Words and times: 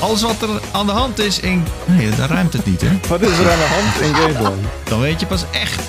Alles 0.00 0.22
wat 0.22 0.42
er 0.42 0.48
aan 0.72 0.86
de 0.86 0.92
hand 0.92 1.18
is 1.18 1.40
in... 1.40 1.64
Nee, 1.84 2.10
daar 2.10 2.28
ruimt 2.28 2.52
het 2.52 2.66
niet, 2.66 2.80
hè? 2.80 2.88
Wat 3.08 3.20
is 3.20 3.38
er 3.38 3.50
aan 3.50 3.58
de 3.58 3.68
hand 3.80 4.00
in 4.00 4.14
Gameland? 4.14 4.66
Dan 4.84 5.00
weet 5.00 5.20
je 5.20 5.26
pas 5.26 5.44
echt 5.50 5.80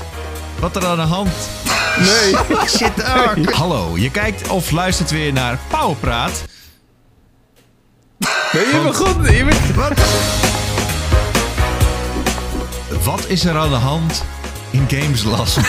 wat 0.59 0.75
er 0.75 0.85
aan 0.85 0.95
de 0.95 1.01
hand 1.01 1.29
Nee. 1.99 2.35
zit. 2.67 3.04
Ah, 3.04 3.47
Hallo, 3.55 3.97
je 3.97 4.12
kijkt 4.12 4.47
of 4.47 4.71
luistert 4.71 5.12
weer 5.12 5.33
naar 5.33 5.57
Pauwpraat. 5.67 6.43
Ben 8.51 8.62
je 8.62 8.81
begonnen? 8.83 9.33
Je 9.35 9.43
bent... 9.43 9.75
Wat? 9.75 9.91
Wat 13.04 13.26
is 13.28 13.46
er 13.46 13.58
aan 13.58 13.70
de 13.70 13.76
hand 13.76 14.24
in 14.71 14.86
Gamesland? 14.89 15.58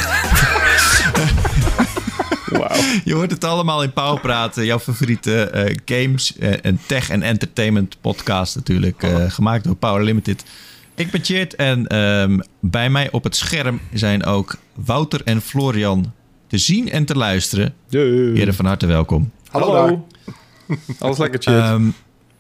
Wauw. 2.51 2.77
Je 3.05 3.15
hoort 3.15 3.31
het 3.31 3.45
allemaal 3.45 3.83
in 3.83 3.93
Pauwpraat, 3.93 4.57
eh, 4.57 4.65
jouw 4.65 4.79
favoriete 4.79 5.43
eh, 5.43 5.77
games 5.85 6.37
eh, 6.39 6.53
en 6.63 6.81
tech 6.87 7.11
en 7.11 7.23
entertainment 7.23 7.97
podcast 8.01 8.57
natuurlijk, 8.57 9.03
eh, 9.03 9.31
gemaakt 9.31 9.65
door 9.65 9.75
Power 9.77 10.05
Limited. 10.05 10.45
Ik 10.95 11.11
ben 11.11 11.25
Chert 11.25 11.55
en 11.55 11.87
ehm, 11.87 12.39
bij 12.61 12.91
mij 12.91 13.11
op 13.11 13.25
het 13.25 13.37
scherm 13.37 13.81
zijn 13.93 14.25
ook 14.25 14.57
Wouter 14.75 15.21
en 15.25 15.41
Florian 15.41 16.13
te 16.47 16.59
zien 16.59 16.91
en 16.91 17.05
te 17.05 17.15
luisteren. 17.15 17.75
Heren, 17.89 18.55
van 18.55 18.65
harte 18.65 18.87
welkom. 18.87 19.31
Hallo, 19.51 19.75
Hallo. 19.75 20.07
Alles 20.99 21.19
lekker. 21.19 21.55
Ehm, 21.55 21.89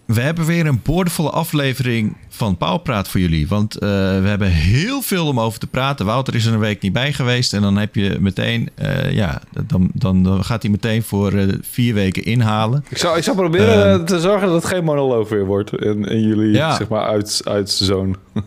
we 0.09 0.21
hebben 0.21 0.45
weer 0.45 0.67
een 0.67 0.80
boordevolle 0.83 1.30
aflevering 1.30 2.17
van 2.29 2.57
Pauwpraat 2.57 3.09
voor 3.09 3.21
jullie. 3.21 3.48
Want 3.48 3.75
eh, 3.75 3.89
we 4.21 4.29
hebben 4.29 4.48
heel 4.48 5.03
veel 5.03 5.27
om 5.27 5.41
over 5.41 5.59
te 5.59 5.67
praten. 5.67 6.07
Wouter 6.07 6.34
is 6.34 6.47
er 6.47 6.53
een 6.53 6.59
week 6.59 6.83
niet 6.83 6.93
bij 6.93 7.12
geweest. 7.12 7.53
En 7.53 7.62
dan 7.62 7.77
heb 7.77 7.95
je 7.95 8.17
meteen, 8.21 8.69
eh, 8.75 9.12
ja, 9.12 9.41
dan, 9.67 9.91
dan, 9.95 10.23
dan 10.23 10.45
gaat 10.45 10.62
hij 10.62 10.71
meteen 10.71 11.03
voor 11.03 11.33
eh, 11.33 11.48
vier 11.61 11.95
weken 11.95 12.25
inhalen. 12.25 12.84
ik, 12.89 12.98
zou, 12.98 13.17
ik 13.17 13.23
zou 13.25 13.37
proberen 13.37 13.91
ehm, 13.91 14.01
eh, 14.01 14.07
te 14.07 14.21
zorgen 14.21 14.47
dat 14.48 14.62
het 14.62 14.73
geen 14.73 14.84
monoloog 14.84 15.29
weer 15.29 15.47
wordt 15.47 15.73
in, 15.83 16.05
in 16.05 16.20
jullie, 16.23 16.53
Ja. 16.53 16.77
zeg 16.77 16.89
maar, 16.89 17.05
uit, 17.05 17.41
uit 17.45 17.70
zone. 17.70 18.15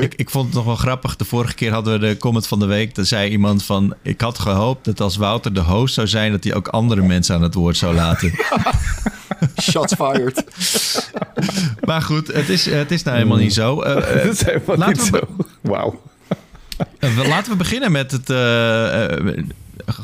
Ik, 0.00 0.14
ik 0.14 0.30
vond 0.30 0.46
het 0.46 0.54
nog 0.54 0.64
wel 0.64 0.74
grappig. 0.76 1.16
De 1.16 1.24
vorige 1.24 1.54
keer 1.54 1.72
hadden 1.72 2.00
we 2.00 2.06
de 2.06 2.16
comment 2.16 2.46
van 2.46 2.58
de 2.58 2.66
week. 2.66 2.94
Daar 2.94 3.04
zei 3.04 3.30
iemand 3.30 3.64
van... 3.64 3.94
Ik 4.02 4.20
had 4.20 4.38
gehoopt 4.38 4.84
dat 4.84 5.00
als 5.00 5.16
Wouter 5.16 5.54
de 5.54 5.60
host 5.60 5.94
zou 5.94 6.06
zijn... 6.06 6.32
dat 6.32 6.44
hij 6.44 6.54
ook 6.54 6.68
andere 6.68 7.02
mensen 7.02 7.34
aan 7.34 7.42
het 7.42 7.54
woord 7.54 7.76
zou 7.76 7.94
laten. 7.94 8.32
Shots 9.70 9.94
fired. 9.94 10.44
maar 11.84 12.02
goed, 12.02 12.26
het 12.32 12.48
is, 12.48 12.64
het 12.64 12.90
is 12.90 13.02
nou 13.02 13.16
helemaal 13.16 13.38
niet 13.38 13.54
zo. 13.54 13.80
Eh, 13.82 13.96
eh, 13.96 14.24
dat 14.24 14.32
is 14.34 14.44
helemaal 14.44 14.76
laten 14.76 15.02
niet 15.02 15.10
we 15.10 15.18
zo. 15.36 15.44
Wauw. 15.60 16.02
Eh, 16.98 17.14
we- 17.16 17.28
laten 17.28 17.52
we 17.52 17.58
beginnen 17.58 17.92
met 17.92 18.10
het. 18.10 18.26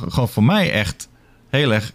gewoon 0.09 0.29
voor 0.29 0.45
mij 0.45 0.73
echt 0.73 1.09
heel 1.51 1.73
erg 1.73 1.93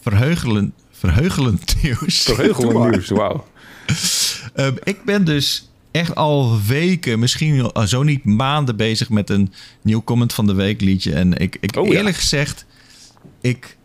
verheugelend, 0.00 0.72
verheugelend 0.90 1.74
nieuws. 1.82 2.22
Verheugelend 2.22 2.90
nieuws, 2.90 3.08
wauw. 3.08 3.46
Eh, 4.54 4.66
ik 4.82 5.04
ben 5.04 5.24
dus 5.24 5.70
echt 5.90 6.14
al 6.14 6.58
weken, 6.66 7.18
misschien 7.18 7.72
al 7.72 7.86
zo 7.86 8.02
niet 8.02 8.24
maanden 8.24 8.76
bezig 8.76 9.08
met 9.10 9.30
een 9.30 9.52
nieuw 9.82 10.02
comment 10.04 10.32
van 10.32 10.46
de 10.46 10.54
week 10.54 10.80
liedje. 10.80 11.14
En 11.14 11.36
ik, 11.36 11.56
ik 11.60 11.76
Oh, 11.76 11.86
ja. 11.86 11.92
eerlijk 11.92 12.16
gezegd, 12.16 12.64
ik 13.40 13.76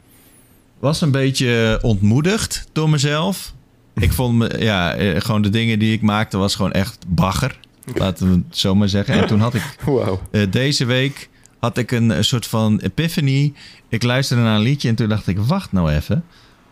was 0.85 1.01
een 1.01 1.11
beetje 1.11 1.79
ontmoedigd 1.81 2.67
door 2.71 2.89
mezelf. 2.89 3.53
Ik 3.93 4.11
vond 4.13 4.37
me, 4.37 4.55
ja, 4.59 4.93
eh, 4.93 5.21
gewoon 5.21 5.41
de 5.41 5.49
dingen 5.49 5.79
die 5.79 5.93
ik 5.93 6.01
maakte 6.01 6.37
was 6.37 6.55
gewoon 6.55 6.71
echt 6.71 7.05
bagger. 7.07 7.59
Laten 7.93 8.29
we 8.29 8.33
het 8.47 8.57
zo 8.57 8.75
maar 8.75 8.89
zeggen. 8.89 9.13
En 9.13 9.27
toen 9.27 9.39
had 9.39 9.53
ik 9.53 9.75
Wauw. 9.85 10.21
Eh, 10.31 10.41
deze 10.51 10.85
week 10.85 11.29
had 11.59 11.77
ik 11.77 11.91
een, 11.91 12.09
een 12.09 12.23
soort 12.23 12.47
van 12.47 12.79
epiphany. 12.79 13.53
Ik 13.89 14.03
luisterde 14.03 14.43
naar 14.43 14.55
een 14.55 14.61
liedje 14.61 14.89
en 14.89 14.95
toen 14.95 15.09
dacht 15.09 15.27
ik: 15.27 15.37
wacht 15.39 15.71
nou 15.71 15.91
even. 15.91 16.23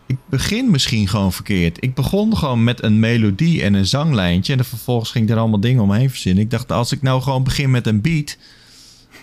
Ik 0.06 0.16
begin 0.28 0.70
misschien 0.70 1.08
gewoon 1.08 1.32
verkeerd. 1.32 1.76
Ik 1.80 1.94
begon 1.94 2.36
gewoon 2.36 2.64
met 2.64 2.82
een 2.82 2.98
melodie 2.98 3.62
en 3.62 3.74
een 3.74 3.86
zanglijntje. 3.86 4.56
En 4.56 4.64
vervolgens 4.64 5.10
ging 5.10 5.24
ik 5.24 5.30
er 5.30 5.38
allemaal 5.38 5.60
dingen 5.60 5.82
omheen 5.82 6.10
verzinnen. 6.10 6.42
Ik 6.42 6.50
dacht, 6.50 6.72
als 6.72 6.92
ik 6.92 7.02
nou 7.02 7.22
gewoon 7.22 7.44
begin 7.44 7.70
met 7.70 7.86
een 7.86 8.00
beat. 8.00 8.36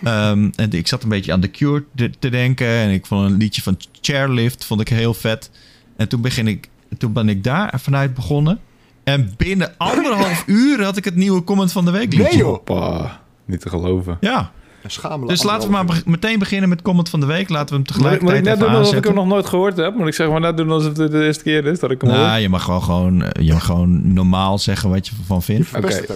Ehm, 0.04 0.50
en 0.56 0.70
ik 0.72 0.86
zat 0.86 1.02
een 1.02 1.08
beetje 1.08 1.32
aan 1.32 1.40
The 1.40 1.50
Cure 1.50 1.84
te, 1.94 2.10
te 2.18 2.28
denken. 2.28 2.66
En 2.66 2.90
ik 2.90 3.06
vond 3.06 3.30
een 3.30 3.36
liedje 3.36 3.62
van 3.62 3.76
Chairlift 4.00 4.64
vond 4.64 4.80
ik 4.80 4.88
heel 4.88 5.14
vet. 5.14 5.50
En 5.96 6.08
toen, 6.08 6.20
begin 6.20 6.46
ik, 6.46 6.68
toen 6.98 7.12
ben 7.12 7.28
ik 7.28 7.44
daar 7.44 7.72
vanuit 7.80 8.14
begonnen. 8.14 8.60
En 9.04 9.34
binnen 9.36 9.74
anderhalf 9.76 10.44
uur 10.66 10.84
had 10.84 10.96
ik 10.96 11.04
het 11.04 11.14
nieuwe 11.14 11.44
comment 11.44 11.72
van 11.72 11.84
de 11.84 11.90
week 11.90 12.12
liedje. 12.12 12.28
Nee 12.28 12.36
joh. 12.36 12.48
Hoppa. 12.48 13.20
Niet 13.44 13.60
te 13.60 13.68
geloven. 13.68 14.16
Ja, 14.20 14.52
Schamelijk. 14.86 15.28
dus 15.28 15.42
laten 15.42 15.68
we 15.68 15.74
maar 15.74 16.02
meteen 16.06 16.38
beginnen 16.38 16.68
met 16.68 16.82
comment 16.82 17.08
van 17.08 17.20
de 17.20 17.26
week. 17.26 17.48
Laten 17.48 17.68
we 17.68 17.74
hem 17.74 17.80
Moet 17.80 17.88
ik, 17.88 17.94
tegelijkertijd 17.96 18.30
moet 18.30 18.38
ik 18.38 18.44
net 18.44 18.56
even 18.56 18.72
doen 18.72 18.78
alsof 18.80 18.96
ik 18.96 19.04
hem 19.04 19.14
nog 19.14 19.26
nooit 19.26 19.46
gehoord 19.46 19.76
heb? 19.76 19.94
Moet 19.94 20.06
ik 20.06 20.14
zeg 20.14 20.28
maar 20.28 20.40
net 20.40 20.56
doen 20.56 20.70
alsof 20.70 20.96
het 20.96 21.12
de 21.12 21.24
eerste 21.24 21.42
keer 21.42 21.66
is 21.66 21.80
dat 21.80 21.90
ik 21.90 22.00
hem 22.00 22.10
hoor? 22.10 22.18
Nou, 22.18 22.40
je 22.40 22.48
mag 22.48 22.62
gewoon, 22.62 22.82
gewoon, 22.82 23.22
eh, 23.22 23.44
je 23.46 23.52
mag 23.52 23.64
gewoon 23.64 24.12
normaal 24.12 24.58
zeggen 24.58 24.90
wat 24.90 25.06
je 25.06 25.14
ervan 25.18 25.42
vindt. 25.42 25.76
Oké. 25.76 25.88
hè? 25.88 26.14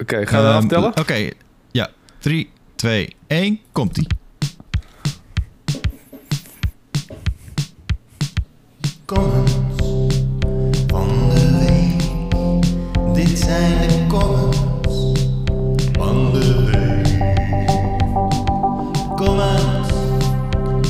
Oké, 0.00 0.26
gaan 0.26 0.42
we 0.42 0.48
aftellen? 0.48 0.96
Oké, 0.98 1.30
ja. 1.70 1.88
3, 2.18 2.50
2, 2.78 3.16
1, 3.26 3.60
komt-ie. 3.72 4.06
Comments 9.04 9.52
van 10.86 11.08
de 11.34 11.58
week. 11.58 12.02
Dit 13.14 13.38
zijn 13.38 13.88
de 13.88 14.06
comments 14.08 15.12
van 15.92 16.32
de 16.32 16.64
week. 16.72 17.18
Comments 19.16 19.88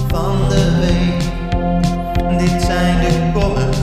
van 0.08 0.48
de 0.48 0.78
week. 0.80 1.20
Dit 2.38 2.62
zijn 2.62 3.00
de 3.00 3.30
comments 3.32 3.78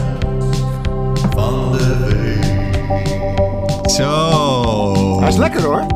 van 1.30 1.72
de 1.72 2.06
week. 2.06 3.90
Zo. 3.90 5.20
Hij 5.20 5.30
is 5.30 5.38
lekker 5.38 5.64
hoor. 5.64 5.95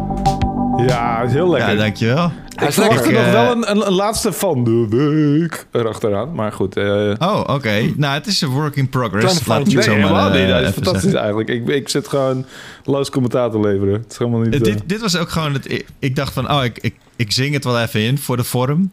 Ja, 0.88 1.22
is 1.22 1.32
heel 1.34 1.50
lekker. 1.50 1.72
Ja, 1.72 1.76
dankjewel. 1.78 2.32
Hij 2.56 2.68
ik 2.68 2.68
is 2.68 2.76
lekker. 2.76 3.04
verwachtte 3.04 3.12
nog 3.12 3.22
eh, 3.26 3.32
wel 3.32 3.52
een, 3.52 3.70
een, 3.72 3.88
een 3.88 3.94
laatste 3.94 4.32
van 4.34 4.64
de 4.64 4.86
week 4.90 5.66
erachteraan. 5.72 6.34
Maar 6.36 6.52
goed. 6.52 6.78
eh 6.78 7.14
Oh, 7.20 7.44
oké. 7.48 7.92
Nou, 7.96 8.14
het 8.14 8.28
is 8.28 8.42
een 8.42 8.50
work 8.50 8.76
in 8.76 8.90
progress. 8.90 9.46
Laat 9.46 9.66
nee, 9.66 9.76
het 9.76 9.84
zo 9.86 9.96
maar 9.98 10.12
eh. 10.36 10.48
Dat 10.48 10.62
is 10.62 10.62
even 10.62 10.74
fantastisch 10.74 11.02
zeggen. 11.02 11.20
eigenlijk. 11.20 11.50
Ik, 11.50 11.68
ik 11.68 11.90
zit 11.90 12.08
gewoon 12.08 12.46
loos 12.84 13.10
commentaar 13.10 13.50
te 13.52 13.60
leveren. 13.60 13.94
Het 13.94 14.12
is 14.12 14.18
helemaal 14.18 14.40
niet... 14.40 14.54
Eh, 14.54 14.60
eh, 14.60 14.64
dit, 14.66 14.82
dit 14.86 15.02
was 15.02 15.18
ook 15.18 15.30
gewoon 15.30 15.54
het. 15.54 15.72
ik- 15.72 15.86
Ik 16.00 16.16
dacht 16.16 16.34
van, 16.34 16.52
oh, 16.52 16.64
ik, 16.64 16.78
ik, 16.82 16.96
ik 17.16 17.32
zing 17.32 17.54
het 17.54 17.64
wel 17.64 17.80
even 17.80 18.02
in 18.02 18.18
voor 18.18 18.38
de 18.38 18.44
vorm. 18.44 18.92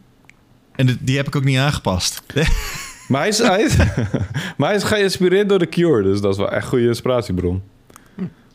En 0.75 0.85
dit- 0.85 0.97
die 1.01 1.17
heb 1.17 1.27
ik 1.27 1.35
ook 1.35 1.43
niet 1.43 1.57
aangepast. 1.57 2.21
Maar 3.07 3.19
hij 3.19 3.29
is, 3.29 3.37
hij, 3.37 3.61
is, 3.61 3.75
maar 4.57 4.67
hij 4.67 4.75
is 4.75 4.83
geïnspireerd 4.83 5.49
door 5.49 5.59
The 5.59 5.65
Cure. 5.65 6.03
Dus 6.03 6.21
dat 6.21 6.31
is 6.31 6.37
wel 6.37 6.51
echt 6.51 6.63
een 6.63 6.69
goede 6.69 6.87
inspiratiebron. 6.87 7.61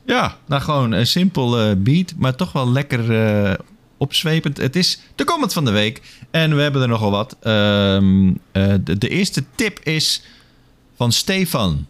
Ja, 0.06 0.36
nou 0.46 0.62
gewoon 0.62 0.92
een 0.92 1.06
simpel 1.06 1.76
beat, 1.82 2.14
maar 2.16 2.34
toch 2.34 2.52
wel 2.52 2.70
lekker 2.72 3.24
eh, 3.24 3.54
opzwepend. 3.96 4.56
Het 4.56 4.76
is 4.76 5.00
de 5.14 5.24
comment 5.24 5.52
van 5.52 5.64
de 5.64 5.70
week 5.70 6.02
en 6.30 6.56
we 6.56 6.62
hebben 6.62 6.82
er 6.82 6.88
nogal 6.88 7.10
wat. 7.10 7.36
Ehm, 7.40 8.28
eh, 8.52 8.74
de, 8.80 8.98
de 8.98 9.08
eerste 9.08 9.44
tip 9.54 9.78
is 9.82 10.22
van 10.96 11.12
Stefan. 11.12 11.86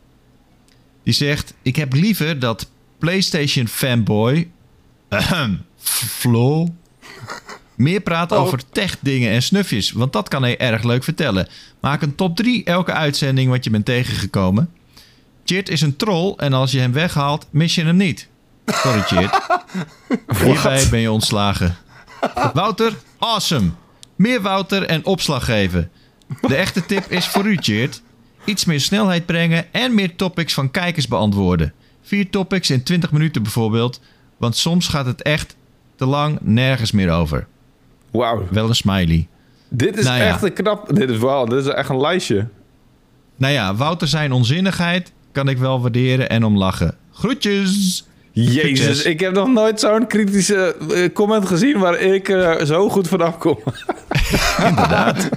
Die 1.03 1.15
zegt: 1.15 1.55
Ik 1.63 1.77
heb 1.77 1.93
liever 1.93 2.39
dat 2.39 2.71
PlayStation 2.99 3.69
fanboy 3.69 4.51
Flo 5.79 6.69
meer 7.75 8.01
praat 8.01 8.33
Oh. 8.33 8.39
over 8.39 8.63
tech-dingen 8.71 9.31
en 9.31 9.43
snufjes, 9.43 9.93
want 9.93 10.13
dat 10.13 10.29
kan 10.29 10.43
hij 10.43 10.59
erg 10.59 10.83
leuk 10.83 11.05
vertellen. 11.05 11.49
Maak 11.81 12.03
een 12.03 12.15
top 12.15 12.37
3 12.37 12.65
elke 12.65 12.93
uitzending 12.93 13.51
wat 13.51 13.65
je 13.65 13.71
bent 13.71 13.85
tegengekomen. 13.85 14.71
Chit 15.45 15.69
is 15.69 15.81
een 15.81 15.97
troll 15.97 16.35
en 16.37 16.53
als 16.53 16.73
je 16.73 16.79
hem 16.79 16.93
weghaalt, 16.93 17.47
mis 17.51 17.75
je 17.75 17.85
hem 17.85 17.97
niet. 17.97 18.29
Sorry, 18.67 19.01
Chit. 19.01 19.31
Hierbij 20.45 20.89
ben 20.91 21.01
je 21.01 21.11
ontslagen. 21.13 21.77
Wouter, 22.53 22.93
awesome. 23.19 23.71
Meer 24.17 24.41
Wouter 24.41 24.83
en 24.83 25.05
opslag 25.05 25.45
geven. 25.45 25.91
De 26.41 26.55
echte 26.55 26.87
tip 26.87 27.05
is 27.11 27.27
voor 27.29 27.47
u, 27.47 27.57
Chit. 27.61 28.03
Iets 28.45 28.65
meer 28.65 28.81
snelheid 28.81 29.27
brengen 29.27 29.73
en 29.73 29.95
meer 29.95 30.17
topics 30.17 30.55
van 30.55 30.71
kijkers 30.71 31.09
beantwoorden. 31.09 31.73
Vier 32.03 32.31
topics 32.31 32.71
in 32.71 32.83
20 32.83 33.13
minuten 33.13 33.43
bijvoorbeeld, 33.43 34.01
want 34.37 34.57
soms 34.57 34.89
gaat 34.89 35.07
het 35.07 35.23
echt 35.23 35.57
te 35.97 36.07
lang 36.07 36.39
nergens 36.41 36.93
meer 36.93 37.11
over. 37.11 37.47
Wauw. 38.11 38.47
Wel 38.51 38.69
een 38.69 38.75
smiley. 38.75 39.29
Dit 39.69 39.99
is 39.99 40.05
Nou 40.05 40.19
ja. 40.19 40.27
echt 40.27 40.43
een 40.43 40.53
knap... 40.53 40.95
Dit 40.95 41.11
is, 41.11 41.19
wauw, 41.19 41.45
dit 41.45 41.67
is 41.67 41.73
echt 41.73 41.89
een 41.89 42.01
lijstje. 42.01 42.49
Nou 43.37 43.53
ja, 43.53 43.75
Wouter 43.75 44.09
zijn 44.09 44.33
onzinnigheid 44.33 45.13
kan 45.33 45.49
ik 45.49 45.59
wel 45.59 45.81
waarderen 45.81 46.29
en 46.29 46.45
om 46.45 46.57
lachen. 46.59 46.97
Groetjes! 47.13 48.07
Jezus, 48.35 49.03
ik 49.03 49.21
heb 49.21 49.33
nog 49.33 49.49
nooit 49.49 49.81
zo'n 49.81 50.07
kritische 50.07 50.77
eh, 50.95 51.13
comment 51.13 51.47
gezien 51.47 51.79
waar 51.79 52.01
ik 52.01 52.29
eh, 52.29 52.65
zo 52.65 52.89
goed 52.89 53.09
vanaf 53.09 53.39
kom. 53.39 53.59
Inderdaad. 54.69 55.29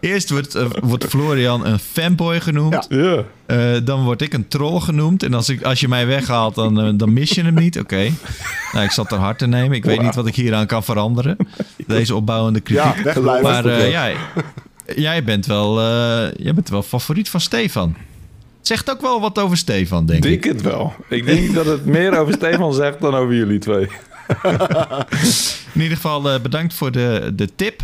Eerst 0.00 0.30
wordt, 0.30 0.54
eh, 0.54 0.66
wordt 0.82 1.04
Florian 1.04 1.66
een 1.66 1.78
fanboy 1.78 2.40
genoemd. 2.40 2.86
Ja. 2.88 3.24
Eh, 3.46 3.76
dan 3.84 4.04
word 4.04 4.22
ik 4.22 4.32
een 4.32 4.48
troll 4.48 4.80
genoemd. 4.80 5.22
En 5.22 5.34
als, 5.34 5.48
ik, 5.48 5.62
als 5.62 5.80
je 5.80 5.88
mij 5.88 6.06
weghaalt, 6.06 6.54
dan, 6.54 6.96
dan 6.96 7.12
mis 7.12 7.30
je 7.30 7.42
hem 7.42 7.54
niet. 7.54 7.78
Oké. 7.78 8.10
Nou, 8.72 8.84
ik 8.84 8.90
zal 8.90 9.04
het 9.04 9.12
ter 9.12 9.22
harte 9.22 9.46
nemen. 9.46 9.76
Ik 9.76 9.84
weet 9.84 10.02
niet 10.02 10.14
wat 10.14 10.26
ik 10.26 10.34
hieraan 10.34 10.66
kan 10.66 10.84
veranderen. 10.84 11.36
Deze 11.86 12.14
opbouwende 12.14 12.60
kritiek. 12.60 13.14
Ja, 13.14 13.40
maar 13.42 13.66
eh, 13.66 13.90
jij, 13.90 14.16
jij, 14.96 15.24
bent 15.24 15.46
wel, 15.46 15.80
eh, 15.80 16.32
jij 16.36 16.54
bent 16.54 16.68
wel 16.68 16.82
favoriet 16.82 17.28
van 17.28 17.40
Stefan. 17.40 17.96
Zegt 18.60 18.90
ook 18.90 19.00
wel 19.00 19.20
wat 19.20 19.38
over 19.38 19.56
Stefan, 19.56 20.06
denk 20.06 20.24
Ik 20.24 20.30
ik. 20.32 20.42
denk 20.42 20.54
het 20.54 20.64
wel. 20.64 20.94
Ik 21.08 21.24
denk 21.26 21.54
dat 21.54 21.66
het 21.66 21.84
meer 21.84 22.18
over 22.18 22.32
Stefan 22.34 22.74
zegt 22.74 23.00
dan 23.00 23.14
over 23.14 23.34
jullie 23.34 23.58
twee. 23.58 23.88
In 25.74 25.80
ieder 25.82 25.96
geval 25.96 26.30
eh, 26.30 26.40
bedankt 26.40 26.74
voor 26.74 26.92
de, 26.92 27.32
de 27.34 27.48
tip. 27.54 27.82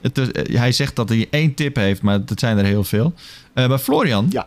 Het, 0.00 0.32
eh, 0.32 0.56
hij 0.58 0.72
zegt 0.72 0.96
dat 0.96 1.08
hij 1.08 1.26
één 1.30 1.54
tip 1.54 1.76
heeft, 1.76 2.02
maar 2.02 2.24
dat 2.24 2.40
zijn 2.40 2.58
er 2.58 2.64
heel 2.64 2.84
veel. 2.84 3.12
Eh, 3.54 3.68
maar 3.68 3.78
Florian, 3.78 4.26
Ja. 4.30 4.46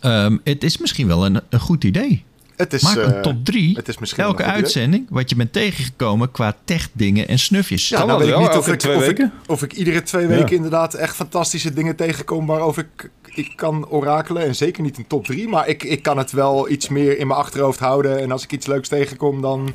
ehm, 0.00 0.36
het 0.44 0.64
is 0.64 0.78
misschien 0.78 1.06
wel 1.06 1.26
een, 1.26 1.40
een 1.48 1.60
goed 1.60 1.84
idee. 1.84 2.24
Het 2.56 2.72
is, 2.72 2.82
Maak 2.82 2.96
eh, 2.96 3.02
een 3.16 3.22
top 3.22 3.44
3 3.44 3.76
het 3.76 3.88
is 3.88 3.98
misschien 3.98 4.22
wel 4.22 4.32
elke 4.32 4.42
idee. 4.42 4.54
uitzending 4.54 5.06
wat 5.10 5.30
je 5.30 5.36
bent 5.36 5.52
tegengekomen 5.52 6.30
qua 6.30 6.56
tech-dingen 6.64 7.28
en 7.28 7.38
snufjes. 7.38 7.88
Ja, 7.88 7.96
nou 7.96 8.08
dat 8.08 8.18
weet 8.18 8.28
ik 8.28 8.38
niet 8.38 8.48
of 8.56 8.68
ik, 8.68 8.78
twee 8.78 8.96
of, 8.96 9.00
ik, 9.02 9.06
weken? 9.08 9.32
of 9.46 9.62
ik 9.62 9.72
iedere 9.72 10.02
twee 10.02 10.22
Ja. 10.22 10.28
weken 10.28 10.56
inderdaad 10.56 10.94
echt 10.94 11.14
fantastische 11.16 11.72
dingen 11.72 11.96
tegenkom 11.96 12.46
waarover 12.46 12.86
ik, 12.96 13.10
ik 13.38 13.52
kan 13.56 13.88
orakelen. 13.88 14.42
En 14.42 14.54
zeker 14.54 14.82
niet 14.82 14.98
een 14.98 15.06
top 15.06 15.24
3, 15.24 15.48
maar 15.48 15.68
ik, 15.68 15.82
ik 15.82 16.02
kan 16.02 16.18
het 16.18 16.32
wel 16.32 16.70
iets 16.70 16.88
meer 16.88 17.18
in 17.18 17.26
mijn 17.26 17.38
achterhoofd 17.40 17.78
houden. 17.78 18.18
En 18.20 18.30
als 18.32 18.42
ik 18.44 18.52
iets 18.52 18.66
leuks 18.66 18.88
tegenkom, 18.88 19.40
dan 19.40 19.72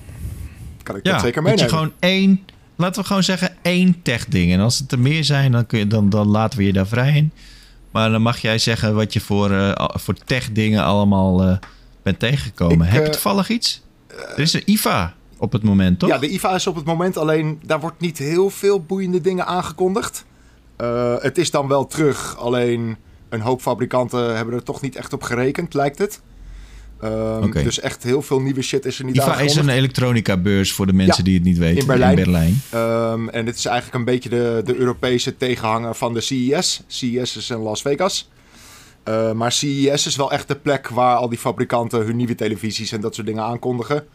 kan 0.83 0.95
ik 0.95 1.05
Ja, 1.05 1.11
dat 1.11 1.21
zeker 1.21 1.43
dat 1.43 1.51
je 1.51 1.57
meenemen. 1.57 1.79
gewoon 1.79 1.93
één, 1.99 2.45
laten 2.75 3.01
we 3.01 3.07
gewoon 3.07 3.23
zeggen 3.23 3.55
één 3.61 4.01
tech-ding. 4.01 4.51
En 4.51 4.59
als 4.59 4.79
het 4.79 4.91
er 4.91 4.99
meer 4.99 5.23
zijn, 5.23 5.51
dan, 5.51 5.65
kun 5.65 5.79
je, 5.79 5.87
dan, 5.87 6.09
dan 6.09 6.27
laten 6.27 6.59
we 6.59 6.65
je 6.65 6.73
daar 6.73 6.87
vrij 6.87 7.15
in. 7.15 7.31
Maar 7.91 8.09
dan 8.09 8.21
mag 8.21 8.37
jij 8.37 8.57
zeggen 8.57 8.95
wat 8.95 9.13
je 9.13 9.19
voor, 9.19 9.51
eh, 9.51 9.89
voor 9.93 10.13
tech-dingen 10.13 10.83
allemaal 10.83 11.43
eh, 11.43 11.57
bent 12.01 12.19
tegengekomen. 12.19 12.87
Ik, 12.87 12.93
Heb 12.93 13.01
je 13.01 13.07
eh, 13.07 13.13
toevallig 13.13 13.49
iets? 13.49 13.81
er 14.07 14.39
is 14.39 14.53
een 14.53 14.63
IFA 14.65 15.13
op 15.37 15.51
het 15.51 15.63
moment, 15.63 15.99
toch? 15.99 16.09
Ja, 16.09 16.17
de 16.17 16.29
IVA 16.29 16.55
is 16.55 16.67
op 16.67 16.75
het 16.75 16.85
moment 16.85 17.17
alleen, 17.17 17.59
daar 17.65 17.79
wordt 17.79 17.99
niet 17.99 18.17
heel 18.17 18.49
veel 18.49 18.81
boeiende 18.81 19.21
dingen 19.21 19.45
aangekondigd. 19.45 20.25
Het 21.19 21.37
is 21.37 21.51
dan 21.51 21.67
wel 21.67 21.87
terug, 21.87 22.37
alleen 22.37 22.97
een 23.33 23.41
hoop 23.41 23.61
fabrikanten 23.61 24.35
hebben 24.35 24.53
er 24.55 24.63
toch 24.63 24.81
niet 24.81 24.95
echt 24.95 25.13
op 25.13 25.23
gerekend, 25.23 25.73
lijkt 25.73 25.97
het. 25.97 26.21
Ehm, 27.01 27.43
Oké. 27.43 27.63
Dus 27.63 27.79
echt 27.79 28.03
heel 28.03 28.21
veel 28.21 28.39
nieuwe 28.41 28.61
shit 28.61 28.85
is 28.85 28.99
er 28.99 29.05
niet 29.05 29.15
IFA 29.15 29.23
is 29.25 29.31
aangekondigd. 29.31 29.57
een 29.67 29.69
elektronica-beurs 29.73 30.73
voor 30.73 30.85
de 30.85 30.93
mensen 30.93 31.17
Ja, 31.17 31.23
die 31.23 31.33
het 31.33 31.43
niet 31.43 31.57
weten. 31.57 31.79
in 31.81 31.85
Berlijn. 31.87 32.47
In 32.51 32.61
Ehm, 32.69 33.27
en 33.29 33.45
dit 33.45 33.55
is 33.57 33.65
eigenlijk 33.65 33.95
een 33.97 34.05
beetje 34.05 34.29
de, 34.29 34.61
de 34.65 34.75
Europese 34.75 35.37
tegenhanger 35.37 35.95
van 35.95 36.13
de 36.13 36.21
CES. 36.21 36.81
CES 36.87 37.37
is 37.37 37.49
in 37.49 37.57
Las 37.57 37.81
Vegas. 37.81 38.29
Eh, 39.03 39.31
maar 39.31 39.51
CES 39.51 40.07
is 40.07 40.15
wel 40.15 40.31
echt 40.31 40.47
de 40.47 40.55
plek 40.55 40.87
waar 40.89 41.15
al 41.15 41.29
die 41.29 41.37
fabrikanten 41.37 42.05
hun 42.05 42.15
nieuwe 42.15 42.35
televisies 42.35 42.91
en 42.91 43.01
dat 43.01 43.15
soort 43.15 43.27
dingen 43.27 43.43
aankondigen. 43.43 44.05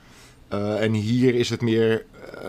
En 0.80 0.92
hier 0.92 1.34
is 1.34 1.50
het 1.50 1.60
meer 1.60 2.04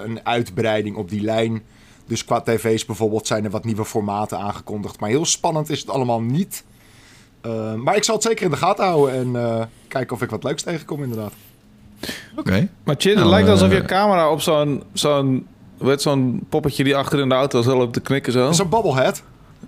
een 0.06 0.19
uitbreiding 0.25 0.95
op 0.95 1.10
die 1.10 1.21
lijn. 1.21 1.62
Dus 2.09 2.25
qua 2.25 2.41
tv's 2.41 2.85
bijvoorbeeld 2.85 3.27
zijn 3.27 3.44
er 3.44 3.50
wat 3.50 3.63
nieuwe 3.65 3.85
formaten 3.85 4.38
aangekondigd. 4.39 5.00
Maar 5.00 5.09
heel 5.09 5.25
spannend 5.25 5.69
is 5.69 5.79
het 5.79 5.89
allemaal 5.89 6.21
niet. 6.21 6.63
Eh, 7.41 7.73
maar 7.73 7.95
ik 7.95 8.03
zal 8.03 8.15
het 8.15 8.23
zeker 8.23 8.45
in 8.45 8.51
de 8.51 8.57
gaten 8.57 8.85
houden 8.85 9.15
en 9.15 9.35
eh, 9.35 9.65
kijken 9.88 10.15
of 10.15 10.21
ik 10.21 10.29
wat 10.29 10.44
leuks 10.44 10.61
tegenkom 10.61 11.03
inderdaad. 11.03 11.33
Oké. 12.35 12.67
Maar 12.83 12.95
het 12.95 13.03
Nou, 13.15 13.27
lijkt 13.27 13.50
alsof 13.50 13.69
eh, 13.69 13.75
je 13.75 13.85
camera 13.85 14.31
op 14.31 14.41
zo'n... 14.41 14.83
zo'n 14.94 15.47
heet 15.83 16.01
zo'n 16.01 16.45
poppetje 16.50 16.83
die 16.83 16.95
achter 16.95 17.19
in 17.19 17.29
de 17.29 17.35
auto 17.35 17.61
zo 17.61 17.77
loopt 17.77 17.94
te 17.94 18.00
knikken 18.01 18.33
zo. 18.33 18.51
Zo'n 18.51 18.69
bobblehead. 18.69 19.23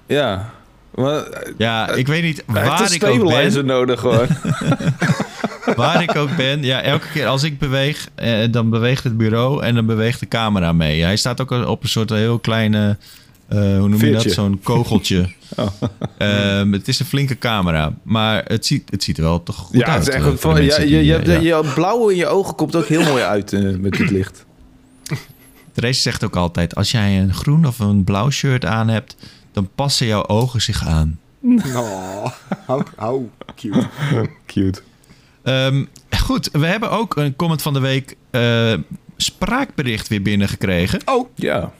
Ja. 0.06 0.50
Maar 0.96 1.24
Ja, 1.58 1.90
ik 1.90 2.08
weet 2.08 2.24
niet 2.24 2.44
waar 2.48 2.82
een 2.82 2.94
ik 2.94 3.04
ook 3.04 3.30
ben. 3.30 3.66
nodig 3.66 4.00
gewoon. 4.00 4.28
Waar 5.76 6.04
ik 6.04 6.16
ook 6.16 6.36
ben. 6.36 6.64
Ja, 6.64 6.82
elke 6.82 7.08
keer 7.14 7.28
als 7.28 7.44
ik 7.44 7.60
beweeg, 7.60 8.08
eh, 8.16 8.52
dan 8.52 8.70
beweegt 8.70 9.04
het 9.04 9.18
bureau 9.18 9.64
en 9.64 9.76
dan 9.76 9.86
beweegt 9.86 10.20
de 10.20 10.28
camera 10.28 10.74
mee. 10.74 11.04
Hij 11.04 11.16
staat 11.16 11.42
ook 11.42 11.52
op 11.52 11.84
een 11.84 11.90
soort 11.90 12.10
heel 12.10 12.40
kleine, 12.40 12.98
eh, 13.48 13.60
hoe 13.60 13.90
noem 13.90 14.06
je 14.06 14.12
dat? 14.12 14.22
Zo'n 14.32 14.60
kogeltje. 14.64 15.30
Oh. 15.56 15.68
Ehm, 16.18 16.72
het 16.72 16.88
is 16.88 17.00
een 17.00 17.06
flinke 17.06 17.38
camera, 17.38 17.94
maar 18.04 18.44
het 18.48 18.66
ziet, 18.66 18.90
het 18.90 19.04
ziet 19.04 19.18
er 19.18 19.24
wel 19.24 19.44
toch 19.44 19.56
goed 19.56 19.78
ja, 19.78 19.86
uit. 19.86 19.98
het 19.98 20.08
is 20.08 20.14
echt 20.14 20.44
eh, 20.44 20.56
de 20.56 20.64
ja, 20.64 20.80
je, 20.80 20.86
die, 20.86 21.04
je, 21.06 21.12
hebt- 21.12 21.28
ja. 21.28 21.40
je 21.40 21.72
blauwe 21.76 22.12
in 22.12 22.18
je 22.18 22.28
ogen 22.28 22.56
komt 22.56 22.76
ook 22.76 22.86
heel 22.86 23.04
mooi 23.04 23.24
uit 23.24 23.52
met 23.82 23.94
dit 23.94 24.10
licht. 24.10 24.46
Therese 25.74 26.02
zegt 26.02 26.24
ook 26.24 26.36
altijd, 26.36 26.76
als 26.76 26.92
jij 26.92 27.20
een 27.20 27.34
groen 27.34 27.66
of 27.66 27.80
een 27.80 28.04
blauw 28.04 28.30
shirt 28.30 28.66
aan 28.66 28.88
hebt, 28.88 29.16
dan 29.52 29.70
passen 29.76 30.08
jouw 30.08 30.28
ogen 30.28 30.62
zich 30.62 30.86
aan. 30.86 31.20
Oh, 31.76 32.26
how, 32.66 32.82
how 32.96 33.24
cute. 33.56 33.88
Cute. 34.46 34.82
Ehm, 35.44 35.86
goed, 36.20 36.50
we 36.52 36.66
hebben 36.66 36.92
ook 36.92 37.16
een 37.16 37.36
comment 37.36 37.62
van 37.62 37.74
de 37.74 37.80
week 37.80 38.16
eh, 38.30 38.74
spraakbericht 39.18 40.08
weer 40.08 40.22
binnengekregen. 40.22 41.00
Oh, 41.06 41.30
Ja. 41.36 41.72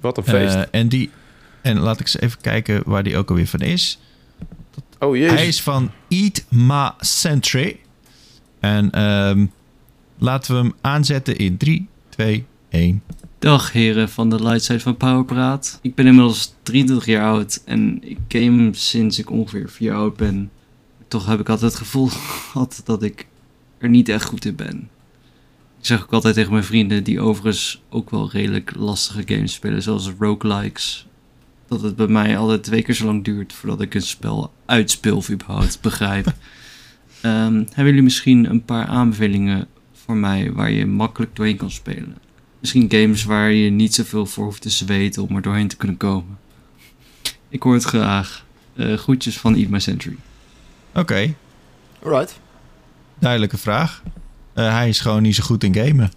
Wat 0.00 0.16
een 0.16 0.24
feest. 0.24 0.54
Eh, 0.54 0.62
en, 0.70 0.88
die, 0.88 1.10
en 1.62 1.78
laat 1.78 2.00
ik 2.00 2.06
eens 2.06 2.18
even 2.20 2.40
kijken 2.40 2.82
waar 2.86 3.02
die 3.02 3.16
ook 3.16 3.28
alweer 3.28 3.46
van 3.46 3.60
is. 3.60 3.98
oh 4.98 5.16
jezus. 5.16 5.32
Hij 5.38 5.46
is 5.46 5.62
van 5.62 5.90
Eat 6.08 6.44
Ma 6.48 6.94
Century. 7.00 7.78
En 8.60 8.90
ehm, 8.90 9.46
laten 10.18 10.54
we 10.54 10.60
hem 10.60 10.72
aanzetten 10.80 11.36
in 11.36 11.56
3, 11.56 11.86
2, 12.08 12.44
1. 12.68 13.02
Dag 13.38 13.72
heren 13.72 14.08
van 14.08 14.30
de 14.30 14.42
Lightside 14.42 14.80
van 14.80 14.96
Powerpraat. 14.96 15.78
Ik 15.82 15.94
ben 15.94 16.06
inmiddels 16.06 16.54
23 16.62 17.06
jaar 17.06 17.24
oud 17.24 17.62
en 17.64 17.98
ik 18.02 18.18
game 18.28 18.68
sinds 18.72 19.18
ik 19.18 19.30
ongeveer 19.30 19.68
4 19.68 19.88
jaar 19.88 19.96
oud 19.98 20.16
ben. 20.16 20.50
Toch 21.14 21.26
heb 21.26 21.40
ik 21.40 21.48
altijd 21.48 21.72
het 21.72 21.80
gevoel 21.80 22.06
gehad 22.50 22.82
dat 22.84 23.02
ik 23.02 23.26
er 23.78 23.88
niet 23.88 24.08
echt 24.08 24.24
goed 24.24 24.44
in 24.44 24.54
ben. 24.54 24.88
Ik 25.78 25.86
zeg 25.86 26.02
ook 26.02 26.12
altijd 26.12 26.34
tegen 26.34 26.52
mijn 26.52 26.64
vrienden 26.64 27.04
die 27.04 27.20
overigens 27.20 27.82
ook 27.88 28.10
wel 28.10 28.30
redelijk 28.30 28.72
lastige 28.76 29.22
games 29.26 29.52
spelen, 29.52 29.82
zoals 29.82 30.12
roguelikes. 30.18 31.06
Dat 31.68 31.82
het 31.82 31.96
bij 31.96 32.06
mij 32.06 32.38
altijd 32.38 32.62
twee 32.62 32.82
keer 32.82 32.94
zo 32.94 33.04
lang 33.04 33.24
duurt 33.24 33.52
voordat 33.52 33.80
ik 33.80 33.94
een 33.94 34.02
spel 34.02 34.52
uitspeel 34.66 35.16
of 35.16 35.30
überhaupt 35.30 35.78
begrijp. 35.88 36.34
Ehm, 37.20 37.54
hebben 37.54 37.84
jullie 37.84 38.02
misschien 38.02 38.50
een 38.50 38.64
paar 38.64 38.86
aanbevelingen 38.86 39.66
voor 39.92 40.16
mij 40.16 40.52
waar 40.52 40.70
je 40.70 40.86
makkelijk 40.86 41.36
doorheen 41.36 41.56
kan 41.56 41.70
spelen? 41.70 42.16
Misschien 42.60 42.90
games 42.90 43.24
waar 43.24 43.52
je 43.52 43.70
niet 43.70 43.94
zoveel 43.94 44.26
voor 44.26 44.44
hoeft 44.44 44.62
te 44.62 44.70
zweten 44.70 45.22
om 45.22 45.36
er 45.36 45.42
doorheen 45.42 45.68
te 45.68 45.76
kunnen 45.76 45.96
komen. 45.96 46.38
Ik 47.48 47.62
hoor 47.62 47.74
het 47.74 47.84
graag. 47.84 48.44
Eh 48.74 48.94
groetjes 48.94 49.38
van 49.38 49.54
Eat 49.54 49.68
My 49.68 49.80
Century. 49.80 50.16
Oké, 50.94 51.34
alright. 52.04 52.38
duidelijke 53.18 53.58
vraag. 53.58 54.02
Eh, 54.54 54.72
hij 54.72 54.88
is 54.88 55.00
gewoon 55.00 55.22
niet 55.22 55.34
zo 55.34 55.42
goed 55.44 55.64
in 55.64 55.74
gamen. 55.74 56.12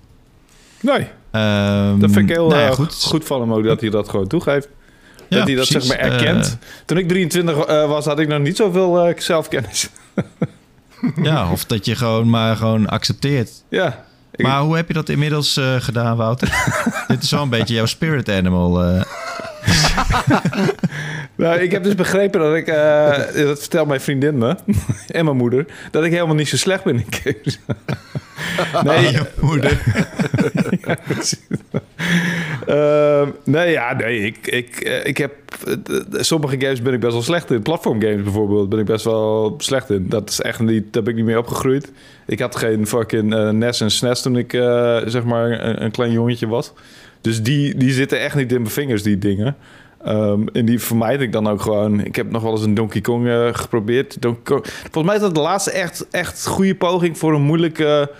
Nee, 0.81 1.07
Ehm, 1.31 1.99
dat 1.99 2.11
vind 2.11 2.29
ik 2.29 2.35
heel 2.35 2.47
nou 2.47 2.61
ja, 2.61 2.67
eh, 2.67 2.73
goed. 2.73 3.25
van 3.25 3.41
hem 3.41 3.53
ook 3.53 3.63
dat 3.63 3.81
hij 3.81 3.89
dat 3.89 4.09
gewoon 4.09 4.27
toegeeft. 4.27 4.67
Ja, 5.29 5.37
dat 5.37 5.47
hij 5.47 5.55
dat 5.55 5.67
precies. 5.67 5.89
zeg 5.89 5.99
maar 6.01 6.11
erkent. 6.11 6.45
Eh, 6.45 6.67
Toen 6.85 6.97
ik 6.97 7.07
23 7.07 7.57
eh, 7.57 7.87
was, 7.87 8.05
had 8.05 8.19
ik 8.19 8.27
nog 8.27 8.39
niet 8.39 8.55
zoveel 8.57 9.07
eh, 9.07 9.19
zelfkennis. 9.19 9.89
ja, 11.23 11.51
of 11.51 11.65
dat 11.65 11.85
je 11.85 11.95
gewoon 11.95 12.29
maar 12.29 12.55
gewoon 12.55 12.87
accepteert. 12.87 13.51
ja. 13.69 14.05
Ik- 14.31 14.45
Maar 14.45 14.59
hoe 14.61 14.75
heb 14.75 14.87
je 14.87 14.93
dat 14.93 15.09
inmiddels 15.09 15.57
eh, 15.57 15.75
gedaan, 15.79 16.17
Wouter? 16.17 16.49
Dit 17.07 17.23
is 17.23 17.31
wel 17.31 17.41
een 17.41 17.49
beetje 17.49 17.73
jouw 17.73 17.85
spirit 17.85 18.29
animal. 18.29 18.83
eh. 18.83 19.01
Nou, 21.35 21.59
ik 21.59 21.71
heb 21.71 21.83
dus 21.83 21.95
begrepen 21.95 22.39
dat 22.39 22.55
ik, 22.55 22.67
eh, 22.67 23.17
dat 23.33 23.59
vertelt 23.59 23.87
mijn 23.87 24.01
vriendin 24.01 24.37
me 24.37 24.55
en 25.07 25.25
mijn 25.25 25.37
moeder, 25.37 25.65
dat 25.91 26.03
ik 26.03 26.11
helemaal 26.11 26.35
niet 26.35 26.47
zo 26.47 26.57
slecht 26.57 26.83
ben 26.83 26.95
in 26.95 27.05
games. 27.09 27.59
nee, 28.83 29.11
je 29.11 29.25
moeder. 29.39 29.81
Ja. 30.81 30.97
Ehm, 32.67 33.29
nee, 33.43 33.71
ja, 33.71 33.93
nee, 33.93 34.19
ik, 34.19 34.47
ik, 34.47 34.79
eh, 34.79 35.05
ik 35.05 35.17
heb 35.17 35.31
eh, 35.65 35.75
sommige 36.11 36.59
games 36.59 36.81
ben 36.81 36.93
ik 36.93 36.99
best 36.99 37.13
wel 37.13 37.21
slecht 37.21 37.51
in. 37.51 37.61
Platformgames 37.61 38.23
bijvoorbeeld 38.23 38.69
ben 38.69 38.79
ik 38.79 38.85
best 38.85 39.05
wel 39.05 39.55
slecht 39.57 39.89
in. 39.89 40.05
Dat 40.09 40.29
is 40.29 40.41
echt 40.41 40.59
niet, 40.59 40.93
daar 40.93 41.03
ben 41.03 41.11
ik 41.11 41.17
niet 41.17 41.27
mee 41.27 41.37
opgegroeid. 41.37 41.91
Ik 42.25 42.39
had 42.39 42.55
geen 42.55 42.87
fucking 42.87 43.33
eh, 43.33 43.49
NES 43.49 43.81
en 43.81 43.91
SNES 43.91 44.21
toen 44.21 44.37
ik 44.37 44.51
zeg 45.05 45.23
maar 45.23 45.51
een, 45.51 45.83
een 45.83 45.91
klein 45.91 46.11
jongetje 46.11 46.47
was. 46.47 46.73
Dus 47.21 47.43
die, 47.43 47.75
die 47.75 47.91
zitten 47.91 48.19
echt 48.19 48.35
niet 48.35 48.51
in 48.51 48.61
mijn 48.61 48.73
vingers, 48.73 49.03
die 49.03 49.17
dingen. 49.17 49.55
Ehm, 50.03 50.47
en 50.53 50.65
die 50.65 50.79
vermijd 50.79 51.21
ik 51.21 51.31
dan 51.31 51.47
ook 51.47 51.61
gewoon. 51.61 51.99
Ik 52.05 52.15
heb 52.15 52.31
nog 52.31 52.41
wel 52.41 52.51
eens 52.51 52.61
een 52.63 52.73
Donkey 52.73 53.01
Kong 53.01 53.27
eh, 53.27 53.47
geprobeerd. 53.51 54.21
Donkey 54.21 54.43
Kong. 54.43 54.65
Volgens 54.67 55.03
mij 55.05 55.15
is 55.15 55.21
dat 55.21 55.35
de 55.35 55.41
laatste 55.41 55.71
echt, 55.71 56.07
echt 56.11 56.45
goede 56.47 56.75
poging 56.75 57.17
voor 57.17 57.33
een 57.33 57.41
moeilijke 57.41 58.11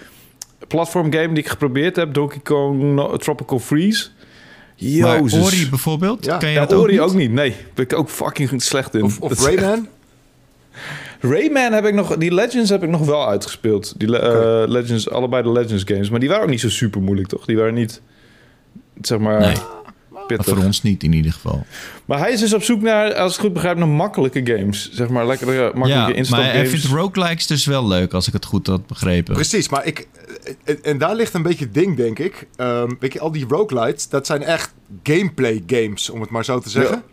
platformgame 0.68 1.28
die 1.28 1.38
ik 1.44 1.48
geprobeerd 1.50 1.96
heb. 1.96 2.14
Donkey 2.14 2.40
Kong 2.44 2.82
No- 2.84 3.18
Tropical 3.18 3.60
Freeze. 3.60 4.08
Maar 4.80 5.22
Jezus. 5.22 5.46
Ori 5.46 5.70
bijvoorbeeld, 5.70 6.26
Ja. 6.26 6.38
ken 6.38 6.50
je 6.50 6.56
ja, 6.56 6.66
dat 6.66 6.80
Ori 6.80 7.02
ook 7.02 7.08
ook 7.10 7.16
niet? 7.16 7.20
niet. 7.28 7.32
Nee, 7.32 7.56
ben 7.74 7.86
ik 7.86 7.94
ook 7.94 8.10
fucking 8.10 8.62
slecht 8.62 8.96
in. 8.96 9.04
Of, 9.20 9.46
Rayman. 9.46 9.88
Rayman 11.32 11.74
heb 11.74 11.86
ik 11.86 11.94
nog... 11.94 12.18
Die 12.18 12.34
Legends 12.34 12.70
heb 12.70 12.84
ik 12.84 12.90
nog 12.90 13.06
wel 13.06 13.28
uitgespeeld. 13.28 13.94
Die 13.98 14.18
eh, 14.20 14.64
Legends, 14.68 15.10
allebei 15.10 15.44
de 15.44 15.52
Legends 15.52 15.84
games. 15.88 16.10
Maar 16.10 16.20
die 16.20 16.30
waren 16.30 16.44
ook 16.44 16.50
niet 16.50 16.60
zo 16.60 16.70
super 16.70 17.02
moeilijk, 17.02 17.28
toch? 17.28 17.46
Die 17.46 17.58
waren 17.58 17.74
niet... 17.74 18.02
Zeg 19.02 19.20
maar... 19.20 19.40
Nee. 19.40 19.56
pittig. 20.28 20.56
Voor 20.56 20.64
ons 20.64 20.82
niet 20.82 21.04
in 21.04 21.14
ieder 21.14 21.32
geval. 21.32 21.66
Maar 22.06 22.20
hij 22.20 22.32
is 22.32 22.40
dus 22.40 22.54
op 22.54 22.64
zoek 22.64 22.82
naar, 22.82 23.14
als 23.14 23.28
ik 23.32 23.36
het 23.36 23.46
goed 23.46 23.54
begrijp, 23.54 23.78
naar 23.78 23.88
makkelijke 23.88 24.42
games. 24.46 24.92
Zeg 24.92 25.10
maar, 25.10 25.26
lekkere, 25.28 25.62
makkelijke 25.74 26.12
Ja, 26.12 26.16
instant 26.18 26.42
maar 26.42 26.52
hij 26.52 26.66
games. 26.66 26.82
vindt 26.82 26.96
roguelikes 26.96 27.48
dus 27.48 27.66
wel 27.66 27.88
leuk, 27.88 28.14
als 28.14 28.28
ik 28.28 28.34
het 28.34 28.46
goed 28.46 28.68
had 28.68 28.88
begrepen. 28.88 29.34
Precies, 29.34 29.70
maar 29.70 29.86
ik... 29.86 30.08
En, 30.64 30.84
en 30.84 30.98
daar 30.98 31.16
ligt 31.16 31.34
een 31.34 31.42
beetje 31.42 31.66
het 31.66 31.74
ding, 31.74 31.98
denk 31.98 32.20
ik. 32.20 32.48
Ehm, 32.56 32.94
weet 33.00 33.14
je, 33.14 33.20
al 33.20 33.32
die 33.32 33.46
roguelites, 33.48 34.10
dat 34.10 34.26
zijn 34.26 34.44
echt 34.44 34.74
gameplay 35.04 35.64
games, 35.68 36.10
om 36.10 36.22
het 36.22 36.30
maar 36.30 36.46
zo 36.46 36.60
te 36.60 36.70
zeggen. 36.70 37.04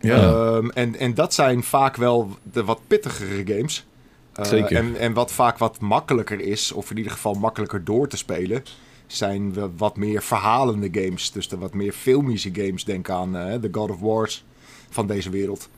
Ja. 0.00 0.16
Ehm, 0.16 0.68
en, 0.68 0.98
en 0.98 1.14
dat 1.14 1.34
zijn 1.34 1.62
vaak 1.62 1.96
wel 1.96 2.36
de 2.52 2.64
wat 2.64 2.80
pittigere 2.86 3.42
games. 3.56 3.86
Eh, 4.32 4.44
Zeker. 4.44 4.76
En, 4.76 4.96
en 4.98 5.12
wat 5.12 5.32
vaak 5.32 5.58
wat 5.58 5.80
makkelijker 5.80 6.40
is, 6.40 6.72
of 6.72 6.90
in 6.90 6.96
ieder 6.96 7.12
geval 7.12 7.34
makkelijker 7.34 7.84
door 7.84 8.08
te 8.08 8.16
spelen, 8.16 8.62
zijn 9.08 9.52
we 9.52 9.68
wat 9.76 9.96
meer 9.96 10.22
verhalende 10.22 10.88
games. 10.92 11.32
Dus 11.32 11.48
de 11.48 11.58
wat 11.58 11.74
meer 11.74 11.92
filmische 11.92 12.50
games. 12.52 12.84
Denk 12.84 13.10
aan 13.10 13.36
eh, 13.36 13.60
de 13.60 13.68
God 13.72 13.90
of 13.90 14.00
Wars 14.00 14.44
van 14.90 15.06
deze 15.06 15.30
wereld. 15.30 15.68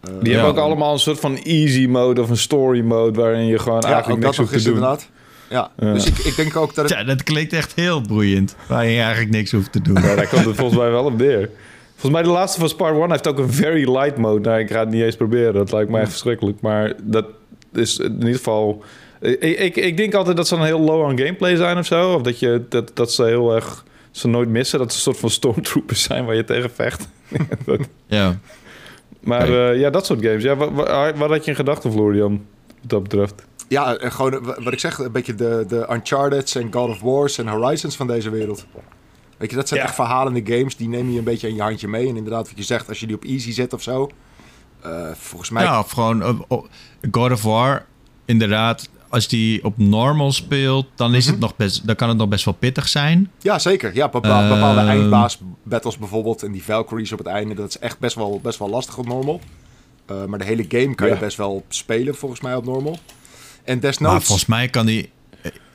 Eh, 0.00 0.10
Die 0.20 0.32
Ja. 0.32 0.34
hebben 0.34 0.50
ook 0.62 0.66
allemaal 0.66 0.92
een 0.92 0.98
soort 0.98 1.20
van 1.20 1.36
easy 1.36 1.86
mode 1.86 2.20
of 2.20 2.30
een 2.30 2.36
story 2.36 2.80
mode... 2.80 3.20
waarin 3.20 3.46
je 3.46 3.58
gewoon 3.58 3.80
ja, 3.80 3.92
eigenlijk 3.92 4.22
niks 4.22 4.36
hoeft 4.36 4.52
te 4.52 4.62
doen. 4.62 4.66
inderdaad. 4.74 5.08
Ja, 5.50 5.70
Ja. 5.78 5.92
dus 5.92 6.06
ik, 6.06 6.18
ik 6.18 6.36
denk 6.36 6.56
ook 6.56 6.74
dat 6.74 6.88
het... 6.88 6.98
Ja, 6.98 7.04
dat 7.04 7.22
klinkt 7.22 7.52
echt 7.52 7.74
heel 7.74 8.00
boeiend. 8.00 8.56
Waar 8.68 8.86
je 8.86 9.00
eigenlijk 9.00 9.30
niks 9.30 9.50
hoeft 9.52 9.72
te 9.72 9.80
doen. 9.82 9.94
Ja, 10.02 10.14
daar 10.14 10.28
komt 10.28 10.44
het 10.44 10.56
volgens 10.56 10.78
mij 10.78 10.90
wel 10.90 11.04
op 11.04 11.18
neer. 11.18 11.50
Volgens 11.90 12.12
mij 12.12 12.22
de 12.22 12.28
laatste 12.38 12.60
van 12.68 12.76
Part 12.76 12.96
1 12.98 13.10
heeft 13.10 13.28
ook 13.28 13.38
een 13.38 13.52
very 13.52 13.90
light 13.90 14.16
mode. 14.18 14.48
Nou, 14.48 14.60
ik 14.60 14.70
ga 14.70 14.78
het 14.80 14.90
niet 14.90 15.02
eens 15.02 15.16
proberen. 15.16 15.54
Dat 15.54 15.72
lijkt 15.72 15.90
mij 15.90 16.00
echt 16.00 16.10
verschrikkelijk. 16.10 16.60
Maar 16.60 16.92
dat 17.02 17.26
is 17.72 17.98
in 17.98 18.12
ieder 18.12 18.34
geval... 18.34 18.82
Ik, 19.24 19.58
ik, 19.58 19.76
ik 19.76 19.96
denk 19.96 20.14
altijd 20.14 20.36
dat 20.36 20.48
ze 20.48 20.56
dan 20.56 20.64
heel 20.64 20.80
low 20.80 21.02
on 21.02 21.18
gameplay 21.18 21.56
zijn 21.56 21.78
of 21.78 21.86
zo. 21.86 22.12
Of 22.14 22.22
dat, 22.22 22.38
je, 22.38 22.64
dat, 22.68 22.90
dat 22.94 23.12
ze 23.12 23.24
heel 23.24 23.54
erg... 23.54 23.84
Ze 24.10 24.28
nooit 24.28 24.48
missen. 24.48 24.78
Dat 24.78 24.90
ze 24.90 24.96
een 24.96 25.02
soort 25.02 25.16
van 25.16 25.30
stormtroopers 25.30 26.02
zijn 26.02 26.24
waar 26.24 26.34
je 26.34 26.44
tegen 26.44 26.70
vecht. 26.70 27.08
Ja. 28.06 28.38
Maar 29.20 29.48
eh, 29.70 29.78
ja, 29.80 29.90
dat 29.90 30.06
soort 30.06 30.24
games. 30.24 30.42
Ja, 30.42 30.56
wat, 30.56 30.70
wat, 30.72 31.16
wat 31.16 31.30
had 31.30 31.44
je 31.44 31.50
in 31.50 31.56
gedachten, 31.56 31.92
Florian? 31.92 32.44
Wat 32.80 32.90
dat 32.90 33.02
betreft. 33.02 33.34
Ja, 33.68 33.96
en 33.96 34.12
gewoon 34.12 34.32
eh, 34.32 34.64
wat 34.64 34.72
ik 34.72 34.78
zeg, 34.80 34.98
een 34.98 35.12
beetje 35.12 35.34
de, 35.34 35.64
de 35.68 35.86
Uncharted 35.90 36.56
en 36.56 36.72
God 36.72 36.88
of 36.88 37.00
Wars 37.00 37.38
en 37.38 37.46
Horizons 37.48 37.96
van 37.96 38.06
deze 38.06 38.30
wereld. 38.30 38.66
Weet 39.36 39.50
je, 39.50 39.56
dat 39.56 39.68
zijn 39.68 39.80
Ja. 39.80 39.86
echt 39.86 39.94
verhalende 39.94 40.40
games. 40.56 40.76
Die 40.76 40.88
neem 40.88 41.10
je 41.10 41.18
een 41.18 41.24
beetje 41.24 41.48
in 41.48 41.54
je 41.54 41.62
handje 41.62 41.88
mee. 41.88 42.08
En 42.08 42.16
inderdaad, 42.16 42.48
wat 42.48 42.56
je 42.58 42.62
zegt, 42.64 42.88
als 42.88 43.00
je 43.00 43.06
die 43.06 43.16
op 43.16 43.24
easy 43.24 43.52
zet 43.52 43.72
of 43.72 43.82
zo. 43.82 44.10
eh, 44.82 45.10
volgens 45.14 45.50
mij... 45.50 45.62
Ja, 45.62 45.78
of 45.78 45.90
gewoon 45.90 46.22
eh, 46.22 46.40
oh, 46.48 46.64
God 47.10 47.32
of 47.32 47.42
War. 47.42 47.84
Inderdaad, 48.24 48.88
als 49.14 49.28
die 49.28 49.64
op 49.64 49.78
normal 49.78 50.32
speelt, 50.32 50.86
dan, 50.94 51.14
is 51.14 51.26
het 51.26 51.38
nog 51.38 51.56
best, 51.56 51.86
dan 51.86 51.94
kan 51.96 52.08
het 52.08 52.18
nog 52.18 52.28
best 52.28 52.44
wel 52.44 52.54
pittig 52.54 52.88
zijn. 52.88 53.30
Ja, 53.40 53.58
zeker. 53.58 53.94
Ja, 53.94 54.08
bepaal- 54.08 54.40
Ehm. 54.42 54.54
bepaalde 54.54 54.80
eindbaas 54.80 55.38
battles 55.62 55.98
bijvoorbeeld. 55.98 56.42
En 56.42 56.52
die 56.52 56.62
Valkyries 56.64 57.12
op 57.12 57.18
het 57.18 57.26
einde. 57.26 57.54
Dat 57.54 57.68
is 57.68 57.78
echt 57.78 57.98
best 57.98 58.14
wel, 58.16 58.40
best 58.42 58.58
wel 58.58 58.70
lastig 58.70 58.98
op 58.98 59.06
normal. 59.06 59.40
Eh, 60.06 60.24
maar 60.24 60.38
de 60.38 60.44
hele 60.44 60.64
game 60.68 60.94
kan 60.94 61.06
Ja. 61.08 61.14
je 61.14 61.20
best 61.20 61.36
wel 61.36 61.64
spelen, 61.68 62.14
volgens 62.14 62.40
mij, 62.40 62.54
op 62.56 62.64
normal. 62.64 62.98
En 63.64 63.72
Maar 63.72 63.80
desnoods... 63.80 64.24
volgens 64.24 64.46
mij 64.48 64.68
kan 64.68 64.86
die. 64.86 65.10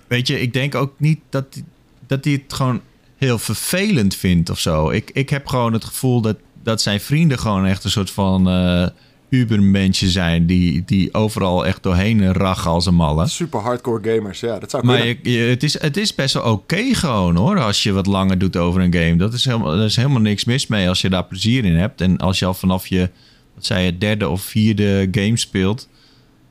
Weet 0.07 0.27
je, 0.27 0.41
ik 0.41 0.53
denk 0.53 0.75
ook 0.75 0.93
niet 0.97 1.19
dat 1.29 1.53
die, 1.53 1.63
dat 2.07 2.23
hij 2.23 2.33
het 2.33 2.53
gewoon 2.53 2.81
heel 3.17 3.37
vervelend 3.39 4.15
vindt 4.15 4.49
of 4.49 4.59
zo. 4.59 4.89
Ik, 4.89 5.11
ik 5.13 5.29
heb 5.29 5.47
gewoon 5.47 5.73
het 5.73 5.83
gevoel 5.85 6.21
dat, 6.21 6.35
dat 6.63 6.81
zijn 6.81 7.01
vrienden 7.01 7.39
gewoon 7.39 7.65
echt 7.65 7.83
een 7.83 7.89
soort 7.89 8.11
van 8.11 8.49
eh 8.49 8.87
ubermensen 9.29 10.09
zijn. 10.09 10.45
Die, 10.45 10.83
die 10.85 11.13
overal 11.13 11.65
echt 11.65 11.83
doorheen 11.83 12.33
rachen 12.33 12.71
als 12.71 12.85
een 12.85 12.95
malle. 12.95 13.27
Super 13.27 13.59
hardcore 13.59 14.13
gamers, 14.15 14.39
ja, 14.39 14.59
dat 14.59 14.69
zou 14.69 14.85
Maar 14.85 14.97
kunnen. 14.97 15.17
je, 15.23 15.31
je- 15.31 15.49
het, 15.49 15.63
is, 15.63 15.81
het 15.81 15.97
is 15.97 16.15
best 16.15 16.33
wel 16.33 16.43
oké 16.43 16.93
gewoon 16.95 17.35
hoor. 17.35 17.59
Als 17.59 17.83
je 17.83 17.91
wat 17.91 18.05
langer 18.05 18.37
doet 18.37 18.57
over 18.57 18.81
een 18.81 18.93
game. 18.93 19.15
Dat 19.15 19.33
is 19.33 19.45
helemaal, 19.45 19.73
er 19.73 19.85
is 19.85 19.95
helemaal 19.95 20.21
niks 20.21 20.43
mis 20.45 20.67
mee 20.67 20.87
als 20.89 21.01
je 21.01 21.09
daar 21.09 21.25
plezier 21.25 21.65
in 21.65 21.75
hebt. 21.75 22.01
En 22.01 22.17
als 22.17 22.39
je 22.39 22.45
al 22.45 22.53
vanaf 22.53 22.87
je, 22.87 23.09
wat 23.55 23.65
zei 23.65 23.85
je, 23.85 23.97
derde 23.97 24.29
of 24.29 24.41
vierde 24.41 25.07
game 25.11 25.37
speelt. 25.37 25.87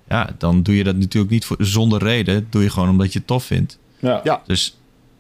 Ja, 0.09 0.31
dan 0.39 0.63
doe 0.63 0.77
je 0.77 0.85
dat 0.85 0.97
natuurlijk 0.97 1.33
niet 1.33 1.45
voor, 1.45 1.57
zonder 1.61 2.03
reden. 2.03 2.35
Dat 2.35 2.53
doe 2.53 2.63
je 2.63 2.71
gewoon 2.71 2.89
omdat 2.89 3.13
je 3.13 3.19
het 3.19 3.29
tof 3.29 3.45
vindt. 3.45 3.79
Ja. 3.99 4.21
Ja. 4.25 4.43
Dus 4.47 4.77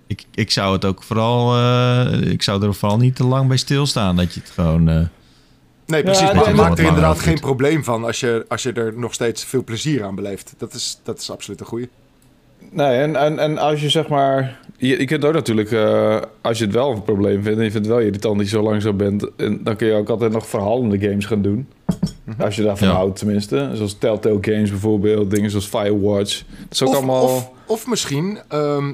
ik, 0.07 0.25
ik 0.35 0.50
zou 0.50 0.73
het 0.73 0.85
ook 0.85 1.03
vooral. 1.03 1.57
eh, 1.57 2.31
ik 2.31 2.43
zou 2.43 2.62
er 2.65 2.75
vooral 2.75 2.99
niet 2.99 3.17
te 3.17 3.25
lang 3.25 3.49
bij 3.49 3.57
stilstaan. 3.57 4.17
Dat 4.17 4.35
je 4.35 4.41
het 4.41 4.50
gewoon. 4.50 4.88
eh, 4.88 5.00
Nee, 5.88 6.02
precies. 6.02 6.28
Ja, 6.28 6.35
maar 6.35 6.47
het 6.47 6.57
maakt 6.57 6.78
er 6.78 6.85
inderdaad 6.87 7.16
en- 7.16 7.23
geen 7.23 7.40
probleem 7.40 7.85
van 7.85 8.04
als 8.04 8.21
je, 8.21 8.45
als 8.49 8.62
je 8.62 8.73
er 8.73 8.92
nog 8.99 9.14
steeds 9.14 9.45
veel 9.45 9.64
plezier 9.64 10.04
aan 10.04 10.14
beleeft. 10.14 10.54
Dat 10.59 10.73
is, 10.75 11.00
dat 11.02 11.18
is 11.18 11.30
absoluut 11.30 11.61
een 11.61 11.66
goeie. 11.66 11.88
Nee, 12.71 12.99
en, 12.99 13.16
en, 13.16 13.38
en 13.38 13.59
als 13.59 13.80
je 13.80 13.88
zeg 13.88 14.09
maar... 14.09 14.61
Je, 14.76 14.99
je 14.99 15.04
kunt 15.04 15.25
ook 15.25 15.33
natuurlijk, 15.33 15.71
eh, 15.73 16.21
als 16.40 16.59
je 16.59 16.64
het 16.64 16.75
wel 16.75 16.90
een 16.92 17.02
probleem 17.02 17.42
vindt... 17.42 17.59
en 17.59 17.64
je 17.64 17.71
vindt 17.71 17.87
het 17.87 17.97
wel 17.97 18.04
irritant 18.07 18.37
dat 18.38 18.49
je 18.50 18.57
zo 18.57 18.62
langzaam 18.62 18.97
bent... 18.97 19.30
En 19.37 19.61
dan 19.64 19.76
kun 19.76 19.87
je 19.87 19.95
ook 19.95 20.09
altijd 20.09 20.33
nog 20.33 20.47
verhalende 20.47 20.99
games 20.99 21.25
gaan 21.26 21.42
doen. 21.42 21.68
Als 22.38 22.57
je 22.57 22.62
daarvan 22.62 22.88
Ja. 22.88 22.95
houdt 22.95 23.18
tenminste. 23.18 23.71
Zoals 23.75 23.99
Telltale 23.99 24.38
Games 24.40 24.71
bijvoorbeeld. 24.71 25.30
Dingen 25.30 25.50
zoals 25.50 25.66
Firewatch. 25.66 26.42
Dat 26.59 26.73
is 26.73 26.83
ook 26.83 26.88
Of, 26.88 26.95
allemaal... 26.97 27.23
of, 27.25 27.50
of 27.66 27.87
misschien, 27.87 28.38
ehm, 28.49 28.92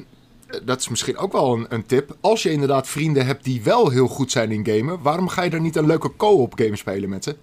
dat 0.64 0.80
is 0.80 0.88
misschien 0.88 1.16
ook 1.16 1.32
wel 1.32 1.54
een, 1.54 1.66
een 1.68 1.86
tip. 1.86 2.16
Als 2.20 2.42
je 2.42 2.50
inderdaad 2.50 2.88
vrienden 2.88 3.26
hebt 3.26 3.44
die 3.44 3.62
wel 3.62 3.90
heel 3.90 4.06
goed 4.06 4.30
zijn 4.30 4.50
in 4.52 4.66
gamen, 4.66 5.02
waarom 5.02 5.28
ga 5.28 5.42
je 5.42 5.50
dan 5.50 5.62
niet 5.62 5.76
een 5.76 5.86
leuke 5.86 6.16
co-op 6.16 6.52
game 6.56 6.76
spelen 6.76 7.08
met 7.08 7.24
ze? 7.24 7.36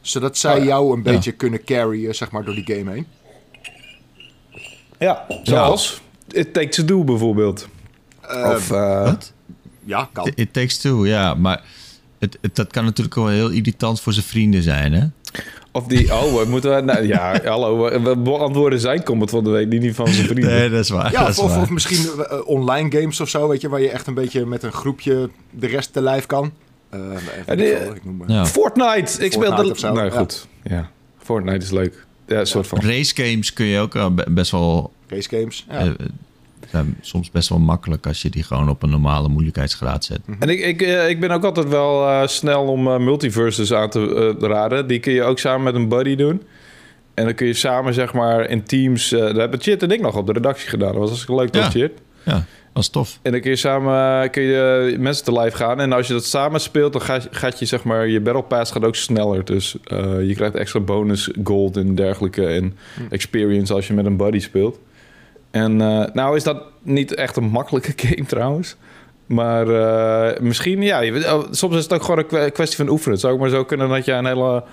Zodat 0.00 0.36
zij 0.36 0.52
Oh 0.56 0.58
ja. 0.58 0.64
jou 0.64 0.90
een 0.92 1.02
Ja. 1.04 1.10
beetje 1.12 1.32
kunnen 1.32 1.64
carryen, 1.64 2.14
zeg 2.14 2.30
maar, 2.30 2.44
door 2.44 2.54
die 2.54 2.76
game 2.76 2.90
heen. 2.92 3.06
Ja, 4.98 5.26
zoals 5.42 6.00
It 6.30 6.52
Takes 6.52 6.84
Two 6.86 7.04
bijvoorbeeld. 7.04 7.68
Eh, 8.20 8.50
of... 8.54 8.68
wat? 8.68 9.32
ja, 9.84 10.08
kan. 10.12 10.30
It 10.34 10.52
takes 10.52 10.78
two, 10.78 11.06
ja. 11.06 11.34
Maar 11.34 11.64
het, 12.18 12.38
het- 12.40 12.56
dat 12.56 12.70
kan 12.72 12.84
natuurlijk 12.84 13.14
wel 13.16 13.28
heel 13.28 13.48
irritant 13.50 14.00
voor 14.00 14.12
zijn 14.12 14.24
vrienden 14.26 14.62
zijn, 14.62 14.92
hè? 14.92 15.06
Of 15.78 15.86
die... 15.86 16.12
Oh, 16.14 16.32
wat 16.32 16.46
moeten 16.48 16.74
we... 16.74 16.80
Nou, 16.82 17.06
ja, 17.06 17.40
hallo. 17.44 18.02
We 18.02 18.16
beantwoorden 18.16 18.80
zijn 18.80 19.02
comment 19.02 19.30
van 19.30 19.44
de 19.44 19.50
week. 19.50 19.70
Die 19.70 19.80
niet 19.80 19.94
van 19.94 20.08
zijn 20.08 20.26
vrienden. 20.26 20.50
Nee, 20.50 20.70
dat 20.70 20.80
is 20.80 20.88
waar. 20.90 21.12
Ja, 21.12 21.26
dat 21.26 21.38
of, 21.38 21.44
of, 21.44 21.50
waar. 21.50 21.62
of 21.62 21.70
misschien 21.70 22.04
eh, 22.28 22.38
online 22.48 22.90
games 23.00 23.20
of 23.20 23.28
zo, 23.28 23.48
weet 23.48 23.60
je, 23.60 23.68
waar 23.68 23.80
je 23.80 23.90
echt 23.90 24.06
een 24.06 24.14
beetje 24.14 24.46
met 24.46 24.62
een 24.62 24.72
groepje 24.72 25.30
de 25.50 25.66
rest 25.66 25.92
te 25.92 26.00
lijf 26.02 26.26
kan. 26.26 26.52
Eh, 26.90 27.00
Ja, 27.46 27.54
die- 27.54 27.66
ik, 27.66 27.94
ik 27.94 28.04
noem. 28.04 28.22
Ja. 28.26 28.46
Fortnite! 28.46 28.90
Ik 29.24 29.32
Fortnite 29.32 29.32
speelde... 29.32 29.70
of 29.70 29.78
zo, 29.78 29.92
Nou, 29.92 30.04
ja. 30.12 30.18
goed. 30.18 30.46
Ja. 30.62 30.90
Fortnite 31.18 31.64
is 31.64 31.70
leuk. 31.70 32.06
Ja, 32.26 32.38
een 32.40 32.46
soort 32.46 32.66
van... 32.66 32.80
Race 32.80 33.14
games 33.14 33.52
kun 33.52 33.66
je 33.66 33.78
ook 33.78 33.94
eh, 33.94 34.08
be- 34.10 34.26
best 34.28 34.50
wel. 34.50 34.92
Race 35.08 35.28
games. 35.28 35.66
Ja. 35.70 35.94
Zijn 36.70 36.96
soms 37.00 37.30
best 37.30 37.48
wel 37.48 37.58
makkelijk 37.58 38.06
als 38.06 38.22
je 38.22 38.30
die 38.30 38.42
gewoon 38.42 38.68
op 38.68 38.82
een 38.82 38.90
normale 38.90 39.28
moeilijkheidsgraad 39.28 40.04
zet. 40.04 40.20
En 40.38 40.48
ik, 40.48 40.60
ik, 40.60 40.82
eh, 40.82 41.08
ik 41.08 41.20
ben 41.20 41.30
ook 41.30 41.44
altijd 41.44 41.68
wel 41.68 42.08
eh, 42.08 42.26
snel 42.26 42.62
om 42.62 42.86
eh, 42.86 42.98
multiverses 42.98 43.72
aan 43.72 43.90
te 43.90 44.34
eh, 44.40 44.48
raden. 44.48 44.86
Die 44.86 45.00
kun 45.00 45.12
je 45.12 45.22
ook 45.22 45.38
samen 45.38 45.62
met 45.62 45.74
een 45.74 45.88
buddy 45.88 46.14
doen. 46.14 46.42
En 47.14 47.24
dan 47.24 47.34
kun 47.34 47.46
je 47.46 47.54
samen, 47.54 47.94
zeg 47.94 48.12
maar, 48.12 48.50
in 48.50 48.62
teams... 48.62 49.12
eh 49.12 49.20
dat 49.20 49.36
hebben 49.36 49.60
Chit 49.60 49.82
en 49.82 49.90
ik 49.90 50.00
nog 50.00 50.16
op 50.16 50.26
de 50.26 50.32
redactie 50.32 50.68
gedaan. 50.68 50.88
Dat 50.88 50.98
was 50.98 51.08
hartstikke 51.08 51.40
leuk, 51.40 51.50
toch. 51.50 51.70
Chit? 51.70 51.92
Ja, 52.24 52.44
dat 52.72 52.82
is 52.82 52.88
tof. 52.88 53.18
En 53.22 53.32
dan 53.32 53.40
kun 53.40 53.50
je 53.50 53.56
samen 53.56 54.30
kun 54.30 54.42
je 54.42 54.96
mensen 54.98 55.24
te 55.24 55.40
live 55.40 55.56
gaan. 55.56 55.80
En 55.80 55.92
als 55.92 56.06
je 56.06 56.12
dat 56.12 56.24
samen 56.24 56.60
speelt, 56.60 56.92
dan 56.92 57.02
gaat, 57.02 57.28
gaat 57.30 57.58
je, 57.58 57.64
zeg 57.64 57.84
maar... 57.84 58.08
Je 58.08 58.20
battle 58.20 58.42
pass 58.42 58.72
gaat 58.72 58.84
ook 58.84 58.96
sneller. 58.96 59.44
Dus 59.44 59.76
eh, 59.84 60.26
je 60.28 60.34
krijgt 60.34 60.54
extra 60.54 60.80
bonus 60.80 61.30
gold 61.44 61.76
en 61.76 61.94
dergelijke. 61.94 62.46
En 62.46 62.76
experience 63.10 63.74
als 63.74 63.86
je 63.86 63.94
met 63.94 64.06
een 64.06 64.16
buddy 64.16 64.38
speelt. 64.38 64.78
En 65.50 65.80
eh, 65.80 66.04
nou 66.12 66.36
is 66.36 66.42
dat 66.42 66.62
niet 66.82 67.14
echt 67.14 67.36
een 67.36 67.48
makkelijke 67.50 67.92
game 68.06 68.26
trouwens. 68.26 68.76
Maar 69.26 69.68
eh, 69.68 70.40
misschien, 70.40 70.82
ja, 70.82 71.02
oh, 71.34 71.44
soms 71.50 71.76
is 71.76 71.82
het 71.82 71.92
ook 71.92 72.02
gewoon 72.02 72.18
een 72.18 72.26
kwe- 72.26 72.50
kwestie 72.50 72.76
van 72.76 72.88
oefenen. 72.88 73.12
Het 73.12 73.20
zou 73.20 73.32
ook 73.34 73.40
maar 73.40 73.48
zo 73.48 73.64
kunnen 73.64 73.88
dat 73.88 74.04
je 74.04 74.12
een 74.12 74.26
hele, 74.26 74.64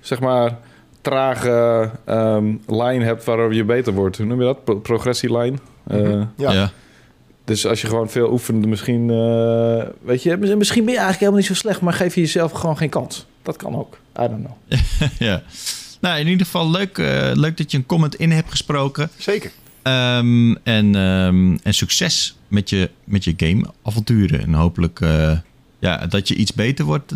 zeg 0.00 0.20
maar, 0.20 0.58
trage 1.00 1.90
ehm, 2.04 2.54
lijn 2.66 3.02
hebt 3.02 3.24
waardoor 3.24 3.54
je 3.54 3.64
beter 3.64 3.92
wordt. 3.92 4.16
Hoe 4.16 4.26
noem 4.26 4.38
je 4.38 4.44
dat? 4.44 4.64
Pro- 4.64 4.78
progressielijn. 4.78 5.60
Eh, 5.86 5.98
Mhm. 5.98 6.24
Ja. 6.36 6.52
Ja. 6.52 6.70
dus 7.44 7.66
als 7.66 7.80
je 7.80 7.86
gewoon 7.86 8.10
veel 8.10 8.30
oefent, 8.30 8.66
misschien, 8.66 9.10
eh, 9.10 9.82
weet 10.02 10.22
je, 10.22 10.36
misschien 10.36 10.84
ben 10.84 10.92
je 10.92 11.00
eigenlijk 11.00 11.18
helemaal 11.18 11.38
niet 11.38 11.46
zo 11.48 11.54
slecht, 11.54 11.80
maar 11.80 11.92
geef 11.92 12.14
je 12.14 12.20
jezelf 12.20 12.52
gewoon 12.52 12.76
geen 12.76 12.88
kans. 12.88 13.26
Dat 13.42 13.56
kan 13.56 13.76
ook. 13.76 13.94
I 14.20 14.28
don't 14.28 14.44
know. 14.44 14.80
ja. 15.28 15.42
Nou, 16.00 16.18
in 16.20 16.26
ieder 16.28 16.46
geval 16.46 16.70
leuk, 16.70 16.98
eh, 16.98 17.30
leuk 17.34 17.56
dat 17.56 17.70
je 17.70 17.76
een 17.78 17.86
comment 17.86 18.14
in 18.14 18.30
hebt 18.30 18.50
gesproken. 18.50 19.10
Zeker. 19.16 19.50
Ehm, 19.82 20.54
en, 20.62 20.94
ehm, 20.94 21.56
en 21.62 21.74
succes 21.74 22.36
met 22.48 22.70
je, 22.70 22.90
met 23.04 23.24
je 23.24 23.34
game-avonturen. 23.36 24.40
En 24.40 24.54
hopelijk 24.54 25.00
eh, 25.00 25.38
ja, 25.78 26.06
dat 26.06 26.28
je 26.28 26.34
iets 26.34 26.52
beter 26.52 26.84
wordt. 26.84 27.14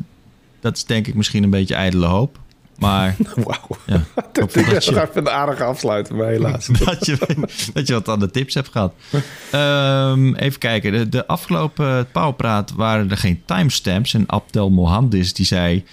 Dat 0.60 0.76
is 0.76 0.84
denk 0.84 1.06
ik 1.06 1.14
misschien 1.14 1.42
een 1.42 1.50
beetje 1.50 1.74
ijdele 1.74 2.06
hoop. 2.06 2.38
Maar 2.78 3.16
Wauw. 3.34 3.68
ja, 3.86 4.02
Dat 4.32 4.56
ik 4.56 4.70
dat 4.70 4.84
je, 4.84 5.02
even 5.02 5.16
een 5.16 5.30
aardige 5.30 5.64
afsluiten, 5.64 6.16
maar 6.16 6.28
helaas. 6.28 6.66
dat, 6.84 7.06
je, 7.06 7.18
dat 7.72 7.86
je 7.86 7.92
wat 7.92 8.08
aan 8.08 8.20
de 8.20 8.30
tips 8.30 8.54
hebt 8.54 8.68
gehad. 8.68 8.94
Ehm, 9.50 10.34
even 10.34 10.58
kijken. 10.58 10.92
De, 10.92 11.08
de 11.08 11.26
afgelopen 11.26 12.10
Powerpraat 12.12 12.72
waren 12.72 13.10
er 13.10 13.16
geen 13.16 13.42
timestamps. 13.44 14.14
En 14.14 14.24
Abdel 14.26 14.70
Mohandis 14.70 15.34
die 15.34 15.46
zei... 15.46 15.84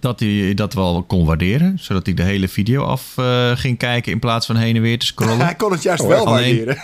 dat 0.00 0.20
hij 0.20 0.54
dat 0.54 0.74
wel 0.74 1.02
kon 1.02 1.24
waarderen. 1.24 1.78
Zodat 1.80 2.06
hij 2.06 2.14
de 2.14 2.22
hele 2.22 2.48
video 2.48 2.82
af 2.84 3.12
eh, 3.16 3.50
ging 3.54 3.78
kijken... 3.78 4.12
in 4.12 4.18
plaats 4.18 4.46
van 4.46 4.56
heen 4.56 4.76
en 4.76 4.82
weer 4.82 4.98
te 4.98 5.06
scrollen. 5.06 5.38
Hij 5.50 5.54
kon 5.54 5.72
het 5.72 5.82
juist 5.82 6.02
Oh, 6.02 6.08
wel 6.08 6.26
alleen- 6.26 6.56
waarderen. 6.56 6.82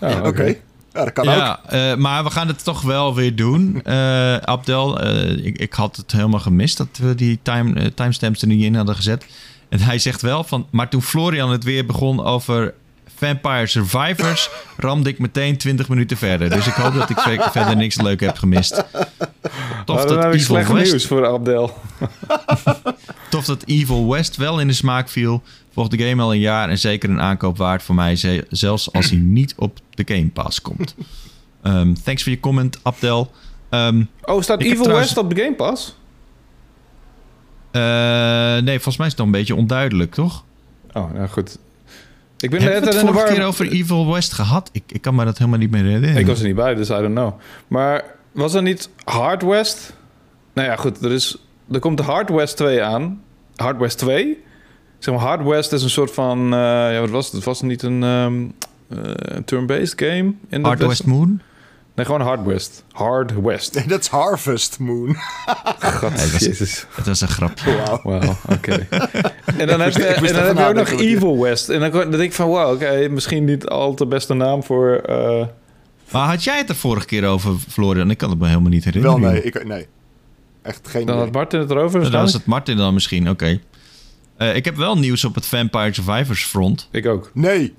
Ja, 0.00 0.26
Oké. 0.28 0.54
Ja, 0.92 1.04
dat 1.04 1.12
kan 1.12 1.28
ook. 1.28 1.58
Eh, 1.66 1.94
maar 1.94 2.24
we 2.24 2.30
gaan 2.30 2.48
het 2.48 2.64
toch 2.64 2.82
wel 2.82 3.14
weer 3.14 3.36
doen, 3.36 3.80
eh, 3.84 4.36
Abdel. 4.36 5.00
Eh, 5.00 5.46
ik, 5.46 5.58
ik 5.58 5.72
had 5.72 5.96
het 5.96 6.12
helemaal 6.12 6.40
gemist 6.40 6.76
dat 6.76 6.88
we 7.02 7.14
die 7.14 7.38
time, 7.42 7.94
timestamps 7.94 8.42
er 8.42 8.48
niet 8.48 8.62
in 8.62 8.74
hadden 8.74 8.94
gezet. 8.94 9.26
En 9.68 9.80
hij 9.80 9.98
zegt 9.98 10.22
wel 10.22 10.44
van... 10.44 10.66
Maar 10.70 10.88
toen 10.88 11.02
Florian 11.02 11.50
het 11.50 11.64
weer 11.64 11.86
begon 11.86 12.24
over 12.24 12.74
Vampire 13.20 13.66
Survivors... 13.66 14.50
ramde 14.76 15.08
ik 15.08 15.18
meteen 15.18 15.56
20 15.56 15.88
minuten 15.88 16.16
verder. 16.16 16.50
Dus 16.50 16.66
ik 16.66 16.72
hoop 16.72 16.94
dat 16.94 17.10
ik 17.10 17.18
ver- 17.18 17.50
verder 17.50 17.76
niks 17.76 18.00
leuk 18.00 18.20
heb 18.20 18.38
gemist. 18.38 18.74
Tof 18.74 19.96
Nou, 19.96 20.06
dan 20.06 20.06
dat 20.06 20.08
heb 20.08 20.18
ik 20.18 20.40
Evil 20.40 20.40
slecht 20.40 20.72
West... 20.72 20.90
nieuws 20.90 21.06
voor 21.06 21.26
Abdel. 21.26 21.78
Tof 23.30 23.44
dat 23.44 23.62
Evil 23.66 24.08
West 24.10 24.36
wel 24.36 24.60
in 24.60 24.66
de 24.66 24.72
smaak 24.72 25.08
viel. 25.08 25.42
Volgt 25.72 25.90
de 25.90 25.98
game 26.08 26.22
al 26.22 26.32
een 26.32 26.40
jaar 26.40 26.68
en 26.68 26.78
zeker 26.78 27.10
een 27.10 27.20
aankoop 27.20 27.56
waard 27.56 27.82
voor 27.82 27.94
mij. 27.94 28.16
ze- 28.16 28.46
Zelfs 28.50 28.92
als 28.92 29.10
hij 29.10 29.18
niet 29.18 29.54
op 29.56 29.78
de 29.94 30.14
Game 30.14 30.28
Pass 30.28 30.62
komt. 30.62 30.94
Ehm, 31.62 31.94
thanks 32.04 32.22
voor 32.22 32.32
je 32.32 32.40
comment, 32.40 32.78
Abdel. 32.82 33.30
Ehm, 33.70 34.02
Oh, 34.22 34.42
staat 34.42 34.60
Evil 34.60 34.82
trouwens- 34.82 35.06
West 35.14 35.18
op 35.26 35.34
de 35.34 35.42
Game 35.42 35.54
Pass? 35.54 35.96
eh, 37.70 37.80
nee, 38.64 38.74
volgens 38.74 38.96
mij 38.96 39.06
is 39.06 39.12
het 39.12 39.16
nog 39.16 39.26
een 39.26 39.32
beetje 39.32 39.54
onduidelijk, 39.54 40.14
toch? 40.14 40.44
Oh, 40.92 41.12
nou 41.12 41.28
goed. 41.28 41.58
Ik 42.40 42.50
ben 42.50 42.60
Hebben 42.62 42.80
we 42.80 42.86
net 42.86 42.94
het 42.94 43.00
in 43.02 43.06
de 43.06 43.12
vorige 43.12 43.26
war. 43.28 43.36
keer 43.36 43.46
over 43.46 43.70
Evil 43.72 44.12
West 44.12 44.32
gehad? 44.32 44.68
Ik, 44.72 44.82
ik 44.86 45.02
kan 45.02 45.14
me 45.14 45.24
dat 45.24 45.38
helemaal 45.38 45.58
niet 45.58 45.70
meer 45.70 45.84
herinneren. 45.84 46.16
Ik 46.16 46.26
was 46.26 46.40
er 46.40 46.46
niet 46.46 46.54
bij, 46.56 46.74
dus 46.74 46.88
I 46.90 46.92
don't 46.92 47.14
know. 47.14 47.32
Maar 47.68 48.04
was 48.32 48.54
er 48.54 48.62
niet 48.62 48.88
Hard 49.04 49.42
West? 49.42 49.96
Nou 50.52 50.68
ja, 50.68 50.76
goed. 50.76 51.04
Er, 51.04 51.12
is, 51.12 51.36
er 51.72 51.78
komt 51.80 51.96
de 51.96 52.02
Hard 52.02 52.28
West 52.30 52.56
2 52.56 52.82
aan. 52.82 53.20
Hard 53.56 53.78
West 53.78 53.98
2. 53.98 54.38
Zeg 54.98 55.14
maar, 55.14 55.22
Hard 55.22 55.44
West 55.44 55.72
is 55.72 55.82
een 55.82 55.90
soort 55.90 56.10
van... 56.10 56.38
eh, 56.52 56.58
ja, 56.92 57.00
wat 57.00 57.10
was 57.10 57.24
het? 57.24 57.34
Het 57.34 57.44
was 57.44 57.62
niet 57.62 57.82
een 57.82 58.02
ehm, 58.02 58.42
eh, 58.88 59.36
turn-based 59.44 60.00
game? 60.00 60.34
In 60.48 60.62
de 60.62 60.68
Hard 60.68 60.86
West 60.86 61.06
Moon? 61.06 61.40
Nee, 61.94 62.06
gewoon 62.06 62.20
Hard 62.20 62.44
West. 62.44 62.84
Hard 62.92 63.40
West. 63.40 63.74
Nee, 63.74 63.86
dat 63.94 64.00
is 64.00 64.06
Harvest 64.06 64.78
Moon. 64.78 65.16
God, 65.80 66.00
Nee, 66.16 66.30
dat 66.30 66.40
is- 66.40 66.46
jezus. 66.46 66.86
Het 66.94 67.06
was 67.06 67.20
een 67.20 67.28
grapje. 67.28 67.76
Wauw. 67.76 68.00
Wauw, 68.02 68.36
oké. 68.48 68.86
en 69.58 69.66
dan 69.66 69.80
heb 69.80 69.92
je, 69.92 70.04
en 70.06 70.32
dan 70.34 70.44
heb 70.46 70.56
je 70.58 70.64
ook 70.64 70.74
nog 70.74 70.90
je- 70.90 70.96
Evil 70.96 71.40
West. 71.40 71.68
En 71.68 71.80
dan, 71.80 71.90
dan 71.90 72.10
denk 72.10 72.22
ik 72.22 72.32
van, 72.32 72.46
wow, 72.46 72.72
oké, 72.74 73.08
misschien 73.08 73.44
niet 73.44 73.66
al 73.66 73.94
te 73.94 74.06
beste 74.06 74.34
naam 74.34 74.62
voor... 74.62 74.94
eh, 74.96 75.46
Maar 76.12 76.28
had 76.28 76.44
jij 76.44 76.58
het 76.58 76.68
er 76.68 76.74
vorige 76.76 77.06
keer 77.06 77.26
over, 77.26 77.54
Florian? 77.68 78.10
Ik 78.10 78.18
kan 78.18 78.30
het 78.30 78.38
me 78.38 78.46
helemaal 78.48 78.70
niet 78.70 78.84
Wel 78.84 78.92
herinneren. 78.92 79.32
nee, 79.32 79.42
ik, 79.42 79.64
nee. 79.66 79.86
Echt 80.62 80.88
geen 80.88 81.06
dan 81.06 81.18
had. 81.18 81.32
Martin 81.32 81.60
het 81.60 81.70
erover 81.70 81.90
Dan 81.90 82.00
was 82.00 82.10
waarschijnlijk. 82.10 82.36
het 82.36 82.46
Martin 82.46 82.76
dan 82.76 82.94
misschien, 82.94 83.30
oké. 83.30 83.60
Eh, 84.36 84.54
ik 84.56 84.64
heb 84.64 84.76
wel 84.76 84.98
nieuws 84.98 85.24
op 85.24 85.34
het 85.34 85.46
Vampire 85.46 85.94
Survivors 85.94 86.44
front. 86.44 86.88
Ik 86.90 87.06
ook, 87.06 87.30
Nee, 87.34 87.74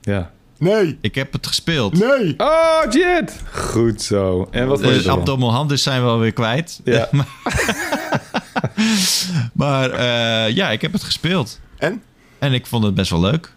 ja. 0.00 0.30
Nee, 0.60 0.98
Ik 1.00 1.14
heb 1.14 1.32
het 1.32 1.46
gespeeld. 1.46 1.98
nee. 1.98 2.34
Oh, 2.38 2.80
Jit! 2.90 3.42
Goed 3.52 4.02
zo. 4.02 4.48
En 4.50 4.66
wat 4.66 4.78
je 4.80 4.86
Dus 4.86 4.96
ervan? 4.96 5.18
abdominalhandels 5.18 5.82
zijn 5.82 6.02
we 6.02 6.08
alweer 6.08 6.32
kwijt. 6.32 6.80
Ja. 6.84 7.08
maar 9.52 9.90
eh, 9.90 10.54
ja, 10.54 10.70
ik 10.70 10.82
heb 10.82 10.92
het 10.92 11.02
gespeeld. 11.02 11.60
En? 11.78 12.02
En 12.38 12.52
ik 12.52 12.66
vond 12.66 12.84
het 12.84 12.94
best 12.94 13.10
wel 13.10 13.20
leuk. 13.20 13.52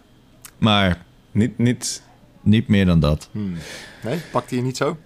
Maar 0.58 0.98
Niet, 1.32 1.58
niet... 1.58 2.02
niet 2.42 2.68
meer 2.68 2.86
dan 2.86 3.00
dat. 3.00 3.28
Hmm. 3.32 3.54
Nee, 4.02 4.18
pakt 4.32 4.48
hij 4.50 4.58
je 4.58 4.64
niet 4.64 4.76
zo? 4.76 4.96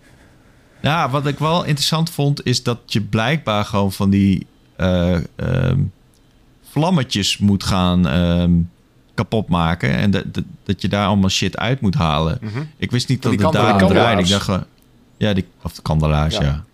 Ja, 0.82 1.10
wat 1.10 1.26
ik 1.26 1.38
wel 1.38 1.64
interessant 1.64 2.10
vond, 2.10 2.44
is 2.46 2.62
dat 2.62 2.78
je 2.86 3.00
blijkbaar 3.00 3.64
gewoon 3.64 3.92
van 3.92 4.10
die 4.10 4.46
eh, 4.76 5.16
ehm, 5.36 5.80
vlammetjes 6.70 7.38
moet 7.38 7.64
gaan 7.64 8.08
ehm, 8.08 8.52
kapot 9.18 9.48
maken. 9.48 9.90
En 9.90 10.10
dat, 10.10 10.34
dat, 10.34 10.44
dat 10.64 10.82
je 10.82 10.88
daar 10.88 11.06
allemaal 11.06 11.28
shit 11.28 11.56
uit 11.56 11.80
moet 11.80 11.94
halen. 11.94 12.38
Mhm. 12.40 12.62
Ik 12.76 12.90
wist 12.90 13.08
niet 13.08 13.22
dat 13.22 13.32
het 13.32 13.52
daar 13.52 13.86
draaide. 13.86 14.22
Ik 14.22 14.28
dacht. 14.28 14.66
Ja, 15.16 15.32
die, 15.32 15.46
of 15.62 15.72
de 15.72 15.82
kandelaars, 15.82 16.36
ja. 16.36 16.42
Ja. 16.42 16.64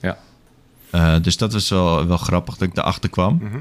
Ja. 0.00 0.18
Eh, 0.90 1.22
dus 1.22 1.36
dat 1.36 1.52
was 1.52 1.68
wel, 1.68 2.06
wel 2.06 2.16
grappig 2.16 2.56
dat 2.56 2.68
ik 2.68 2.76
erachter 2.76 3.10
kwam. 3.10 3.38
Mhm. 3.42 3.58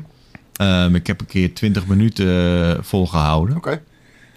Ehm, 0.56 0.96
ik 0.96 1.08
heb 1.08 1.20
een 1.20 1.26
keer 1.26 1.54
20 1.54 1.88
minuten 1.88 2.28
eh, 2.28 2.84
volgehouden. 2.84 3.56
Oké, 3.56 3.82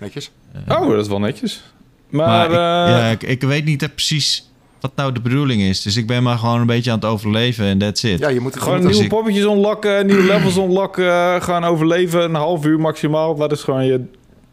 netjes. 0.00 0.30
Oh, 0.68 0.88
dat 0.88 1.00
is 1.00 1.08
wel 1.08 1.20
netjes. 1.20 1.62
Maar, 2.08 2.26
Maar 2.26 2.44
ik, 2.44 2.50
eh, 2.50 2.98
ja, 2.98 3.06
ik, 3.06 3.22
ik 3.22 3.42
weet 3.42 3.64
niet 3.64 3.94
precies 3.94 4.50
wat 4.84 4.96
nou 4.96 5.12
de 5.12 5.20
bedoeling 5.20 5.62
is. 5.62 5.82
Dus 5.82 5.96
ik 5.96 6.06
ben 6.06 6.22
maar 6.22 6.38
gewoon 6.38 6.60
een 6.60 6.66
beetje 6.66 6.90
aan 6.90 6.96
het 6.98 7.06
overleven 7.06 7.64
en 7.66 7.78
that's 7.78 8.02
it. 8.02 8.18
Ja, 8.18 8.28
je 8.28 8.40
moet 8.40 8.60
gewoon 8.60 8.84
nieuwe 8.86 9.02
ik- 9.02 9.08
poppetjes 9.08 9.44
unlocken, 9.44 10.06
nieuwe 10.06 10.22
levels 10.32 10.56
unlocken, 10.56 11.42
gaan 11.42 11.64
overleven, 11.64 12.22
een 12.24 12.34
half 12.34 12.64
uur 12.66 12.80
maximaal. 12.80 13.34
Dat 13.34 13.52
is 13.52 13.62
gewoon 13.62 13.84
je 13.86 14.04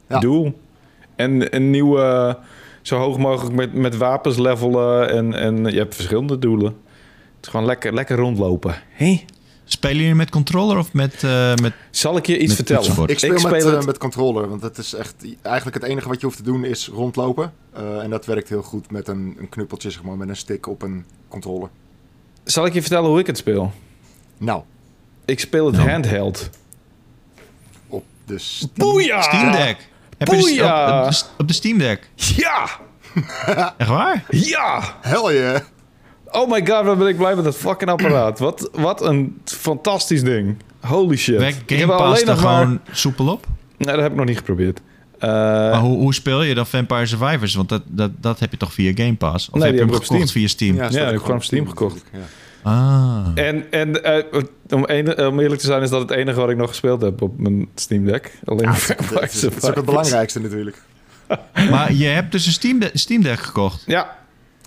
Ja. 0.09 0.19
doel. 0.19 0.59
En 1.15 1.55
een 1.55 1.69
nieuwe, 1.69 2.37
zo 2.81 2.97
hoog 2.97 3.17
mogelijk 3.17 3.55
met, 3.55 3.73
met 3.73 3.97
wapens 3.97 4.37
levelen 4.37 5.09
en, 5.09 5.33
en 5.33 5.65
je 5.65 5.77
hebt 5.77 5.95
verschillende 5.95 6.39
doelen. 6.39 6.75
Het 7.35 7.45
is 7.45 7.47
gewoon 7.49 7.65
lekker, 7.65 7.93
lekker 7.93 8.17
rondlopen. 8.17 8.75
Hé? 8.89 9.23
Spelen 9.73 9.97
jullie 9.97 10.15
met 10.15 10.29
controller 10.29 10.77
of 10.77 10.93
met, 10.93 11.23
eh, 11.23 11.55
met 11.55 11.73
Zal 11.91 12.17
ik 12.17 12.25
je 12.25 12.37
iets 12.37 12.55
vertellen? 12.55 12.81
toetsenbord. 12.81 13.11
Ik 13.11 13.17
speel, 13.17 13.35
Ik 13.35 13.41
met, 13.43 13.51
speel 13.61 13.69
eh, 13.71 13.77
het- 13.77 13.85
met 13.85 13.97
controller, 13.97 14.49
want 14.49 14.61
dat 14.61 14.77
is 14.77 14.93
echt 14.93 15.15
eigenlijk 15.41 15.75
het 15.81 15.85
enige 15.91 16.07
wat 16.07 16.19
je 16.19 16.25
hoeft 16.25 16.37
te 16.37 16.43
doen 16.43 16.63
is 16.65 16.87
rondlopen. 16.87 17.53
Eh, 17.73 18.03
en 18.03 18.09
dat 18.09 18.25
werkt 18.25 18.49
heel 18.49 18.61
goed 18.61 18.91
met 18.91 19.07
een, 19.07 19.35
een 19.39 19.49
knuppeltje, 19.49 19.89
zeg 19.91 20.03
maar, 20.03 20.17
met 20.17 20.29
een 20.29 20.35
stick 20.35 20.67
op 20.67 20.81
een 20.81 21.05
controller. 21.27 21.69
Zal 22.43 22.65
ik 22.65 22.73
je 22.73 22.81
vertellen 22.81 23.09
hoe 23.09 23.19
ik 23.19 23.27
het 23.27 23.37
speel? 23.37 23.71
Nou, 24.37 24.61
Ik 25.25 25.39
speel 25.39 25.65
het 25.65 25.75
Nou. 25.75 25.89
handheld. 25.89 26.49
op 27.87 28.03
de 28.25 28.37
Steam- 28.39 28.71
Boeia! 28.75 29.21
Steam 29.21 29.51
Deck? 29.51 29.87
Heb 30.17 30.27
je 30.27 30.35
de, 30.35 30.41
Boeia! 30.41 30.99
op, 31.01 31.05
op, 31.05 31.11
de, 31.11 31.21
op 31.37 31.47
de 31.47 31.53
Steam 31.53 31.77
Deck? 31.77 32.09
Ja! 32.15 32.69
Echt 33.77 33.89
waar? 33.89 34.25
Ja! 34.29 34.97
Hell 35.01 35.33
yeah! 35.37 35.59
Oh 36.31 36.49
my 36.51 36.65
god, 36.67 36.85
wat 36.85 36.97
ben 36.97 37.07
ik 37.07 37.17
blij 37.17 37.35
met 37.35 37.43
dat 37.43 37.55
fucking 37.55 37.89
apparaat. 37.89 38.39
Wat, 38.39 38.69
wat 38.73 39.01
een 39.05 39.41
fantastisch 39.45 40.23
ding. 40.23 40.55
Holy 40.79 41.15
shit. 41.17 41.37
Werkt 41.37 41.63
Game 41.65 41.85
Pass 41.87 42.01
alleen 42.03 42.19
er 42.21 42.25
nog 42.25 42.43
maar... 42.43 42.61
gewoon 42.61 42.79
soepel 42.91 43.27
op? 43.27 43.45
Nee, 43.77 43.93
dat 43.93 44.01
heb 44.03 44.11
ik 44.11 44.17
nog 44.17 44.25
niet 44.25 44.37
geprobeerd. 44.37 44.81
Eh, 45.19 45.29
maar 45.29 45.79
hoe, 45.79 45.97
hoe 45.97 46.13
speel 46.13 46.41
je 46.43 46.53
dan 46.53 46.67
Vampire 46.67 47.05
Survivors? 47.05 47.55
Want 47.55 47.69
dat, 47.69 47.81
dat, 47.87 48.11
dat 48.19 48.39
heb 48.39 48.51
je 48.51 48.57
toch 48.57 48.73
via 48.73 48.91
Game 48.95 49.15
Pass? 49.15 49.49
Of 49.49 49.53
Nee, 49.53 49.63
heb 49.63 49.73
je 49.73 49.79
hem 49.79 49.89
gekocht 49.89 50.05
Steam. 50.05 50.27
via 50.27 50.47
Steam? 50.47 50.75
Ja, 50.75 50.85
ook 50.85 50.91
ik 50.91 50.97
heb 50.97 51.19
gewoon 51.21 51.35
op 51.35 51.43
Steam 51.43 51.67
gekocht. 51.67 52.03
Ja. 52.13 52.19
Ah. 52.63 53.27
En, 53.35 53.71
en 53.71 54.03
eh, 54.03 54.41
om, 54.69 54.83
een- 54.87 55.25
om 55.27 55.39
eerlijk 55.39 55.61
te 55.61 55.67
zijn 55.67 55.81
is 55.81 55.89
dat 55.89 56.01
het 56.01 56.11
enige 56.11 56.39
wat 56.39 56.49
ik 56.49 56.57
nog 56.57 56.69
gespeeld 56.69 57.01
heb 57.01 57.21
op 57.21 57.39
mijn 57.39 57.67
Steam 57.75 58.05
Deck. 58.05 58.31
Alleen 58.45 58.61
Ja, 58.63 58.69
maar 58.69 58.77
Vampire 58.79 59.19
het 59.21 59.33
is- 59.33 59.41
het 59.41 59.41
is 59.41 59.45
ook 59.47 59.51
het 59.53 59.63
Survivors. 59.63 59.85
belangrijkste 59.85 60.39
natuurlijk. 60.39 60.81
Maar 61.69 61.93
je 61.93 62.05
hebt 62.05 62.31
dus 62.31 62.45
een 62.45 62.51
Steam, 62.51 62.79
De- 62.79 62.89
Steam 62.93 63.21
Deck 63.21 63.39
gekocht. 63.39 63.83
Ja, 63.87 64.17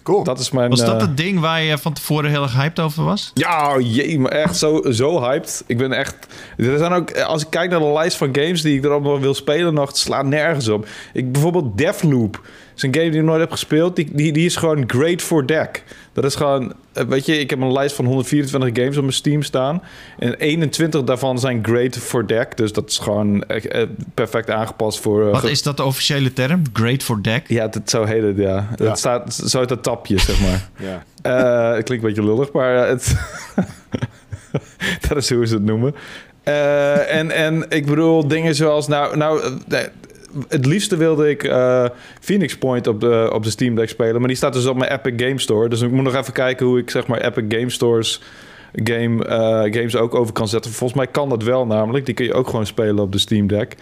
Cool. 0.05 0.25
dat 0.25 0.38
is 0.38 0.51
mijn... 0.51 0.71
Was 0.71 0.81
dat 0.81 0.95
eh, 0.95 1.01
het 1.01 1.17
ding 1.17 1.40
waar 1.40 1.62
je 1.62 1.79
van 1.79 1.93
tevoren 1.93 2.31
heel 2.31 2.43
erg 2.43 2.55
hyped 2.55 2.81
over 2.81 3.05
was? 3.05 3.31
Ja, 3.35 3.79
jee, 3.79 4.19
maar 4.19 4.33
echt 4.33 4.57
zo, 4.57 4.83
zo 4.90 5.21
hyped. 5.21 5.64
Ik 5.67 5.79
ben 5.79 5.93
echt... 5.93 6.14
Er 6.57 6.79
zijn 6.79 6.93
ook, 6.93 7.21
als 7.21 7.43
ik 7.43 7.51
kijk 7.51 7.71
naar 7.71 7.81
de 7.81 7.93
lijst 7.93 8.17
van 8.17 8.29
games 8.37 8.62
die 8.62 8.77
ik 8.77 8.85
er 8.85 8.90
allemaal 8.90 9.21
wil 9.21 9.35
spelen 9.35 9.75
nog, 9.75 9.88
het 9.88 9.97
slaat 9.97 10.27
nergens 10.27 10.69
op. 10.69 10.87
Ik, 11.12 11.33
bijvoorbeeld 11.33 11.79
Deathloop. 11.79 12.40
is 12.77 12.83
een 12.83 12.95
game 12.95 13.11
die 13.11 13.21
ik 13.21 13.27
nooit 13.27 13.40
heb 13.40 13.51
gespeeld. 13.51 13.97
Die, 13.97 14.09
die, 14.12 14.33
die 14.33 14.47
is 14.47 14.57
gewoon 14.57 14.85
great 14.87 15.23
for 15.23 15.47
deck. 15.47 15.85
Dat 16.14 16.24
is 16.24 16.35
gewoon... 16.35 16.72
eh, 16.92 17.05
Weet 17.05 17.27
je, 17.27 17.38
ik 17.38 17.50
heb 17.50 17.61
een 17.61 17.72
lijst 17.72 17.94
van 17.96 18.05
124 18.05 18.70
games 18.83 18.96
op 18.96 19.03
mijn 19.03 19.14
Steam 19.14 19.42
staan. 19.42 19.83
En 20.18 20.35
21 20.35 21.05
daarvan 21.05 21.38
zijn 21.38 21.64
great 21.64 21.96
for 21.98 22.27
deck. 22.27 22.57
Dus 22.57 22.72
dat 22.72 22.90
is 22.90 22.98
gewoon 22.98 23.44
echt, 23.44 23.66
eh, 23.66 23.83
perfect 24.14 24.50
aangepast 24.50 25.00
voor... 25.00 25.27
eh, 25.27 25.33
Wat 25.33 25.44
is 25.44 25.62
dat 25.62 25.77
de 25.77 25.85
officiële 25.85 26.33
term? 26.33 26.62
Great 26.72 27.03
for 27.03 27.22
Deck? 27.22 27.48
Ja, 27.48 27.68
dat, 27.68 27.90
zo 27.90 28.05
heet 28.05 28.22
het, 28.22 28.37
ja. 28.37 28.68
Ja. 28.77 28.88
Het 28.88 28.98
staat 28.98 29.35
zo 29.35 29.59
uit 29.59 29.68
dat 29.68 29.83
tapje, 29.83 30.18
zeg 30.18 30.40
maar. 30.40 30.68
Ja. 30.88 31.03
Eh, 31.22 31.74
het 31.77 31.85
klinkt 31.85 32.05
een 32.05 32.11
beetje 32.14 32.31
lullig, 32.35 32.53
maar 32.53 32.77
eh, 32.83 32.88
het 32.88 33.16
dat 35.09 35.16
is 35.16 35.31
hoe 35.31 35.46
ze 35.46 35.55
het 35.55 35.64
noemen. 35.64 35.94
Eh, 36.42 37.14
en, 37.14 37.31
en 37.31 37.64
ik 37.68 37.87
bedoel 37.87 38.29
dingen 38.29 38.55
zoals... 38.55 38.88
Nou, 38.88 39.16
nou 39.16 39.42
eh, 39.68 39.81
het 40.49 40.66
liefste 40.66 40.97
wilde 40.97 41.31
ik 41.31 41.44
eh, 41.44 41.85
Phoenix 42.20 42.59
Point 42.59 42.87
op 42.87 43.01
de, 43.01 43.31
op 43.33 43.42
de 43.42 43.51
Steam 43.51 43.75
Deck 43.75 43.88
spelen. 43.88 44.18
Maar 44.18 44.29
die 44.29 44.37
staat 44.37 44.53
dus 44.53 44.66
op 44.66 44.77
mijn 44.77 44.92
Epic 44.92 45.27
Game 45.27 45.38
Store. 45.38 45.68
Dus 45.68 45.81
ik 45.81 45.90
moet 45.90 46.05
nog 46.05 46.14
even 46.14 46.33
kijken 46.33 46.66
hoe 46.66 46.79
ik 46.79 46.90
zeg 46.90 47.07
maar 47.07 47.20
Epic 47.20 47.44
Game 47.49 47.70
Stores 47.70 48.20
game, 48.73 49.25
eh, 49.25 49.73
games 49.73 49.97
ook 49.97 50.14
over 50.14 50.33
kan 50.33 50.49
zetten. 50.49 50.70
Volgens 50.70 50.99
mij 50.99 51.09
kan 51.11 51.29
dat 51.29 51.42
wel 51.42 51.66
namelijk. 51.66 52.07
Die 52.07 52.14
kun 52.14 52.25
je 52.25 52.35
ook 52.35 52.49
gewoon 52.49 52.66
spelen 52.66 52.99
op 52.99 53.12
de 53.12 53.18
Steam 53.18 53.47
Deck. 53.47 53.77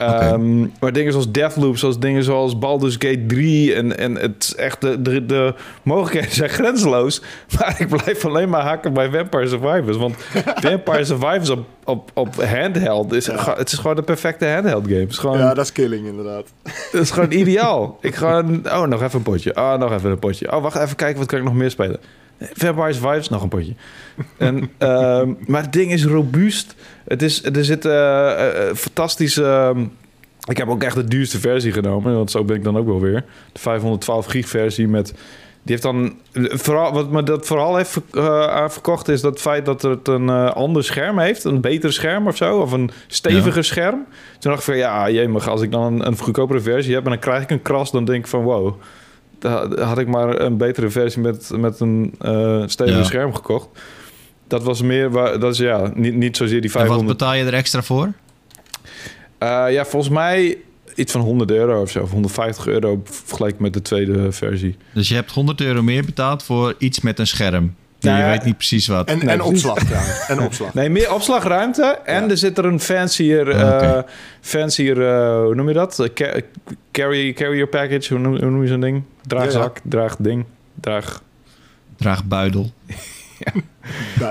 Ehm, 0.00 0.60
maar 0.80 0.92
dingen 0.92 1.12
zoals 1.12 1.30
Deathloop, 1.30 1.76
zoals 1.76 1.98
dingen 1.98 2.24
zoals 2.24 2.58
Baldur's 2.58 2.94
Gate 2.98 3.26
3 3.26 3.74
en, 3.74 3.98
en 3.98 4.14
het 4.14 4.42
is 4.42 4.54
echt 4.54 4.80
de, 4.80 5.02
de, 5.02 5.26
de 5.26 5.54
mogelijkheden 5.82 6.30
zijn 6.34 6.50
grenzeloos. 6.50 7.22
Maar 7.58 7.74
ik 7.78 7.88
blijf 7.88 8.24
alleen 8.24 8.48
maar 8.48 8.62
haken 8.62 8.92
bij 8.92 9.10
Vampire 9.10 9.48
Survivors. 9.48 9.96
Want 9.96 10.14
Vampire 10.66 11.04
Survivors 11.04 11.50
op, 11.50 11.66
op, 11.84 12.10
op 12.14 12.44
handheld 12.44 13.12
is, 13.12 13.26
Ja. 13.26 13.54
het 13.56 13.72
is 13.72 13.78
gewoon 13.78 13.96
de 13.96 14.02
perfecte 14.02 14.46
handheld 14.46 14.84
game. 14.86 15.06
Is 15.06 15.18
gewoon, 15.18 15.38
ja, 15.38 15.54
dat 15.54 15.64
is 15.64 15.72
killing 15.72 16.06
inderdaad. 16.06 16.44
het 16.92 17.00
is 17.00 17.10
gewoon 17.10 17.32
ideaal. 17.32 17.98
Ik 18.00 18.14
gewoon, 18.14 18.66
oh, 18.66 18.82
nog 18.86 19.02
even 19.02 19.16
een 19.18 19.22
potje. 19.22 19.56
Oh, 19.56 19.74
nog 19.78 19.92
even 19.92 20.10
een 20.10 20.18
potje. 20.18 20.52
Oh, 20.52 20.62
wacht 20.62 20.76
even 20.76 20.96
kijken, 20.96 21.18
wat 21.18 21.26
kan 21.28 21.38
ik 21.38 21.44
nog 21.44 21.54
meer 21.54 21.70
spelen? 21.70 22.00
Vampire 22.52 22.92
Survivors, 22.92 23.28
nog 23.28 23.42
een 23.42 23.48
potje. 23.48 23.74
En, 24.36 24.70
ehm, 24.78 25.32
maar 25.46 25.62
het 25.62 25.72
ding 25.72 25.92
is 25.92 26.04
robuust. 26.04 26.74
Het 27.10 27.22
is, 27.22 27.44
er 27.44 27.64
zit 27.64 27.84
eh, 27.84 28.68
eh, 28.68 28.74
fantastisch... 28.74 29.36
ehm, 29.36 29.84
ik 30.48 30.56
heb 30.56 30.68
ook 30.68 30.82
echt 30.82 30.94
de 30.94 31.04
duurste 31.04 31.40
versie 31.40 31.72
genomen. 31.72 32.14
Want 32.14 32.30
zo 32.30 32.44
ben 32.44 32.56
ik 32.56 32.64
dan 32.64 32.76
ook 32.76 32.86
wel 32.86 33.00
weer. 33.00 33.24
De 33.52 33.60
512 33.60 34.26
gig 34.26 34.48
versie 34.48 34.88
met... 34.88 35.06
Die 35.62 35.78
heeft 35.78 35.82
dan... 35.82 36.14
Vooral, 36.32 36.92
wat 36.92 37.10
me 37.10 37.22
dat 37.22 37.46
vooral 37.46 37.76
heeft 37.76 38.00
eh, 38.12 38.46
aan 38.46 38.72
verkocht 38.72 39.08
is 39.08 39.20
dat 39.20 39.40
feit 39.40 39.66
dat 39.66 39.82
het 39.82 40.08
een 40.08 40.28
eh, 40.28 40.50
ander 40.50 40.84
scherm 40.84 41.18
heeft. 41.18 41.44
Een 41.44 41.60
beter 41.60 41.92
scherm 41.92 42.26
of 42.26 42.36
zo. 42.36 42.58
Of 42.58 42.72
een 42.72 42.90
steviger 43.06 43.64
scherm. 43.64 44.06
Toen 44.38 44.50
dacht 44.50 44.58
ik 44.58 44.64
van 44.64 44.76
ja, 44.76 45.10
jemig, 45.10 45.48
als 45.48 45.62
ik 45.62 45.70
dan 45.70 45.82
een, 45.82 46.06
een 46.06 46.18
goedkopere 46.18 46.60
versie 46.60 46.94
heb... 46.94 47.04
en 47.04 47.10
dan 47.10 47.18
krijg 47.18 47.42
ik 47.42 47.50
een 47.50 47.62
kras, 47.62 47.90
dan 47.90 48.04
denk 48.04 48.24
ik 48.24 48.30
van 48.30 48.42
wow... 48.42 48.74
had 49.78 49.98
ik 49.98 50.06
maar 50.06 50.40
een 50.40 50.56
betere 50.56 50.90
versie 50.90 51.22
met, 51.22 51.50
met 51.56 51.80
een 51.80 52.14
eh 52.18 52.62
steviger 52.66 53.00
Ja. 53.00 53.04
scherm 53.04 53.34
gekocht. 53.34 53.68
Dat 54.50 54.62
was 54.62 54.82
meer, 54.82 55.10
dat 55.12 55.52
is 55.52 55.58
ja, 55.58 55.90
niet, 55.94 56.14
niet 56.14 56.36
zozeer 56.36 56.60
die 56.60 56.70
En 56.70 56.76
wat 56.78 56.86
500. 56.86 57.18
betaal 57.18 57.34
je 57.34 57.44
er 57.44 57.54
extra 57.54 57.82
voor? 57.82 58.12
Eh, 59.38 59.64
ja, 59.70 59.84
volgens 59.84 60.12
mij 60.12 60.58
iets 60.94 61.12
van 61.12 61.20
100 61.20 61.50
euro 61.50 61.80
of 61.82 61.90
zo, 61.90 62.00
of 62.02 62.10
150 62.10 62.66
euro 62.66 63.00
vergeleken 63.04 63.62
met 63.62 63.72
de 63.72 63.82
tweede 63.82 64.32
versie. 64.32 64.76
Dus 64.94 65.08
je 65.08 65.14
hebt 65.14 65.30
100 65.30 65.60
euro 65.60 65.82
meer 65.82 66.04
betaald 66.04 66.42
voor 66.42 66.74
iets 66.78 67.00
met 67.00 67.18
een 67.18 67.26
scherm. 67.26 67.74
Die 67.98 68.10
Nou 68.10 68.22
je 68.22 68.28
ja, 68.28 68.36
weet 68.36 68.44
niet 68.44 68.56
precies 68.56 68.86
wat. 68.86 69.08
En, 69.08 69.18
Nee, 69.18 69.28
en 69.28 69.36
precies. 69.38 69.64
opslag 69.64 69.84
trouwens. 69.88 70.26
En 70.28 70.40
opslag. 70.46 70.74
Nee, 70.74 70.88
meer 70.90 71.14
opslagruimte 71.14 71.98
en 72.04 72.22
Ja. 72.24 72.28
er 72.30 72.36
zit 72.38 72.58
er 72.58 72.64
een 72.64 72.80
fancier, 72.80 73.40
Oké. 73.48 73.50
eh 73.58 73.98
fancier 74.40 75.06
eh, 75.08 75.42
hoe 75.42 75.54
noem 75.54 75.68
je 75.68 75.74
dat? 75.74 76.08
Ca- 76.14 76.40
carry, 76.92 77.32
carrier 77.32 77.66
package, 77.68 78.14
hoe 78.14 78.22
noem, 78.22 78.36
hoe 78.36 78.50
noem 78.50 78.62
je 78.62 78.68
zo'n 78.68 78.80
ding? 78.80 79.02
Draagzak, 79.26 79.78
draagding, 79.84 80.44
draag... 80.80 81.22
Draag 81.96 82.24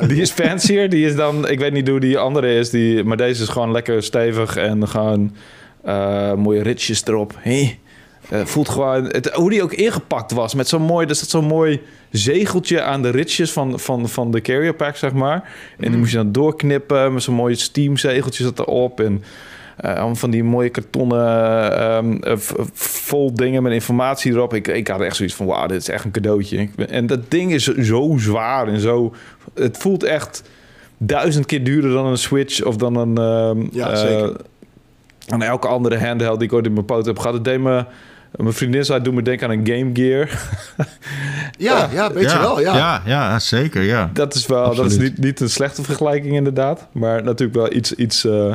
Die 0.07 0.21
is 0.21 0.31
fancier, 0.31 0.89
die 0.89 1.05
is 1.05 1.15
dan, 1.15 1.47
ik 1.47 1.59
weet 1.59 1.73
niet 1.73 1.87
hoe 1.87 1.99
die 1.99 2.17
andere 2.17 2.55
is, 2.55 2.69
die, 2.69 3.03
maar 3.03 3.17
deze 3.17 3.43
is 3.43 3.49
gewoon 3.49 3.71
lekker 3.71 4.03
stevig 4.03 4.55
en 4.55 4.87
gewoon 4.87 5.35
eh, 5.83 6.33
mooie 6.33 6.61
ritjes 6.61 7.05
erop. 7.05 7.33
Hey. 7.39 7.79
Eh, 8.29 8.45
voelt 8.45 8.69
gewoon, 8.69 9.05
het, 9.05 9.29
hoe 9.33 9.49
die 9.49 9.63
ook 9.63 9.73
ingepakt 9.73 10.31
was, 10.31 10.53
met 10.53 10.67
zo'n 10.67 10.81
mooi, 10.81 11.07
er 11.07 11.15
zat 11.15 11.29
zo'n 11.29 11.45
mooi 11.45 11.81
zegeltje 12.11 12.81
aan 12.81 13.01
de 13.01 13.09
ritjes 13.09 13.51
van, 13.51 13.79
van, 13.79 14.09
van 14.09 14.31
de 14.31 14.41
carrier 14.41 14.73
pack, 14.73 14.95
zeg 14.95 15.13
maar. 15.13 15.53
En 15.79 15.89
die 15.89 15.99
moest 15.99 16.11
je 16.11 16.17
dan 16.17 16.31
doorknippen 16.31 17.13
met 17.13 17.23
zo'n 17.23 17.35
mooi 17.35 17.55
steam 17.55 17.97
zegeltje 17.97 18.43
zat 18.43 18.59
erop 18.59 18.99
en 18.99 19.23
eh, 19.79 19.93
allemaal 19.95 20.15
van 20.15 20.29
die 20.29 20.43
mooie 20.43 20.69
kartonnen 20.69 21.77
ehm, 21.79 22.17
eh, 22.21 22.33
vol 22.73 23.33
dingen 23.33 23.63
met 23.63 23.71
informatie 23.71 24.31
erop. 24.31 24.53
Ik, 24.53 24.67
ik 24.67 24.87
had 24.87 25.01
echt 25.01 25.15
zoiets 25.15 25.35
van, 25.35 25.45
wauw, 25.45 25.67
dit 25.67 25.81
is 25.81 25.89
echt 25.89 26.05
een 26.05 26.11
cadeautje. 26.11 26.69
En 26.89 27.07
dat 27.07 27.31
ding 27.31 27.53
is 27.53 27.63
zo 27.63 28.15
zwaar 28.17 28.67
en 28.67 28.79
zo... 28.79 29.13
Het 29.53 29.77
voelt 29.77 30.03
echt 30.03 30.43
duizend 30.97 31.45
keer 31.45 31.63
duurder 31.63 31.91
dan 31.91 32.05
een 32.05 32.17
Switch 32.17 32.63
of 32.63 32.75
dan 32.75 32.95
een... 32.95 33.17
ehm, 33.17 33.67
Ja, 33.77 33.89
eh, 33.89 33.97
zeker. 33.97 34.35
aan 35.27 35.41
elke 35.41 35.67
andere 35.67 35.99
handheld 35.99 36.39
die 36.39 36.47
ik 36.47 36.53
ooit 36.53 36.65
in 36.65 36.73
mijn 36.73 36.85
poot 36.85 37.05
heb 37.05 37.19
gehad. 37.19 37.33
Het 37.33 37.43
deed 37.43 37.59
me... 37.59 37.85
Mijn 38.35 38.53
vriendin 38.53 38.85
zei, 38.85 39.01
doe 39.01 39.13
me 39.13 39.21
denken 39.21 39.49
aan 39.49 39.57
een 39.59 39.67
Game 39.67 39.89
Gear. 39.93 40.29
Ja, 41.57 41.89
ja, 41.91 42.13
weet 42.13 42.31
je 42.31 42.39
wel. 42.39 42.59
Ja. 42.59 42.75
ja, 42.75 43.01
ja, 43.05 43.39
zeker, 43.39 43.81
ja. 43.81 44.09
Dat 44.13 44.33
is 44.35 44.45
wel, 44.45 44.75
dat 44.75 44.85
is 44.85 44.97
niet, 44.97 45.17
niet 45.17 45.39
een 45.39 45.49
slechte 45.49 45.83
vergelijking 45.83 46.35
inderdaad. 46.35 46.87
Maar 46.91 47.23
natuurlijk 47.23 47.57
wel 47.57 47.73
iets, 47.73 47.93
iets 47.93 48.25
eh, 48.25 48.53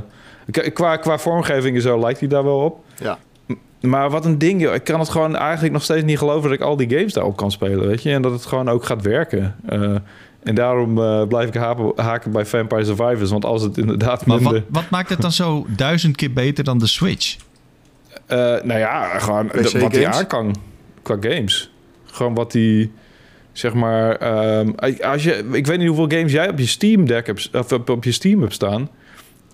qua, 0.73 0.97
qua 0.97 1.19
vormgeving 1.19 1.77
en 1.77 1.83
zo 1.83 1.99
lijkt 1.99 2.21
hij 2.21 2.29
daar 2.29 2.45
wel 2.45 2.59
op. 2.59 2.85
Ja. 2.97 3.19
Maar 3.81 4.11
wat 4.11 4.25
een 4.25 4.39
ding, 4.39 4.61
joh. 4.61 4.75
Ik 4.75 4.85
kan 4.85 5.01
het 5.01 5.09
gewoon 5.09 5.37
eigenlijk 5.37 5.73
nog 5.73 5.83
steeds 5.83 6.05
niet 6.05 6.19
geloven 6.19 6.43
dat 6.43 6.59
ik 6.59 6.65
al 6.65 6.77
die 6.77 6.91
games 6.91 7.13
daarop 7.13 7.37
kan 7.37 7.51
spelen, 7.51 7.87
weet 7.87 8.03
je. 8.03 8.13
En 8.13 8.23
dat 8.23 8.33
het 8.33 8.47
gewoon 8.47 8.69
ook 8.69 8.85
gaat 8.85 9.03
werken. 9.03 9.57
Eh, 9.67 9.95
en 10.43 10.55
daarom 10.55 10.99
eh, 10.99 11.27
blijf 11.27 11.49
ik 11.49 11.55
hapen, 11.55 11.93
haken 11.97 12.31
bij 12.33 12.47
Vampire 12.47 12.85
Survivors. 12.85 13.31
Want 13.31 13.45
als 13.45 13.63
het 13.63 13.79
inderdaad 13.79 14.27
Maar 14.27 14.37
minder... 14.37 14.53
wat, 14.53 14.83
wat 14.83 14.91
maakt 14.91 15.09
het 15.09 15.21
dan 15.21 15.33
zo 15.33 15.67
duizend 15.69 16.17
keer 16.17 16.33
beter 16.33 16.65
dan 16.65 16.79
de 16.79 16.87
Switch? 16.87 17.37
Eh, 18.27 18.39
nou 18.39 18.79
ja, 18.79 19.19
gewoon 19.19 19.47
PC 19.47 19.79
wat 19.79 19.93
hij 19.93 20.07
aan 20.07 20.27
kan 20.27 20.57
qua 21.03 21.17
games. 21.21 21.71
Gewoon 22.05 22.35
wat 22.35 22.53
hij, 22.53 22.91
zeg 23.53 23.75
maar... 23.75 24.17
ehm, 24.17 24.97
als 25.01 25.25
je, 25.25 25.49
ik 25.53 25.67
weet 25.67 25.79
niet 25.79 25.89
hoeveel 25.89 26.19
games 26.19 26.33
jij 26.33 26.49
op 26.49 26.59
je 26.59 26.67
Steam 26.67 27.07
Deck 27.07 27.27
hebt, 27.27 27.51
of 27.53 27.73
op, 27.73 27.91
op 27.91 28.05
je 28.05 28.13
Steam 28.13 28.41
hebt 28.41 28.55
staan. 28.55 28.89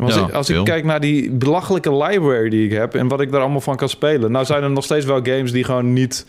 Als, 0.00 0.14
Ja, 0.14 0.26
ik, 0.26 0.32
als 0.32 0.50
ik 0.50 0.64
kijk 0.64 0.84
naar 0.84 1.00
die 1.00 1.30
belachelijke 1.30 1.96
library 1.96 2.48
die 2.48 2.64
ik 2.64 2.72
heb... 2.72 2.94
en 2.94 3.08
wat 3.08 3.20
ik 3.20 3.30
daar 3.30 3.40
allemaal 3.40 3.60
van 3.60 3.76
kan 3.76 3.88
spelen... 3.88 4.30
nou 4.30 4.44
zijn 4.44 4.62
er 4.62 4.70
nog 4.70 4.84
steeds 4.84 5.04
wel 5.04 5.20
games 5.22 5.52
die 5.52 5.64
gewoon 5.64 5.92
niet... 5.92 6.26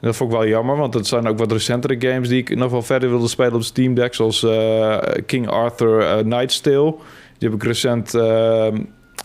Dat 0.00 0.16
vond 0.16 0.32
ik 0.32 0.38
wel 0.38 0.46
jammer, 0.46 0.76
want 0.76 0.94
het 0.94 1.06
zijn 1.06 1.28
ook 1.28 1.38
wat 1.38 1.52
recentere 1.52 1.96
games... 1.98 2.28
die 2.28 2.38
ik 2.38 2.56
nog 2.56 2.70
wel 2.70 2.82
verder 2.82 3.08
wilde 3.08 3.28
spelen 3.28 3.54
op 3.54 3.62
Steam 3.62 3.94
Deck... 3.94 4.14
zoals 4.14 4.42
eh, 4.42 4.98
King 5.26 5.48
Arthur 5.48 6.00
uh, 6.00 6.24
Night's 6.24 6.60
Tale. 6.60 6.94
Die 7.38 7.48
heb 7.48 7.52
ik 7.52 7.62
recent... 7.62 8.14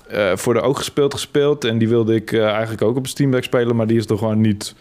eh, 0.07 0.31
voor 0.35 0.53
de 0.53 0.61
oog 0.61 0.77
gespeeld 0.77 1.13
gespeeld. 1.13 1.63
En 1.63 1.77
die 1.77 1.89
wilde 1.89 2.15
ik 2.15 2.31
eh, 2.31 2.45
eigenlijk 2.45 2.81
ook 2.81 2.97
op 2.97 3.07
Steam 3.07 3.31
Deck 3.31 3.43
spelen, 3.43 3.75
maar 3.75 3.87
die 3.87 3.97
is 3.97 4.05
er 4.05 4.17
gewoon 4.17 4.41
niet 4.41 4.75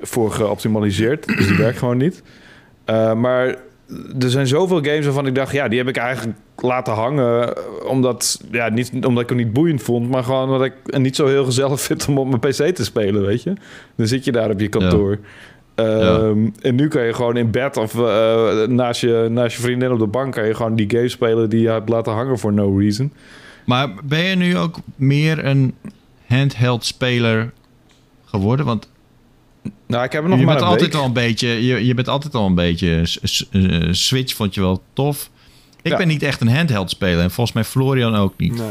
voor 0.00 0.30
geoptimaliseerd. 0.30 1.26
dus 1.26 1.46
die 1.46 1.56
werkt 1.56 1.78
gewoon 1.78 1.96
niet. 1.96 2.22
Eh, 2.84 3.14
maar 3.14 3.46
er 4.18 4.30
zijn 4.30 4.46
zoveel 4.46 4.82
games 4.82 5.04
waarvan 5.04 5.26
ik 5.26 5.34
dacht, 5.34 5.52
ja, 5.52 5.68
die 5.68 5.78
heb 5.78 5.88
ik 5.88 5.96
eigenlijk 5.96 6.38
laten 6.64 6.92
hangen. 6.92 7.54
Omdat, 7.88 8.40
ja, 8.52 8.68
niet 8.68 8.90
omdat 9.06 9.22
ik 9.22 9.28
hem 9.28 9.38
niet 9.38 9.52
boeiend 9.52 9.82
vond, 9.82 10.10
maar 10.10 10.24
gewoon 10.24 10.42
omdat 10.44 10.64
ik 10.64 10.72
het 10.86 11.02
niet 11.02 11.16
zo 11.16 11.26
heel 11.26 11.44
gezellig 11.44 11.80
vind 11.80 12.08
om 12.08 12.18
op 12.18 12.26
mijn 12.28 12.40
PC 12.40 12.74
te 12.74 12.84
spelen, 12.84 13.22
weet 13.26 13.42
je. 13.42 13.52
Dan 13.96 14.06
zit 14.06 14.24
je 14.24 14.32
daar 14.32 14.50
op 14.50 14.60
je 14.60 14.68
kantoor. 14.68 15.18
Ehm, 15.74 16.46
En 16.60 16.74
nu 16.74 16.88
kan 16.88 17.02
je 17.02 17.12
gewoon 17.14 17.36
in 17.36 17.50
bed 17.50 17.76
of 17.76 17.94
eh, 17.94 18.62
naast, 18.66 19.00
je, 19.00 19.26
naast 19.30 19.56
je 19.56 19.62
vriendin 19.62 19.92
op 19.92 19.98
de 19.98 20.06
bank... 20.06 20.32
kan 20.32 20.46
je 20.46 20.54
gewoon 20.54 20.76
die 20.76 20.90
game 20.90 21.08
spelen 21.08 21.50
die 21.50 21.60
je 21.60 21.68
hebt 21.68 21.88
laten 21.88 22.12
hangen 22.12 22.38
voor 22.38 22.52
no 22.52 22.78
reason. 22.78 23.12
Maar 23.66 23.90
ben 24.04 24.22
je 24.22 24.36
nu 24.36 24.56
ook 24.58 24.76
meer 24.96 25.44
een 25.44 25.74
handheld 26.26 26.84
speler 26.84 27.52
geworden? 28.24 28.66
Want 28.66 28.88
Nou, 29.86 30.04
ik 30.04 30.12
heb 30.12 30.22
er 30.22 30.28
nog 30.28 30.38
je 30.38 30.44
maar 30.44 30.54
bent 30.54 30.66
altijd 30.66 30.92
week. 30.92 31.00
al 31.00 31.06
een 31.06 31.12
beetje, 31.12 31.48
je, 31.66 31.86
je 31.86 31.94
bent 31.94 32.08
altijd 32.08 32.34
al 32.34 32.46
een 32.46 32.54
beetje. 32.54 33.02
eh, 33.50 33.88
Switch 33.90 34.34
vond 34.34 34.54
je 34.54 34.60
wel 34.60 34.82
tof. 34.92 35.30
Ik 35.84 35.90
Ja. 35.90 35.96
ben 35.96 36.08
niet 36.08 36.22
echt 36.22 36.40
een 36.40 36.48
handheld 36.56 36.90
speler 36.90 37.22
en 37.22 37.30
volgens 37.30 37.54
mij 37.54 37.64
Florian 37.64 38.14
ook 38.14 38.34
niet. 38.36 38.56
Nee. 38.58 38.70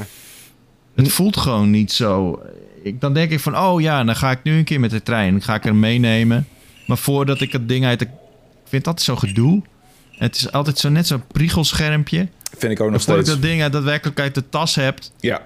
Het 0.95 1.11
voelt 1.11 1.37
gewoon 1.37 1.69
niet 1.69 1.91
zo. 1.91 2.41
Ik, 2.83 3.01
dan 3.01 3.13
denk 3.13 3.31
ik 3.31 3.39
van, 3.39 3.57
oh 3.57 3.81
ja, 3.81 4.03
dan 4.03 4.15
ga 4.15 4.31
ik 4.31 4.39
nu 4.43 4.57
een 4.57 4.63
keer 4.63 4.79
met 4.79 4.91
de 4.91 5.03
trein. 5.03 5.31
Dan 5.31 5.41
ga 5.41 5.55
ik 5.55 5.63
hem 5.63 5.79
meenemen. 5.79 6.47
Maar 6.87 6.97
voordat 6.97 7.41
ik 7.41 7.51
het 7.51 7.67
ding 7.69 7.85
uit 7.85 7.99
de... 7.99 8.05
Ik 8.05 8.69
vind 8.69 8.83
dat 8.83 9.01
zo 9.01 9.15
gedoe. 9.15 9.61
Het 10.11 10.35
is 10.35 10.51
altijd 10.51 10.77
zo 10.79 10.89
net 10.89 11.07
zo'n 11.07 11.23
priegelschermpje. 11.27 12.27
Vind 12.57 12.71
ik 12.71 12.79
ook 12.81 12.91
nog 12.91 13.01
voordat 13.01 13.19
ik 13.25 13.31
steeds. 13.31 13.41
dat 13.41 13.49
ding 13.57 13.71
daadwerkelijk 13.71 14.19
uit 14.19 14.35
de 14.35 14.49
tas 14.49 14.75
heb... 14.75 14.99
Ja. 15.19 15.41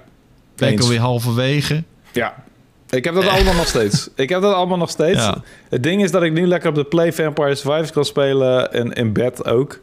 ben 0.55 0.71
ik 0.71 0.79
alweer 0.79 0.99
halverwege. 0.99 1.83
Ja. 2.11 2.43
Ik 2.89 3.03
heb 3.03 3.13
dat 3.13 3.27
allemaal 3.27 3.53
nog 3.53 3.67
steeds. 3.67 4.09
Ik 4.15 4.29
heb 4.29 4.41
dat 4.41 4.53
allemaal 4.53 4.77
nog 4.77 4.89
steeds. 4.89 5.19
Ja. 5.19 5.43
Het 5.69 5.83
ding 5.83 6.03
is 6.03 6.11
dat 6.11 6.23
ik 6.23 6.31
nu 6.31 6.47
lekker 6.47 6.69
op 6.69 6.75
de 6.75 6.83
Play 6.83 7.13
Vampire 7.13 7.55
Survivors 7.55 7.91
kan 7.91 8.05
spelen. 8.05 8.73
En 8.73 8.93
in 8.93 9.13
bed 9.13 9.45
ook. 9.45 9.79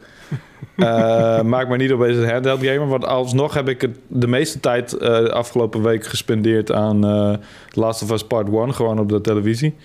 Eh, 0.75 1.41
maak 1.41 1.67
maar 1.67 1.77
niet 1.77 1.91
opeens 1.91 2.17
een 2.17 2.29
handheld 2.29 2.65
gamer. 2.65 2.87
Want 2.87 3.05
alsnog 3.05 3.53
heb 3.53 3.69
ik 3.69 3.81
het 3.81 3.97
de 4.07 4.27
meeste 4.27 4.59
tijd 4.59 4.93
eh, 4.93 4.99
de 5.17 5.31
afgelopen 5.31 5.81
week 5.81 6.05
gespendeerd 6.05 6.71
aan 6.71 7.05
eh 7.05 7.33
Last 7.69 8.03
of 8.03 8.11
Us 8.11 8.23
Part 8.23 8.49
1. 8.49 8.73
Gewoon 8.73 8.99
op 8.99 9.09
de 9.09 9.21
televisie. 9.21 9.75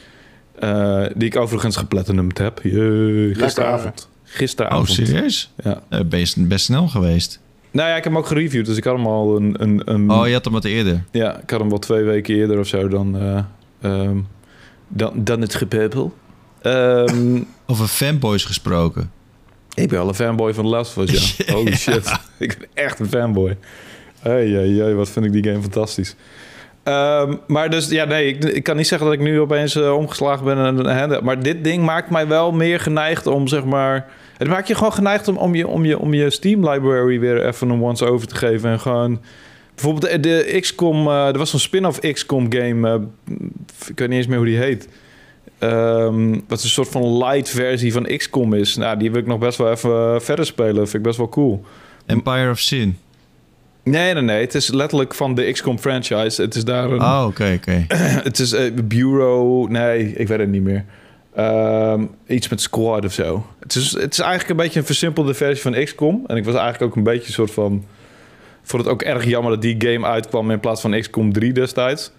Eh, 0.60 1.04
die 1.14 1.28
ik 1.28 1.36
overigens 1.36 1.76
geplatinumd 1.76 2.38
heb. 2.38 2.60
Jee, 2.62 3.34
gisteravond. 3.34 4.08
Oh, 4.12 4.18
Gisteravond. 4.36 4.88
serieus? 4.88 5.52
Ja. 5.64 5.82
Eh, 5.88 6.00
je 6.10 6.46
best 6.46 6.64
snel 6.64 6.88
geweest. 6.88 7.40
Nou 7.70 7.88
ja, 7.88 7.96
ik 7.96 8.04
heb 8.04 8.12
hem 8.12 8.22
ook 8.22 8.28
gereviewd. 8.28 8.66
Dus 8.66 8.76
ik 8.76 8.84
had 8.84 8.96
hem 8.96 9.06
al 9.06 9.36
een... 9.36 9.54
een, 9.58 9.82
een 9.84 10.10
Oh, 10.10 10.26
je 10.26 10.32
had 10.32 10.44
hem 10.44 10.52
wat 10.52 10.64
eerder. 10.64 11.04
Ja, 11.10 11.40
ik 11.40 11.50
had 11.50 11.60
hem 11.60 11.68
wel 11.68 11.78
twee 11.78 12.02
weken 12.02 12.34
eerder 12.34 12.58
of 12.58 12.66
zo 12.66 12.88
dan, 12.88 13.18
eh, 13.18 13.44
ehm, 13.80 14.18
dan, 14.88 15.12
dan 15.24 15.40
het 15.40 15.54
gepeupel. 15.54 16.14
Ehm, 16.62 17.42
Over 17.66 17.86
fanboys 17.86 18.44
gesproken. 18.44 19.10
Ik 19.74 19.88
ben 19.88 19.98
wel 19.98 20.08
een 20.08 20.14
fanboy 20.14 20.54
van 20.54 20.64
The 20.64 20.70
Last 20.70 20.96
of 20.96 21.02
Us, 21.02 21.36
ja. 21.36 21.52
Holy 21.54 21.76
shit. 21.76 22.20
ik 22.38 22.56
ben 22.58 22.68
echt 22.74 22.98
een 22.98 23.08
fanboy. 23.08 23.56
Hey, 24.20 24.48
hey, 24.48 24.68
hey, 24.68 24.94
wat 24.94 25.08
vind 25.08 25.24
ik 25.24 25.32
die 25.32 25.44
game 25.44 25.60
fantastisch. 25.60 26.16
Ehm, 26.82 27.34
maar 27.46 27.70
dus, 27.70 27.88
ja, 27.88 28.04
nee, 28.04 28.26
ik, 28.26 28.44
ik 28.44 28.62
kan 28.62 28.76
niet 28.76 28.86
zeggen 28.86 29.06
dat 29.06 29.16
ik 29.16 29.22
nu 29.22 29.40
opeens 29.40 29.74
eh, 29.74 29.96
omgeslagen 29.96 30.44
ben 30.44 30.58
een. 30.58 31.24
Maar 31.24 31.42
dit 31.42 31.64
ding 31.64 31.84
maakt 31.84 32.10
mij 32.10 32.26
wel 32.26 32.52
meer 32.52 32.80
geneigd 32.80 33.26
om, 33.26 33.48
zeg 33.48 33.64
maar... 33.64 34.06
Het 34.36 34.48
maakt 34.48 34.68
je 34.68 34.74
gewoon 34.74 34.92
geneigd 34.92 35.28
om, 35.28 35.36
om, 35.36 35.54
je, 35.54 35.66
om, 35.66 35.84
je, 35.84 35.98
om 35.98 36.14
je 36.14 36.30
Steam 36.30 36.68
library 36.68 37.20
weer 37.20 37.46
even 37.46 37.70
een 37.70 37.80
once-over 37.80 38.26
te 38.26 38.34
geven. 38.34 38.70
En 38.70 38.80
gewoon... 38.80 39.20
Bijvoorbeeld 39.74 40.12
de, 40.12 40.20
de 40.20 40.58
XCOM... 40.60 41.06
eh, 41.06 41.26
er 41.26 41.38
was 41.38 41.50
zo'n 41.50 41.60
spin-off 41.60 41.98
XCOM 41.98 42.52
game. 42.52 42.88
eh, 42.88 42.94
ik 43.88 43.98
weet 43.98 44.08
niet 44.08 44.18
eens 44.18 44.26
meer 44.26 44.36
hoe 44.36 44.46
die 44.46 44.58
heet. 44.58 44.88
Ehm, 45.60 46.38
wat 46.48 46.62
een 46.62 46.68
soort 46.68 46.88
van 46.88 47.16
light 47.16 47.48
versie 47.48 47.92
van 47.92 48.16
XCOM 48.16 48.54
is. 48.54 48.76
Nou, 48.76 48.98
die 48.98 49.10
wil 49.10 49.20
ik 49.20 49.26
nog 49.26 49.38
best 49.38 49.58
wel 49.58 49.70
even 49.70 50.14
eh, 50.14 50.20
verder 50.20 50.46
spelen. 50.46 50.74
Vind 50.74 50.94
ik 50.94 51.02
best 51.02 51.16
wel 51.16 51.28
cool. 51.28 51.64
Empire 52.06 52.50
of 52.50 52.58
Sin. 52.58 52.98
Nee, 53.84 54.14
nee, 54.14 54.22
nee. 54.22 54.40
Het 54.40 54.54
is 54.54 54.68
letterlijk 54.68 55.14
van 55.14 55.34
de 55.34 55.52
XCOM 55.52 55.78
franchise. 55.78 56.42
Het 56.42 56.54
is 56.54 56.64
daar 56.64 56.90
een... 56.90 57.00
Oh, 57.00 57.24
oké, 57.28 57.52
oké. 57.56 57.84
Het 58.28 58.38
is 58.38 58.52
eh, 58.52 58.72
Bureau... 58.84 59.70
Nee, 59.70 60.12
ik 60.12 60.28
weet 60.28 60.38
het 60.38 60.48
niet 60.48 60.62
meer. 60.62 60.84
Ehm, 61.34 62.04
iets 62.26 62.48
met 62.48 62.60
Squad 62.60 63.04
of 63.04 63.12
zo. 63.12 63.46
Het 63.58 63.74
is, 63.74 63.92
het 63.92 64.12
is 64.12 64.18
eigenlijk 64.18 64.50
een 64.50 64.64
beetje 64.64 64.80
een 64.80 64.86
versimpelde 64.86 65.34
versie 65.34 65.72
van 65.72 65.84
XCOM. 65.84 66.24
En 66.26 66.36
ik 66.36 66.44
was 66.44 66.54
eigenlijk 66.54 66.82
ook 66.82 66.96
een 66.96 67.02
beetje 67.02 67.26
een 67.26 67.32
soort 67.32 67.50
van... 67.50 67.84
vond 68.62 68.82
het 68.82 68.92
ook 68.92 69.02
erg 69.02 69.24
jammer 69.24 69.52
dat 69.52 69.62
die 69.62 69.76
game 69.78 70.06
uitkwam 70.06 70.50
in 70.50 70.60
plaats 70.60 70.80
van 70.80 71.00
XCOM 71.00 71.32
3 71.32 71.52
destijds. 71.52 72.12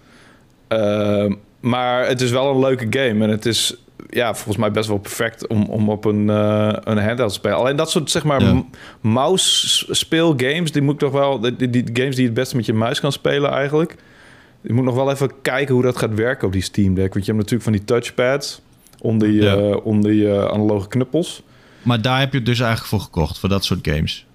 Ehm, 0.68 1.32
maar 1.62 2.06
het 2.06 2.20
is 2.20 2.30
wel 2.30 2.50
een 2.50 2.58
leuke 2.60 2.86
game. 2.90 3.24
En 3.24 3.30
het 3.30 3.46
is 3.46 3.74
ja, 4.10 4.34
volgens 4.34 4.56
mij 4.56 4.70
best 4.70 4.88
wel 4.88 4.98
perfect 4.98 5.46
om, 5.46 5.64
om 5.64 5.88
op 5.88 6.04
een, 6.04 6.30
eh, 6.30 6.72
een 6.84 6.98
handheld 6.98 7.28
te 7.28 7.34
spelen. 7.34 7.56
Alleen 7.56 7.76
dat 7.76 7.90
soort, 7.90 8.10
zeg 8.10 8.24
maar, 8.24 8.42
Ja. 8.42 8.62
mouse-speelgames... 9.00 10.72
die 10.72 10.82
moet 10.82 10.94
ik 10.94 10.98
toch 11.00 11.12
wel... 11.12 11.40
Die, 11.40 11.70
die 11.70 11.84
games 11.92 12.16
die 12.16 12.24
het 12.24 12.34
beste 12.34 12.56
met 12.56 12.66
je 12.66 12.72
muis 12.72 13.00
kan 13.00 13.12
spelen 13.12 13.50
eigenlijk... 13.50 13.96
Je 14.60 14.72
moet 14.72 14.84
nog 14.84 14.94
wel 14.94 15.10
even 15.10 15.30
kijken 15.42 15.74
hoe 15.74 15.82
dat 15.82 15.96
gaat 15.96 16.14
werken 16.14 16.46
op 16.46 16.52
die 16.52 16.62
Steam 16.62 16.94
Deck. 16.94 17.12
Want 17.12 17.26
je 17.26 17.32
hebt 17.32 17.36
natuurlijk 17.50 17.62
van 17.62 17.72
die 17.72 17.84
touchpads 17.84 18.60
onder 19.00 19.28
je, 19.28 19.42
Ja. 19.42 19.74
onder 19.76 20.12
je 20.12 20.50
analoge 20.50 20.88
knuppels. 20.88 21.42
Maar 21.82 22.02
daar 22.02 22.18
heb 22.18 22.30
je 22.32 22.36
het 22.36 22.46
dus 22.46 22.60
eigenlijk 22.60 22.88
voor 22.88 23.00
gekocht, 23.00 23.38
voor 23.38 23.48
dat 23.48 23.64
soort 23.64 23.88
games. 23.88 24.26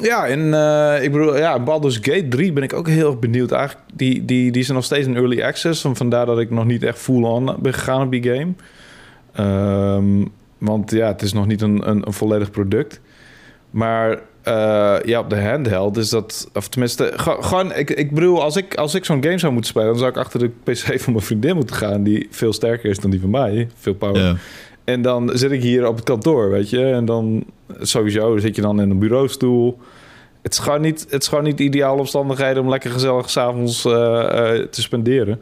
Ja, 0.00 0.26
en 0.26 0.54
eh, 0.54 1.02
ik 1.04 1.12
bedoel, 1.12 1.36
ja, 1.36 1.60
Baldur's 1.60 1.96
Gate 2.02 2.28
3 2.28 2.52
ben 2.52 2.62
ik 2.62 2.72
ook 2.72 2.88
heel 2.88 3.10
erg 3.10 3.18
benieuwd. 3.18 3.50
Eigenlijk, 3.52 3.86
die, 3.94 4.24
die, 4.24 4.52
die 4.52 4.62
zijn 4.62 4.76
nog 4.76 4.84
steeds 4.86 5.06
in 5.06 5.16
early 5.16 5.42
access. 5.42 5.84
Vandaar 5.92 6.26
dat 6.26 6.38
ik 6.38 6.50
nog 6.50 6.64
niet 6.64 6.82
echt 6.82 6.98
full-on 6.98 7.56
ben 7.60 7.74
gegaan 7.74 8.02
op 8.02 8.10
die 8.10 8.22
game. 8.22 8.52
Ehm, 9.32 10.24
want 10.58 10.90
ja, 10.90 11.06
het 11.06 11.22
is 11.22 11.32
nog 11.32 11.46
niet 11.46 11.62
een, 11.62 11.88
een, 11.88 12.06
een 12.06 12.12
volledig 12.12 12.50
product. 12.50 13.00
Maar 13.70 14.20
eh, 14.42 14.96
ja, 15.04 15.18
op 15.18 15.30
de 15.30 15.40
handheld 15.40 15.96
is 15.96 16.08
dat... 16.08 16.48
Of 16.54 16.68
tenminste, 16.68 17.12
ge- 17.16 17.36
gewoon... 17.40 17.74
Ik, 17.74 17.90
ik 17.90 18.10
bedoel, 18.10 18.42
als 18.42 18.56
ik, 18.56 18.74
als 18.74 18.94
ik 18.94 19.04
zo'n 19.04 19.24
game 19.24 19.38
zou 19.38 19.52
moeten 19.52 19.70
spelen... 19.70 19.88
dan 19.88 19.98
zou 19.98 20.10
ik 20.10 20.16
achter 20.16 20.38
de 20.40 20.50
PC 20.72 21.00
van 21.00 21.12
mijn 21.12 21.24
vriendin 21.24 21.54
moeten 21.54 21.76
gaan... 21.76 22.02
die 22.02 22.26
veel 22.30 22.52
sterker 22.52 22.90
is 22.90 22.98
dan 22.98 23.10
die 23.10 23.20
van 23.20 23.30
mij. 23.30 23.68
Veel 23.74 23.94
power. 23.94 24.40
En 24.84 25.02
dan 25.02 25.30
zit 25.34 25.50
ik 25.50 25.62
hier 25.62 25.86
op 25.86 25.96
het 25.96 26.04
kantoor, 26.04 26.50
weet 26.50 26.70
je. 26.70 26.84
En 26.84 27.04
dan 27.04 27.44
sowieso 27.80 28.38
zit 28.38 28.56
je 28.56 28.62
dan 28.62 28.80
in 28.80 28.90
een 28.90 28.98
bureaustoel. 28.98 29.78
Het 30.42 30.52
is 30.52 30.58
gewoon 30.58 30.80
niet, 30.80 31.06
het 31.10 31.22
is 31.22 31.28
gewoon 31.28 31.44
niet 31.44 31.60
ideale 31.60 32.00
omstandigheden 32.00 32.62
om 32.62 32.68
lekker 32.68 32.90
gezellig 32.90 33.30
s'avonds 33.30 33.84
uh, 33.84 33.92
uh, 33.92 33.98
te 34.64 34.82
spenderen. 34.82 35.40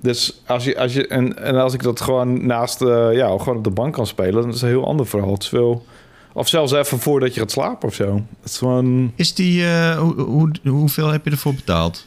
Dus 0.00 0.42
als 0.46 0.64
je, 0.64 0.78
als 0.78 0.92
je 0.92 1.06
en, 1.06 1.38
en 1.38 1.54
als 1.54 1.74
ik 1.74 1.82
dat 1.82 2.00
gewoon 2.00 2.46
naast, 2.46 2.82
uh, 2.82 3.08
ja, 3.12 3.38
gewoon 3.38 3.56
op 3.56 3.64
de 3.64 3.70
bank 3.70 3.94
kan 3.94 4.06
spelen, 4.06 4.32
dan 4.32 4.48
is 4.48 4.54
het 4.54 4.62
een 4.62 4.68
heel 4.68 4.86
ander 4.86 5.06
verhaal. 5.06 5.32
Het 5.32 5.42
is 5.42 5.48
veel, 5.48 5.84
of 6.32 6.48
zelfs 6.48 6.72
even 6.72 6.98
voordat 6.98 7.34
je 7.34 7.40
gaat 7.40 7.50
slapen 7.50 7.88
of 7.88 7.94
zo. 7.94 8.14
Het 8.14 8.50
is 8.50 8.58
gewoon. 8.58 9.12
Is 9.14 9.34
die, 9.34 9.64
hoe, 9.96 10.20
hoe, 10.20 10.50
hoeveel 10.64 11.08
heb 11.08 11.24
je 11.24 11.30
ervoor 11.30 11.54
betaald? 11.54 12.06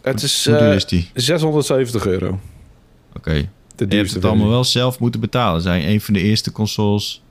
Het 0.00 0.22
is, 0.22 0.46
is 0.46 0.86
die? 0.86 1.10
670 1.14 2.06
euro. 2.06 2.26
Oké. 2.26 2.38
Okay. 3.16 3.48
De 3.78 3.86
je 3.88 3.96
hebt 3.96 4.14
het 4.14 4.24
allemaal 4.24 4.48
wel 4.48 4.64
zelf 4.64 4.98
moeten 4.98 5.20
betalen. 5.20 5.60
Zijn 5.60 5.88
een 5.88 6.00
van 6.00 6.14
de 6.14 6.20
eerste 6.20 6.52
consoles. 6.52 7.22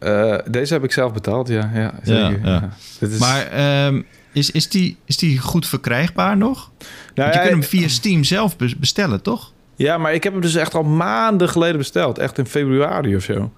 Uh, 0.00 0.38
deze 0.50 0.72
heb 0.72 0.84
ik 0.84 0.92
zelf 0.92 1.12
betaald, 1.12 1.48
ja. 1.48 1.70
ja, 1.74 1.94
zeker. 2.02 2.40
ja, 2.44 2.52
ja. 2.52 2.72
Dit 2.98 3.10
is... 3.10 3.18
Maar 3.18 3.86
um, 3.86 4.06
is, 4.32 4.50
is, 4.50 4.68
die, 4.68 4.96
is 5.04 5.16
die 5.16 5.38
goed 5.38 5.66
verkrijgbaar 5.66 6.36
nog? 6.36 6.70
Nou, 7.14 7.32
je 7.32 7.38
kunt 7.38 7.50
hem 7.50 7.62
via 7.62 7.88
Steam 7.88 8.24
zelf 8.24 8.56
bestellen, 8.56 9.22
toch? 9.22 9.52
Ja, 9.76 9.98
maar 9.98 10.14
ik 10.14 10.22
heb 10.22 10.32
hem 10.32 10.42
dus 10.42 10.54
echt 10.54 10.74
al 10.74 10.82
maanden 10.82 11.48
geleden 11.48 11.76
besteld. 11.76 12.18
Echt 12.18 12.38
in 12.38 12.46
februari 12.46 13.16
of 13.16 13.22
zo. 13.22 13.52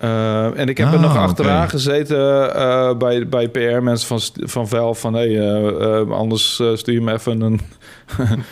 Uh, 0.00 0.58
en 0.58 0.68
ik 0.68 0.78
heb 0.78 0.86
Ah, 0.86 0.92
er 0.92 1.00
nog 1.00 1.16
achteraan 1.16 1.62
oké. 1.62 1.70
gezeten 1.70 2.18
uh, 2.56 2.96
bij, 2.96 3.28
bij 3.28 3.48
PR-mensen 3.48 4.06
van, 4.06 4.20
van 4.48 4.68
Valve 4.68 5.00
van... 5.00 5.14
hé, 5.14 5.34
hey, 5.34 6.02
uh, 6.04 6.10
anders 6.10 6.62
stuur 6.74 6.94
je 6.94 7.00
me 7.00 7.12
even 7.12 7.40
een, 7.40 7.60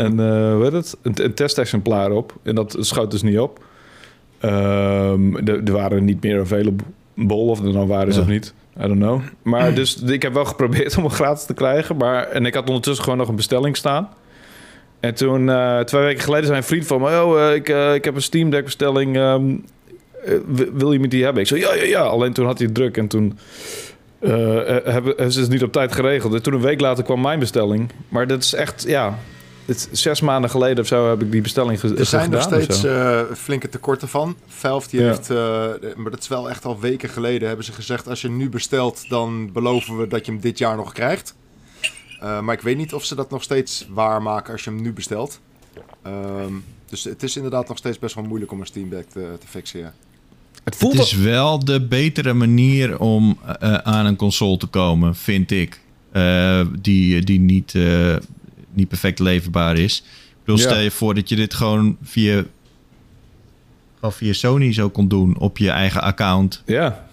een, 0.00 0.18
hoe 0.54 0.62
heet 0.62 0.72
het? 0.72 0.96
een, 1.02 1.24
een 1.24 1.34
testexemplaar 1.34 2.10
op. 2.10 2.34
En 2.42 2.54
dat 2.54 2.76
schoot 2.78 3.10
dus 3.10 3.22
niet 3.22 3.38
op. 3.38 3.64
Um, 4.44 5.36
er 5.46 5.72
waren 5.72 6.04
niet 6.04 6.22
meer 6.22 6.40
available, 6.40 6.84
of 7.28 7.64
er 7.64 7.72
dan 7.72 7.86
waren 7.86 8.12
ze 8.12 8.18
Ja. 8.18 8.24
of 8.24 8.30
niet. 8.30 8.54
I 8.78 8.86
don't 8.86 8.98
know. 9.00 9.20
Maar 9.42 9.74
dus 9.80 10.02
ik 10.02 10.22
heb 10.22 10.32
wel 10.32 10.44
geprobeerd 10.44 10.96
om 10.96 11.02
hem 11.02 11.12
gratis 11.12 11.44
te 11.44 11.54
krijgen. 11.54 11.96
Maar, 11.96 12.28
en 12.28 12.46
ik 12.46 12.54
had 12.54 12.66
ondertussen 12.66 13.04
gewoon 13.04 13.18
nog 13.18 13.28
een 13.28 13.36
bestelling 13.36 13.76
staan. 13.76 14.08
En 15.00 15.14
toen, 15.14 15.48
uh, 15.48 15.80
twee 15.80 16.02
weken 16.02 16.22
geleden, 16.22 16.46
zei 16.46 16.58
een 16.58 16.64
vriend 16.64 16.86
van 16.86 17.00
me... 17.00 17.22
Oh, 17.22 17.38
uh, 17.38 17.54
ik, 17.54 17.68
uh, 17.68 17.94
ik 17.94 18.04
heb 18.04 18.14
een 18.14 18.22
Steam 18.22 18.50
Deck 18.50 18.64
bestelling. 18.64 19.16
Um, 19.16 19.64
wil 20.72 20.92
je 20.92 21.00
met 21.00 21.10
die 21.10 21.24
hebben? 21.24 21.42
Ik 21.42 21.48
zei, 21.48 21.60
ja, 21.60 21.74
ja, 21.74 21.84
ja. 21.84 22.00
Alleen 22.00 22.32
toen 22.32 22.46
had 22.46 22.58
hij 22.58 22.68
druk. 22.68 22.96
En 22.96 23.06
toen 23.06 23.38
uh, 24.20 24.30
hebben, 24.64 24.92
hebben 24.92 25.32
ze 25.32 25.40
het 25.40 25.50
niet 25.50 25.62
op 25.62 25.72
tijd 25.72 25.92
geregeld. 25.92 26.34
En 26.34 26.42
toen 26.42 26.54
een 26.54 26.60
week 26.60 26.80
later 26.80 27.04
kwam 27.04 27.20
mijn 27.20 27.38
bestelling. 27.38 27.90
Maar 28.08 28.26
dat 28.26 28.42
is 28.42 28.54
echt, 28.54 28.84
ja... 28.86 29.18
Het, 29.64 29.88
zes 29.92 30.20
maanden 30.20 30.50
geleden 30.50 30.78
of 30.78 30.86
zo 30.86 31.08
heb 31.08 31.22
ik 31.22 31.32
die 31.32 31.40
bestelling 31.40 31.80
ge 31.80 31.94
Er 31.94 32.06
zijn 32.06 32.24
gedaan. 32.24 32.50
nog 32.50 32.62
steeds 32.62 32.84
uh, 32.84 33.20
flinke 33.36 33.68
tekorten 33.68 34.08
van. 34.08 34.36
Valve 34.46 34.88
die 34.90 35.00
Ja. 35.00 35.06
heeft, 35.06 35.30
uh, 35.30 35.36
maar 35.96 36.10
dat 36.10 36.20
is 36.20 36.28
wel 36.28 36.50
echt 36.50 36.64
al 36.64 36.80
weken 36.80 37.08
geleden, 37.08 37.48
hebben 37.48 37.66
ze 37.66 37.72
gezegd... 37.72 38.08
als 38.08 38.20
je 38.20 38.28
nu 38.30 38.48
bestelt, 38.48 39.08
dan 39.08 39.52
beloven 39.52 39.98
we 39.98 40.06
dat 40.06 40.26
je 40.26 40.32
hem 40.32 40.40
dit 40.40 40.58
jaar 40.58 40.76
nog 40.76 40.92
krijgt. 40.92 41.34
Uh, 42.22 42.40
maar 42.40 42.54
ik 42.54 42.60
weet 42.60 42.76
niet 42.76 42.94
of 42.94 43.04
ze 43.04 43.14
dat 43.14 43.30
nog 43.30 43.42
steeds 43.42 43.86
waarmaken 43.90 44.52
als 44.52 44.64
je 44.64 44.70
hem 44.70 44.82
nu 44.82 44.92
bestelt. 44.92 45.40
Um, 46.06 46.64
dus 46.88 47.04
het 47.04 47.22
is 47.22 47.36
inderdaad 47.36 47.68
nog 47.68 47.76
steeds 47.76 47.98
best 47.98 48.14
wel 48.14 48.24
moeilijk 48.24 48.52
om 48.52 48.60
een 48.60 48.66
Steam 48.66 48.88
Deck 48.88 49.10
te, 49.10 49.36
te 49.40 49.46
fixen, 49.46 49.80
ja. 49.80 49.92
Het 50.64 50.76
voelt 50.76 50.92
Het 50.92 51.02
is 51.02 51.16
wel 51.16 51.64
de 51.64 51.86
betere 51.86 52.32
manier 52.32 52.98
om 52.98 53.38
uh, 53.62 53.74
aan 53.74 54.06
een 54.06 54.16
console 54.16 54.56
te 54.56 54.66
komen, 54.66 55.14
vind 55.16 55.50
ik. 55.50 55.80
Uh, 56.12 56.60
die, 56.80 57.24
die 57.24 57.40
niet, 57.40 57.74
uh, 57.74 58.16
niet 58.72 58.88
perfect 58.88 59.18
leverbaar 59.18 59.76
is. 59.78 59.98
Ik 60.30 60.36
bedoel, 60.44 60.60
Ja. 60.60 60.68
stel 60.68 60.80
je 60.80 60.90
voor 60.90 61.14
dat 61.14 61.28
je 61.28 61.36
dit 61.36 61.54
gewoon 61.54 61.96
via, 62.02 62.44
gewoon 63.94 64.12
via 64.12 64.32
Sony 64.32 64.72
zo 64.72 64.88
kon 64.88 65.08
doen 65.08 65.38
op 65.38 65.58
je 65.58 65.70
eigen 65.70 66.02
account. 66.02 66.62
Ja. 66.66 67.08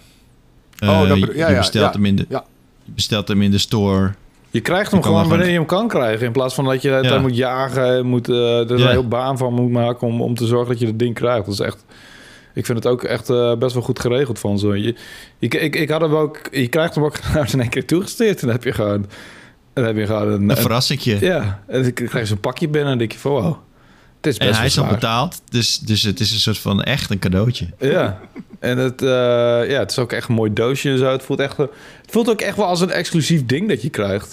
Oh, 0.82 0.98
dat 1.08 1.16
Uh, 1.16 1.20
bedoel- 1.20 1.34
ja, 1.36 1.48
je, 1.48 1.56
bestelt 1.56 1.84
ja. 1.86 1.92
hem 1.92 2.04
in 2.04 2.16
de, 2.16 2.26
je 2.28 2.40
bestelt 2.84 3.28
hem 3.28 3.42
in 3.42 3.50
de 3.50 3.58
store. 3.58 4.12
Je 4.50 4.60
krijgt 4.60 4.90
hem 4.90 5.02
gewoon 5.02 5.28
wanneer 5.28 5.46
je 5.46 5.52
hem 5.52 5.66
kan 5.66 5.88
krijgen. 5.88 6.26
In 6.26 6.32
plaats 6.32 6.54
van 6.54 6.64
dat 6.64 6.82
je 6.82 7.00
daar 7.02 7.20
moet 7.20 7.36
jagen. 7.36 8.06
Moet, 8.06 8.28
uh, 8.28 8.58
er 8.58 8.70
een 8.70 8.88
heel 8.88 9.08
baan 9.08 9.38
van 9.38 9.52
moet 9.54 9.70
maken 9.70 10.06
om, 10.06 10.22
om 10.22 10.34
te 10.34 10.46
zorgen 10.46 10.68
dat 10.68 10.78
je 10.78 10.86
het 10.86 10.98
ding 10.98 11.14
krijgt. 11.14 11.44
Dat 11.44 11.54
is 11.54 11.60
echt... 11.60 11.84
Ik 12.54 12.66
vind 12.66 12.78
het 12.78 12.86
ook 12.92 13.02
echt 13.04 13.30
uh, 13.30 13.54
best 13.56 13.74
wel 13.74 13.82
goed 13.82 14.00
geregeld 14.00 14.38
van 14.38 14.58
zo. 14.58 14.74
Je, 14.74 14.94
ik, 15.38 15.54
ik, 15.54 15.76
ik 15.76 15.88
had 15.90 16.00
hem 16.00 16.14
ook... 16.14 16.40
Je 16.50 16.68
krijgt 16.68 16.94
hem 16.94 17.04
ook 17.04 17.18
in 17.52 17.60
één 17.60 17.68
keer 17.68 17.86
toegestuurd. 17.86 18.40
En 18.40 18.46
dan 18.46 18.50
heb 18.56 18.64
je 18.64 18.72
gewoon... 18.72 19.06
Dan 19.78 19.86
heb 19.86 19.96
je 19.96 20.06
gewoon 20.06 20.28
een... 20.28 20.42
Een 20.42 20.50
een- 20.50 20.56
verrassingje. 20.56 21.20
ja, 21.20 21.62
en 21.66 21.82
dan 21.82 21.92
krijg 21.92 22.12
je 22.12 22.24
zo'n 22.26 22.40
pakje 22.40 22.68
binnen 22.68 22.92
en 22.92 22.98
denk 22.98 23.12
je 23.12 23.18
van... 23.18 23.32
Wow, 23.32 23.56
het 24.16 24.26
is 24.26 24.36
best 24.38 24.50
en 24.50 24.56
hij 24.56 24.66
is 24.66 24.78
al 24.78 24.86
betaald, 24.86 25.42
dus, 25.50 25.78
dus 25.78 26.02
het 26.02 26.20
is 26.20 26.32
een 26.32 26.38
soort 26.38 26.58
van 26.58 26.82
echt 26.82 27.10
een 27.10 27.18
cadeautje. 27.18 27.66
Ja, 27.78 28.20
en 28.58 28.78
het, 28.78 29.02
uh, 29.02 29.08
ja, 29.70 29.78
het 29.78 29.90
is 29.90 29.98
ook 29.98 30.12
echt 30.12 30.28
een 30.28 30.34
mooi 30.34 30.52
doosje 30.52 30.90
en 30.90 30.98
zo. 30.98 31.10
Het 31.12 31.22
voelt, 31.22 31.40
echt, 31.40 31.56
het 31.56 31.70
voelt 32.06 32.30
ook 32.30 32.40
echt 32.40 32.56
wel 32.56 32.66
als 32.66 32.80
een 32.80 32.90
exclusief 32.90 33.46
ding 33.46 33.68
dat 33.68 33.82
je 33.82 33.88
krijgt. 33.90 34.32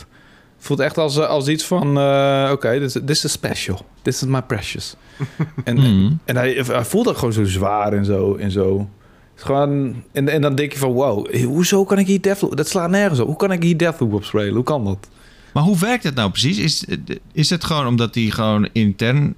Het 0.58 0.66
voelt 0.66 0.80
echt 0.80 0.98
als, 0.98 1.20
als 1.20 1.48
iets 1.48 1.64
van... 1.64 1.98
Uh, 1.98 2.42
Oké, 2.44 2.52
okay, 2.52 2.80
this, 2.80 2.98
this 3.06 3.24
is 3.26 3.32
special. 3.32 3.86
This 4.02 4.16
is 4.22 4.28
my 4.28 4.42
precious. 4.42 4.96
en 5.64 5.76
Mm. 5.78 6.20
en 6.26 6.36
hij, 6.36 6.64
hij 6.68 6.86
voelt 6.86 7.08
ook 7.08 7.18
gewoon 7.18 7.34
zo 7.34 7.44
zwaar 7.46 7.94
en 7.94 8.06
zo. 8.06 8.36
En, 8.36 8.52
zo. 8.52 8.78
Het 8.78 9.38
is 9.38 9.44
gewoon, 9.44 10.04
en, 10.12 10.30
en 10.30 10.42
dan 10.42 10.56
denk 10.56 10.72
je 10.74 10.80
van... 10.80 10.92
Wow, 10.92 11.36
hoezo 11.44 11.84
kan 11.86 12.00
ik 12.00 12.08
hier 12.08 12.22
Deathloop... 12.22 12.58
Dat 12.58 12.68
slaat 12.68 12.90
nergens 12.90 13.20
op. 13.20 13.28
Hoe 13.28 13.36
kan 13.36 13.52
ik 13.52 13.64
hier 13.64 13.78
Deathloop 13.78 14.14
op 14.14 14.24
spelen? 14.24 14.54
Hoe 14.54 14.64
kan 14.64 14.86
dat? 14.86 15.10
Maar 15.56 15.64
hoe 15.64 15.78
werkt 15.78 16.04
het 16.04 16.16
nou 16.16 16.30
precies? 16.30 16.58
Is, 16.58 16.86
is 17.34 17.50
het 17.50 17.64
gewoon 17.64 17.88
omdat 17.88 18.16
hij 18.16 18.24
gewoon 18.24 18.70
intern 18.72 19.36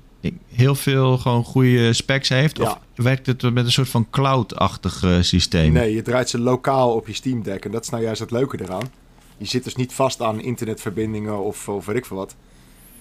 heel 0.48 0.76
veel 0.76 1.18
gewoon 1.18 1.44
goede 1.44 1.94
specs 1.94 2.30
heeft? 2.30 2.58
Ja. 2.58 2.72
Of 2.72 3.04
werkt 3.04 3.26
het 3.26 3.54
met 3.54 3.66
een 3.66 3.72
soort 3.72 3.90
van 3.90 4.10
cloud-achtig 4.10 5.04
systeem? 5.22 5.74
Nee, 5.74 5.94
je 5.94 6.02
draait 6.02 6.30
ze 6.30 6.40
lokaal 6.40 6.94
op 6.94 7.08
je 7.08 7.14
Steam 7.14 7.44
Deck. 7.44 7.66
En 7.66 7.72
dat 7.72 7.84
is 7.84 7.90
nou 7.90 8.04
juist 8.04 8.20
het 8.20 8.32
leuke 8.32 8.62
eraan. 8.62 8.92
Je 9.38 9.46
zit 9.46 9.64
dus 9.64 9.76
niet 9.76 9.94
vast 9.94 10.22
aan 10.22 10.42
internetverbindingen 10.42 11.44
of, 11.44 11.70
of 11.70 11.86
weet 11.86 11.96
ik 11.96 12.06
veel 12.06 12.18
wat. 12.18 12.36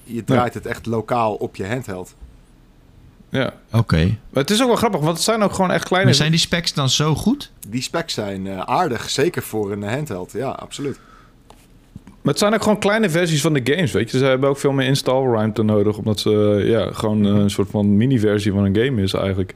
Je 0.04 0.24
draait 0.24 0.54
het 0.54 0.66
echt 0.66 0.86
lokaal 0.86 1.34
op 1.34 1.56
je 1.56 1.66
handheld. 1.66 2.14
Ja. 3.28 3.54
Oké. 3.72 4.18
Het 4.32 4.50
is 4.50 4.60
ook 4.60 4.68
wel 4.68 4.76
grappig, 4.76 5.00
want 5.00 5.16
het 5.16 5.24
zijn 5.24 5.42
ook 5.42 5.52
gewoon 5.52 5.70
echt 5.70 5.84
kleine... 5.84 6.08
Maar 6.08 6.18
zijn 6.18 6.30
die 6.30 6.40
specs 6.40 6.72
dan 6.72 6.88
zo 6.88 7.14
goed? 7.14 7.52
Die 7.68 7.82
specs 7.82 8.14
zijn 8.14 8.46
uh, 8.46 8.60
aardig, 8.60 9.10
zeker 9.10 9.42
voor 9.42 9.72
een 9.72 9.82
handheld. 9.82 10.32
Ja, 10.32 10.50
absoluut. 10.50 10.98
Maar 12.26 12.34
het 12.34 12.44
zijn 12.44 12.54
ook 12.54 12.62
gewoon 12.62 12.78
kleine 12.78 13.10
versies 13.10 13.40
van 13.40 13.52
de 13.52 13.60
games, 13.64 13.92
weet 13.92 14.10
je. 14.10 14.18
Ze 14.18 14.24
hebben 14.24 14.48
ook 14.48 14.58
veel 14.58 14.72
meer 14.72 14.86
installruimte 14.86 15.62
nodig, 15.62 15.96
omdat 15.96 16.20
ze 16.20 16.60
uh, 16.60 16.68
ja, 16.68 16.92
gewoon 16.92 17.24
een 17.24 17.50
soort 17.50 17.70
van 17.70 17.96
mini-versie 17.96 18.52
van 18.52 18.64
een 18.64 18.76
game 18.76 19.02
is 19.02 19.12
eigenlijk. 19.12 19.54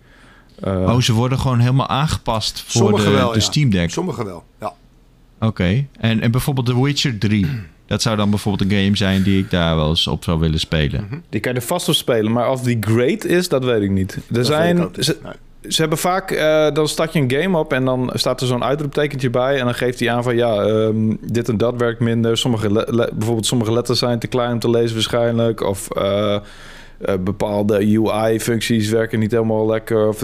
Uh, 0.64 0.72
oh, 0.74 1.00
ze 1.00 1.12
worden 1.12 1.38
gewoon 1.38 1.59
helemaal 1.59 1.88
aangepast 1.88 2.62
voor 2.66 2.96
de, 2.96 3.11
wel, 3.11 3.28
de 3.28 3.35
ja. 3.35 3.40
Steam 3.40 3.70
Deck? 3.70 3.90
Sommige 3.90 4.24
wel, 4.24 4.44
ja. 4.61 4.66
Oké. 4.66 5.46
Okay. 5.46 5.88
En, 5.98 6.20
en 6.20 6.30
bijvoorbeeld 6.30 6.66
The 6.66 6.83
Witcher 6.83 7.18
3. 7.18 7.46
Dat 7.87 8.02
zou 8.02 8.16
dan 8.16 8.30
bijvoorbeeld 8.30 8.70
een 8.70 8.78
game 8.85 8.96
zijn 8.96 9.22
die 9.22 9.38
ik 9.38 9.50
daar 9.50 9.76
wel 9.76 9.88
eens 9.88 10.06
op 10.06 10.24
zou 10.24 10.38
willen 10.38 10.61
spelen. 10.61 11.04
Mhm. 11.04 11.18
Die 11.28 11.40
kan 11.40 11.52
je 11.52 11.59
er 11.59 11.64
vast 11.64 11.88
op 11.88 11.94
spelen, 11.94 12.33
maar 12.33 12.50
of 12.50 12.62
die 12.62 12.76
great 12.80 13.24
is, 13.24 13.48
dat 13.48 13.64
weet 13.64 13.83
ik 13.83 13.90
niet. 13.90 14.14
Er 14.14 14.22
Dat 14.28 14.46
zijn, 14.46 14.76
weet 14.76 14.85
ik 14.85 14.90
ook 14.90 14.96
niet. 14.96 15.04
ze, 15.04 15.18
Nee. 15.22 15.33
Ze 15.68 15.81
hebben 15.81 15.99
vaak, 15.99 16.31
uh, 16.31 16.70
dan 16.73 16.88
start 16.88 17.12
je 17.12 17.20
een 17.20 17.31
game 17.31 17.59
op 17.59 17.73
en 17.73 17.85
dan 17.85 18.11
staat 18.14 18.40
er 18.40 18.46
zo'n 18.46 18.64
uitroeptekentje 18.64 19.31
bij. 19.31 19.59
En 19.59 19.64
dan 19.64 19.75
geeft 19.75 20.01
hij 20.01 20.11
aan 20.11 20.23
van 20.23 20.37
ja, 20.37 20.62
um, 20.62 21.18
dit 21.33 21.49
en 21.49 21.57
dat 21.57 21.75
werkt 21.77 22.01
minder. 22.01 22.38
Sommige 22.38 22.68
bijvoorbeeld 23.12 23.46
sommige 23.46 23.73
letters 23.73 23.99
zijn 23.99 24.18
te 24.18 24.27
klein 24.27 24.53
om 24.53 24.59
te 24.59 24.70
lezen 24.70 24.94
waarschijnlijk. 24.94 25.61
Of 25.61 25.88
uh, 25.96 26.03
uh, 27.09 27.14
bepaalde 27.20 27.75
UI-functies 27.75 28.88
werken 28.88 29.18
niet 29.18 29.31
helemaal 29.31 29.66
lekker. 29.66 30.09
Of, 30.09 30.23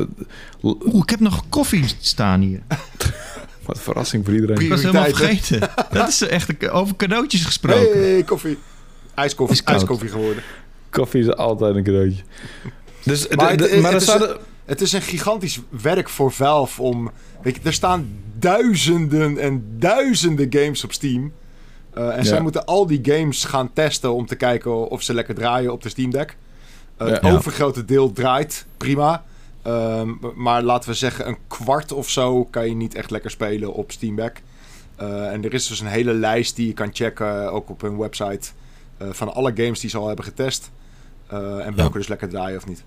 Oeh, 0.62 1.02
ik 1.02 1.10
heb 1.10 1.20
nog 1.20 1.42
koffie 1.48 1.84
staan 2.00 2.40
hier. 2.40 2.60
Wat 3.66 3.76
een 3.76 3.82
verrassing 3.82 4.24
voor 4.24 4.34
iedereen. 4.34 4.60
Ik 4.60 4.68
was 4.68 4.80
helemaal 4.82 5.04
vergeten. 5.04 5.60
dat 5.90 6.08
is 6.08 6.22
echt 6.22 6.70
over 6.70 6.96
cadeautjes 6.96 7.44
gesproken. 7.44 8.00
Hey, 8.02 8.22
koffie. 8.22 8.58
IJskoffie, 9.14 9.60
ijskoffie 9.64 10.08
geworden. 10.08 10.42
Koffie 10.90 11.20
is 11.20 11.32
altijd 11.36 11.74
een 11.76 11.82
cadeautje. 11.84 12.22
Dus, 13.04 13.28
Maar 13.28 13.56
de- 13.56 13.62
het- 13.62 13.72
de- 13.72 13.80
maar 13.80 13.92
het 13.92 14.08
er 14.08 14.14
is 14.14 14.24
staat... 14.24 14.38
Het 14.66 14.80
is 14.80 14.92
een 14.92 15.02
gigantisch 15.02 15.60
werk 15.82 16.08
voor 16.08 16.32
Valve 16.32 16.82
om... 16.82 17.10
Weet 17.42 17.56
je, 17.56 17.60
er 17.64 17.72
staan 17.72 18.08
duizenden 18.38 19.38
en 19.38 19.76
duizenden 19.78 20.46
games 20.50 20.84
op 20.84 20.92
Steam. 20.92 21.32
Uh, 21.98 22.08
en 22.08 22.16
Ja. 22.16 22.22
zij 22.22 22.40
moeten 22.40 22.64
al 22.64 22.86
die 22.86 23.00
games 23.02 23.44
gaan 23.44 23.72
testen 23.72 24.12
om 24.14 24.26
te 24.26 24.34
kijken 24.34 24.88
of 24.88 25.02
ze 25.02 25.14
lekker 25.14 25.34
draaien 25.34 25.72
op 25.72 25.82
de 25.82 25.88
Steam 25.88 26.10
Deck. 26.10 26.36
Uh, 27.02 27.08
Ja. 27.08 27.12
Het 27.14 27.24
overgrote 27.24 27.84
deel 27.84 28.12
draait 28.12 28.66
prima. 28.76 29.24
Ehm, 29.62 30.10
maar 30.34 30.62
laten 30.62 30.90
we 30.90 30.94
zeggen, 30.96 31.28
een 31.28 31.36
kwart 31.46 31.92
of 31.92 32.08
zo 32.08 32.44
kan 32.44 32.68
je 32.68 32.74
niet 32.74 32.94
echt 32.94 33.10
lekker 33.10 33.30
spelen 33.30 33.72
op 33.72 33.90
Steamback. 33.92 34.36
Eh, 34.96 35.32
en 35.32 35.44
er 35.44 35.54
is 35.54 35.66
dus 35.66 35.80
een 35.80 35.86
hele 35.86 36.14
lijst 36.14 36.56
die 36.56 36.66
je 36.66 36.72
kan 36.72 36.88
checken, 36.92 37.42
eh, 37.44 37.54
ook 37.54 37.70
op 37.70 37.80
hun 37.80 37.98
website, 37.98 38.48
eh, 38.98 39.08
van 39.10 39.34
alle 39.34 39.52
games 39.54 39.80
die 39.80 39.90
ze 39.90 39.98
al 39.98 40.06
hebben 40.06 40.24
getest. 40.24 40.70
Eh, 41.26 41.66
en 41.66 41.74
welke 41.74 41.98
dus 41.98 42.08
lekker 42.08 42.28
draaien 42.28 42.56
of 42.58 42.66
niet. 42.66 42.84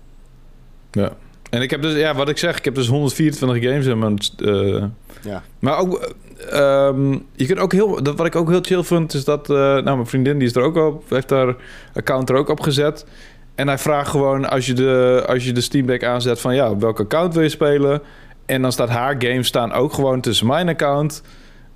Ja. 0.90 1.12
En 1.50 1.62
ik 1.62 1.70
heb 1.70 1.82
dus, 1.82 1.94
ja, 1.94 2.14
wat 2.14 2.28
ik 2.28 2.38
zeg, 2.38 2.58
ik 2.58 2.64
heb 2.64 2.74
dus 2.74 2.86
124 2.88 3.62
games 3.70 3.86
in 3.86 3.98
mijn. 3.98 4.18
eh, 4.44 4.84
Ja. 5.22 5.42
maar 5.58 5.78
ook, 5.78 6.12
eh, 6.50 6.86
ehm, 6.86 7.12
je 7.32 7.46
kunt 7.46 7.58
ook 7.58 7.72
heel, 7.72 8.02
dat, 8.02 8.16
wat 8.16 8.26
ik 8.26 8.36
ook 8.36 8.48
heel 8.48 8.60
chill 8.62 8.82
vind, 8.82 9.14
is 9.14 9.24
dat, 9.24 9.50
eh, 9.50 9.56
nou, 9.56 9.84
mijn 9.84 10.06
vriendin 10.06 10.38
die 10.38 10.48
is 10.48 10.54
er 10.54 10.62
ook 10.62 10.76
op, 10.76 11.04
heeft 11.10 11.30
haar 11.30 11.54
account 11.94 12.28
er 12.30 12.36
ook 12.36 12.48
op 12.48 12.60
gezet. 12.60 13.06
En 13.54 13.66
hij 13.68 13.78
vraagt 13.78 14.10
gewoon 14.10 14.48
als 14.50 14.66
je 14.66 14.72
de, 14.72 15.24
als 15.28 15.44
je 15.44 15.52
de 15.52 15.60
Steam 15.60 15.86
Deck 15.86 16.04
aanzet 16.04 16.40
van 16.40 16.54
ja, 16.54 16.70
op 16.70 16.80
welk 16.80 17.00
account 17.00 17.34
wil 17.34 17.42
je 17.42 17.48
spelen? 17.48 18.02
En 18.46 18.62
dan 18.62 18.72
staat 18.72 18.88
haar 18.88 19.14
games 19.18 19.46
staan 19.46 19.72
ook 19.72 19.92
gewoon 19.92 20.20
tussen 20.20 20.46
mijn 20.46 20.68
account. 20.68 21.22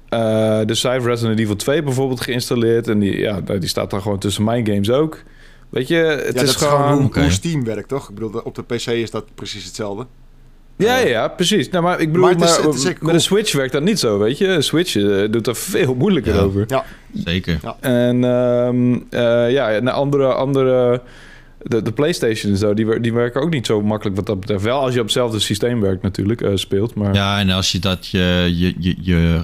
Eh, 0.09 0.61
dus 0.65 0.81
zij 0.81 0.93
heeft 0.93 1.05
Resident 1.07 1.39
Evil 1.39 1.57
2 1.57 1.83
bijvoorbeeld 1.83 2.21
geïnstalleerd. 2.21 2.89
En 2.89 2.99
die, 2.99 3.19
ja, 3.19 3.41
die 3.41 3.69
staat 3.69 3.91
dan 3.91 4.03
gewoon 4.03 4.19
tussen 4.19 4.45
mijn 4.45 4.67
games 4.67 4.91
ook. 4.91 5.23
Weet 5.75 5.89
je, 5.89 5.95
het 5.97 6.21
ja, 6.21 6.27
is 6.27 6.33
dat 6.35 6.43
is 6.45 6.55
gewoon... 6.55 7.11
gewoon 7.11 7.25
hoe, 7.25 7.31
Steam 7.31 7.65
werkt, 7.65 7.89
toch? 7.89 8.09
Ik 8.09 8.15
bedoel, 8.15 8.41
op 8.45 8.55
de 8.55 8.63
PC 8.63 8.87
is 8.87 9.11
dat 9.11 9.25
precies 9.35 9.65
hetzelfde. 9.65 10.07
Ja, 10.77 10.99
ja, 10.99 11.07
ja, 11.07 11.29
precies. 11.29 11.69
Nou, 11.69 11.85
maar 11.85 12.01
ik 12.01 12.07
bedoel, 12.13 12.25
Maar 12.27 12.39
maar 12.39 12.49
het 12.49 12.59
is- 12.59 12.65
het 12.65 12.75
is 12.75 12.83
zeker 12.83 13.05
met 13.05 13.15
een 13.15 13.21
Switch 13.21 13.53
werkt 13.53 13.73
dat 13.73 13.83
niet 13.83 13.99
zo, 13.99 14.19
weet 14.19 14.39
je. 14.39 14.47
Een 14.47 14.63
Switch 14.63 14.97
eh, 14.97 15.31
doet 15.31 15.47
er 15.47 15.57
veel 15.57 15.95
moeilijker 15.95 16.35
Ja. 16.35 16.41
over. 16.41 16.65
Ja, 16.67 16.85
Zeker. 17.25 17.61
En 17.81 18.25
ehm, 18.25 18.95
eh, 19.11 19.51
ja, 19.53 19.71
en 19.71 19.85
de 19.85 19.91
andere, 19.91 20.35
andere 20.35 21.03
de, 21.63 21.83
de 21.83 21.93
PlayStation 21.93 22.53
en 22.53 22.59
zo, 22.59 22.75
die, 22.75 23.01
die 23.01 23.13
werken 23.13 23.41
ook 23.41 23.51
niet 23.51 23.67
zo 23.67 23.83
makkelijk 23.83 24.17
wat 24.17 24.27
dat 24.27 24.41
betreft. 24.41 24.63
Wel 24.65 24.81
als 24.81 24.93
je 24.93 24.99
op 24.99 25.05
hetzelfde 25.05 25.39
systeem 25.41 25.81
werkt 25.81 26.03
natuurlijk, 26.03 26.41
eh, 26.41 26.51
speelt. 26.55 26.95
Maar 26.95 27.15
Ja, 27.15 27.39
en 27.39 27.51
als 27.51 27.73
je 27.73 27.79
dat 27.79 28.07
je, 28.07 28.53
je, 28.55 28.75
je, 28.79 28.95
je, 29.01 29.41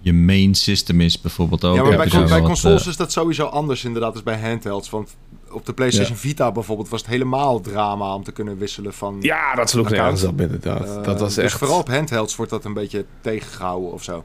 je 0.00 0.12
main 0.12 0.54
system 0.54 1.00
is 1.00 1.20
bijvoorbeeld 1.20 1.64
ook. 1.64 1.76
ja 1.76 1.82
maar 1.82 2.08
bij, 2.08 2.24
bij 2.24 2.40
consoles 2.42 2.86
is 2.86 2.96
dat 2.96 3.12
sowieso 3.12 3.44
anders 3.46 3.84
inderdaad 3.84 4.12
als 4.12 4.22
bij 4.22 4.38
handhelds. 4.40 4.90
Want 4.90 5.16
op 5.50 5.66
de 5.66 5.72
PlayStation 5.72 6.16
Vita 6.16 6.52
bijvoorbeeld 6.52 6.88
was 6.88 7.00
het 7.00 7.10
helemaal 7.10 7.60
drama 7.60 8.14
om 8.14 8.24
te 8.24 8.32
kunnen 8.32 8.58
wisselen 8.58 8.92
van... 8.92 9.16
ja, 9.20 9.54
dat 9.54 9.70
sloeg 9.70 9.90
nergens 9.90 10.24
op 10.24 10.40
inderdaad. 10.40 10.96
eh, 10.96 11.02
dat 11.02 11.20
was 11.20 11.34
dus 11.34 11.44
echt... 11.44 11.58
vooral 11.58 11.78
op 11.78 11.88
handhelds 11.88 12.36
wordt 12.36 12.50
dat 12.50 12.64
een 12.64 12.72
beetje 12.72 13.04
tegengehouden 13.20 13.92
of 13.92 14.02
zo. 14.02 14.24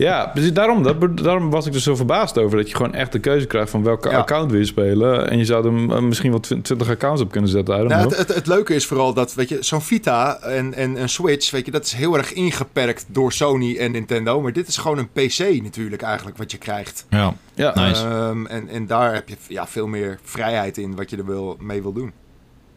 Ja, 0.00 0.26
precies. 0.26 0.52
Daarom, 0.52 0.82
dat, 0.82 1.16
daarom 1.16 1.50
was 1.50 1.66
ik 1.66 1.74
er 1.74 1.80
zo 1.80 1.96
verbaasd 1.96 2.38
over. 2.38 2.56
Dat 2.56 2.68
je 2.70 2.76
gewoon 2.76 2.94
echt 2.94 3.12
de 3.12 3.18
keuze 3.18 3.46
krijgt 3.46 3.70
van 3.70 3.82
welke 3.82 4.08
Ja. 4.10 4.18
account 4.18 4.50
wil 4.50 4.60
je 4.60 4.66
spelen. 4.66 5.30
En 5.30 5.38
je 5.38 5.44
zou 5.44 5.66
er 5.66 5.96
eh, 5.96 6.02
misschien 6.02 6.30
wel 6.30 6.40
20 6.40 6.90
accounts 6.90 7.22
op 7.22 7.30
kunnen 7.30 7.50
zetten. 7.50 7.86
Nou, 7.88 8.00
het, 8.08 8.16
het, 8.16 8.34
het 8.34 8.46
leuke 8.46 8.74
is 8.74 8.86
vooral 8.86 9.14
dat, 9.14 9.34
weet 9.34 9.48
je, 9.48 9.56
zo'n 9.60 9.80
Vita 9.82 10.38
en, 10.40 10.74
en 10.74 11.00
een 11.00 11.08
Switch, 11.08 11.50
weet 11.50 11.66
je, 11.66 11.70
dat 11.72 11.84
is 11.84 11.92
heel 11.92 12.16
erg 12.16 12.32
ingeperkt 12.32 13.06
door 13.08 13.32
Sony 13.32 13.76
en 13.76 13.90
Nintendo. 13.92 14.40
Maar 14.40 14.52
dit 14.52 14.68
is 14.68 14.76
gewoon 14.76 14.98
een 14.98 15.10
PC 15.10 15.62
natuurlijk 15.62 16.02
eigenlijk 16.02 16.36
wat 16.36 16.50
je 16.50 16.58
krijgt. 16.58 17.06
Ja, 17.10 17.34
ja. 17.54 17.74
Nice. 17.74 18.04
Ehm, 18.06 18.46
en, 18.46 18.68
en 18.68 18.86
daar 18.86 19.14
heb 19.14 19.28
je 19.28 19.36
ja, 19.48 19.66
veel 19.66 19.86
meer 19.86 20.18
vrijheid 20.22 20.78
in 20.78 20.96
wat 20.96 21.10
je 21.10 21.16
er 21.16 21.26
wil, 21.26 21.56
mee 21.60 21.82
wil 21.82 21.92
doen. 21.92 22.12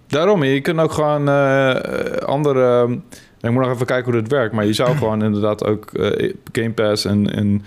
Daarom, 0.07 0.43
je 0.43 0.61
kunt 0.61 0.79
ook 0.79 0.91
gewoon 0.91 1.29
eh, 1.29 1.75
andere... 2.27 2.99
ik 3.49 3.51
moet 3.51 3.61
nog 3.65 3.73
even 3.73 3.85
kijken 3.85 4.11
hoe 4.11 4.21
dit 4.21 4.31
werkt. 4.31 4.53
Maar 4.53 4.65
je 4.65 4.73
zou 4.73 4.95
gewoon 4.97 5.23
inderdaad 5.23 5.63
ook 5.65 5.85
eh, 5.93 6.33
Game 6.51 6.71
Pass 6.71 7.05
en, 7.05 7.33
en 7.33 7.63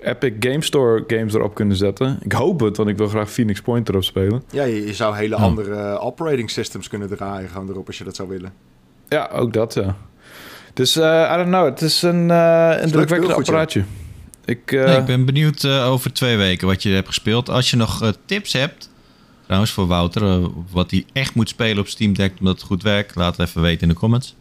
Epic 0.00 0.32
Game 0.40 0.62
Store 0.62 1.04
games 1.06 1.34
erop 1.34 1.54
kunnen 1.54 1.76
zetten. 1.76 2.18
Ik 2.22 2.32
hoop 2.32 2.60
het, 2.60 2.76
want 2.76 2.88
ik 2.88 2.96
wil 2.96 3.08
graag 3.08 3.30
Phoenix 3.30 3.60
Point 3.60 3.88
erop 3.88 4.04
spelen. 4.04 4.42
Ja, 4.50 4.64
je, 4.64 4.86
je 4.86 4.94
zou 4.94 5.16
hele 5.16 5.36
Ja. 5.36 5.42
andere 5.42 5.98
operating 5.98 6.50
systems 6.50 6.88
kunnen 6.88 7.08
draaien 7.08 7.48
gewoon 7.48 7.68
erop 7.68 7.86
als 7.86 7.98
je 7.98 8.04
dat 8.04 8.16
zou 8.16 8.28
willen. 8.28 8.52
Ja, 9.08 9.28
ook 9.32 9.52
dat, 9.52 9.74
ja. 9.74 9.96
Dus, 10.74 10.96
eh 10.96 11.30
I 11.32 11.36
don't 11.36 11.48
know. 11.48 11.64
Het 11.64 11.80
is 11.82 12.02
een, 12.02 12.30
eh 12.30 12.76
een 12.80 12.90
drukwekkend 12.90 13.30
ja. 13.30 13.36
apparaatje. 13.36 13.82
Ik, 14.44 14.72
eh, 14.72 14.84
Nee, 14.84 14.96
ik 14.98 15.04
ben 15.04 15.24
benieuwd 15.24 15.64
eh, 15.64 15.90
over 15.90 16.12
twee 16.12 16.36
weken 16.36 16.66
wat 16.66 16.82
je 16.82 16.90
hebt 16.90 17.06
gespeeld. 17.06 17.48
Als 17.50 17.70
je 17.70 17.76
nog 17.76 18.02
eh, 18.02 18.08
tips 18.24 18.52
hebt, 18.52 18.90
trouwens 19.44 19.72
voor 19.72 19.86
Wouter, 19.86 20.22
eh, 20.22 20.46
wat 20.70 20.90
hij 20.90 21.04
echt 21.12 21.34
moet 21.34 21.48
spelen 21.48 21.78
op 21.78 21.88
Steam 21.88 22.12
Deck 22.14 22.32
omdat 22.38 22.54
het 22.54 22.64
goed 22.64 22.82
werkt, 22.82 23.14
laat 23.14 23.36
het 23.36 23.48
even 23.48 23.62
weten 23.62 23.82
in 23.82 23.88
de 23.88 23.94
comments. 23.94 24.34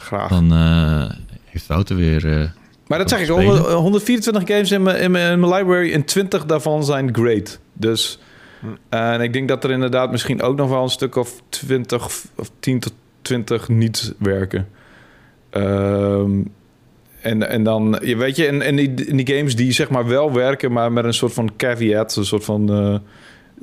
Graag. 0.00 0.28
Dan 0.28 0.52
eh, 0.52 1.10
heeft 1.44 1.66
Wouter 1.66 1.96
weer... 1.96 2.40
eh, 2.40 2.48
Maar 2.86 2.98
dat 2.98 3.08
zeg 3.08 3.18
ik, 3.18 3.24
spelen. 3.24 3.44
100 3.46 3.72
124 3.72 4.42
games 4.46 4.70
in 4.70 4.82
mijn, 4.82 5.00
in, 5.00 5.10
mijn, 5.10 5.32
in 5.32 5.40
mijn 5.40 5.52
library 5.52 5.92
en 5.92 6.04
20 6.04 6.44
daarvan 6.46 6.84
zijn 6.84 7.14
great. 7.14 7.58
Dus, 7.72 8.18
Hm. 8.60 8.66
en 8.88 9.20
ik 9.20 9.32
denk 9.32 9.48
dat 9.48 9.64
er 9.64 9.70
inderdaad 9.70 10.10
misschien 10.10 10.42
ook 10.42 10.56
nog 10.56 10.68
wel 10.68 10.82
een 10.82 10.88
stuk 10.88 11.16
of 11.16 11.42
20 11.48 12.04
of 12.36 12.50
10 12.60 12.80
tot 12.80 12.92
20 13.22 13.68
niet 13.68 14.14
werken. 14.18 14.68
Ehm, 15.50 16.30
en, 17.20 17.48
en 17.48 17.62
dan, 17.62 17.98
je 18.02 18.16
weet 18.16 18.36
je, 18.36 18.46
en, 18.46 18.62
en 18.62 18.76
die, 18.76 18.94
in 19.06 19.16
die 19.16 19.36
games 19.36 19.56
die 19.56 19.72
zeg 19.72 19.90
maar 19.90 20.06
wel 20.06 20.32
werken, 20.32 20.72
maar 20.72 20.92
met 20.92 21.04
een 21.04 21.14
soort 21.14 21.32
van 21.32 21.50
caveat, 21.56 22.16
een 22.16 22.24
soort 22.24 22.44
van 22.44 22.70
eh, 22.72 22.98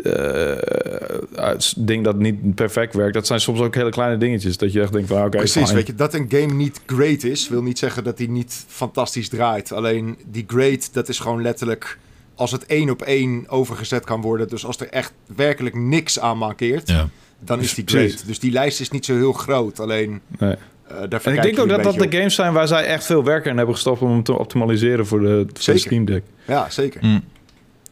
eh, 0.04 1.50
ding 1.78 2.04
dat 2.04 2.18
niet 2.18 2.56
perfect 2.56 2.94
werkt. 2.94 3.14
Dat 3.14 3.28
zijn 3.28 3.40
soms 3.40 3.60
ook 3.60 3.76
hele 3.76 3.90
kleine 3.90 4.18
dingetjes. 4.18 4.58
Dat 4.58 4.74
je 4.74 4.82
echt 4.82 4.92
denkt 4.94 5.08
van, 5.08 5.18
oké, 5.26 5.30
Precies, 5.38 5.62
fine. 5.64 5.74
weet 5.74 5.88
je, 5.88 5.96
dat 5.96 6.14
een 6.14 6.26
game 6.30 6.54
niet 6.54 6.82
great 6.86 7.24
is, 7.24 7.50
wil 7.50 7.62
niet 7.64 7.80
zeggen 7.80 8.04
dat 8.04 8.18
hij 8.18 8.28
niet 8.28 8.66
fantastisch 8.68 9.30
draait. 9.30 9.72
Alleen 9.72 10.18
die 10.26 10.44
great, 10.48 10.94
dat 10.94 11.10
is 11.10 11.20
gewoon 11.20 11.42
letterlijk 11.42 11.98
als 12.36 12.52
het 12.52 12.66
één 12.66 12.90
op 12.90 13.02
één 13.02 13.44
overgezet 13.50 14.06
kan 14.06 14.22
worden. 14.22 14.48
Dus 14.48 14.66
als 14.66 14.80
er 14.80 14.90
echt 14.90 15.14
werkelijk 15.36 15.76
niks 15.76 16.20
aan 16.20 16.38
mankeert, 16.38 16.90
ja. 16.90 17.10
dan 17.40 17.60
is 17.60 17.74
die 17.74 17.84
Precies. 17.84 18.12
great. 18.14 18.28
Dus 18.28 18.40
die 18.40 18.52
lijst 18.52 18.80
is 18.80 18.90
niet 18.90 19.06
zo 19.06 19.16
heel 19.16 19.34
groot. 19.34 19.80
Alleen 19.80 20.22
Nee. 20.40 20.56
eh, 20.88 20.98
daar 21.10 21.22
En 21.24 21.34
ik 21.34 21.42
denk 21.42 21.60
ook 21.60 21.70
dat 21.70 21.84
dat 21.84 22.00
de 22.00 22.18
games 22.18 22.36
zijn 22.36 22.54
waar 22.54 22.68
zij 22.68 22.84
echt 22.86 23.06
veel 23.06 23.24
werk 23.24 23.46
in 23.46 23.58
hebben 23.58 23.76
gestopt 23.76 24.02
om 24.02 24.10
hem 24.12 24.24
te 24.24 24.38
optimaliseren 24.38 25.06
voor 25.06 25.20
de, 25.20 25.28
voor 25.28 25.46
de 25.54 25.62
Zeker. 25.62 25.82
Steam 25.82 26.06
Deck. 26.06 26.24
Ja, 26.48 26.70
zeker. 26.70 27.06
Mm, 27.06 27.24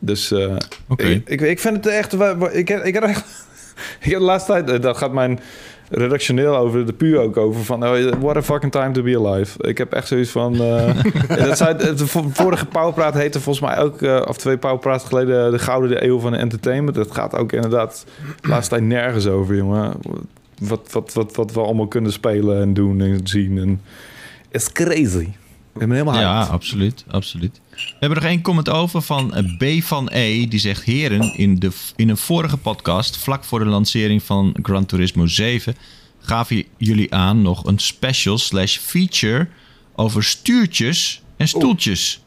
Dus 0.03 0.31
eh, 0.31 0.55
ik, 0.95 1.21
ik, 1.25 1.41
ik 1.41 1.59
vind 1.59 1.75
het 1.75 1.85
echt. 1.87 2.13
Ik 2.53 2.67
heb, 2.67 2.83
ik 2.83 2.93
heb 2.93 3.03
echt. 3.03 3.23
Ik 4.01 4.09
heb 4.09 4.19
de 4.19 4.25
laatste 4.25 4.51
tijd. 4.51 4.69
eh, 4.69 4.81
Dat 4.81 4.97
gaat 4.97 5.11
mijn 5.13 5.39
redactioneel 5.89 6.55
over 6.57 6.85
de 6.85 6.93
puur 6.93 7.19
ook 7.19 7.37
over. 7.37 7.63
Van 7.63 7.83
oh, 7.87 8.11
what 8.19 8.37
a 8.37 8.41
fucking 8.41 8.71
time 8.71 8.91
to 8.91 9.01
be 9.03 9.17
alive. 9.27 9.63
Ik 9.67 9.77
heb 9.77 9.93
echt 9.93 10.07
zoiets 10.07 10.29
van. 10.29 10.53
eh, 10.61 10.93
dat 11.47 11.57
zei, 11.57 11.77
de 11.95 12.07
vo- 12.07 12.29
vorige 12.33 12.65
Powerpraat 12.65 13.13
heette 13.13 13.39
volgens 13.39 13.65
mij 13.65 13.79
ook. 13.79 14.01
eh, 14.01 14.21
of 14.27 14.37
twee 14.37 14.57
Powerpraat 14.57 15.03
geleden. 15.03 15.51
De 15.51 15.59
Gouden 15.59 16.05
Eeuw 16.05 16.19
van 16.19 16.31
de 16.31 16.37
Entertainment. 16.37 16.95
Het 16.95 17.11
gaat 17.11 17.35
ook 17.35 17.51
inderdaad. 17.51 18.05
De 18.41 18.47
laatste 18.47 18.75
tijd 18.75 18.87
nergens 18.87 19.27
over, 19.27 19.55
jongen. 19.55 19.93
Wat, 20.59 20.87
wat, 20.91 21.13
wat, 21.13 21.35
wat 21.35 21.51
we 21.53 21.59
allemaal 21.59 21.87
kunnen 21.87 22.11
spelen 22.11 22.61
en 22.61 22.73
doen 22.73 23.01
en 23.01 23.19
zien. 23.23 23.57
En, 23.57 23.81
it's 24.51 24.71
crazy. 24.71 25.27
Ik 25.73 25.79
ben 25.79 25.91
helemaal 25.91 26.19
Ja, 26.19 26.43
absoluut, 26.43 27.05
absoluut. 27.07 27.61
We 27.69 27.95
hebben 27.99 28.21
nog 28.21 28.27
één 28.27 28.41
comment 28.41 28.69
over 28.69 29.01
van 29.01 29.33
eh, 29.33 29.79
B 29.79 29.83
van 29.83 30.09
E. 30.11 30.47
Die 30.47 30.59
zegt: 30.59 30.83
Heren, 30.83 31.37
in, 31.37 31.59
de, 31.59 31.71
in 31.95 32.09
een 32.09 32.17
vorige 32.17 32.57
podcast, 32.57 33.17
vlak 33.17 33.43
voor 33.43 33.59
de 33.59 33.65
lancering 33.65 34.23
van 34.23 34.55
Gran 34.61 34.85
Turismo 34.85 35.27
7, 35.27 35.75
gaven 36.19 36.63
jullie 36.77 37.13
aan 37.13 37.41
nog 37.41 37.65
een 37.65 37.79
special 37.79 38.37
slash 38.37 38.77
feature 38.77 39.47
over 39.95 40.23
stuurtjes 40.23 41.21
en 41.37 41.47
stoeltjes. 41.47 42.21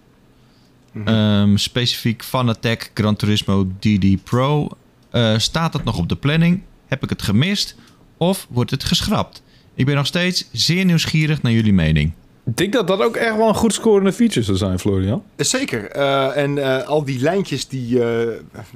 Ehm, 1.05 1.57
specifiek 1.57 2.25
Fanatec 2.25 2.91
Gran 2.95 3.17
Turismo 3.17 3.69
DD 3.79 4.25
Pro. 4.25 4.69
Eh, 5.11 5.39
staat 5.39 5.73
het 5.73 5.85
nog 5.85 5.99
op 5.99 6.09
de 6.09 6.17
planning? 6.17 6.63
Heb 6.87 7.03
ik 7.03 7.09
het 7.09 7.23
gemist? 7.23 7.77
Of 8.17 8.47
wordt 8.51 8.71
het 8.71 8.85
geschrapt? 8.85 9.43
Ik 9.75 9.87
ben 9.87 9.95
nog 9.95 10.07
steeds 10.07 10.49
zeer 10.53 10.85
nieuwsgierig 10.85 11.43
naar 11.43 11.53
jullie 11.53 11.73
mening. 11.73 12.13
Ik 12.47 12.57
denk 12.57 12.73
dat 12.73 12.87
dat 12.87 13.01
ook 13.03 13.17
echt 13.17 13.37
wel 13.37 13.49
een 13.49 13.55
goed 13.55 13.73
scorende 13.75 14.13
feature 14.13 14.45
zou 14.45 14.57
zijn, 14.57 14.79
Florian. 14.79 15.23
Zeker. 15.37 15.91
Eh, 15.91 16.37
en 16.37 16.59
eh, 16.59 16.87
al 16.89 17.05
die 17.05 17.21
lijntjes 17.21 17.69
die, 17.69 18.05
eh, 18.05 18.29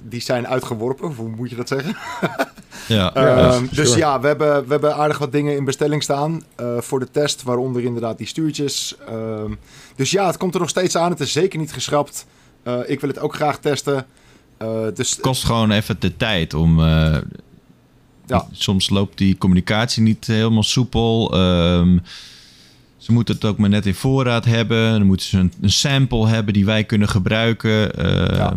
die 0.02 0.20
zijn 0.20 0.46
uitgeworpen, 0.46 1.12
hoe 1.14 1.28
moet 1.28 1.50
je 1.50 1.56
dat 1.56 1.68
zeggen? 1.68 1.96
Ja, 2.88 3.14
Ehm, 3.14 3.26
Ja, 3.26 3.60
dus 3.70 3.86
sure. 3.88 3.98
ja, 3.98 4.20
we 4.20 4.26
hebben, 4.26 4.64
we 4.64 4.70
hebben 4.70 4.94
aardig 4.94 5.18
wat 5.18 5.32
dingen 5.32 5.56
in 5.56 5.64
bestelling 5.64 6.02
staan 6.02 6.42
eh, 6.56 6.78
voor 6.80 6.98
de 7.00 7.10
test, 7.10 7.42
waaronder 7.42 7.82
inderdaad 7.82 8.18
die 8.18 8.26
stuurtjes. 8.26 8.94
Ehm, 9.08 9.52
dus 9.96 10.10
ja, 10.10 10.26
het 10.26 10.36
komt 10.36 10.54
er 10.54 10.60
nog 10.60 10.68
steeds 10.68 10.96
aan. 10.96 11.10
Het 11.10 11.20
is 11.20 11.32
zeker 11.32 11.58
niet 11.58 11.72
geschrapt. 11.72 12.26
Eh, 12.62 12.78
ik 12.86 13.00
wil 13.00 13.08
het 13.10 13.18
ook 13.18 13.34
graag 13.34 13.58
testen. 13.58 14.06
Eh, 14.56 14.68
dus 14.94 15.10
Het 15.10 15.20
kost 15.20 15.44
gewoon 15.44 15.70
even 15.70 15.96
de 15.98 16.16
tijd 16.16 16.54
om. 16.54 16.80
eh, 16.80 17.16
Ja. 18.26 18.46
Soms 18.52 18.90
loopt 18.90 19.18
die 19.18 19.38
communicatie 19.38 20.02
niet 20.02 20.26
helemaal 20.26 20.62
soepel. 20.62 21.32
Ehm, 21.34 21.98
ze 23.08 23.14
moeten 23.14 23.34
het 23.34 23.44
ook 23.44 23.58
maar 23.58 23.68
net 23.68 23.86
in 23.86 23.94
voorraad 23.94 24.44
hebben. 24.44 24.90
Dan 24.92 25.06
moeten 25.06 25.26
ze 25.26 25.38
een, 25.38 25.52
een 25.60 25.70
sample 25.70 26.28
hebben 26.28 26.52
die 26.54 26.64
wij 26.64 26.84
kunnen 26.84 27.08
gebruiken. 27.08 27.94
Ehm, 27.94 28.34
Ja. 28.34 28.54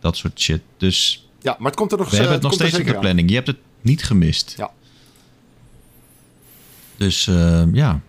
Dat 0.00 0.16
soort 0.16 0.40
shit. 0.40 0.60
Dus 0.76 1.28
ja, 1.40 1.56
maar 1.58 1.66
het 1.66 1.76
komt 1.76 1.92
er 1.92 1.98
nog, 1.98 2.10
we 2.10 2.16
hebben 2.16 2.34
het 2.34 2.42
nog 2.42 2.52
steeds 2.52 2.78
op 2.78 2.84
de 2.86 2.94
aan. 2.94 3.00
planning. 3.00 3.28
Je 3.28 3.34
hebt 3.34 3.46
het 3.46 3.56
niet 3.80 4.04
gemist. 4.04 4.54
Ja. 4.56 4.70
Dus 6.96 7.26
ehm, 7.26 7.74
ja. 7.74 8.00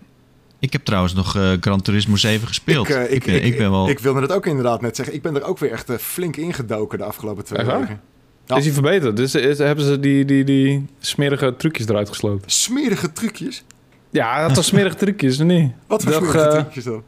Ik 0.58 0.72
heb 0.72 0.84
trouwens 0.84 1.14
nog 1.14 1.36
eh 1.36 1.52
Gran 1.60 1.82
Turismo 1.82 2.16
7 2.16 2.48
gespeeld. 2.48 2.88
Ik, 2.88 2.94
eh, 2.94 3.12
ik, 3.12 3.24
ben, 3.24 3.44
ik 3.44 3.56
ben 3.58 3.70
wel. 3.70 3.88
ik 3.88 3.98
wilde 3.98 4.20
het 4.20 4.32
ook 4.32 4.46
inderdaad 4.46 4.80
net 4.80 4.96
zeggen. 4.96 5.14
Ik 5.14 5.22
ben 5.22 5.34
er 5.36 5.42
ook 5.42 5.58
weer 5.58 5.70
echt 5.72 5.90
eh, 5.90 5.96
flink 5.96 6.36
ingedoken 6.36 6.98
de 6.98 7.04
afgelopen 7.04 7.44
twee 7.44 7.64
weken. 7.66 8.00
Ja. 8.46 8.56
Is 8.56 8.64
hij 8.64 8.72
verbeterd? 8.72 9.16
Dus 9.16 9.34
is- 9.34 9.58
hebben 9.58 9.84
ze 9.84 10.00
die, 10.00 10.24
die, 10.24 10.44
die 10.44 10.86
smerige 11.00 11.54
trucjes 11.58 11.86
eruit 11.88 12.08
gesloten? 12.08 12.50
Smerige 12.50 13.12
trucjes. 13.12 13.62
Ja, 14.10 14.46
dat 14.46 14.56
was 14.56 14.66
smerige 14.66 14.96
trucjes, 14.96 15.38
of 15.38 15.44
niet? 15.46 15.72
Wat 15.86 16.02
voor 16.02 16.12
smerige 16.12 16.38
eh, 16.40 16.50
trucjes 16.50 16.84
dan? 16.84 17.02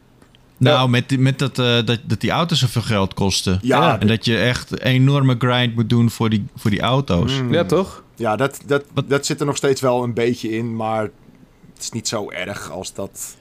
Nou, 0.57 0.89
met, 0.91 1.09
die- 1.09 1.19
met 1.19 1.39
dat, 1.39 1.59
eh, 1.59 1.67
dat, 1.85 1.99
dat 2.05 2.21
die 2.21 2.31
auto's 2.31 2.59
zoveel 2.59 2.83
geld 2.83 3.15
kosten. 3.15 3.59
Ja, 3.63 4.01
En 4.01 4.07
dat 4.07 4.25
je 4.25 4.37
echt 4.39 4.71
een 4.73 4.79
enorme 4.79 5.35
grind 5.39 5.75
moet 5.75 5.89
doen 5.89 6.11
voor 6.11 6.31
die, 6.31 6.45
voor 6.57 6.71
die 6.71 6.81
auto's. 6.81 7.41
Mm. 7.41 7.53
Ja, 7.53 7.65
toch? 7.65 8.03
Ja, 8.17 8.37
dat, 8.37 8.61
dat, 8.67 8.85
Wat- 8.95 9.09
dat 9.11 9.27
zit 9.27 9.41
er 9.41 9.47
nog 9.47 9.57
steeds 9.57 9.81
wel 9.81 10.03
een 10.03 10.15
beetje 10.15 10.51
in, 10.51 10.77
maar 10.77 11.03
het 11.03 11.83
is 11.83 11.91
niet 11.91 12.09
zo 12.09 12.31
erg 12.31 12.71
als 12.71 12.95
dat 12.95 13.37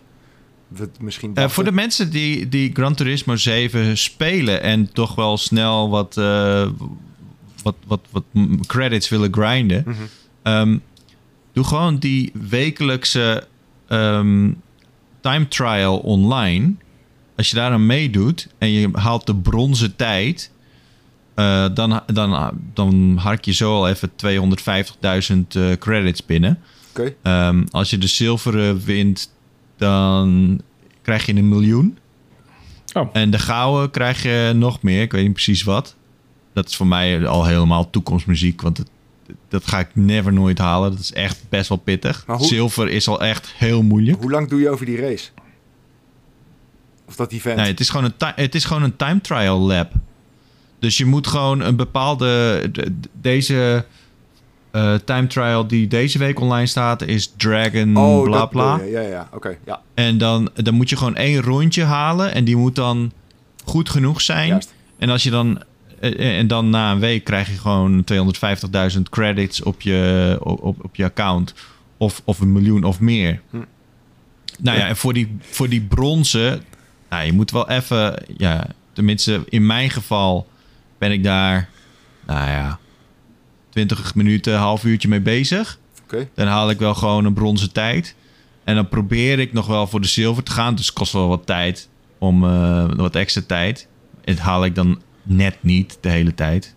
we 0.68 0.82
het 0.82 1.02
misschien 1.02 1.36
Eh, 1.36 1.50
voor 1.50 1.64
de 1.64 1.72
mensen 1.72 2.10
die, 2.12 2.50
die 2.50 2.70
Gran 2.74 2.96
Turismo 2.96 3.36
7 3.36 3.98
spelen 3.98 4.62
en 4.62 4.94
toch 4.94 5.16
wel 5.16 5.38
snel 5.38 5.90
wat, 5.90 6.18
eh, 6.18 6.68
wat, 7.64 7.76
wat, 7.88 8.00
wat 8.12 8.24
credits 8.68 9.10
willen 9.10 9.34
grinden, 9.34 9.84
Mhm. 9.88 9.96
ehm, 10.44 10.78
doe 11.60 11.68
gewoon 11.68 11.98
die 11.98 12.32
wekelijkse 12.34 13.48
ehm, 13.88 14.52
time 15.22 15.48
trial 15.48 15.98
online. 15.98 16.74
Als 17.36 17.50
je 17.50 17.56
daar 17.56 17.72
aan 17.72 17.86
meedoet 17.86 18.48
en 18.58 18.72
je 18.72 18.90
haalt 18.94 19.26
de 19.26 19.36
bronzen 19.36 19.96
tijd, 19.96 20.52
eh, 21.36 21.66
dan, 21.74 22.02
dan, 22.14 22.60
dan 22.74 23.18
hark 23.18 23.46
je 23.46 23.54
zo 23.54 23.74
al 23.74 23.90
even 23.90 24.12
250.000 24.16 25.56
eh, 25.56 25.72
credits 25.80 26.26
binnen. 26.26 26.60
Oké. 26.90 27.14
Ehm, 27.24 27.66
als 27.72 27.90
je 27.90 27.98
de 27.98 28.08
zilveren 28.08 28.84
wint, 28.84 29.34
dan 29.78 30.62
krijg 31.02 31.26
je 31.26 31.36
een 31.36 31.50
miljoen. 31.50 31.98
Oh. 32.94 33.10
En 33.14 33.32
de 33.32 33.40
gouden 33.40 33.92
krijg 33.92 34.24
je 34.24 34.52
nog 34.56 34.82
meer. 34.82 35.02
Ik 35.02 35.12
weet 35.12 35.24
niet 35.24 35.34
precies 35.34 35.64
wat. 35.64 35.96
Dat 36.54 36.70
is 36.70 36.76
voor 36.76 36.88
mij 36.88 37.28
al 37.28 37.46
helemaal 37.46 37.90
toekomstmuziek. 37.90 38.62
Want 38.62 38.78
het, 38.78 38.90
dat 39.48 39.68
ga 39.68 39.80
ik 39.80 39.88
never 39.94 40.34
nooit 40.34 40.58
halen. 40.58 40.92
Dat 40.92 41.00
is 41.00 41.14
echt 41.14 41.40
best 41.50 41.70
wel 41.70 41.78
pittig. 41.78 42.24
Hoe- 42.28 42.46
Zilver 42.46 42.90
is 42.90 43.08
al 43.08 43.22
echt 43.22 43.54
heel 43.56 43.82
moeilijk. 43.84 44.22
Hoe 44.22 44.32
lang 44.32 44.50
doe 44.50 44.60
je 44.60 44.70
over 44.70 44.86
die 44.86 44.98
race? 45.02 45.30
Of 47.08 47.16
dat 47.16 47.32
event? 47.32 47.58
Nee, 47.58 47.68
het 47.68 47.80
is 47.80 47.90
gewoon 47.90 48.06
een, 48.06 48.32
het 48.36 48.56
is 48.56 48.66
gewoon 48.66 48.84
een 48.84 48.96
time 48.96 49.22
trial 49.22 49.60
lab. 49.60 49.92
Dus 50.80 50.98
je 50.98 51.06
moet 51.06 51.28
gewoon 51.28 51.60
een 51.60 51.76
bepaalde... 51.76 52.62
de- 52.72 52.96
deze 53.22 53.86
eh, 54.72 54.94
time 54.96 55.28
trial 55.28 55.68
die 55.68 55.88
deze 55.88 56.18
week 56.18 56.40
online 56.40 56.66
staat... 56.68 57.02
is 57.02 57.34
Dragon 57.38 57.98
oh, 57.98 58.24
bla 58.24 58.38
dat 58.38 58.50
bla. 58.50 58.76
Ja, 58.78 58.84
ja, 59.02 59.08
ja. 59.08 59.30
Oké, 59.34 59.58
ja, 59.66 59.82
En 59.94 60.18
dan, 60.18 60.50
dan 60.56 60.74
moet 60.74 60.90
je 60.90 60.98
gewoon 60.98 61.16
één 61.16 61.42
rondje 61.42 61.84
halen. 61.84 62.34
En 62.34 62.44
die 62.44 62.56
moet 62.56 62.76
dan 62.76 63.12
goed 63.66 63.90
genoeg 63.90 64.22
zijn. 64.22 64.48
juist. 64.48 64.74
En 64.98 65.10
als 65.10 65.24
je 65.24 65.30
dan. 65.30 65.62
Eh, 66.02 66.38
En 66.38 66.48
dan 66.48 66.70
na 66.70 66.92
een 66.92 67.00
week 67.00 67.24
krijg 67.24 67.48
je 67.48 67.58
gewoon 67.58 68.06
250.000 68.96 69.02
credits 69.10 69.64
op 69.64 69.82
je, 69.82 70.38
op, 70.44 70.84
op, 70.84 70.96
je 70.96 71.04
account. 71.04 71.54
Of, 71.98 72.22
of 72.26 72.40
een 72.40 72.52
miljoen 72.52 72.84
of 72.84 73.00
meer. 73.00 73.42
Hm. 73.50 73.58
Nou 74.60 74.78
ja, 74.78 74.88
en 74.88 74.98
voor 74.98 75.14
die, 75.14 75.38
voor 75.42 75.70
die 75.70 75.82
bronzen. 75.82 76.64
Nou, 77.10 77.26
je 77.26 77.34
moet 77.34 77.52
wel 77.52 77.70
even. 77.70 78.24
Ja, 78.38 78.68
tenminste, 78.94 79.44
in 79.50 79.66
mijn 79.66 79.90
geval 79.90 80.48
ben 80.98 81.12
ik 81.12 81.24
daar. 81.24 81.70
Nou 82.26 82.50
ja, 82.50 82.80
20 83.70 84.16
minuten, 84.16 84.58
half 84.58 84.84
uurtje 84.84 85.08
mee 85.08 85.22
bezig. 85.22 85.80
Oké. 86.04 86.30
Dan 86.36 86.48
haal 86.48 86.70
ik 86.70 86.80
wel 86.80 86.96
gewoon 86.96 87.26
een 87.26 87.34
bronzen 87.34 87.72
tijd. 87.72 88.16
En 88.64 88.76
dan 88.76 88.90
probeer 88.90 89.40
ik 89.40 89.54
nog 89.54 89.68
wel 89.68 89.88
voor 89.88 90.02
de 90.02 90.08
zilver 90.08 90.44
te 90.44 90.52
gaan. 90.52 90.76
Dus 90.76 90.86
het 90.86 90.96
kost 90.96 91.14
wel 91.14 91.28
wat 91.28 91.46
tijd. 91.46 91.90
Om 92.18 92.44
eh, 92.44 92.86
wat 92.96 93.16
extra 93.16 93.42
tijd. 93.48 93.88
En 94.24 94.36
dat 94.36 94.44
haal 94.44 94.66
ik 94.66 94.76
dan 94.76 95.02
net 95.24 95.58
niet 95.60 95.98
de 96.02 96.10
hele 96.10 96.34
tijd. 96.36 96.76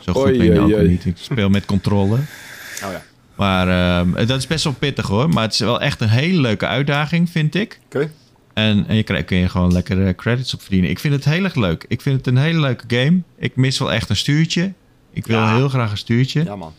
Zo 0.00 0.12
goed 0.12 0.22
Oei, 0.26 0.38
ben 0.38 0.46
ik 0.46 0.60
oei, 0.62 0.74
ook 0.74 0.80
oei. 0.80 0.88
niet. 0.88 1.04
Ik 1.04 1.16
speel 1.16 1.48
met 1.48 1.64
controle. 1.64 2.14
Oh 2.14 2.90
ja. 2.90 3.02
Maar 3.36 3.68
ehm, 3.68 4.26
dat 4.26 4.38
is 4.38 4.46
best 4.46 4.64
wel 4.64 4.72
pittig 4.72 5.06
hoor. 5.06 5.28
Maar 5.28 5.42
het 5.42 5.52
is 5.52 5.58
wel 5.58 5.80
echt 5.80 6.00
een 6.00 6.08
hele 6.08 6.40
leuke 6.40 6.66
uitdaging, 6.66 7.30
vind 7.30 7.54
ik. 7.54 7.80
Oké. 7.86 8.10
En, 8.54 8.84
en 8.88 8.96
je 8.96 9.02
krijgt, 9.02 9.26
kun 9.26 9.36
je 9.36 9.48
gewoon 9.48 9.72
lekker 9.72 10.06
eh, 10.06 10.14
credits 10.14 10.54
op 10.54 10.60
verdienen. 10.60 10.90
Ik 10.90 10.98
vind 10.98 11.14
het 11.14 11.24
heel 11.24 11.44
erg 11.44 11.54
leuk. 11.54 11.84
Ik 11.88 12.00
vind 12.00 12.16
het 12.16 12.26
een 12.26 12.36
hele 12.36 12.60
leuke 12.60 12.84
game. 12.96 13.20
Ik 13.38 13.56
mis 13.56 13.78
wel 13.78 13.92
echt 13.92 14.10
een 14.10 14.16
stuurtje. 14.16 14.72
Ik 15.10 15.26
wil 15.26 15.38
Ja. 15.38 15.54
heel 15.56 15.68
graag 15.68 15.90
een 15.90 15.96
stuurtje. 15.98 16.44
Ja, 16.44 16.56
man. 16.56 16.72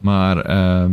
Maar 0.00 0.38
ehm, 0.40 0.92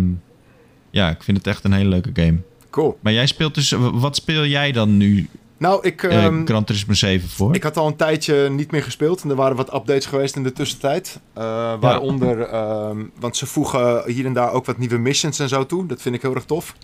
ja, 0.89 1.09
ik 1.09 1.23
vind 1.23 1.37
het 1.37 1.47
echt 1.47 1.63
een 1.63 1.73
hele 1.73 1.89
leuke 1.89 2.09
game. 2.13 2.37
Cool. 2.69 2.97
Maar 3.01 3.13
jij 3.13 3.25
speelt 3.27 3.55
dus... 3.55 3.71
Wat 3.77 4.15
speel 4.15 4.45
jij 4.45 4.71
dan 4.71 4.97
nu 4.97 5.27
Nou, 5.63 5.79
ik, 5.81 6.03
eh 6.03 6.25
ehm, 6.25 6.45
Gran 6.45 6.63
Turismo 6.63 6.93
7 6.93 7.29
voor? 7.29 7.55
ik 7.55 7.63
had 7.63 7.77
al 7.77 7.87
een 7.87 7.95
tijdje 7.95 8.49
niet 8.49 8.71
meer 8.71 8.83
gespeeld. 8.83 9.23
En 9.23 9.29
er 9.29 9.35
waren 9.35 9.55
wat 9.55 9.73
updates 9.73 10.05
geweest 10.05 10.35
in 10.35 10.43
de 10.43 10.51
tussentijd. 10.51 11.19
Eh, 11.33 11.43
waaronder, 11.79 12.41
ehm, 12.41 13.03
want 13.19 13.37
ze 13.37 13.45
voegen 13.45 14.11
hier 14.11 14.25
en 14.25 14.33
daar 14.33 14.51
ook 14.51 14.65
wat 14.65 14.77
nieuwe 14.77 14.97
missions 14.97 15.39
en 15.39 15.49
zo 15.49 15.65
toe. 15.65 15.85
Dat 15.85 16.01
vind 16.01 16.15
ik 16.15 16.21
heel 16.21 16.35
erg 16.35 16.45
tof. 16.45 16.75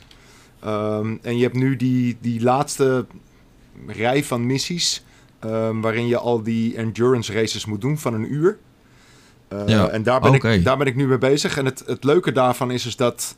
Ehm, 0.60 1.16
en 1.22 1.38
je 1.38 1.44
hebt 1.44 1.56
nu 1.56 1.76
die, 1.76 2.18
die 2.22 2.42
laatste 2.42 3.06
rij 3.88 4.24
van 4.24 4.46
missies. 4.46 5.04
waarin 5.82 6.08
je 6.08 6.18
al 6.18 6.44
die 6.44 6.76
endurance 6.76 7.34
races 7.34 7.66
moet 7.66 7.82
doen 7.82 7.98
van 7.98 8.14
een 8.14 8.34
uur. 8.34 8.58
Eh, 9.48 9.62
Ja, 9.66 9.88
En 9.88 10.04
daar 10.04 10.22
ben, 10.22 10.34
ik, 10.34 10.64
daar 10.64 10.78
ben 10.78 10.88
ik 10.88 10.96
nu 10.96 11.08
mee 11.08 11.18
bezig. 11.18 11.58
En 11.58 11.66
het, 11.66 11.84
het 11.86 12.04
leuke 12.04 12.32
daarvan 12.32 12.72
is, 12.72 12.86
is 12.86 12.96
dat... 12.96 13.36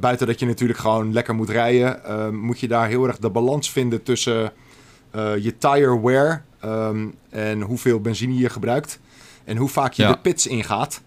buiten 0.00 0.26
dat 0.26 0.40
je 0.40 0.46
natuurlijk 0.46 0.78
gewoon 0.78 1.12
lekker 1.12 1.34
moet 1.34 1.50
rijden... 1.50 2.36
moet 2.36 2.60
je 2.60 2.68
daar 2.68 2.88
heel 2.88 3.06
erg 3.06 3.18
de 3.18 3.30
balans 3.30 3.70
vinden 3.70 4.02
tussen 4.02 4.52
je 5.12 5.54
tire 5.58 6.00
wear... 6.00 6.44
ehm, 6.60 7.06
en 7.30 7.60
hoeveel 7.60 8.00
benzine 8.00 8.34
je 8.36 8.48
gebruikt. 8.48 9.00
En 9.44 9.56
hoe 9.56 9.68
vaak 9.68 9.92
je 9.92 10.02
Ja. 10.02 10.12
de 10.12 10.18
pits 10.18 10.46
ingaat. 10.46 11.02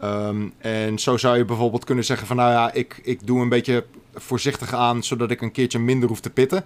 Ehm, 0.00 0.48
en 0.58 0.98
zo 0.98 1.16
zou 1.16 1.36
je 1.36 1.44
bijvoorbeeld 1.44 1.84
kunnen 1.84 2.04
zeggen 2.04 2.26
van... 2.26 2.36
nou 2.36 2.50
ja, 2.50 2.72
ik, 2.72 3.00
ik 3.02 3.26
doe 3.26 3.40
een 3.40 3.48
beetje 3.48 3.84
voorzichtig 4.14 4.74
aan... 4.74 5.02
zodat 5.02 5.30
ik 5.30 5.40
een 5.40 5.52
keertje 5.52 5.78
minder 5.78 6.08
hoef 6.08 6.20
te 6.20 6.30
pitten. 6.30 6.64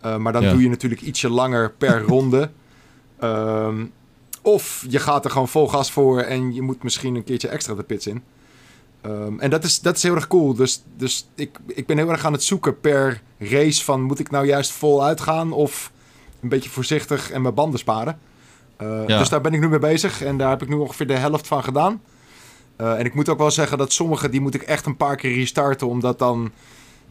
Eh, 0.00 0.16
maar 0.16 0.32
dan 0.32 0.42
Ja. 0.42 0.50
doe 0.52 0.62
je 0.62 0.68
natuurlijk 0.68 1.02
ietsje 1.02 1.28
langer 1.30 1.70
per 1.70 2.00
ronde. 2.08 2.50
Ehm, 3.18 3.84
of 4.42 4.84
je 4.88 4.98
gaat 4.98 5.24
er 5.24 5.30
gewoon 5.30 5.48
vol 5.48 5.68
gas 5.68 5.90
voor 5.92 6.20
en 6.20 6.54
je 6.54 6.62
moet 6.62 6.82
misschien 6.82 7.14
een 7.14 7.24
keertje 7.24 7.48
extra 7.48 7.74
de 7.74 7.82
pits 7.82 8.06
in. 8.06 8.22
En 9.38 9.50
dat 9.50 9.64
is, 9.64 9.80
dat 9.80 9.96
is 9.96 10.02
heel 10.02 10.14
erg 10.14 10.26
cool. 10.26 10.54
Dus, 10.54 10.82
dus 10.96 11.28
ik, 11.34 11.58
ik 11.66 11.86
ben 11.86 11.96
heel 11.98 12.08
erg 12.10 12.24
aan 12.24 12.32
het 12.32 12.42
zoeken 12.42 12.80
per 12.80 13.22
race 13.38 13.84
van... 13.84 14.02
moet 14.02 14.18
ik 14.18 14.30
nou 14.30 14.46
juist 14.46 14.70
vol 14.72 15.04
uitgaan 15.04 15.52
of 15.52 15.92
een 16.44 16.50
beetje 16.50 16.70
voorzichtig 16.70 17.30
en 17.30 17.42
mijn 17.42 17.54
banden 17.54 17.78
sparen? 17.78 18.18
Eh, 18.76 19.02
Ja. 19.06 19.18
Dus 19.18 19.28
daar 19.28 19.40
ben 19.40 19.54
ik 19.54 19.60
nu 19.60 19.68
mee 19.68 19.78
bezig 19.78 20.22
en 20.22 20.36
daar 20.36 20.50
heb 20.50 20.62
ik 20.62 20.68
nu 20.68 20.74
ongeveer 20.74 21.06
de 21.06 21.16
helft 21.16 21.46
van 21.46 21.64
gedaan. 21.64 22.02
Eh, 22.76 22.98
en 22.98 23.04
ik 23.04 23.14
moet 23.14 23.28
ook 23.28 23.38
wel 23.38 23.50
zeggen 23.50 23.78
dat 23.78 23.92
sommige 23.92 24.28
die 24.28 24.40
moet 24.40 24.54
ik 24.54 24.62
echt 24.62 24.86
een 24.86 24.96
paar 24.96 25.16
keer 25.16 25.34
restarten... 25.34 25.86
omdat 25.88 26.18
dan 26.18 26.52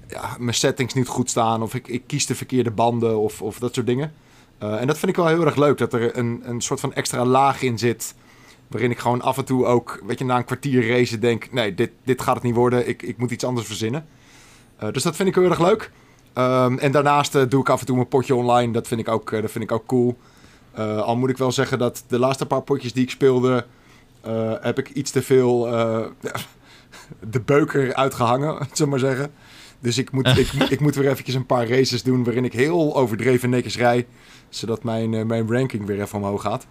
ja, 0.08 0.36
mijn 0.40 0.54
settings 0.56 0.94
niet 0.94 1.08
goed 1.08 1.30
staan 1.30 1.62
of 1.62 1.74
ik, 1.74 1.88
ik 1.88 2.04
kies 2.08 2.26
de 2.26 2.36
verkeerde 2.36 2.72
banden 2.72 3.18
of, 3.20 3.42
of 3.42 3.60
dat 3.60 3.74
soort 3.74 3.88
dingen. 3.88 4.14
Eh, 4.58 4.82
en 4.82 4.88
dat 4.88 4.98
vind 4.98 5.12
ik 5.12 5.18
wel 5.18 5.28
heel 5.28 5.46
erg 5.46 5.56
leuk, 5.56 5.78
dat 5.78 5.94
er 5.94 6.18
een, 6.18 6.42
een 6.46 6.62
soort 6.62 6.80
van 6.80 6.94
extra 6.94 7.26
laag 7.26 7.62
in 7.62 7.78
zit. 7.78 8.16
Waarin 8.68 8.92
ik 8.92 9.00
gewoon 9.00 9.22
af 9.22 9.38
en 9.38 9.46
toe 9.46 9.66
ook, 9.66 10.02
weet 10.06 10.20
je, 10.20 10.26
na 10.26 10.38
een 10.38 10.46
kwartier 10.46 10.88
race 10.88 11.20
denk... 11.20 11.52
nee, 11.52 11.74
dit, 11.74 11.92
dit 12.04 12.22
gaat 12.22 12.36
het 12.36 12.44
niet 12.44 12.56
worden, 12.56 12.88
ik, 12.88 13.02
ik 13.02 13.18
moet 13.18 13.32
iets 13.32 13.44
anders 13.44 13.68
verzinnen. 13.68 14.06
Dus 14.92 15.04
dat 15.04 15.16
vind 15.16 15.30
ik 15.30 15.36
heel 15.36 15.50
erg 15.50 15.60
leuk. 15.60 15.92
Ehm, 16.34 16.78
en 16.78 16.92
daarnaast 16.92 17.36
eh, 17.36 17.42
doe 17.50 17.62
ik 17.62 17.70
af 17.70 17.80
en 17.80 17.86
toe 17.86 17.98
een 18.00 18.08
potje 18.08 18.36
online, 18.36 18.74
dat 18.74 18.88
vind 18.88 19.00
ik 19.00 19.08
ook, 19.08 19.32
eh, 19.32 19.42
dat 19.42 19.52
vind 19.52 19.64
ik 19.64 19.72
ook 19.72 19.86
cool. 19.86 20.18
Eh, 20.72 20.98
al 21.02 21.16
moet 21.16 21.30
ik 21.30 21.38
wel 21.38 21.52
zeggen 21.52 21.80
dat 21.80 22.04
de 22.08 22.20
laatste 22.20 22.46
paar 22.46 22.62
potjes 22.62 22.94
die 22.94 23.04
ik 23.04 23.10
speelde... 23.10 23.66
eh, 24.22 24.52
heb 24.62 24.80
ik 24.80 24.90
iets 24.90 25.12
te 25.12 25.22
veel 25.22 25.68
eh, 25.68 26.06
de 27.32 27.40
beuker 27.40 27.94
uitgehangen, 27.94 28.54
zullen 28.74 28.78
we 28.78 28.86
maar 28.86 29.00
zeggen. 29.00 29.32
Dus 29.80 29.98
ik 29.98 30.12
moet, 30.12 30.28
ik, 30.38 30.54
moet- 30.54 30.72
ik 30.76 30.80
moet 30.80 30.96
weer 30.96 31.10
eventjes 31.10 31.36
een 31.36 31.46
paar 31.46 31.68
races 31.68 32.04
doen 32.04 32.24
waarin 32.24 32.46
ik 32.46 32.54
heel 32.54 32.96
overdreven 32.96 33.50
netjes 33.50 33.78
rij. 33.78 34.08
Zodat 34.50 34.84
mijn, 34.84 35.28
mijn 35.28 35.52
ranking 35.52 35.86
weer 35.86 36.02
even 36.02 36.18
omhoog 36.18 36.42
gaat. 36.42 36.66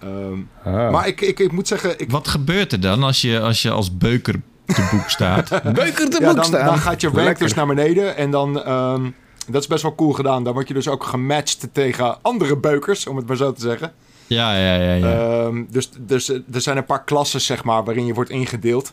Ehm, 0.00 0.38
Ah. 0.64 0.90
Maar 0.92 1.06
ik, 1.06 1.20
ik, 1.20 1.38
ik 1.38 1.52
moet 1.52 1.68
zeggen, 1.68 1.98
ik, 2.00 2.10
Wat 2.10 2.28
gebeurt 2.28 2.72
er 2.72 2.80
dan 2.80 3.02
als 3.02 3.20
je 3.20 3.40
als, 3.40 3.62
je 3.62 3.70
als 3.70 3.96
beuker 3.96 4.40
te 4.74 4.88
boek 4.90 5.10
staat? 5.10 5.48
Beuker 5.74 6.10
de 6.10 6.16
ja, 6.20 6.26
boek 6.26 6.36
dan, 6.36 6.44
staan. 6.44 6.66
dan 6.66 6.78
gaat 6.78 7.00
je 7.00 7.06
rank 7.06 7.24
Lekker. 7.24 7.44
dus 7.44 7.54
naar 7.54 7.66
beneden. 7.66 8.16
En 8.16 8.30
dan, 8.30 8.62
ehm, 8.62 9.10
dat 9.46 9.62
is 9.62 9.66
best 9.66 9.82
wel 9.82 9.94
cool 9.94 10.12
gedaan. 10.12 10.44
Dan 10.44 10.52
word 10.52 10.68
je 10.68 10.74
dus 10.74 10.88
ook 10.88 11.04
gematcht 11.04 11.68
tegen 11.72 12.22
andere 12.22 12.56
beukers, 12.56 13.06
om 13.06 13.16
het 13.16 13.26
maar 13.26 13.36
zo 13.36 13.52
te 13.52 13.60
zeggen. 13.60 13.92
ja, 14.26 14.56
ja, 14.56 14.74
ja. 14.74 14.92
ja. 14.92 15.44
Ehm, 15.44 15.64
dus, 15.68 15.90
dus 15.98 16.28
eh, 16.30 16.36
er 16.52 16.60
zijn 16.60 16.76
een 16.76 16.84
paar 16.84 17.04
klassen, 17.04 17.40
zeg 17.40 17.64
maar, 17.64 17.84
waarin 17.84 18.06
je 18.06 18.14
wordt 18.14 18.30
ingedeeld. 18.30 18.92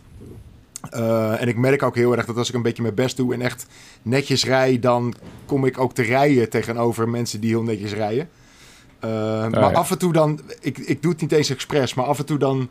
Eh, 0.89 1.41
en 1.41 1.47
ik 1.47 1.57
merk 1.57 1.84
ook 1.84 1.95
heel 1.95 2.15
erg 2.17 2.25
dat 2.25 2.38
als 2.38 2.49
ik 2.49 2.55
een 2.55 2.61
beetje 2.61 2.82
mijn 2.82 2.95
best 2.95 3.17
doe 3.17 3.34
en 3.34 3.41
echt 3.41 3.65
netjes 4.01 4.45
rij, 4.45 4.80
dan 4.80 5.13
kom 5.45 5.65
ik 5.65 5.80
ook 5.80 5.93
te 5.93 6.01
rijden 6.01 6.49
tegenover 6.49 7.09
mensen 7.09 7.39
die 7.39 7.49
heel 7.49 7.63
netjes 7.63 7.93
rijden. 7.93 8.30
Eh, 8.99 9.09
maar 9.47 9.71
ja. 9.71 9.71
af 9.71 9.91
en 9.91 9.97
toe 9.97 10.13
dan, 10.13 10.39
ik, 10.61 10.77
ik 10.77 11.01
doe 11.01 11.11
het 11.11 11.21
niet 11.21 11.32
eens 11.32 11.49
expres, 11.49 11.93
maar 11.93 12.05
af 12.05 12.19
en 12.19 12.25
toe 12.25 12.38
dan 12.38 12.69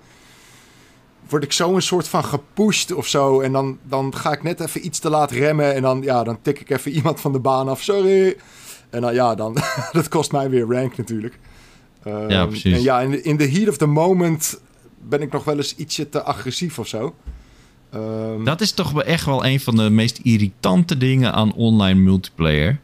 word 1.29 1.43
ik 1.45 1.53
zo 1.53 1.75
een 1.75 1.83
soort 1.83 2.09
van 2.09 2.25
gepusht 2.25 2.93
of 2.93 3.07
zo. 3.07 3.41
En 3.41 3.53
dan, 3.53 3.79
dan 3.83 4.15
ga 4.17 4.33
ik 4.33 4.43
net 4.43 4.61
even 4.61 4.87
iets 4.87 4.99
te 4.99 5.11
laat 5.11 5.31
remmen 5.31 5.75
en 5.75 5.83
dan, 5.83 6.03
ja, 6.03 6.25
dan 6.25 6.39
tik 6.43 6.61
ik 6.61 6.71
even 6.71 6.91
iemand 6.99 7.21
van 7.21 7.33
de 7.33 7.39
baan 7.39 7.69
af, 7.69 7.83
sorry. 7.83 8.37
En 8.91 9.01
dan, 9.01 9.15
ja, 9.15 9.35
dan, 9.35 9.57
dat 9.93 10.09
kost 10.09 10.33
mij 10.33 10.51
weer 10.51 10.67
rank 10.67 10.97
natuurlijk. 10.97 11.39
Ehm, 12.03 12.31
Ja, 12.31 12.47
precies. 12.47 12.75
En 12.77 12.83
ja, 12.83 13.01
in 13.01 13.11
de, 13.11 13.23
in 13.23 13.37
the 13.37 13.49
heat 13.49 13.69
of 13.69 13.77
the 13.77 13.87
moment 13.87 14.61
ben 15.09 15.23
ik 15.23 15.33
nog 15.33 15.45
wel 15.45 15.57
eens 15.57 15.77
ietsje 15.77 16.09
te 16.09 16.23
agressief 16.23 16.79
of 16.79 16.87
zo. 16.87 17.15
Ehm, 17.91 18.45
Dat 18.45 18.61
is 18.61 18.73
toch 18.73 18.91
wel 18.91 19.03
echt 19.05 19.25
wel 19.25 19.45
een 19.45 19.61
van 19.61 19.77
de 19.77 19.91
meest 19.91 20.19
irritante 20.23 20.97
dingen 20.97 21.33
aan 21.33 21.55
online 21.55 22.01
multiplayer. 22.01 22.79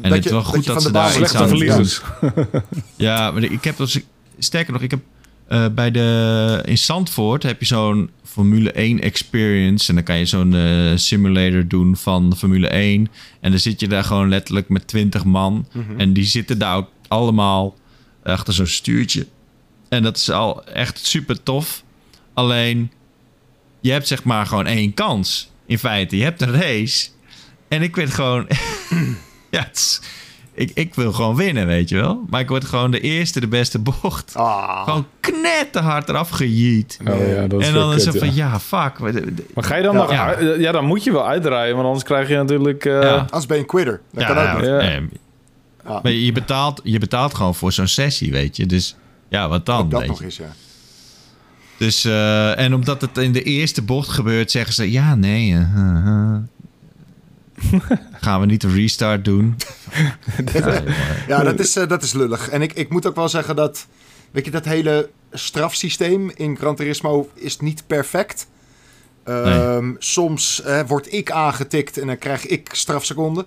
En 0.00 0.12
het 0.12 0.24
is 0.24 0.30
wel 0.30 0.42
goed 0.44 0.64
dat 0.64 0.82
ze 0.82 0.86
de 0.88 0.92
daar 0.94 1.20
iets 1.20 1.34
aan 1.34 1.48
doen. 1.48 1.86
Ja, 2.96 3.30
maar 3.30 3.42
ik 3.42 3.64
heb 3.64 3.76
dus, 3.76 4.00
sterker 4.38 4.72
nog, 4.72 4.82
ik 4.82 4.90
heb 4.90 5.00
eh, 5.52 5.66
bij 5.74 5.90
de 5.90 6.62
in 6.64 6.78
Zandvoort 6.78 7.42
heb 7.42 7.60
je 7.60 7.66
zo'n 7.66 8.10
Formule 8.24 8.72
1 8.72 9.00
experience 9.00 9.88
en 9.88 9.94
dan 9.94 10.04
kan 10.04 10.18
je 10.18 10.26
zo'n 10.26 10.54
eh, 10.54 10.92
simulator 10.94 11.68
doen 11.68 11.96
van 11.96 12.36
Formule 12.36 12.68
1 12.68 13.08
en 13.40 13.50
dan 13.50 13.60
zit 13.60 13.80
je 13.80 13.88
daar 13.88 14.04
gewoon 14.04 14.28
letterlijk 14.28 14.68
met 14.68 14.86
20 14.86 15.24
man 15.24 15.66
Mhm. 15.72 16.00
en 16.00 16.12
die 16.12 16.24
zitten 16.24 16.58
daar 16.58 16.76
ook 16.76 16.88
allemaal 17.08 17.74
achter 18.22 18.54
zo'n 18.54 18.66
stuurtje 18.66 19.26
en 19.88 20.02
dat 20.02 20.16
is 20.16 20.30
al 20.30 20.64
echt 20.64 21.06
super 21.06 21.42
tof. 21.42 21.82
Alleen 22.34 22.90
je 23.80 23.90
hebt 23.90 24.06
zeg 24.08 24.24
maar 24.24 24.46
gewoon 24.46 24.66
één 24.66 24.94
kans 24.94 25.50
in 25.66 25.78
feite. 25.78 26.16
Je 26.16 26.22
hebt 26.22 26.40
een 26.42 26.52
race 26.60 27.08
en 27.68 27.82
ik 27.82 27.96
werd 27.96 28.10
gewoon 28.14 28.46
ja, 29.50 29.62
het 29.62 29.76
is- 29.76 30.00
ik, 30.54 30.70
ik 30.74 30.94
wil 30.94 31.12
gewoon 31.12 31.36
winnen, 31.36 31.66
weet 31.66 31.88
je 31.88 31.96
wel. 31.96 32.24
Maar 32.30 32.40
ik 32.40 32.48
word 32.48 32.64
gewoon 32.64 32.90
de 32.90 33.00
eerste, 33.00 33.40
de 33.40 33.48
beste 33.48 33.78
bocht. 33.78 34.32
Ah, 34.36 34.84
Gewoon 34.84 35.06
knetterhard 35.20 36.08
eraf 36.08 36.28
gejiet. 36.30 36.98
Oh, 37.08 37.28
ja, 37.28 37.46
dat 37.46 37.60
is 37.60 37.66
en 37.66 37.74
dan 37.74 37.94
is 37.94 38.04
het 38.04 38.18
van, 38.18 38.34
ja. 38.34 38.60
fuck. 38.60 38.98
Maar 39.54 39.64
ga 39.64 39.76
je 39.76 39.82
dan 39.82 39.94
Ja. 39.94 40.00
nog... 40.00 40.10
Ja. 40.12 40.40
Ja. 40.58 40.72
dan 40.72 40.84
moet 40.84 41.04
je 41.04 41.12
wel 41.12 41.26
uitdraaien, 41.26 41.74
want 41.74 41.86
anders 41.86 42.04
krijg 42.04 42.28
je 42.28 42.36
natuurlijk... 42.36 42.84
eh, 42.84 43.02
Ja. 43.02 43.16
anders 43.16 43.46
ben 43.46 43.56
je 43.56 43.62
een 43.62 43.68
quitter. 43.68 44.00
Dat 44.12 44.22
ja, 44.22 44.26
kan 44.34 44.38
ook 44.38 46.02
maar 46.02 46.12
je 46.12 46.32
betaalt, 46.32 46.80
je 46.84 46.98
betaalt 46.98 47.34
gewoon 47.34 47.54
voor 47.54 47.72
zo'n 47.72 47.86
sessie, 47.86 48.30
weet 48.32 48.56
je. 48.56 48.66
Dus 48.66 48.96
ja, 49.28 49.48
wat 49.48 49.66
dan? 49.66 49.80
Ook 49.80 49.90
dat 49.90 50.00
weet 50.00 50.08
nog 50.08 50.18
je. 50.18 50.24
eens, 50.24 50.36
ja. 50.36 50.52
Dus, 51.76 52.04
eh, 52.04 52.58
en 52.58 52.74
omdat 52.74 53.00
het 53.00 53.18
in 53.18 53.32
de 53.32 53.42
eerste 53.42 53.82
bocht 53.82 54.08
gebeurt, 54.08 54.50
zeggen 54.50 54.74
ze, 54.74 54.90
ja, 54.90 55.14
nee. 55.14 55.50
eh, 55.52 55.60
eh, 55.60 56.06
eh. 56.06 56.34
Gaan 58.20 58.40
we 58.40 58.46
niet 58.46 58.62
een 58.62 58.74
restart 58.74 59.24
doen? 59.24 59.56
Ja, 61.28 61.42
dat 61.42 61.58
is, 61.60 61.76
eh, 61.76 61.88
dat 61.88 62.02
is 62.02 62.12
lullig. 62.12 62.48
En 62.48 62.62
ik, 62.62 62.72
ik 62.72 62.88
moet 62.90 63.06
ook 63.06 63.14
wel 63.14 63.28
zeggen 63.28 63.56
dat... 63.56 63.86
Weet 64.30 64.44
je, 64.44 64.50
dat 64.50 64.64
hele 64.64 65.10
strafsysteem 65.32 66.30
in 66.34 66.56
Gran 66.56 66.76
Turismo 66.76 67.30
is 67.34 67.58
niet 67.58 67.86
perfect. 67.86 68.46
Ehm, 69.24 69.92
Soms 69.98 70.62
eh, 70.62 70.80
word 70.86 71.12
ik 71.12 71.30
aangetikt 71.30 71.98
en 71.98 72.06
dan 72.06 72.18
krijg 72.18 72.46
ik 72.46 72.68
strafseconden. 72.72 73.44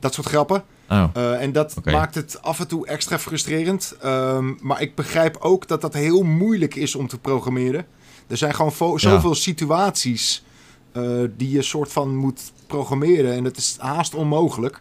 Dat 0.00 0.14
soort 0.14 0.26
grappen. 0.26 0.64
oh, 0.90 1.04
Eh, 1.12 1.42
en 1.42 1.52
dat 1.52 1.74
maakt 1.84 2.14
het 2.14 2.42
af 2.42 2.60
en 2.60 2.68
toe 2.68 2.86
extra 2.86 3.18
frustrerend. 3.18 3.94
Ehm, 4.02 4.52
maar 4.60 4.82
ik 4.82 4.94
begrijp 4.94 5.36
ook 5.40 5.68
dat 5.68 5.80
dat 5.80 5.94
heel 5.94 6.22
moeilijk 6.22 6.74
is 6.74 6.94
om 6.94 7.08
te 7.08 7.18
programmeren. 7.18 7.86
Er 8.26 8.36
zijn 8.36 8.54
gewoon 8.54 8.72
Ja. 8.80 8.98
zoveel 8.98 9.34
situaties 9.34 10.44
eh, 10.92 11.02
die 11.36 11.50
je 11.50 11.62
soort 11.62 11.92
van 11.92 12.16
moet 12.16 12.40
programmeren. 12.68 13.32
En 13.32 13.44
dat 13.44 13.56
is 13.56 13.76
haast 13.78 14.14
onmogelijk. 14.14 14.80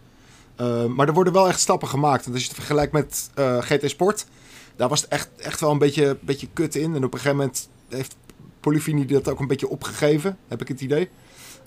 Eh, 0.56 0.86
maar 0.86 1.08
er 1.08 1.14
worden 1.14 1.34
wel 1.34 1.48
echt 1.48 1.60
stappen 1.60 1.88
gemaakt. 1.88 2.24
Want 2.24 2.34
als 2.36 2.44
je 2.44 2.50
het 2.50 2.58
vergelijkt 2.58 2.94
met 2.94 3.30
eh, 3.34 3.58
GT 3.62 3.90
Sport, 3.90 4.26
daar 4.76 4.90
was 4.90 5.02
het 5.02 5.10
echt, 5.10 5.30
echt 5.38 5.60
wel 5.60 5.72
een 5.72 5.78
beetje, 5.78 6.18
beetje 6.22 6.48
kut 6.54 6.76
in. 6.76 6.96
En 6.96 7.04
op 7.04 7.14
een 7.14 7.20
gegeven 7.20 7.38
moment 7.38 7.70
heeft 7.90 8.16
Polyphony 8.60 9.06
dat 9.06 9.30
ook 9.30 9.40
een 9.40 9.48
beetje 9.48 9.70
opgegeven, 9.70 10.38
heb 10.48 10.62
ik 10.62 10.68
het 10.68 10.82
idee. 10.82 11.10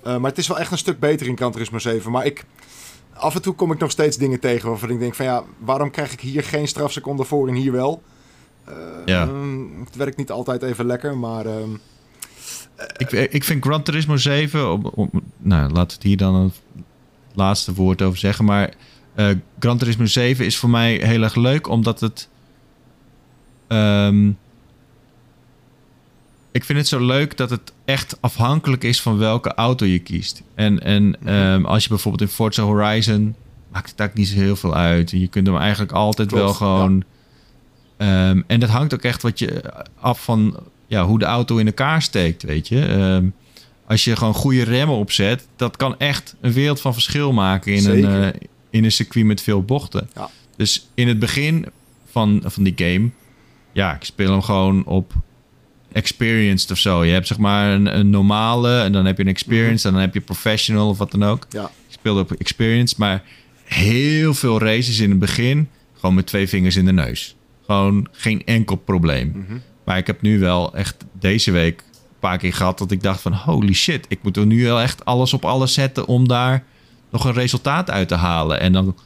Eh, 0.02 0.16
maar 0.16 0.30
het 0.30 0.38
is 0.38 0.48
wel 0.48 0.58
echt 0.58 0.72
een 0.72 0.78
stuk 0.78 1.00
beter 1.00 1.26
in 1.26 1.36
Gran 1.36 1.52
Turismo 1.52 1.78
7. 1.78 2.10
Maar 2.10 2.26
ik, 2.26 2.44
af 3.12 3.34
en 3.34 3.42
toe 3.42 3.54
kom 3.54 3.72
ik 3.72 3.78
nog 3.78 3.90
steeds 3.90 4.16
dingen 4.16 4.40
tegen 4.40 4.68
waarvan 4.68 4.90
ik 4.90 4.98
denk 4.98 5.14
van 5.14 5.24
ja, 5.24 5.44
waarom 5.58 5.90
krijg 5.90 6.12
ik 6.12 6.20
hier 6.20 6.44
geen 6.44 6.68
strafseconde 6.68 7.24
voor 7.24 7.48
en 7.48 7.54
hier 7.54 7.72
wel? 7.72 8.02
Ja. 9.04 9.24
mm, 9.24 9.82
Het 9.84 9.96
werkt 9.96 10.16
niet 10.16 10.30
altijd 10.30 10.62
even 10.62 10.86
lekker, 10.86 11.16
maar 11.16 11.46
ehm, 11.46 11.70
Ik, 12.97 13.11
ik 13.11 13.45
vind 13.45 13.64
Gran 13.64 13.83
Turismo 13.83 14.16
7... 14.16 14.72
Om, 14.72 14.85
om, 14.95 15.11
nou, 15.39 15.72
laat 15.72 15.93
het 15.93 16.03
hier 16.03 16.16
dan 16.16 16.35
een 16.35 16.53
laatste 17.35 17.74
woord 17.74 18.03
over 18.03 18.18
zeggen. 18.18 18.45
Maar 18.45 18.74
eh 19.14 19.31
Gran 19.59 19.78
Turismo 19.78 20.07
7 20.07 20.45
is 20.45 20.57
voor 20.57 20.70
mij 20.70 20.95
heel 20.95 21.22
erg 21.22 21.35
leuk... 21.35 21.68
omdat 21.68 22.01
het... 22.01 22.28
ehm, 23.66 24.28
ik 26.53 26.64
vind 26.64 26.78
het 26.78 26.89
zo 26.89 27.05
leuk 27.05 27.37
dat 27.37 27.51
het 27.51 27.72
echt 27.85 28.16
afhankelijk 28.20 28.85
is... 28.85 29.03
van 29.03 29.18
welke 29.18 29.55
auto 29.55 29.87
je 29.87 29.99
kiest. 29.99 30.43
En, 30.55 30.81
en 30.83 31.16
ehm, 31.24 31.64
als 31.64 31.83
je 31.83 31.89
bijvoorbeeld 31.89 32.31
in 32.31 32.37
Forza 32.37 32.62
Horizon... 32.62 33.35
maakt 33.72 33.91
het 33.91 34.01
eigenlijk 34.01 34.14
niet 34.14 34.39
zo 34.39 34.45
heel 34.45 34.57
veel 34.57 34.74
uit. 34.74 35.11
Je 35.11 35.28
kunt 35.28 35.47
hem 35.47 35.57
eigenlijk 35.57 35.93
altijd 35.93 36.28
Klopt, 36.28 36.45
wel 36.45 36.55
gewoon... 36.55 37.05
Ehm, 37.97 38.43
en 38.47 38.61
dat 38.61 38.68
hangt 38.68 38.95
ook 38.95 39.03
echt 39.03 39.22
wat 39.22 39.39
je 39.39 39.62
af 40.01 40.24
van 40.24 40.57
ja, 40.91 41.05
hoe 41.07 41.18
de 41.18 41.24
auto 41.24 41.57
in 41.57 41.66
elkaar 41.66 42.03
steekt, 42.03 42.43
weet 42.43 42.68
je. 42.68 42.84
Ehm, 42.84 43.26
als 43.86 44.05
je 44.05 44.16
gewoon 44.16 44.34
goede 44.34 44.62
remmen 44.62 44.97
opzet, 44.97 45.47
dat 45.57 45.76
kan 45.76 45.99
echt 45.99 46.34
een 46.41 46.53
wereld 46.53 46.80
van 46.80 46.93
verschil 46.93 47.32
maken 47.32 47.72
in, 47.72 47.86
een, 47.86 48.05
eh, 48.05 48.41
in 48.70 48.84
een 48.84 48.93
circuit 48.93 49.26
met 49.26 49.41
veel 49.43 49.62
bochten. 49.62 50.11
Ja. 50.14 50.30
Dus 50.57 50.88
in 50.95 51.09
het 51.09 51.18
begin 51.18 51.66
van, 52.11 52.43
van 52.45 52.62
die 52.62 52.72
game, 52.76 53.11
ja, 53.72 53.95
ik 53.95 54.05
speel 54.05 54.30
hem 54.30 54.43
gewoon 54.43 54.84
op 54.84 55.12
experienced 55.93 56.70
of 56.70 56.78
zo. 56.78 57.05
Je 57.05 57.12
hebt 57.12 57.26
zeg 57.26 57.38
maar 57.38 57.72
een, 57.72 57.99
een 57.99 58.11
normale 58.11 58.80
en 58.80 58.93
dan 58.93 59.05
heb 59.05 59.16
je 59.16 59.22
een 59.22 59.28
experienced 59.28 59.84
en 59.84 59.93
dan 59.93 60.01
heb 60.01 60.14
je 60.14 60.20
professional 60.20 60.88
of 60.88 60.99
wat 60.99 61.11
dan 61.11 61.22
ook. 61.22 61.47
ja. 61.51 61.64
Ik 61.64 61.97
speelde 61.97 62.20
op 62.20 62.32
experience, 62.32 62.95
maar 62.99 63.22
heel 63.64 64.34
veel 64.34 64.61
races 64.61 64.99
in 64.99 65.11
het 65.11 65.18
begin 65.18 65.68
gewoon 65.99 66.14
met 66.14 66.26
twee 66.26 66.49
vingers 66.49 66.76
in 66.76 66.84
de 66.84 66.93
neus. 66.93 67.36
Gewoon 67.66 68.09
geen 68.12 68.45
enkel 68.45 68.76
probleem. 68.76 69.32
Mhm. 69.34 69.59
Maar 69.91 69.99
ik 69.99 70.07
heb 70.07 70.22
nu 70.22 70.38
wel 70.38 70.74
echt 70.74 70.97
deze 71.12 71.51
week 71.51 71.78
een 71.80 72.18
paar 72.20 72.38
keer 72.38 72.55
gehad 72.55 72.78
dat 72.78 72.91
ik 72.91 73.03
dacht 73.03 73.20
van 73.20 73.32
holy 73.32 73.72
shit, 73.72 74.07
ik 74.09 74.18
moet 74.22 74.36
er 74.36 74.47
nu 74.47 74.64
wel 74.64 74.80
echt 74.80 75.05
alles 75.05 75.32
op 75.32 75.45
alles 75.45 75.74
zetten 75.74 76.07
om 76.07 76.28
daar 76.28 76.64
nog 77.11 77.24
een 77.24 77.32
resultaat 77.32 77.91
uit 77.91 78.09
te 78.09 78.14
halen. 78.14 78.61
En 78.61 78.72
dan, 78.72 78.97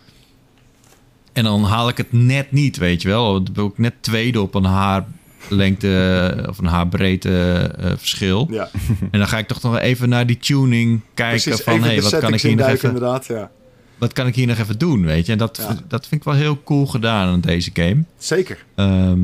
en 1.33 1.45
dan 1.45 1.63
haal 1.65 1.89
ik 1.89 1.97
het 1.97 2.13
net 2.13 2.53
niet, 2.53 2.77
weet 2.77 3.03
je 3.03 3.09
wel. 3.09 3.43
Dan 3.43 3.53
ben 3.53 3.65
ik 3.65 3.79
net 3.79 3.95
tweede 4.01 4.41
op 4.41 4.55
een 4.55 4.65
haarlengte 4.65 6.45
of 6.49 6.59
een 6.59 6.67
haarbreedte 6.67 7.71
eh, 7.79 7.93
verschil. 7.97 8.49
ja. 8.51 8.69
En 9.11 9.19
dan 9.19 9.29
ga 9.29 9.39
ik 9.39 9.47
toch 9.47 9.63
nog 9.63 9.79
even 9.79 10.09
naar 10.09 10.27
die 10.27 10.39
tuning 10.39 11.01
kijken 11.15 11.43
Precies, 11.43 11.65
van 11.65 11.83
hey, 11.83 12.03
wat 12.03 12.19
kan 12.19 12.35
ik 12.35 12.41
hier 12.41 12.57
nog 12.57 12.69
even 12.69 12.89
inderdaad, 12.89 13.27
ja. 13.27 13.51
wat 13.99 14.13
kan 14.13 14.27
ik 14.27 14.35
hier 14.35 14.47
nog 14.47 14.59
even 14.59 14.79
doen, 14.79 15.05
weet 15.05 15.27
je? 15.27 15.33
En 15.33 15.39
dat, 15.39 15.57
Ja. 15.57 15.77
dat 15.89 16.07
vind 16.07 16.21
ik 16.21 16.27
wel 16.27 16.37
heel 16.37 16.63
cool 16.63 16.87
gedaan 16.87 17.29
aan 17.29 17.41
deze 17.41 17.71
game. 17.75 18.05
Zeker. 18.19 18.65
Ehm, 18.75 19.21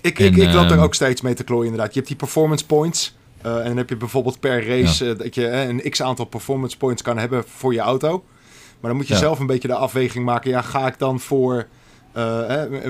Ik, 0.00 0.18
En, 0.18 0.26
ik, 0.26 0.36
ik 0.36 0.52
loop 0.52 0.64
er 0.64 0.70
ehm, 0.72 0.80
ook 0.80 0.94
steeds 0.94 1.20
mee 1.20 1.34
te 1.34 1.44
klooien, 1.44 1.64
inderdaad. 1.64 1.88
Je 1.88 1.96
hebt 1.96 2.08
die 2.08 2.16
performance 2.16 2.66
points. 2.66 3.16
eh, 3.42 3.56
en 3.58 3.64
dan 3.64 3.76
heb 3.76 3.88
je 3.88 3.96
bijvoorbeeld 3.96 4.40
per 4.40 4.66
race 4.66 5.10
eh, 5.10 5.18
dat 5.18 5.34
je 5.34 5.46
eh, 5.46 5.68
een 5.68 5.90
x 5.90 6.02
aantal 6.02 6.24
performance 6.24 6.76
points 6.76 7.02
kan 7.02 7.18
hebben 7.18 7.44
voor 7.46 7.72
je 7.72 7.80
auto. 7.80 8.24
Maar 8.80 8.90
dan 8.90 8.96
moet 8.96 9.08
je 9.08 9.14
Ja. 9.14 9.20
zelf 9.20 9.38
een 9.38 9.46
beetje 9.46 9.68
de 9.68 9.74
afweging 9.74 10.24
maken. 10.24 10.50
Ja, 10.50 10.62
ga 10.62 10.86
ik 10.86 10.98
dan 10.98 11.20
voor 11.20 11.66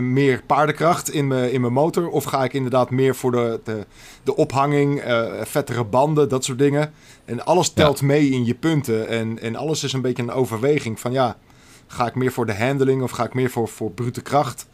meer 0.00 0.42
paardenkracht 0.46 1.10
in 1.10 1.26
mijn, 1.26 1.52
in 1.52 1.60
mijn 1.60 1.72
motor? 1.72 2.08
Of 2.08 2.24
ga 2.24 2.44
ik 2.44 2.52
inderdaad 2.52 2.90
meer 2.90 3.14
voor 3.16 3.30
de, 3.30 3.60
de, 3.64 3.86
de 4.22 4.36
ophanging, 4.36 5.02
vettere 5.42 5.84
banden, 5.84 6.28
dat 6.28 6.44
soort 6.44 6.58
dingen? 6.58 6.92
En 7.24 7.44
alles 7.44 7.68
telt 7.70 8.02
mee 8.02 8.30
in 8.30 8.44
je 8.44 8.54
punten. 8.54 9.08
En, 9.08 9.38
en 9.42 9.56
alles 9.56 9.84
is 9.84 9.92
een 9.92 10.00
beetje 10.00 10.22
een 10.22 10.30
overweging 10.30 11.00
van 11.00 11.12
ja, 11.12 11.36
ga 11.86 12.06
ik 12.06 12.14
meer 12.14 12.32
voor 12.32 12.46
de 12.46 12.54
handling 12.54 13.02
of 13.02 13.10
ga 13.10 13.24
ik 13.24 13.34
meer 13.34 13.50
voor, 13.50 13.68
voor 13.68 13.90
brute 13.90 14.20
kracht? 14.22 14.66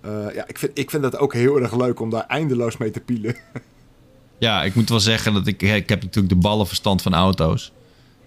Eh, 0.00 0.34
ja, 0.34 0.48
ik 0.48 0.58
vind, 0.58 0.78
ik 0.78 0.90
vind 0.90 1.02
dat 1.02 1.18
ook 1.18 1.34
heel 1.34 1.60
erg 1.60 1.76
leuk 1.76 2.00
om 2.00 2.10
daar 2.10 2.26
eindeloos 2.26 2.76
mee 2.76 2.90
te 2.90 3.00
pielen. 3.00 3.36
ja, 4.38 4.62
ik 4.62 4.74
moet 4.74 4.88
wel 4.88 5.00
zeggen 5.00 5.34
dat 5.34 5.46
ik... 5.46 5.62
Ik 5.62 5.88
heb 5.88 6.02
natuurlijk 6.02 6.34
de 6.34 6.40
ballenverstand 6.40 7.02
van 7.02 7.14
auto's. 7.14 7.72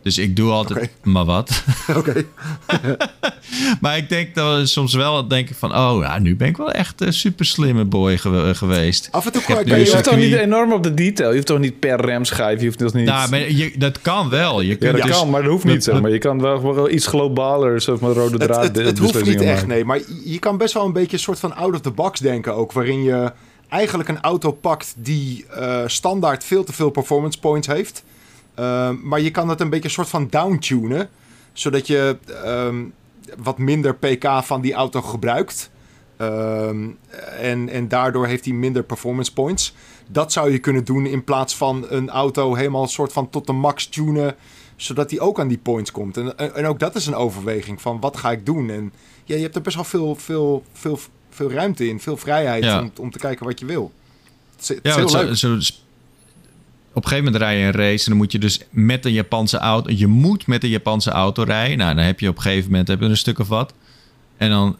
Dus 0.03 0.17
ik 0.17 0.35
doe 0.35 0.51
altijd 0.51 0.89
maar 1.03 1.25
wat. 1.25 1.63
Oké. 1.97 2.25
maar 3.81 3.97
ik 3.97 4.09
denk 4.09 4.35
dat 4.35 4.57
we 4.59 4.65
soms 4.65 4.93
wel 4.93 5.27
denken 5.27 5.55
van... 5.55 5.75
Oh, 5.75 6.01
ja, 6.01 6.19
nu 6.19 6.35
ben 6.35 6.47
ik 6.47 6.57
wel 6.57 6.71
echt 6.71 7.01
een 7.01 7.13
super 7.13 7.45
slimme 7.45 7.85
boy 7.85 8.17
gewe- 8.17 8.55
geweest. 8.55 9.07
Af 9.11 9.25
en 9.25 9.31
toe 9.31 9.41
kan 9.41 9.65
je... 9.65 9.75
je 9.75 9.91
hoeft 9.91 10.03
toch 10.03 10.15
niet 10.15 10.33
enorm 10.33 10.73
op 10.73 10.83
de 10.83 10.93
detail. 10.93 11.29
Je 11.29 11.35
hoeft 11.35 11.47
toch 11.47 11.59
niet 11.59 11.79
per 11.79 12.05
remschijf. 12.05 12.59
Je 12.59 12.65
hoeft 12.65 12.77
toch 12.77 12.93
niet... 12.93 13.05
Nou, 13.05 13.29
maar 13.29 13.51
je, 13.51 13.71
dat 13.77 14.01
kan 14.01 14.29
wel. 14.29 14.61
Je 14.61 14.77
ja, 14.79 14.91
dat 14.91 15.01
dus- 15.01 15.11
kan, 15.11 15.29
maar 15.29 15.41
dat 15.41 15.51
hoeft 15.51 15.63
dat- 15.65 15.73
niet. 15.73 15.83
Zeg 15.83 16.01
maar. 16.01 16.11
Je 16.11 16.17
kan 16.17 16.41
wel, 16.41 16.73
wel 16.75 16.89
iets 16.89 17.07
globaler, 17.07 17.81
zeg 17.81 17.99
maar, 17.99 18.11
rode 18.11 18.37
draad 18.37 18.75
het, 18.75 18.97
hoeft 18.97 19.25
niet 19.25 19.41
echt, 19.41 19.53
maken. 19.53 19.67
nee. 19.67 19.85
Maar 19.85 19.99
je- 20.25 20.39
kan 20.39 20.57
best 20.57 20.73
wel 20.73 20.85
een 20.85 20.93
beetje 20.93 21.13
een 21.17 21.23
soort 21.23 21.39
van 21.39 21.55
out 21.55 21.73
of 21.73 21.81
the 21.81 21.91
box 21.91 22.19
denken 22.19 22.55
ook. 22.55 22.71
Waarin 22.71 23.03
je 23.03 23.31
eigenlijk 23.69 24.09
een 24.09 24.21
auto 24.21 24.51
pakt 24.51 24.93
die 24.97 25.45
eh, 25.47 25.79
standaard 25.85 26.43
veel 26.43 26.63
te 26.63 26.73
veel 26.73 26.89
performance 26.89 27.39
points 27.39 27.67
heeft. 27.67 28.03
Ehm, 28.55 28.95
maar 29.03 29.21
je 29.21 29.31
kan 29.31 29.49
het 29.49 29.61
een 29.61 29.69
beetje 29.69 29.85
een 29.87 29.93
soort 29.93 30.09
van 30.09 30.27
downtunen. 30.29 31.09
Zodat 31.53 31.87
je 31.87 32.17
ehm, 32.43 32.83
wat 33.37 33.57
minder 33.57 33.95
pk 33.95 34.25
van 34.43 34.61
die 34.61 34.73
auto 34.73 35.01
gebruikt. 35.01 35.69
Ehm, 36.17 36.87
en, 37.39 37.69
en 37.69 37.87
daardoor 37.87 38.27
heeft 38.27 38.45
hij 38.45 38.53
minder 38.53 38.83
performance 38.83 39.33
points. 39.33 39.73
Dat 40.07 40.31
zou 40.31 40.51
je 40.51 40.59
kunnen 40.59 40.83
doen 40.85 41.05
in 41.05 41.23
plaats 41.23 41.55
van 41.57 41.85
een 41.89 42.09
auto 42.09 42.55
helemaal 42.55 42.81
een 42.81 42.87
soort 42.87 43.13
van 43.13 43.29
tot 43.29 43.47
de 43.47 43.53
max 43.53 43.85
tunen. 43.87 44.35
Zodat 44.75 45.09
hij 45.11 45.19
ook 45.19 45.39
aan 45.39 45.47
die 45.47 45.57
points 45.57 45.91
komt. 45.91 46.17
En, 46.17 46.37
en 46.37 46.55
en 46.55 46.65
ook 46.65 46.79
dat 46.79 46.95
is 46.95 47.05
een 47.05 47.15
overweging 47.15 47.81
van 47.81 47.99
wat 47.99 48.17
ga 48.17 48.31
ik 48.31 48.45
doen. 48.45 48.69
En 48.69 48.93
ja, 49.23 49.35
je 49.35 49.41
hebt 49.41 49.55
er 49.55 49.61
best 49.61 49.75
wel 49.75 49.85
veel, 49.85 50.15
veel, 50.15 50.63
veel, 50.73 50.99
veel 51.29 51.51
ruimte 51.51 51.87
in. 51.87 51.99
Veel 51.99 52.17
vrijheid 52.17 52.63
Ja. 52.63 52.79
om, 52.81 52.91
om 52.99 53.11
te 53.11 53.19
kijken 53.19 53.45
wat 53.45 53.59
je 53.59 53.65
wil. 53.65 53.91
Het 54.51 54.61
is, 54.61 54.67
het 54.67 54.79
is 54.85 54.91
Ja, 54.93 54.97
heel 54.97 55.11
leuk. 55.25 55.35
zo 55.35 55.57
op 56.93 57.03
een 57.03 57.09
gegeven 57.09 57.23
moment 57.31 57.43
rij 57.43 57.57
je 57.59 57.65
een 57.65 57.71
race 57.71 58.03
en 58.03 58.09
dan 58.09 58.17
moet 58.17 58.31
je 58.31 58.39
dus 58.39 58.59
met 58.69 59.05
een 59.05 59.11
Japanse 59.13 59.57
auto... 59.57 59.91
Je 59.95 60.07
moet 60.07 60.47
met 60.47 60.63
een 60.63 60.69
Japanse 60.69 61.11
auto 61.11 61.43
rijden. 61.43 61.77
Nou, 61.77 61.95
dan 61.95 62.03
heb 62.03 62.19
je 62.19 62.27
op 62.29 62.35
een 62.35 62.41
gegeven 62.41 62.69
moment 62.71 62.87
heb 62.87 62.99
je 62.99 63.05
een 63.05 63.17
stuk 63.17 63.39
of 63.39 63.47
wat. 63.47 63.73
En 64.37 64.49
dan, 64.49 64.77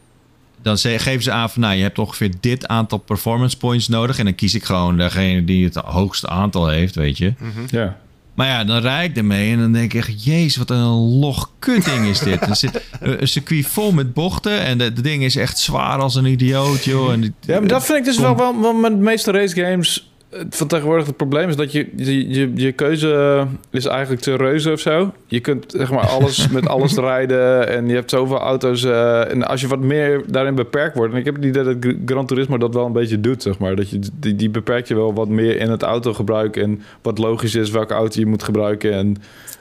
dan 0.62 0.78
ze- 0.78 0.99
geven 0.99 1.24
ze 1.24 1.32
aan 1.32 1.49
van... 1.49 1.62
Nou, 1.62 1.76
je 1.76 1.82
hebt 1.82 1.99
ongeveer 1.99 2.32
dit 2.39 2.68
aantal 2.68 2.97
performance 2.97 3.57
points 3.57 3.88
nodig. 3.88 4.18
En 4.20 4.26
dan 4.26 4.36
kies 4.36 4.55
ik 4.55 4.64
gewoon 4.64 4.97
degene 4.97 5.43
die 5.43 5.64
het 5.66 5.76
hoogste 5.76 6.28
aantal 6.30 6.68
heeft, 6.68 6.95
weet 6.95 7.18
je. 7.18 7.34
Ja. 7.70 7.97
Maar 8.34 8.47
ja, 8.47 8.64
dan 8.64 8.82
rijd 8.82 9.09
ik 9.09 9.18
ermee 9.18 9.51
en 9.53 9.59
dan 9.59 9.72
denk 9.72 9.93
ik 9.93 9.99
echt... 10.07 10.24
Jezus, 10.24 10.55
wat 10.57 10.70
een 10.70 10.86
log 11.20 11.51
kutding 11.59 12.05
is 12.05 12.20
dit. 12.20 12.41
Er 12.41 12.55
zit 12.55 12.82
een 13.01 13.28
circuit 13.28 13.66
vol 13.68 13.91
met 13.91 14.14
bochten 14.14 14.59
en 14.62 14.80
het 14.80 15.03
ding 15.03 15.24
is 15.24 15.36
echt 15.36 15.59
zwaar 15.59 15.99
als 15.99 16.16
een 16.16 16.26
idioot, 16.26 16.84
joh. 16.84 17.12
En 17.12 17.22
die- 17.22 17.34
Ja, 17.39 17.59
maar 17.59 17.68
dat 17.68 17.86
vind 17.86 17.97
ik 17.97 18.03
dus 18.05 18.16
Kom. 18.16 18.24
wel, 18.24 18.36
wel, 18.36 18.62
wel 18.62 18.74
met 18.74 18.91
de 18.91 18.97
meeste 18.97 19.32
race 19.32 19.55
games 19.66 19.99
eh, 19.99 20.11
van 20.50 20.68
tegenwoordig 20.68 21.06
het 21.06 21.18
probleem 21.18 21.50
is 21.50 21.56
dat 21.56 21.72
je, 21.72 21.90
je, 21.96 22.52
je, 22.56 22.72
keuze 22.72 23.46
is 23.70 23.86
eigenlijk 23.86 24.22
te 24.22 24.36
reuze 24.36 24.72
of 24.72 24.80
zo. 24.80 25.14
Je 25.26 25.40
kunt 25.40 25.74
zeg 25.78 25.92
maar 25.92 26.08
alles 26.08 26.48
met 26.50 26.68
alles 26.68 26.94
rijden 26.94 27.68
en 27.68 27.88
je 27.88 27.94
hebt 27.94 28.10
zoveel 28.10 28.40
auto's. 28.40 28.84
eh, 28.84 29.32
en 29.32 29.48
als 29.48 29.62
je 29.62 29.68
wat 29.68 29.80
meer 29.80 30.24
daarin 30.28 30.56
beperkt 30.56 30.96
wordt, 30.96 31.14
en 31.14 31.20
ik 31.20 31.26
heb 31.26 31.36
het 31.36 31.46
idee 31.46 31.64
dat 31.64 31.76
Gr- 31.80 31.96
Gran 32.06 32.26
Turismo 32.26 32.58
dat 32.58 32.74
wel 32.74 32.86
een 32.86 32.92
beetje 32.92 33.22
doet, 33.22 33.42
zeg 33.42 33.58
maar. 33.58 33.76
Dat 33.76 33.90
je, 33.90 34.00
die, 34.14 34.36
die 34.36 34.50
beperkt 34.50 34.88
je 34.88 34.96
wel 34.96 35.14
wat 35.14 35.28
meer 35.28 35.58
in 35.60 35.70
het 35.70 35.82
autogebruik 35.84 36.58
en 36.58 36.82
wat 37.02 37.18
logisch 37.18 37.56
is 37.56 37.70
welke 37.72 37.94
auto 37.94 38.20
je 38.20 38.26
moet 38.26 38.44
gebruiken 38.44 38.94
en 38.94 39.16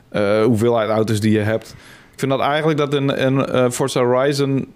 eh, 0.09 0.43
hoeveelheid 0.43 0.89
auto's 0.91 1.21
die 1.21 1.33
je 1.33 1.39
hebt. 1.39 1.75
Ik 2.13 2.19
vind 2.19 2.31
dat 2.31 2.41
eigenlijk 2.41 2.79
dat 2.79 2.95
in, 2.95 3.17
in 3.17 3.45
eh, 3.47 3.71
Forza 3.71 4.01
Horizon 4.05 4.67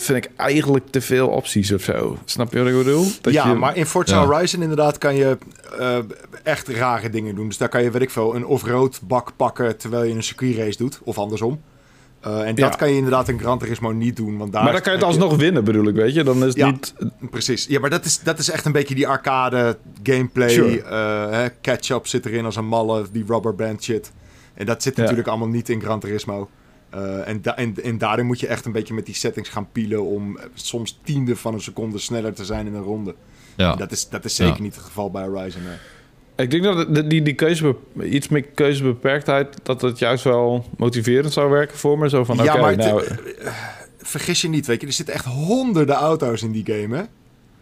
vind 0.00 0.24
ik 0.24 0.30
eigenlijk 0.36 0.86
te 0.90 1.00
veel 1.00 1.28
opties 1.28 1.72
of 1.72 1.82
zo. 1.82 2.18
Snap 2.24 2.52
je 2.52 2.58
wat 2.58 2.68
ik 2.68 2.74
bedoel? 2.74 3.06
Dat 3.20 3.32
ja, 3.32 3.48
je- 3.48 3.54
maar 3.54 3.76
in 3.76 3.86
Forza 3.86 4.20
Ja. 4.20 4.26
Horizon 4.26 4.62
inderdaad 4.62 4.98
kan 4.98 5.14
je 5.14 5.38
eh, 5.78 5.98
echt 6.42 6.68
rare 6.68 7.10
dingen 7.10 7.34
doen. 7.34 7.46
Dus 7.48 7.56
daar 7.56 7.68
kan 7.68 7.82
je, 7.82 7.90
weet 7.90 8.02
ik 8.02 8.10
veel, 8.10 8.34
een 8.34 8.46
off-road 8.46 9.00
bak 9.04 9.32
pakken 9.36 9.76
terwijl 9.78 10.04
je 10.04 10.14
een 10.14 10.22
circuitrace 10.22 10.78
doet. 10.78 11.00
Of 11.04 11.18
andersom. 11.18 11.60
Eh, 12.20 12.38
en 12.40 12.54
dat 12.54 12.58
Ja. 12.72 12.78
kan 12.78 12.90
je 12.90 12.96
inderdaad 12.96 13.28
in 13.28 13.38
Gran 13.38 13.58
Turismo 13.58 13.90
niet 13.90 14.16
doen. 14.16 14.38
Want 14.38 14.52
daar 14.52 14.62
maar 14.62 14.72
dan 14.72 14.80
kan 14.80 14.92
je 14.92 14.98
het 14.98 15.06
alsnog 15.06 15.36
winnen, 15.36 15.64
bedoel 15.64 15.88
ik, 15.88 15.94
weet 15.94 16.14
je? 16.14 16.22
Dan 16.24 16.36
is 16.36 16.42
het 16.44 16.56
Ja. 16.56 16.70
niet... 16.70 16.94
Precies. 17.30 17.66
Ja, 17.68 17.80
maar 17.80 17.90
dat 17.90 18.04
is, 18.04 18.20
dat 18.20 18.38
is 18.38 18.50
echt 18.50 18.64
een 18.64 18.72
beetje 18.72 18.94
die 18.94 19.08
arcade 19.08 19.78
gameplay. 20.02 20.48
Sure. 20.48 20.82
eh, 20.82 21.30
hè, 21.30 21.46
catch-up 21.62 22.06
zit 22.06 22.26
erin 22.26 22.44
als 22.44 22.56
een 22.56 22.66
malle, 22.66 23.04
die 23.12 23.24
rubberband 23.28 23.82
shit. 23.82 24.12
En 24.54 24.66
dat 24.66 24.82
zit 24.82 24.96
Ja. 24.96 25.00
natuurlijk 25.02 25.28
allemaal 25.28 25.48
niet 25.48 25.68
in 25.68 25.80
Gran 25.80 26.00
Turismo. 26.00 26.48
Eh, 26.90 27.28
en, 27.28 27.42
da 27.42 27.56
en, 27.56 27.74
en 27.82 27.98
daarin 27.98 28.26
moet 28.26 28.40
je 28.40 28.46
echt 28.46 28.64
een 28.64 28.72
beetje 28.72 28.94
met 28.94 29.06
die 29.06 29.14
settings 29.14 29.48
gaan 29.48 29.68
pielen... 29.72 30.04
om 30.04 30.36
eh, 30.38 30.44
soms 30.54 30.98
tiende 31.04 31.36
van 31.36 31.54
een 31.54 31.60
seconde 31.60 31.98
sneller 31.98 32.34
te 32.34 32.44
zijn 32.44 32.66
in 32.66 32.74
een 32.74 32.82
ronde. 32.82 33.14
ja. 33.56 33.72
En 33.72 33.78
Dat 33.78 33.92
is, 33.92 34.08
dat 34.08 34.24
is 34.24 34.34
zeker 34.34 34.56
Ja. 34.56 34.62
niet 34.62 34.74
het 34.74 34.84
geval 34.84 35.10
bij 35.10 35.22
Horizon. 35.26 35.62
nee. 35.62 35.76
Ik 36.36 36.50
denk 36.50 36.62
dat 36.62 37.10
die, 37.10 37.22
die 37.22 37.34
keuze, 37.34 37.76
iets 38.02 38.28
meer 38.28 38.42
keuzebeperktheid... 38.42 39.56
dat 39.62 39.80
het 39.80 39.98
juist 39.98 40.24
wel 40.24 40.64
motiverend 40.76 41.32
zou 41.32 41.50
werken 41.50 41.78
voor 41.78 41.98
me. 41.98 42.08
Zo 42.08 42.24
van, 42.24 42.36
ja, 42.36 42.52
oké, 42.52 42.60
maar 42.60 42.76
nou... 42.76 43.04
eh, 43.04 43.52
vergis 43.98 44.40
je 44.40 44.48
niet, 44.48 44.66
weet 44.66 44.80
je. 44.80 44.86
Er 44.86 44.92
zitten 44.92 45.14
echt 45.14 45.24
honderden 45.24 45.94
auto's 45.94 46.42
in 46.42 46.52
die 46.52 46.64
game, 46.66 46.96
hè? 46.96 47.02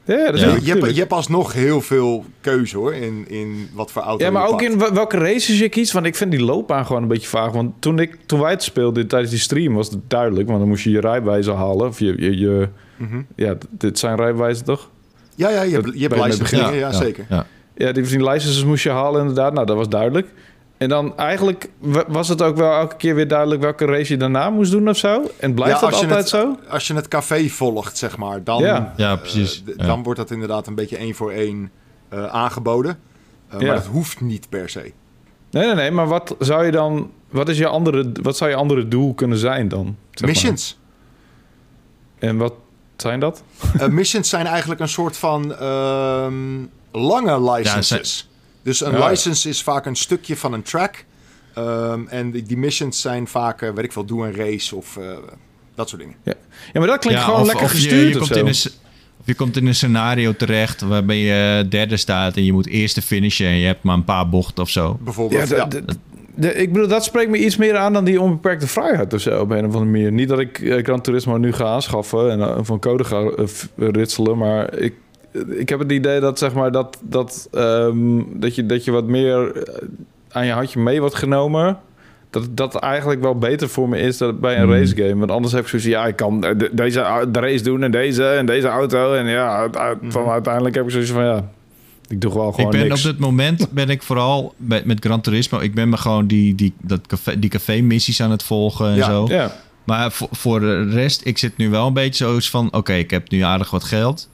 Ja, 0.07 0.31
dat 0.31 0.41
Ja. 0.41 0.53
weet 0.53 0.67
Je, 0.67 0.73
hebt, 0.73 0.95
je 0.95 1.01
hebt 1.01 1.13
alsnog 1.13 1.53
heel 1.53 1.81
veel 1.81 2.25
keuze, 2.41 2.77
hoor, 2.77 2.95
in, 2.95 3.25
in 3.29 3.69
wat 3.75 3.91
voor 3.93 4.03
auto 4.03 4.25
Ja, 4.25 4.31
maar 4.31 4.43
je 4.43 4.49
ook 4.49 4.59
pakt. 4.59 4.73
in 4.73 4.79
wel- 4.79 4.93
welke 4.93 5.19
races 5.19 5.59
je 5.59 5.69
kiest. 5.69 5.93
Want 5.93 6.07
ik 6.07 6.15
vind 6.17 6.31
die 6.31 6.43
loopbaan 6.43 6.87
gewoon 6.87 7.03
een 7.03 7.09
beetje 7.09 7.29
vaag. 7.29 7.53
Want 7.53 7.73
toen, 7.79 7.99
ik, 7.99 8.17
toen 8.27 8.41
wij 8.41 8.51
het 8.51 8.63
speelden 8.63 9.07
tijdens 9.07 9.31
die 9.31 9.41
stream 9.41 9.75
was 9.75 9.91
het 9.91 9.99
duidelijk. 10.11 10.47
Want 10.49 10.59
dan 10.59 10.69
moest 10.69 10.85
je 10.85 10.91
je 10.91 11.01
rijbewijzen 11.01 11.55
halen. 11.55 11.87
Of 11.89 11.99
je... 11.99 12.15
je, 12.19 12.39
je 12.39 12.69
Mhm. 12.97 13.21
ja, 13.35 13.55
dit 13.71 13.99
zijn 13.99 14.17
rijbewijzen 14.17 14.65
toch? 14.65 14.91
Ja, 15.35 15.49
ja, 15.51 15.63
je 15.63 15.73
hebt, 15.73 15.85
Dat 15.85 15.95
je 15.95 16.01
hebt 16.09 16.75
ja, 16.75 16.93
zeker. 16.93 17.27
Ja. 17.29 17.47
Ja, 17.75 17.93
die, 17.93 18.03
die 18.03 18.23
licenses 18.31 18.65
moest 18.65 18.83
je 18.83 18.91
halen 18.91 19.21
inderdaad. 19.21 19.53
Nou, 19.53 19.67
dat 19.67 19.77
was 19.77 19.89
duidelijk. 19.89 20.27
En 20.77 20.89
dan 20.89 21.17
eigenlijk 21.17 21.71
wa- 21.79 22.05
was 22.09 22.29
het 22.29 22.43
ook 22.43 22.57
wel 22.57 22.73
elke 22.73 22.97
keer 22.97 23.15
weer 23.15 23.29
duidelijk 23.29 23.61
welke 23.61 23.85
race 23.85 24.13
je 24.13 24.19
daarna 24.19 24.51
moest 24.51 24.71
doen 24.71 24.89
of 24.89 24.97
zo. 24.97 25.23
En 25.41 25.55
blijft 25.55 25.81
Ja, 25.81 25.87
dat 25.87 25.95
altijd 25.95 26.19
het- 26.19 26.29
zo? 26.29 26.57
Als 26.69 26.87
je 26.87 26.95
het 26.95 27.09
café 27.09 27.49
volgt, 27.49 27.99
zeg 27.99 28.17
maar, 28.17 28.45
dan, 28.45 28.63
Ja. 28.63 28.93
Ja, 28.97 29.13
eh, 29.13 29.19
precies. 29.21 29.63
Ja. 29.77 29.87
dan 29.87 30.03
wordt 30.03 30.19
dat 30.19 30.31
inderdaad 30.31 30.67
een 30.67 30.75
beetje 30.75 30.97
één 30.97 31.15
voor 31.15 31.31
één 31.33 31.71
eh, 32.09 32.27
aangeboden. 32.27 32.99
Eh, 33.49 33.61
Ja. 33.61 33.67
Maar 33.67 33.77
dat 33.77 33.87
hoeft 33.87 34.21
niet 34.21 34.49
per 34.49 34.69
se. 34.69 34.93
Nee, 35.51 35.65
nee, 35.67 35.75
nee. 35.75 35.91
Maar 35.91 36.07
wat 36.07 36.37
zou 36.39 36.65
je 36.65 36.71
dan... 36.71 37.11
Wat, 37.31 37.49
is 37.49 37.59
je 37.59 37.67
andere, 37.67 38.13
wat 38.23 38.37
zou 38.37 38.51
je 38.51 38.57
andere 38.57 38.89
doel 38.89 39.15
kunnen 39.15 39.39
zijn 39.39 39.69
dan? 39.69 39.85
zeg 40.11 40.21
maar? 40.21 40.29
missions. 40.31 40.79
En 42.19 42.37
wat 42.37 42.55
zijn 42.97 43.21
dat? 43.21 43.43
Eh, 43.79 43.89
missions 43.89 44.29
zijn 44.29 44.47
eigenlijk 44.47 44.81
een 44.81 44.89
soort 44.89 45.17
van 45.17 45.55
ehm, 45.57 46.35
lange 46.93 47.51
licenses. 47.53 48.29
Dus 48.67 48.81
een 48.85 48.93
Ja. 48.99 49.09
license 49.09 49.49
is 49.49 49.63
vaak 49.63 49.87
een 49.87 49.97
stukje 49.97 50.37
van 50.37 50.53
een 50.53 50.63
track. 50.63 51.05
Ehm, 51.55 52.01
en 52.09 52.31
die, 52.31 52.43
die 52.43 52.57
missions 52.57 53.01
zijn 53.01 53.27
vaak, 53.27 53.63
eh, 53.63 53.71
weet 53.75 53.85
ik 53.85 53.93
veel, 53.93 54.05
doe 54.05 54.27
een 54.27 54.35
race 54.35 54.77
of 54.77 54.97
eh, 54.97 55.05
dat 55.75 55.89
soort 55.89 56.01
dingen. 56.01 56.17
Ja, 56.23 56.35
maar 56.73 56.87
dat 56.87 56.99
klinkt 56.99 57.19
Ja, 57.21 57.25
gewoon 57.25 57.41
of- 57.41 57.47
lekker 57.47 57.65
of 57.65 57.71
gestuurd 57.71 58.01
je, 58.09 58.09
of 58.09 58.17
komt 58.17 58.27
zo. 58.27 58.35
in 58.39 58.47
een, 58.47 58.81
of 59.21 59.27
je 59.27 59.35
komt 59.35 59.57
in 59.57 59.67
een 59.67 59.75
scenario 59.75 60.33
terecht 60.37 60.81
waarbij 60.81 61.19
je 61.19 61.67
derde 61.69 61.97
staat 61.97 62.37
en 62.37 62.45
je 62.45 62.53
moet 62.53 62.67
eerst 62.67 62.95
de 62.95 63.03
finishen 63.03 63.47
en 63.47 63.57
je 63.57 63.67
hebt 63.67 63.83
maar 63.83 63.95
een 63.95 64.05
paar 64.05 64.29
bochten 64.29 64.63
of 64.63 64.71
zo. 64.71 64.99
Bijvoorbeeld. 65.01 65.49
Ja, 65.49 65.57
Ja, 65.57 65.65
de- 66.35 66.55
ik 66.55 66.73
bedoel, 66.73 66.89
dat 66.89 67.05
spreekt 67.05 67.31
me 67.31 67.39
iets 67.45 67.57
meer 67.57 67.77
aan 67.77 67.93
dan 67.93 68.05
die 68.05 68.21
onbeperkte 68.21 68.67
vrijheid 68.67 69.15
of 69.15 69.21
zo, 69.21 69.41
op 69.41 69.51
een 69.51 69.57
of 69.59 69.65
andere 69.65 69.85
manier. 69.85 70.13
Niet 70.13 70.29
dat 70.29 70.39
ik 70.39 70.59
eh, 70.61 70.85
Gran 70.85 71.01
Turismo 71.01 71.37
nu 71.37 71.53
ga 71.53 71.65
aanschaffen 71.65 72.31
en 72.31 72.65
van 72.65 72.79
code 72.79 73.05
ga 73.05 73.31
ritselen, 73.77 74.39
maar 74.39 74.75
ik, 74.79 74.95
ik 75.49 75.69
heb 75.69 75.79
het 75.79 75.93
idee 75.93 76.21
dat, 76.21 76.39
zeg 76.39 76.55
maar, 76.55 76.73
dat, 76.73 76.99
dat, 77.03 77.49
ehm, 77.53 78.23
dat, 78.33 78.55
je, 78.55 78.67
dat 78.67 78.85
je 78.85 78.91
wat 78.91 79.07
meer 79.07 79.53
eh, 79.63 79.75
aan 80.31 80.47
je 80.47 80.53
handje 80.53 80.81
mee 80.81 81.01
wordt 81.01 81.15
genomen. 81.15 81.79
Dat 82.31 82.57
dat 82.57 82.75
eigenlijk 82.75 83.21
wel 83.21 83.39
beter 83.39 83.69
voor 83.69 83.89
me 83.89 83.99
is 83.99 84.19
dan 84.19 84.41
bij 84.41 84.57
een 84.57 84.63
Hmm. 84.63 84.73
racegame. 84.73 85.17
Want 85.17 85.31
anders 85.31 85.53
heb 85.53 85.63
ik 85.63 85.69
zoiets 85.69 85.89
ja, 85.89 86.07
ik 86.07 86.17
kan 86.17 86.41
de- 86.41 86.71
deze 86.73 87.29
de 87.33 87.41
race 87.41 87.63
doen 87.65 87.83
en 87.83 87.91
deze 87.91 88.25
en 88.29 88.47
deze 88.47 88.67
auto. 88.69 89.13
En 89.15 89.27
ja, 89.27 89.69
van 90.09 90.27
uiteindelijk 90.29 90.75
heb 90.75 90.85
ik 90.85 90.91
zoiets 90.91 91.11
van, 91.11 91.25
ja, 91.25 91.49
ik 92.09 92.21
doe 92.21 92.35
wel 92.35 92.53
gewoon 92.53 92.73
ik 92.73 92.79
ben 92.79 92.89
niks. 92.89 93.05
op 93.07 93.11
dit 93.11 93.21
moment 93.21 93.69
ben 93.73 93.89
ik 93.91 94.03
vooral 94.03 94.55
met, 94.57 94.85
met 94.85 95.05
Gran 95.05 95.21
Turismo. 95.21 95.59
Ik 95.61 95.75
ben 95.75 95.89
me 95.89 95.97
gewoon 95.97 96.27
die, 96.27 96.55
die, 96.55 96.73
dat 96.83 97.07
café, 97.07 97.39
die 97.39 97.51
café-missies 97.51 98.23
aan 98.23 98.31
het 98.31 98.43
volgen 98.43 98.87
en 98.89 98.97
Ja. 98.97 99.05
zo. 99.05 99.25
Ja. 99.29 99.53
Maar 99.85 100.13
voor, 100.13 100.29
voor 100.31 100.61
de 100.61 100.89
rest, 100.89 101.21
ik 101.25 101.39
zit 101.39 101.57
nu 101.57 101.71
wel 101.71 101.87
een 101.87 101.93
beetje 101.93 102.25
zo 102.25 102.39
van... 102.41 102.73
Oké, 102.73 102.93
ik 102.93 103.11
heb 103.11 103.31
nu 103.31 103.41
aardig 103.41 103.71
wat 103.71 103.85
geld. 103.85 104.29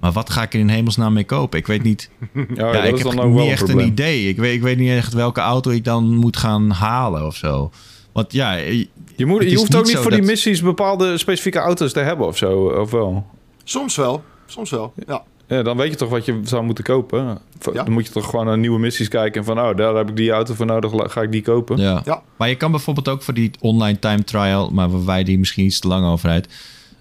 Maar 0.00 0.12
wat 0.12 0.30
ga 0.30 0.42
ik 0.42 0.54
er 0.54 0.60
in 0.60 0.68
hemelsnaam 0.68 1.12
mee 1.12 1.24
kopen? 1.24 1.58
Ik 1.58 1.66
weet 1.66 1.82
niet. 1.82 2.10
Ja, 2.54 2.72
ik 2.82 2.94
is 2.94 3.02
heb 3.02 3.12
dan 3.14 3.24
ook 3.24 3.34
wel 3.34 3.42
niet 3.42 3.50
echt 3.52 3.64
probleem. 3.64 3.86
een 3.86 3.92
idee. 3.92 4.28
Ik 4.28 4.36
weet, 4.36 4.54
ik 4.54 4.62
weet 4.62 4.78
niet 4.78 4.90
echt 4.90 5.12
welke 5.12 5.40
auto 5.40 5.70
ik 5.70 5.84
dan 5.84 6.14
moet 6.16 6.36
gaan 6.36 6.70
halen 6.70 7.26
of 7.26 7.36
zo. 7.36 7.70
Want 8.12 8.32
ja, 8.32 8.52
je- 8.52 8.88
moet, 9.26 9.50
je 9.50 9.56
hoeft 9.56 9.76
ook 9.76 9.86
niet 9.86 9.96
voor 9.96 10.10
die 10.10 10.22
missies 10.22 10.62
bepaalde 10.62 11.18
specifieke 11.18 11.58
auto's 11.58 11.92
te 11.92 12.00
hebben 12.00 12.26
of 12.26 12.36
zo, 12.36 12.66
of 12.66 12.90
wel? 12.90 13.26
Soms 13.64 13.96
wel. 13.96 14.22
Soms 14.46 14.70
wel. 14.70 14.92
Ja. 15.06 15.22
Ja, 15.48 15.62
dan 15.62 15.76
weet 15.76 15.90
je 15.90 15.96
toch 15.96 16.08
wat 16.08 16.24
je 16.24 16.40
zou 16.42 16.64
moeten 16.64 16.84
kopen. 16.84 17.24
Ja. 17.72 17.82
Dan 17.84 17.92
moet 17.92 18.06
je 18.06 18.12
toch 18.12 18.30
gewoon 18.30 18.46
naar 18.46 18.58
nieuwe 18.58 18.78
missies 18.78 19.08
kijken 19.08 19.40
en 19.40 19.46
van, 19.46 19.60
oh, 19.60 19.76
daar 19.76 19.94
heb 19.94 20.08
ik 20.08 20.16
die 20.16 20.30
auto 20.30 20.54
voor 20.54 20.66
nodig, 20.66 21.12
ga 21.12 21.22
ik 21.22 21.32
die 21.32 21.42
kopen. 21.42 21.76
ja. 21.78 22.02
Ja. 22.04 22.22
Maar 22.36 22.48
je 22.48 22.54
kan 22.54 22.70
bijvoorbeeld 22.70 23.08
ook 23.08 23.22
voor 23.22 23.34
die 23.34 23.50
online 23.60 23.98
time 23.98 24.24
trial... 24.24 24.70
maar 24.70 24.90
waar 24.90 25.04
wij 25.04 25.24
die 25.24 25.38
misschien 25.38 25.64
iets 25.64 25.78
te 25.80 25.88
lang 25.88 26.06
over 26.06 26.28
uit... 26.28 26.48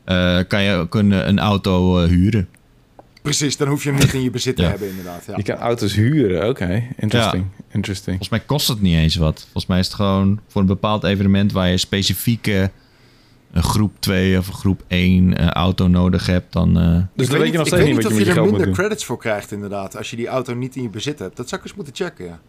eh, 0.03 0.37
kan 0.47 0.63
je 0.63 0.75
ook 0.75 0.95
een, 0.95 1.11
een 1.27 1.39
auto 1.39 1.99
eh, 1.99 2.09
huren. 2.09 2.47
Precies, 3.27 3.57
dan 3.57 3.67
hoef 3.67 3.83
je 3.83 3.89
hem 3.89 3.99
niet 3.99 4.13
in 4.13 4.21
je 4.21 4.29
bezit 4.29 4.55
te 4.55 4.61
Ja. 4.61 4.69
hebben, 4.69 4.89
inderdaad. 4.89 5.23
Ja. 5.27 5.33
Je 5.37 5.43
kan 5.43 5.55
auto's 5.57 5.93
huren, 5.95 6.49
oké. 6.49 6.83
Interesting, 6.97 7.45
interesting. 7.71 8.05
Volgens 8.17 8.29
mij 8.29 8.39
kost 8.39 8.67
het 8.67 8.81
niet 8.81 8.95
eens 8.95 9.15
wat. 9.15 9.41
Volgens 9.41 9.65
mij 9.65 9.79
is 9.79 9.85
het 9.85 9.95
gewoon 9.95 10.39
voor 10.47 10.61
een 10.61 10.67
bepaald 10.67 11.03
evenement... 11.03 11.51
waar 11.51 11.69
je 11.69 11.77
specifieke 11.77 12.71
een 13.51 13.63
groep 13.63 13.91
2 13.99 14.37
of 14.37 14.47
een 14.47 14.53
groep 14.53 14.83
1 14.87 15.37
eh, 15.37 15.47
auto 15.47 15.87
nodig 15.87 16.25
hebt... 16.25 16.53
dan... 16.53 16.79
eh, 16.79 17.01
Dus 17.15 17.25
ik 17.25 17.31
dan 17.31 17.39
weet 17.41 17.51
je 17.51 17.57
nog 17.57 17.67
steeds 17.67 17.85
niet 17.85 17.93
wat 17.95 18.03
je 18.03 18.09
of 18.09 18.13
met 18.15 18.23
je 18.23 18.27
er 18.29 18.33
geld 18.33 18.49
moet 18.49 18.57
minder 18.57 18.75
credits 18.75 19.05
voor 19.05 19.17
krijgt, 19.17 19.51
inderdaad. 19.51 19.97
Als 19.97 20.09
je 20.09 20.15
die 20.15 20.27
auto 20.27 20.53
niet 20.53 20.75
in 20.75 20.81
je 20.81 20.89
bezit 20.89 21.19
hebt. 21.19 21.37
Dat 21.37 21.49
zou 21.49 21.61
ik 21.61 21.67
eens 21.67 21.75
moeten 21.77 21.95
checken, 21.95 22.25
ja. 22.25 22.39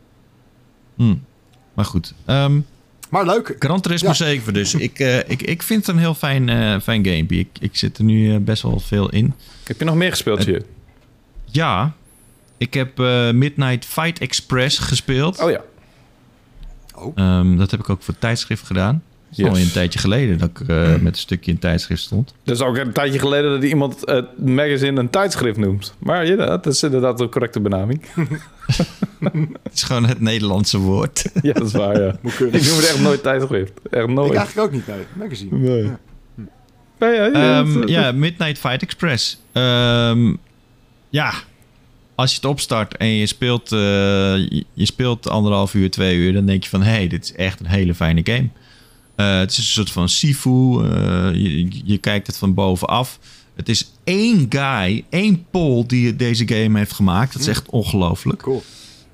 hm. 0.96 1.14
Maar 1.74 1.84
goed. 1.84 2.14
Ehm 2.24 2.60
Maar 3.10 3.26
leuk. 3.26 3.56
Gran 3.58 3.80
Turismo 3.80 4.08
Ja. 4.08 4.14
7 4.14 4.52
dus. 4.54 4.74
Ik, 4.88 4.98
eh, 4.98 5.18
ik, 5.18 5.42
ik 5.42 5.62
vind 5.62 5.86
het 5.86 5.94
een 5.94 6.00
heel 6.00 6.14
fijn, 6.14 6.48
eh 6.48 6.80
fijn 6.80 7.04
gamepje. 7.06 7.38
Ik, 7.38 7.48
ik 7.60 7.76
zit 7.76 7.98
er 7.98 8.04
nu 8.04 8.34
eh, 8.34 8.40
best 8.40 8.62
wel 8.62 8.80
veel 8.80 9.08
in. 9.10 9.34
Heb 9.64 9.78
je 9.78 9.84
nog 9.84 9.94
meer 9.94 10.10
gespeeld 10.10 10.44
hier? 10.44 10.62
Ja, 11.44 11.92
ik 12.56 12.74
heb 12.74 13.00
eh, 13.00 13.30
Midnight 13.30 13.84
Fight 13.84 14.18
Express 14.18 14.78
gespeeld. 14.78 15.42
Oh 15.42 15.50
ja. 15.50 15.60
Ehm, 17.14 17.56
dat 17.56 17.70
heb 17.70 17.80
ik 17.80 17.88
ook 17.90 18.02
voor 18.02 18.12
het 18.12 18.22
tijdschrift 18.22 18.66
gedaan. 18.66 19.02
Het 19.28 19.38
is 19.38 19.44
Yes. 19.44 19.62
een 19.64 19.72
tijdje 19.72 19.98
geleden 19.98 20.38
dat 20.38 20.48
ik 20.48 20.60
eh, 20.68 20.88
met 20.96 21.12
een 21.12 21.14
stukje 21.14 21.50
in 21.50 21.58
tijdschrift 21.58 22.02
stond. 22.02 22.34
Dat 22.44 22.56
is 22.56 22.62
ook 22.62 22.76
een 22.76 22.92
tijdje 22.92 23.18
geleden 23.18 23.50
dat 23.50 23.62
iemand 23.70 24.00
het 24.04 24.46
magazine 24.46 25.00
een 25.00 25.10
tijdschrift 25.10 25.58
noemt. 25.58 25.94
Maar 25.98 26.26
ja, 26.26 26.36
dat 26.36 26.66
is 26.66 26.82
inderdaad 26.82 27.18
de 27.18 27.28
correcte 27.28 27.60
benaming. 27.60 28.02
Het 29.62 29.72
is 29.74 29.82
gewoon 29.82 30.04
het 30.06 30.20
Nederlandse 30.20 30.78
woord. 30.78 31.30
ja, 31.42 31.52
dat 31.52 31.66
is 31.66 31.72
waar, 31.72 32.00
ja. 32.00 32.16
Moet 32.22 32.36
kunnen. 32.36 32.54
Ik 32.60 32.66
noem 32.66 32.76
het 32.76 32.88
echt 32.88 33.00
nooit 33.00 33.22
tijdschrift. 33.22 33.72
Echt 33.90 34.02
Ik 34.08 34.14
nooit. 34.14 34.34
eigenlijk 34.34 34.66
ook 34.66 34.72
niet, 34.74 34.86
nee. 34.86 34.96
Magazine. 35.16 35.56
Nee. 35.58 35.82
Ja. 35.82 35.98
Ja, 37.00 37.08
ja, 37.12 37.24
ja, 37.26 37.58
Ehm, 37.60 37.80
dat- 37.80 37.88
ja, 37.88 38.12
Midnight 38.12 38.58
Fight 38.58 38.82
Express. 38.82 39.40
Ehm, 39.52 40.34
ja, 41.08 41.32
als 42.14 42.30
je 42.30 42.36
het 42.36 42.44
opstart 42.44 42.96
en 42.96 43.06
je 43.08 43.26
speelt, 43.26 43.72
eh, 43.72 43.78
je, 43.78 44.64
je 44.72 44.84
speelt 44.86 45.28
anderhalf 45.28 45.74
uur, 45.74 45.90
twee 45.90 46.16
uur, 46.16 46.32
dan 46.32 46.46
denk 46.46 46.62
je 46.62 46.68
van 46.68 46.82
hé, 46.82 46.90
hey, 46.90 47.06
dit 47.08 47.24
is 47.24 47.32
echt 47.32 47.60
een 47.60 47.66
hele 47.66 47.94
fijne 47.94 48.20
game. 48.24 48.48
Eh, 49.18 49.38
het 49.38 49.50
is 49.50 49.56
een 49.58 49.64
soort 49.64 49.90
van 49.90 50.08
Sifu. 50.08 50.84
eh, 50.84 51.34
je, 51.34 51.68
je 51.84 51.98
kijkt 51.98 52.26
het 52.26 52.36
van 52.36 52.54
bovenaf. 52.54 53.18
Het 53.54 53.68
is 53.68 53.92
één 54.04 54.46
guy, 54.48 55.04
één 55.08 55.46
Pol 55.50 55.86
die 55.86 56.16
deze 56.16 56.48
game 56.48 56.78
heeft 56.78 56.92
gemaakt. 56.92 57.32
Dat 57.32 57.42
is 57.42 57.48
echt 57.48 57.70
ongelooflijk. 57.70 58.42
Cool. 58.42 58.62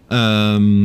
Ehm, 0.09 0.85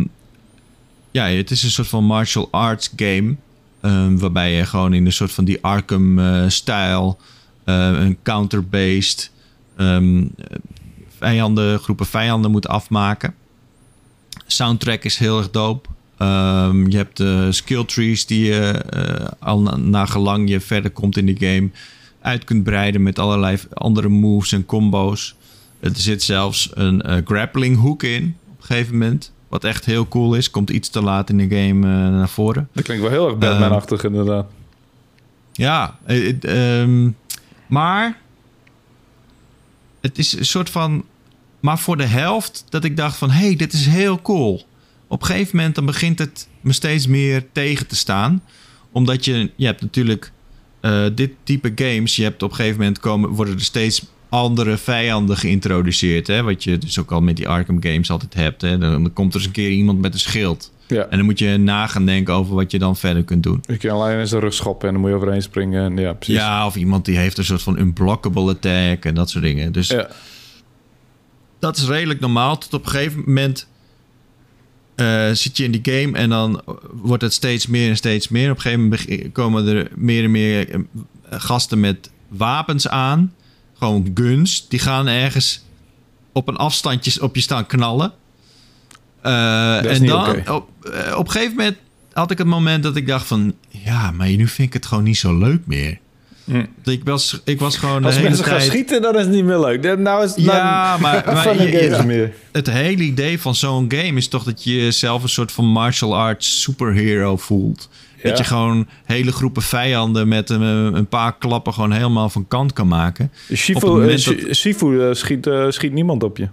ja, 1.11 1.25
het 1.25 1.51
is 1.51 1.63
een 1.63 1.69
soort 1.69 1.87
van 1.87 2.03
martial 2.03 2.47
arts 2.51 2.89
game. 2.95 3.35
ehm, 3.81 4.17
waarbij 4.17 4.51
je 4.53 4.65
gewoon 4.65 4.93
in 4.93 5.05
een 5.05 5.13
soort 5.13 5.31
van 5.31 5.45
die 5.45 5.63
Arkham-stijl, 5.63 7.17
een 7.63 8.17
counter-based, 8.23 9.31
ehm, 9.75 10.25
vijanden, 11.17 11.79
groepen 11.79 12.05
vijanden 12.05 12.51
moet 12.51 12.67
afmaken. 12.67 13.33
Soundtrack 14.47 15.03
is 15.03 15.17
heel 15.17 15.37
erg 15.37 15.51
dope. 15.51 15.89
Ehm, 16.19 16.89
je 16.89 16.97
hebt 16.97 17.17
de 17.17 17.51
skill 17.51 17.85
trees 17.85 18.25
die 18.25 18.45
je 18.45 18.71
eh, 18.71 19.27
al 19.39 19.61
na, 19.61 19.75
na 19.75 20.05
gelang 20.05 20.49
je 20.49 20.59
verder 20.59 20.91
komt 20.91 21.17
in 21.17 21.25
de 21.25 21.35
game 21.47 21.69
uit 22.21 22.43
kunt 22.43 22.63
breiden 22.63 23.03
met 23.03 23.19
allerlei 23.19 23.57
andere 23.73 24.09
moves 24.09 24.51
en 24.51 24.65
combo's. 24.65 25.35
Er 25.79 25.91
zit 25.93 26.23
zelfs 26.23 26.69
een 26.73 27.01
eh, 27.01 27.17
grappling 27.25 27.79
hook 27.79 28.03
in 28.03 28.37
op 28.49 28.59
een 28.59 28.65
gegeven 28.65 28.97
moment. 28.97 29.31
Wat 29.47 29.63
echt 29.63 29.85
heel 29.85 30.07
cool 30.07 30.33
is. 30.33 30.51
Komt 30.51 30.69
iets 30.69 30.89
te 30.89 31.01
laat 31.01 31.29
in 31.29 31.37
de 31.37 31.57
game 31.57 31.87
eh, 31.87 32.11
naar 32.11 32.29
voren. 32.29 32.69
Dat 32.73 32.83
klinkt 32.83 33.03
wel 33.03 33.11
heel 33.11 33.27
erg 33.27 33.37
Batman-achtig 33.37 34.03
inderdaad. 34.03 34.45
Ja, 35.51 35.97
eh, 36.05 36.43
ehm, 36.81 37.09
maar 37.67 38.17
het 40.01 40.17
is 40.17 40.37
een 40.37 40.45
soort 40.45 40.69
van. 40.69 41.03
Maar 41.59 41.79
voor 41.79 41.97
de 41.97 42.05
helft 42.05 42.65
dat 42.69 42.83
ik 42.83 42.97
dacht 42.97 43.17
van, 43.17 43.31
hé, 43.31 43.45
hey, 43.45 43.55
dit 43.55 43.73
is 43.73 43.85
heel 43.85 44.21
cool. 44.21 44.65
Op 45.11 45.21
een 45.21 45.27
gegeven 45.27 45.55
moment 45.57 45.75
dan 45.75 45.85
begint 45.85 46.19
het 46.19 46.47
me 46.61 46.73
steeds 46.73 47.07
meer 47.07 47.45
tegen 47.51 47.87
te 47.87 47.95
staan, 47.95 48.43
omdat 48.91 49.25
je, 49.25 49.51
je 49.55 49.65
hebt 49.65 49.81
natuurlijk 49.81 50.31
eh, 50.81 51.05
dit 51.15 51.31
type 51.43 51.71
games. 51.75 52.15
Je 52.15 52.23
hebt 52.23 52.43
op 52.43 52.49
een 52.49 52.55
gegeven 52.55 52.77
moment 52.77 52.99
komen 52.99 53.29
worden 53.29 53.53
er 53.53 53.61
steeds 53.61 54.05
andere 54.29 54.77
vijanden 54.77 55.37
geïntroduceerd, 55.37 56.27
hè? 56.27 56.43
Wat 56.43 56.63
je 56.63 56.77
dus 56.77 56.99
ook 56.99 57.11
al 57.11 57.21
met 57.21 57.35
die 57.35 57.47
Arkham 57.47 57.81
games 57.83 58.11
altijd 58.11 58.33
hebt. 58.33 58.61
Hè? 58.61 58.77
Dan, 58.77 59.13
komt 59.13 59.33
er 59.33 59.37
eens 59.39 59.47
een 59.47 59.53
keer 59.53 59.69
iemand 59.69 60.01
met 60.01 60.13
een 60.13 60.19
schild. 60.19 60.71
Ja. 60.87 61.07
En 61.09 61.17
dan 61.17 61.25
moet 61.25 61.39
je 61.39 61.57
na 61.57 61.87
gaan 61.87 62.05
denken 62.05 62.33
over 62.33 62.55
wat 62.55 62.71
je 62.71 62.79
dan 62.79 62.97
verder 62.97 63.23
kunt 63.23 63.43
doen. 63.43 63.63
Je 63.67 63.77
kan 63.77 63.89
alleen 63.89 64.19
in 64.19 64.27
zijn 64.27 64.41
rug 64.41 64.53
schoppen 64.53 64.87
en 64.87 64.93
dan 64.93 65.01
moet 65.01 65.11
je 65.11 65.17
overheen 65.17 65.41
springen. 65.41 65.83
En 65.83 65.97
ja, 65.97 66.13
precies. 66.13 66.35
Ja, 66.35 66.65
of 66.65 66.75
iemand 66.75 67.05
die 67.05 67.17
heeft 67.17 67.37
een 67.37 67.43
soort 67.43 67.61
van 67.61 67.77
unblockable 67.79 68.49
attack 68.49 69.05
en 69.05 69.15
dat 69.15 69.29
soort 69.29 69.43
dingen. 69.43 69.71
Dus 69.71 69.87
Ja. 69.87 70.09
dat 71.59 71.77
is 71.77 71.87
redelijk 71.87 72.19
normaal. 72.19 72.57
Tot 72.57 72.73
op 72.73 72.85
een 72.85 72.91
gegeven 72.91 73.23
moment 73.25 73.67
eh, 74.99 75.29
zit 75.31 75.57
je 75.57 75.63
in 75.63 75.71
die 75.71 75.81
game 75.83 76.17
en 76.17 76.29
dan 76.29 76.61
wordt 76.91 77.23
het 77.23 77.33
steeds 77.33 77.67
meer 77.67 77.89
en 77.89 77.95
steeds 77.95 78.27
meer. 78.27 78.51
Op 78.51 78.55
een 78.55 78.61
gegeven 78.61 78.83
moment 78.83 79.31
komen 79.31 79.67
er 79.67 79.91
meer 79.95 80.23
en 80.23 80.31
meer 80.31 80.69
eh, 80.69 80.79
gasten 81.29 81.79
met 81.79 82.09
wapens 82.27 82.87
aan. 82.87 83.33
Gewoon 83.77 84.11
guns. 84.13 84.67
Die 84.67 84.79
gaan 84.79 85.07
ergens 85.07 85.63
op 86.31 86.47
een 86.47 86.55
afstandje 86.55 87.21
op 87.21 87.35
je 87.35 87.41
staan 87.41 87.65
knallen. 87.65 88.13
Eh, 89.21 89.91
en 89.91 90.05
dan, 90.05 90.49
op, 90.49 90.69
op 91.15 91.25
een 91.25 91.31
gegeven 91.31 91.55
moment 91.55 91.77
had 92.13 92.31
ik 92.31 92.37
het 92.37 92.47
moment 92.47 92.83
dat 92.83 92.95
ik 92.95 93.07
dacht 93.07 93.27
van... 93.27 93.55
Ja, 93.69 94.11
maar 94.11 94.27
nu 94.27 94.47
vind 94.47 94.67
ik 94.67 94.73
het 94.73 94.85
gewoon 94.85 95.03
niet 95.03 95.17
zo 95.17 95.37
leuk 95.37 95.61
meer. 95.65 95.99
Hm. 96.49 96.65
Ik, 96.89 97.01
was, 97.03 97.41
ik 97.45 97.59
was 97.59 97.77
gewoon 97.77 98.03
Als 98.03 98.13
de 98.13 98.19
hele 98.19 98.27
mensen 98.27 98.45
gaan 98.45 98.57
tijd... 98.57 98.69
schieten, 98.69 99.01
dan 99.01 99.15
is 99.15 99.21
het 99.21 99.29
niet 99.33 99.43
meer 99.45 99.59
leuk. 99.59 99.97
Nou 99.99 100.23
is 100.23 100.35
het 100.35 100.45
Ja, 100.45 100.97
nou, 100.97 101.01
maar, 101.01 101.61
je- 101.61 102.03
meer. 102.05 102.33
het 102.51 102.69
hele 102.69 103.03
idee 103.03 103.39
van 103.41 103.55
zo'n 103.55 103.85
game 103.91 104.13
is 104.17 104.27
toch 104.27 104.43
dat 104.43 104.63
je 104.63 104.75
jezelf 104.75 105.23
een 105.23 105.29
soort 105.29 105.51
van 105.51 105.65
martial 105.65 106.17
arts 106.17 106.61
superhero 106.61 107.37
voelt. 107.37 107.89
Ja. 108.23 108.29
Dat 108.29 108.37
je 108.37 108.43
gewoon 108.43 108.87
hele 109.05 109.31
groepen 109.31 109.61
vijanden 109.61 110.27
met 110.27 110.49
een, 110.49 110.61
een 110.95 111.07
paar 111.07 111.37
klappen 111.37 111.73
gewoon 111.73 111.91
helemaal 111.91 112.29
van 112.29 112.47
kant 112.47 112.73
kan 112.73 112.87
maken. 112.87 113.31
Shifu, 113.53 114.07
eh, 114.09 114.17
Shi- 114.17 114.53
Shifu 114.53 115.01
eh, 115.07 115.13
schiet, 115.13 115.47
eh, 115.47 115.65
schiet 115.69 115.93
niemand 115.93 116.23
op 116.23 116.37
je. 116.37 116.47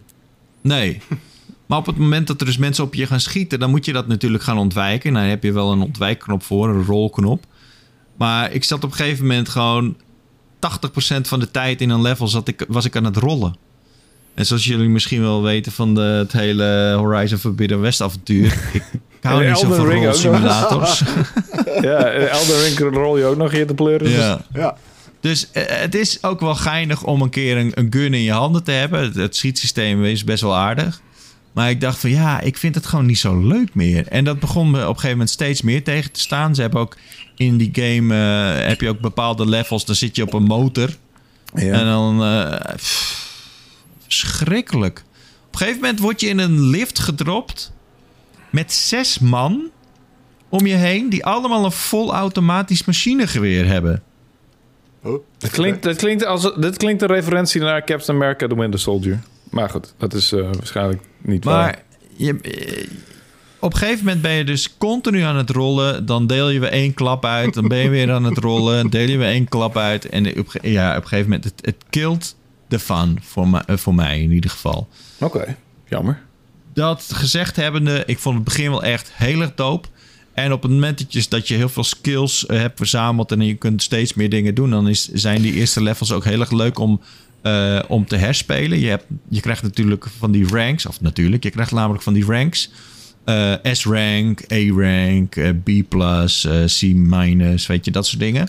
Nee. 0.61 0.99
Maar 1.67 1.79
op 1.79 1.87
het 1.87 1.97
moment 1.97 2.27
dat 2.27 2.41
er 2.41 2.47
dus 2.47 2.57
mensen 2.59 2.85
op 2.85 2.95
je 2.95 3.07
gaan 3.07 3.21
schieten, 3.21 3.59
dan 3.59 3.71
moet 3.71 3.85
je 3.85 3.93
dat 3.93 4.07
natuurlijk 4.09 4.43
gaan 4.43 4.59
ontwijken. 4.59 5.13
Nou, 5.13 5.23
daar 5.25 5.35
heb 5.35 5.43
je 5.43 5.53
wel 5.53 5.73
een 5.73 5.81
ontwijkknop 5.81 6.43
voor, 6.43 6.69
een 6.69 6.85
rolknop. 6.85 7.45
Maar 8.17 8.53
ik 8.53 8.65
zat 8.65 8.85
op 8.85 8.91
een 8.91 8.97
gegeven 8.97 9.27
moment 9.27 9.49
gewoon 9.49 9.97
80% 10.57 11.21
van 11.23 11.41
de 11.41 11.51
tijd 11.51 11.81
in 11.81 11.91
een 11.91 12.03
level 12.03 12.29
zat 12.29 12.49
ik, 12.49 12.65
was 12.69 12.85
ik 12.85 12.97
aan 12.97 13.05
het 13.05 13.17
rollen. 13.17 13.57
En 14.35 14.47
zoals 14.47 14.65
jullie 14.65 14.89
misschien 14.89 15.21
wel 15.21 15.43
weten 15.43 15.73
van 15.73 15.95
de, 15.95 16.01
het 16.01 16.33
hele 16.33 16.95
Horizon 16.99 17.39
Forbidden 17.39 17.81
West 17.81 18.01
avontuur. 18.01 18.59
Ik 18.73 18.83
hou 19.23 19.47
niet 19.47 19.59
zo 19.59 19.63
Elden 19.63 19.77
van 19.77 19.87
Ring 19.89 19.99
ook 19.99 20.05
nog. 20.05 20.13
rolsimulators. 20.13 21.03
ja, 21.89 22.05
en 22.05 22.31
Elden 22.31 22.61
Ring 22.61 22.79
rol 22.79 23.19
je 23.19 23.25
ook 23.25 23.37
nog 23.37 23.51
hier 23.51 23.67
te 23.67 23.75
pleuren. 23.75 24.07
dus- 24.07 24.17
ja. 24.17 24.45
Ja. 24.53 24.77
Dus 25.21 25.51
eh, 25.51 25.63
het 25.67 25.95
is 25.95 26.23
ook 26.23 26.41
wel 26.41 26.55
geinig 26.55 27.05
om 27.05 27.23
een 27.23 27.31
keer 27.31 27.57
een, 27.57 27.73
een 27.75 27.87
gun 27.91 28.15
in 28.15 28.23
je 28.23 28.33
handen 28.33 28.65
te 28.65 28.71
hebben. 28.71 29.01
Het, 29.01 29.15
het 29.15 29.37
schietsysteem 29.37 30.05
is 30.05 30.25
best 30.25 30.43
wel 30.43 30.57
aardig. 30.57 31.01
Maar 31.53 31.71
ik 31.71 31.81
dacht 31.81 31.99
van 31.99 32.11
ja, 32.11 32.41
ik 32.41 32.57
vind 32.57 32.75
het 32.75 32.87
gewoon 32.87 33.07
niet 33.07 33.19
zo 33.19 33.41
leuk 33.47 33.75
meer. 33.75 34.07
En 34.07 34.25
dat 34.25 34.41
begon 34.41 34.71
me 34.71 34.79
op 34.79 34.89
een 34.89 34.95
gegeven 34.95 35.11
moment 35.11 35.31
steeds 35.31 35.63
meer 35.63 35.85
tegen 35.85 36.13
te 36.13 36.21
staan. 36.21 36.55
Ze 36.55 36.61
hebben 36.61 36.81
ook 36.81 36.97
in 37.37 37.57
die 37.57 37.71
game 37.73 38.15
eh, 38.15 38.69
heb 38.69 38.81
je 38.81 38.89
ook 38.89 39.01
bepaalde 39.01 39.49
levels. 39.49 39.85
Dan 39.85 39.95
zit 39.95 40.17
je 40.17 40.23
op 40.23 40.33
een 40.33 40.43
motor. 40.43 40.89
Ja. 41.55 41.73
En 41.73 41.85
dan 41.85 42.23
eh, 42.23 42.75
pff, 42.75 43.31
verschrikkelijk. 44.03 45.05
Op 45.47 45.53
een 45.53 45.59
gegeven 45.59 45.81
moment 45.81 46.01
word 46.01 46.21
je 46.21 46.29
in 46.29 46.39
een 46.39 46.61
lift 46.61 46.99
gedropt 46.99 47.73
met 48.51 48.73
zes 48.73 49.19
man 49.19 49.71
om 50.49 50.67
je 50.67 50.75
heen 50.75 51.09
die 51.09 51.25
allemaal 51.25 51.65
een 51.65 51.73
vol 51.73 52.15
automatisch 52.15 52.85
machinegeweer 52.85 53.67
hebben. 53.67 54.03
Oh, 55.03 55.25
Dat 55.39 55.51
klinkt, 55.51 55.83
dat 55.83 55.97
klinkt 55.97 56.25
als, 56.25 56.55
dit 56.57 56.77
klinkt 56.77 57.03
een 57.03 57.09
referentie 57.09 57.61
naar 57.61 57.85
Captain 57.85 58.19
America 58.19 58.47
The 58.47 58.57
Winter 58.57 58.81
Soldier. 58.81 59.21
Maar 59.51 59.71
goed, 59.71 59.95
dat 59.99 60.15
is 60.15 60.33
eh, 60.33 60.41
waarschijnlijk 60.41 61.03
niet 61.19 61.45
waar. 61.45 61.65
Maar 61.65 61.83
je, 62.17 62.39
op 63.67 63.73
een 63.73 63.79
gegeven 63.79 64.05
moment 64.05 64.23
ben 64.23 64.33
je 64.33 64.45
dus 64.45 64.77
continu 64.79 65.21
aan 65.21 65.37
het 65.37 65.51
rollen. 65.51 66.07
Dan 66.07 66.27
deel 66.27 66.49
je 66.51 66.61
weer 66.61 66.71
één 66.71 66.95
klap 66.95 67.25
uit. 67.25 67.55
Dan 67.55 67.69
ben 67.69 67.79
je 67.79 67.89
weer 67.89 68.13
aan 68.13 68.25
het 68.25 68.39
rollen. 68.39 68.91
Deel 68.91 69.09
je 69.09 69.17
weer 69.19 69.29
één 69.29 69.49
klap 69.49 69.77
uit. 69.77 70.09
En 70.09 70.39
op, 70.39 70.59
ja, 70.63 70.91
op 70.97 71.03
een 71.03 71.09
gegeven 71.09 71.31
moment, 71.31 71.45
het, 71.45 71.55
het 71.61 71.77
killt 71.91 72.37
de 72.69 72.79
fun. 72.79 73.19
Voor, 73.23 73.49
mij- 73.49 73.63
eh, 73.67 73.77
voor 73.77 73.95
mij 73.95 74.21
in 74.23 74.33
ieder 74.33 74.51
geval. 74.51 74.89
Oké, 75.19 75.57
jammer. 75.89 76.23
Dat 76.75 77.11
gezegd 77.13 77.57
hebbende, 77.57 78.03
ik 78.07 78.19
vond 78.19 78.35
het 78.35 78.45
begin 78.45 78.71
wel 78.71 78.83
echt 78.83 79.11
heel 79.15 79.41
erg 79.41 79.55
dope. 79.55 79.89
En 80.35 80.53
op 80.53 80.63
het 80.63 80.71
moment 80.71 80.99
dat 80.99 81.13
je, 81.13 81.27
dat 81.29 81.49
je 81.49 81.55
heel 81.55 81.69
veel 81.69 81.85
skills 81.85 82.47
eh, 82.47 82.59
hebt 82.59 82.77
verzameld 82.77 83.33
en 83.33 83.41
je 83.41 83.55
kunt 83.55 83.83
steeds 83.83 84.15
meer 84.15 84.31
dingen 84.31 84.55
doen, 84.55 84.71
dan 84.71 84.89
is, 84.89 85.09
zijn 85.13 85.43
die 85.43 85.53
eerste 85.53 85.83
levels 85.83 86.13
ook 86.13 86.25
heel 86.25 86.41
erg 86.41 86.51
leuk 86.51 86.79
om, 86.79 87.01
eh, 87.43 87.79
om 87.89 88.07
te 88.07 88.17
herspelen. 88.17 88.79
Je, 88.81 88.89
hebt, 88.89 89.05
je 89.29 89.41
krijgt 89.41 89.63
natuurlijk 89.63 90.07
van 90.19 90.31
die 90.33 90.47
ranks, 90.49 90.87
of 90.87 91.01
natuurlijk, 91.01 91.43
je 91.43 91.51
krijgt 91.51 91.73
namelijk 91.73 92.03
van 92.03 92.13
die 92.13 92.25
ranks. 92.25 92.71
Eh, 93.27 93.55
S-rank, 93.63 94.53
A-rank, 94.53 95.37
eh, 95.37 95.51
B+, 95.65 95.69
eh, 95.69 96.25
C-, 96.65 97.67
weet 97.67 97.85
je, 97.85 97.91
dat 97.91 98.07
soort 98.07 98.21
dingen. 98.21 98.49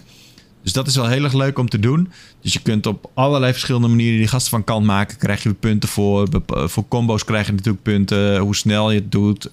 Dus 0.63 0.73
dat 0.73 0.87
is 0.87 0.95
wel 0.95 1.07
heel 1.07 1.23
erg 1.23 1.33
leuk 1.33 1.59
om 1.59 1.69
te 1.69 1.79
doen. 1.79 2.09
Dus 2.41 2.53
je 2.53 2.61
kunt 2.61 2.85
op 2.85 3.09
allerlei 3.13 3.51
verschillende 3.51 3.87
manieren 3.87 4.17
die 4.17 4.27
gasten 4.27 4.51
van 4.51 4.63
kant 4.63 4.85
maken. 4.85 5.17
Krijg 5.17 5.43
je 5.43 5.53
punten 5.53 5.89
voor. 5.89 6.27
Voor 6.45 6.87
combo's 6.87 7.25
krijg 7.25 7.45
je 7.45 7.51
natuurlijk 7.51 7.83
punten. 7.83 8.37
Hoe 8.37 8.55
snel 8.55 8.91
je 8.91 8.99
het 8.99 9.11
doet. 9.11 9.49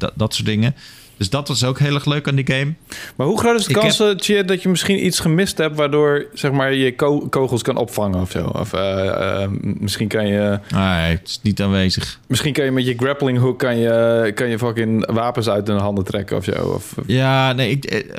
dat, 0.00 0.12
dat 0.14 0.34
soort 0.34 0.46
dingen. 0.46 0.74
Dus 1.16 1.30
dat 1.30 1.48
was 1.48 1.64
ook 1.64 1.78
heel 1.78 1.94
erg 1.94 2.04
leuk 2.04 2.28
aan 2.28 2.34
die 2.34 2.46
game. 2.54 2.74
Maar 3.16 3.26
hoe 3.26 3.38
groot 3.38 3.58
is 3.58 3.64
de 3.64 3.70
Ik 3.74 3.76
kans 3.80 4.00
eh, 4.00 4.10
Tje, 4.10 4.44
dat 4.44 4.62
je 4.62 4.68
misschien 4.68 5.04
iets 5.06 5.18
gemist 5.20 5.58
hebt... 5.58 5.76
waardoor 5.76 6.26
zeg 6.32 6.52
maar, 6.52 6.74
je 6.74 6.94
ko- 6.94 7.26
kogels 7.28 7.62
kan 7.62 7.76
opvangen 7.76 8.20
of 8.20 8.30
zo? 8.30 8.46
Of 8.46 8.72
eh, 8.72 9.42
eh, 9.42 9.50
misschien, 9.60 10.08
kan 10.08 10.26
je, 10.26 10.58
Nee, 10.74 10.82
het 11.16 11.28
is 11.28 11.40
niet 11.42 11.62
aanwezig. 11.62 12.20
misschien 12.26 12.52
kan 12.52 12.64
je 12.64 12.70
met 12.70 12.86
je 12.86 12.94
grappling 12.96 13.38
hook... 13.38 13.58
kan 13.58 13.76
je, 13.78 14.32
kan 14.34 14.48
je 14.48 14.58
fucking 14.58 15.12
wapens 15.12 15.48
uit 15.48 15.66
hun 15.66 15.78
handen 15.78 16.04
trekken 16.04 16.36
of 16.36 16.44
zo. 16.44 16.52
Of, 16.52 16.94
Ja, 17.06 17.52
nee, 17.52 17.70
ik... 17.70 17.84
eh, 17.84 18.10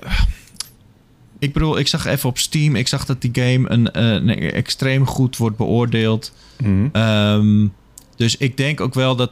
Ik 1.40 1.54
bedoel, 1.54 1.78
ik 1.80 1.88
zag 1.88 2.06
even 2.06 2.30
op 2.30 2.38
Steam. 2.38 2.76
Ik 2.76 2.88
zag 2.88 3.06
dat 3.06 3.22
die 3.22 3.32
game 3.34 3.70
een, 3.72 4.02
een 4.02 4.30
extreem 4.52 5.06
goed 5.08 5.38
wordt 5.38 5.58
beoordeeld. 5.58 6.34
Mhm. 6.64 6.88
Ehm, 6.92 7.68
dus 8.16 8.38
ik 8.38 8.58
denk 8.58 8.82
ook 8.82 8.94
wel 8.94 9.16
dat. 9.16 9.32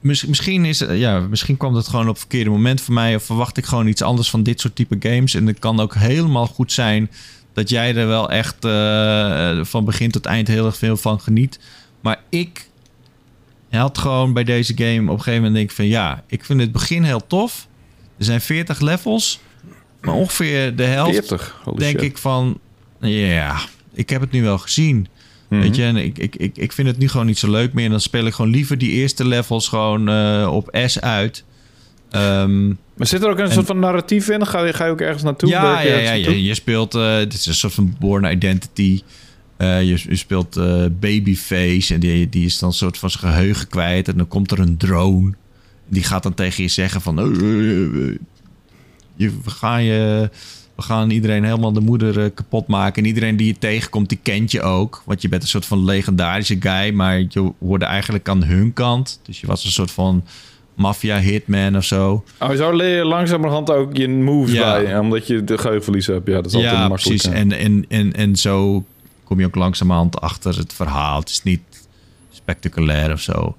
Miss- 0.00 0.24
Misschien, 0.24 0.64
is, 0.64 0.80
het- 0.80 0.98
ja, 0.98 1.20
misschien 1.20 1.56
kwam 1.56 1.74
dat 1.74 1.88
gewoon 1.88 2.04
op 2.04 2.10
het 2.10 2.18
verkeerde 2.18 2.50
moment 2.50 2.80
voor 2.80 2.94
mij. 2.94 3.14
Of 3.14 3.24
verwacht 3.24 3.56
ik 3.56 3.64
gewoon 3.64 3.86
iets 3.86 4.02
anders 4.02 4.30
van 4.30 4.42
dit 4.42 4.60
soort 4.60 4.74
type 4.76 4.96
games. 5.08 5.34
En 5.34 5.46
het 5.46 5.58
kan 5.58 5.80
ook 5.80 5.94
helemaal 5.94 6.46
goed 6.46 6.72
zijn 6.72 7.10
dat 7.52 7.68
jij 7.68 7.94
er 7.96 8.06
wel 8.06 8.30
echt 8.30 8.64
eh, 8.64 9.64
van 9.64 9.84
begin 9.84 10.10
tot 10.10 10.26
eind 10.26 10.48
heel 10.48 10.66
erg 10.66 10.76
veel 10.76 10.96
van 10.96 11.20
geniet. 11.20 11.58
Maar 12.00 12.20
ik 12.28 12.68
had 13.70 13.98
gewoon 13.98 14.32
bij 14.32 14.44
deze 14.44 14.72
game 14.76 15.02
op 15.10 15.16
een 15.16 15.22
gegeven 15.22 15.34
moment 15.34 15.54
denk 15.54 15.70
ik 15.70 15.76
van 15.76 15.86
ja, 15.86 16.22
ik 16.26 16.44
vind 16.44 16.60
het 16.60 16.72
begin 16.72 17.02
heel 17.02 17.26
tof. 17.26 17.66
Er 18.18 18.24
zijn 18.24 18.40
40 18.40 18.80
levels. 18.80 19.40
Maar 20.00 20.14
ongeveer 20.14 20.76
de 20.76 20.82
helft 20.84 21.12
40, 21.12 21.60
holy 21.64 21.78
denk 21.78 21.98
shit. 22.00 22.10
ik 22.10 22.18
van, 22.18 22.58
ja, 23.00 23.60
ik 23.92 24.10
heb 24.10 24.20
het 24.20 24.30
nu 24.30 24.42
wel 24.42 24.58
gezien. 24.58 25.06
Mhm. 25.50 25.60
Weet 25.60 25.76
je, 25.76 25.82
en 25.84 25.96
ik, 25.96 26.18
ik, 26.18 26.36
ik, 26.36 26.56
ik 26.56 26.72
vind 26.72 26.88
het 26.88 26.98
nu 26.98 27.08
gewoon 27.08 27.26
niet 27.26 27.38
zo 27.38 27.50
leuk 27.50 27.72
meer. 27.72 27.84
En 27.84 27.90
dan 27.90 28.00
speel 28.00 28.26
ik 28.26 28.34
gewoon 28.34 28.50
liever 28.50 28.78
die 28.78 28.90
eerste 28.90 29.26
levels 29.26 29.68
gewoon 29.68 30.08
eh, 30.08 30.48
op 30.52 30.78
S 30.86 30.98
uit. 31.00 31.44
Ehm, 32.10 32.66
Maar 32.68 33.06
zit 33.06 33.22
er 33.22 33.30
ook 33.30 33.38
een 33.38 33.44
En- 33.44 33.52
soort 33.52 33.66
van 33.66 33.78
narratief 33.78 34.28
in? 34.28 34.46
Ga 34.46 34.64
je, 34.64 34.72
ga 34.72 34.84
je 34.84 34.90
ook 34.90 35.00
ergens 35.00 35.22
naartoe? 35.22 35.48
ja, 35.48 35.80
ja, 35.80 35.96
ja, 35.98 36.12
je, 36.12 36.42
je 36.44 36.54
speelt... 36.54 36.94
eh 36.94 37.18
dit 37.18 37.32
is 37.34 37.46
een 37.46 37.54
soort 37.54 37.74
van 37.74 37.96
Born 38.00 38.24
Identity. 38.32 39.02
Eh, 39.56 39.82
je, 39.82 39.98
je 40.08 40.16
speelt 40.16 40.54
Babyface. 41.00 41.94
En 41.94 42.00
die, 42.00 42.28
die 42.28 42.44
is 42.44 42.58
dan 42.58 42.68
een 42.68 42.74
soort 42.74 42.98
van 42.98 43.10
zijn 43.10 43.32
geheugen 43.32 43.68
kwijt. 43.68 44.08
En 44.08 44.16
dan 44.16 44.28
komt 44.28 44.50
er 44.50 44.58
een 44.58 44.76
drone. 44.76 45.32
Die 45.88 46.02
gaat 46.02 46.22
dan 46.22 46.34
tegen 46.34 46.62
je 46.62 46.68
zeggen 46.68 47.00
van... 47.00 47.16
je, 49.16 49.30
we, 49.44 49.50
gaan 49.50 49.84
je, 49.84 50.30
we 50.80 50.86
gaan 50.86 51.10
iedereen 51.10 51.44
helemaal 51.44 51.72
de 51.72 51.80
moeder 51.80 52.24
eh, 52.24 52.30
kapot 52.34 52.66
maken. 52.66 53.02
En 53.02 53.08
iedereen 53.08 53.36
die 53.36 53.46
je 53.46 53.58
tegenkomt, 53.58 54.08
die 54.08 54.18
kent 54.22 54.50
je 54.50 54.62
ook. 54.62 55.02
Want 55.06 55.22
je 55.22 55.28
bent 55.28 55.42
een 55.42 55.48
soort 55.48 55.66
van 55.66 55.84
legendarische 55.84 56.56
guy. 56.60 56.90
Maar 56.94 57.18
je 57.18 57.52
hoorde 57.60 57.84
eigenlijk 57.84 58.28
aan 58.28 58.42
hun 58.44 58.72
kant. 58.72 59.20
Dus 59.22 59.40
je 59.40 59.46
was 59.46 59.64
een 59.64 59.70
soort 59.70 59.90
van 59.90 60.24
maffia-hitman 60.74 61.76
of 61.76 61.84
zo. 61.84 62.24
Oh, 62.40 62.50
zo 62.50 62.72
leer 62.72 62.96
je 62.96 63.04
langzamerhand 63.04 63.70
ook 63.70 63.96
je 63.96 64.08
moves 64.08 64.52
Ja. 64.52 64.72
bij. 64.82 64.98
Omdat 64.98 65.26
je 65.26 65.44
de 65.44 65.58
geheugenverlies 65.58 66.06
hebt. 66.06 66.26
Ja, 66.26 66.34
dat 66.34 66.46
is 66.46 66.54
altijd 66.54 66.72
Ja, 66.72 66.88
makkelijk. 66.88 67.02
precies. 67.22 67.24
hè. 67.24 67.38
En, 67.38 67.52
en, 67.52 67.84
en, 67.88 68.12
en 68.12 68.36
zo 68.36 68.84
kom 69.24 69.40
je 69.40 69.46
ook 69.46 69.54
langzamerhand 69.54 70.20
achter 70.20 70.56
het 70.56 70.72
verhaal. 70.72 71.18
Het 71.20 71.28
is 71.28 71.42
niet 71.42 71.60
spectaculair 72.32 73.12
of 73.12 73.20
zo. 73.20 73.56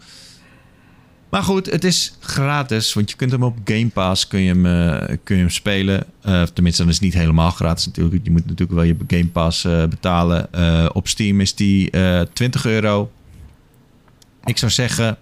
Maar 1.32 1.44
goed, 1.44 1.66
het 1.66 1.84
is 1.84 2.14
gratis, 2.20 2.94
want 2.94 3.10
je 3.10 3.16
kunt 3.16 3.32
hem 3.32 3.44
op 3.44 3.58
Game 3.66 3.88
Pass 3.88 4.28
kun 4.28 4.40
je 4.40 4.54
hem, 4.54 4.66
eh, 4.66 5.18
kun 5.24 5.36
je 5.36 5.42
hem 5.42 5.52
spelen. 5.52 6.04
Eh, 6.22 6.44
tenminste, 6.44 6.82
dan 6.82 6.92
is 6.92 6.98
het 6.98 7.04
niet 7.04 7.14
helemaal 7.14 7.52
gratis 7.52 7.86
natuurlijk. 7.86 8.24
Je 8.24 8.32
moet 8.32 8.46
natuurlijk 8.46 8.72
wel 8.72 8.84
je 8.84 8.96
Game 9.08 9.28
Pass 9.28 9.66
eh, 9.66 9.86
betalen. 9.86 10.50
Op 10.96 11.08
Steam 11.08 11.42
is 11.42 11.56
die 11.56 11.92
eh 11.92 12.22
20 12.34 12.66
euro. 12.66 13.12
Ik 14.46 14.58
zou 14.58 14.72
zeggen, 14.72 15.18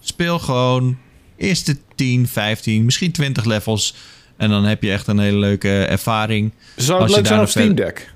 speel 0.00 0.38
gewoon 0.38 0.98
eerste 1.36 1.76
10, 1.94 2.28
15, 2.28 2.84
misschien 2.84 3.12
20 3.12 3.44
levels. 3.44 3.94
En 4.36 4.50
dan 4.50 4.64
heb 4.64 4.82
je 4.82 4.90
echt 4.90 5.06
een 5.06 5.18
hele 5.18 5.38
leuke 5.38 5.84
ervaring. 5.84 6.52
Zou 6.76 7.00
als 7.00 7.14
het 7.14 7.14
je 7.14 7.16
leuk 7.16 7.26
zijn 7.26 7.40
op 7.40 7.48
Steam 7.48 7.74
Deck? 7.74 8.12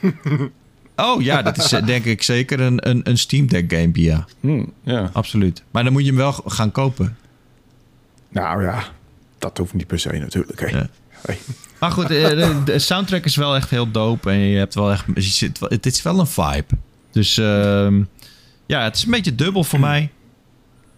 Oh 1.00 1.22
ja, 1.22 1.42
dat 1.42 1.58
is 1.58 1.72
eh, 1.72 1.86
denk 1.86 2.04
ik 2.04 2.22
zeker 2.22 2.60
een, 2.60 2.88
een, 2.88 3.00
een 3.04 3.18
Steam 3.18 3.46
Deck 3.46 3.72
game, 3.72 3.90
ja. 3.92 4.24
Hm, 4.40 4.64
ja. 4.82 5.10
Absoluut. 5.12 5.62
Maar 5.70 5.84
dan 5.84 5.92
moet 5.92 6.02
je 6.02 6.08
hem 6.08 6.16
wel 6.16 6.32
gaan 6.32 6.72
kopen. 6.72 7.16
Nou 8.28 8.62
ja, 8.62 8.84
dat 9.38 9.58
hoeft 9.58 9.74
niet 9.74 9.86
per 9.86 9.98
se 9.98 10.08
natuurlijk. 10.12 10.60
hè. 10.60 10.66
Ja. 10.66 10.88
Hey. 11.26 11.38
Maar 11.80 11.90
goed, 11.90 12.10
eh, 12.10 12.28
de, 12.28 12.60
de 12.64 12.78
soundtrack 12.78 13.24
is 13.24 13.36
wel 13.36 13.56
echt 13.56 13.70
heel 13.70 13.90
dope. 13.90 14.30
En 14.30 14.38
je 14.38 14.58
hebt 14.58 14.74
wel 14.74 14.90
echt... 14.92 15.04
Je 15.14 15.20
zit, 15.20 15.58
wel- 15.58 15.68
het 15.68 15.86
is 15.86 16.02
wel 16.02 16.18
een 16.18 16.26
vibe. 16.26 16.74
Dus 17.10 17.38
ehm, 17.38 18.02
ja, 18.66 18.82
het 18.82 18.96
is 18.96 19.04
een 19.04 19.10
beetje 19.10 19.34
dubbel 19.34 19.64
voor 19.64 19.80
mij. 19.80 20.10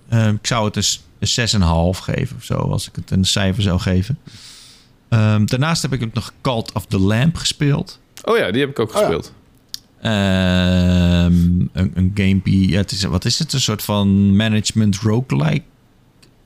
Ehm, 0.08 0.34
ik 0.34 0.46
zou 0.46 0.64
het 0.64 0.74
dus 0.74 1.02
een 1.18 1.48
6,5 1.94 1.98
geven 2.00 2.36
of 2.36 2.44
zo. 2.44 2.54
Als 2.54 2.88
ik 2.88 2.94
het 2.96 3.10
een 3.10 3.24
cijfer 3.24 3.62
zou 3.62 3.78
geven. 3.80 4.18
Ehm, 5.08 5.44
daarnaast 5.46 5.82
heb 5.82 5.92
ik 5.92 6.02
ook 6.02 6.14
nog 6.14 6.32
Cult 6.40 6.72
of 6.72 6.86
the 6.86 6.98
Lamp 6.98 7.36
gespeeld. 7.36 8.00
Oh 8.24 8.36
ja, 8.38 8.50
die 8.50 8.60
heb 8.60 8.70
ik 8.70 8.78
ook 8.78 8.94
Oh 8.96 9.10
ja. 9.10 9.20
Ehm, 10.02 11.32
een, 11.72 11.90
een 11.94 12.10
gamepie. 12.14 12.68
Ja, 12.70 12.76
het 12.76 12.90
is, 12.90 13.04
wat 13.04 13.24
is 13.24 13.38
het? 13.38 13.52
Een 13.52 13.60
soort 13.60 13.82
van 13.82 14.36
management 14.36 14.96
roguelike. 14.98 15.62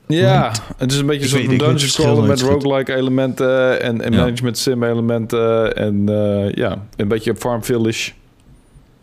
Ja, 0.07 0.53
het 0.77 0.91
is 0.91 0.97
een 0.97 1.05
beetje 1.05 1.37
het 1.39 1.59
dungeon 1.59 1.89
crawler 1.89 2.23
met 2.27 2.41
goed. 2.41 2.49
roguelike 2.51 2.95
elementen 2.95 3.81
en, 3.81 4.01
en 4.01 4.11
Ja. 4.11 4.17
management 4.19 4.57
sim 4.57 4.83
elementen 4.83 5.75
en 5.75 6.09
eh, 6.09 6.51
ja, 6.53 6.85
een 6.95 7.07
beetje 7.07 7.35
farm 7.35 7.63
village. 7.63 8.11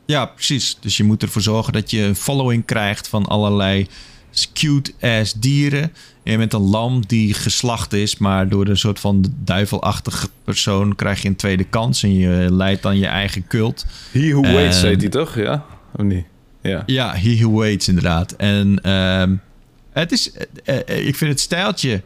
Ja, 0.06 0.26
precies. 0.26 0.76
Dus 0.80 0.96
je 0.96 1.04
moet 1.04 1.22
ervoor 1.22 1.42
zorgen 1.42 1.72
dat 1.72 1.90
je 1.90 2.02
een 2.02 2.16
following 2.16 2.64
krijgt 2.64 3.08
van 3.08 3.24
allerlei 3.26 3.86
cute-ass 4.52 5.32
dieren. 5.32 5.92
Je 6.22 6.36
bent 6.36 6.52
een 6.52 6.60
lam 6.60 7.06
die 7.06 7.34
geslacht 7.34 7.92
is, 7.92 8.18
maar 8.18 8.48
door 8.48 8.66
een 8.66 8.76
soort 8.76 9.00
van 9.00 9.34
duivelachtige 9.38 10.28
persoon 10.44 10.94
krijg 10.94 11.22
je 11.22 11.28
een 11.28 11.36
tweede 11.36 11.64
kans. 11.64 12.02
En 12.02 12.14
je 12.14 12.46
leidt 12.50 12.82
dan 12.82 12.98
je 12.98 13.06
eigen 13.06 13.46
cult. 13.46 13.86
He 14.10 14.30
Who 14.32 14.40
Waits 14.40 14.82
heet 14.82 15.00
die 15.00 15.08
toch? 15.08 15.36
Ja? 15.36 15.64
Of 15.96 16.04
niet? 16.04 16.24
Ja. 16.62 16.82
Ja, 16.86 17.14
He 17.14 17.36
Who 17.36 17.50
Waits 17.50 17.88
inderdaad. 17.88 18.32
En 18.32 18.80
ehm, 18.82 19.34
het 19.92 20.12
is, 20.12 20.32
eh, 20.64 20.78
eh, 20.88 21.06
ik 21.06 21.16
vind 21.16 21.30
het 21.30 21.40
stijltje. 21.40 22.02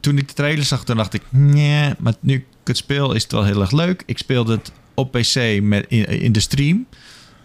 Toen 0.00 0.18
ik 0.18 0.28
de 0.28 0.34
trailer 0.34 0.64
zag, 0.64 0.84
toen 0.84 0.96
dacht 0.96 1.14
ik, 1.14 1.22
nee, 1.28 1.92
maar 1.98 2.14
nu 2.20 2.34
ik 2.34 2.44
het 2.64 2.76
speel 2.76 3.12
is 3.12 3.22
het 3.22 3.32
wel 3.32 3.44
heel 3.44 3.60
erg 3.60 3.70
leuk. 3.70 4.02
Ik 4.06 4.18
speelde 4.18 4.52
het 4.52 4.72
op 4.94 5.12
PC 5.12 5.60
met, 5.62 5.84
in, 5.88 6.06
in 6.06 6.32
de 6.32 6.40
stream. 6.40 6.86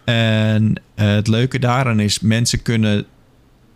En 0.04 0.82
eh, 0.96 1.08
het 1.08 1.28
leuke 1.28 1.60
daaraan 1.60 2.00
is, 2.00 2.20
mensen 2.20 2.62
kunnen 2.62 3.06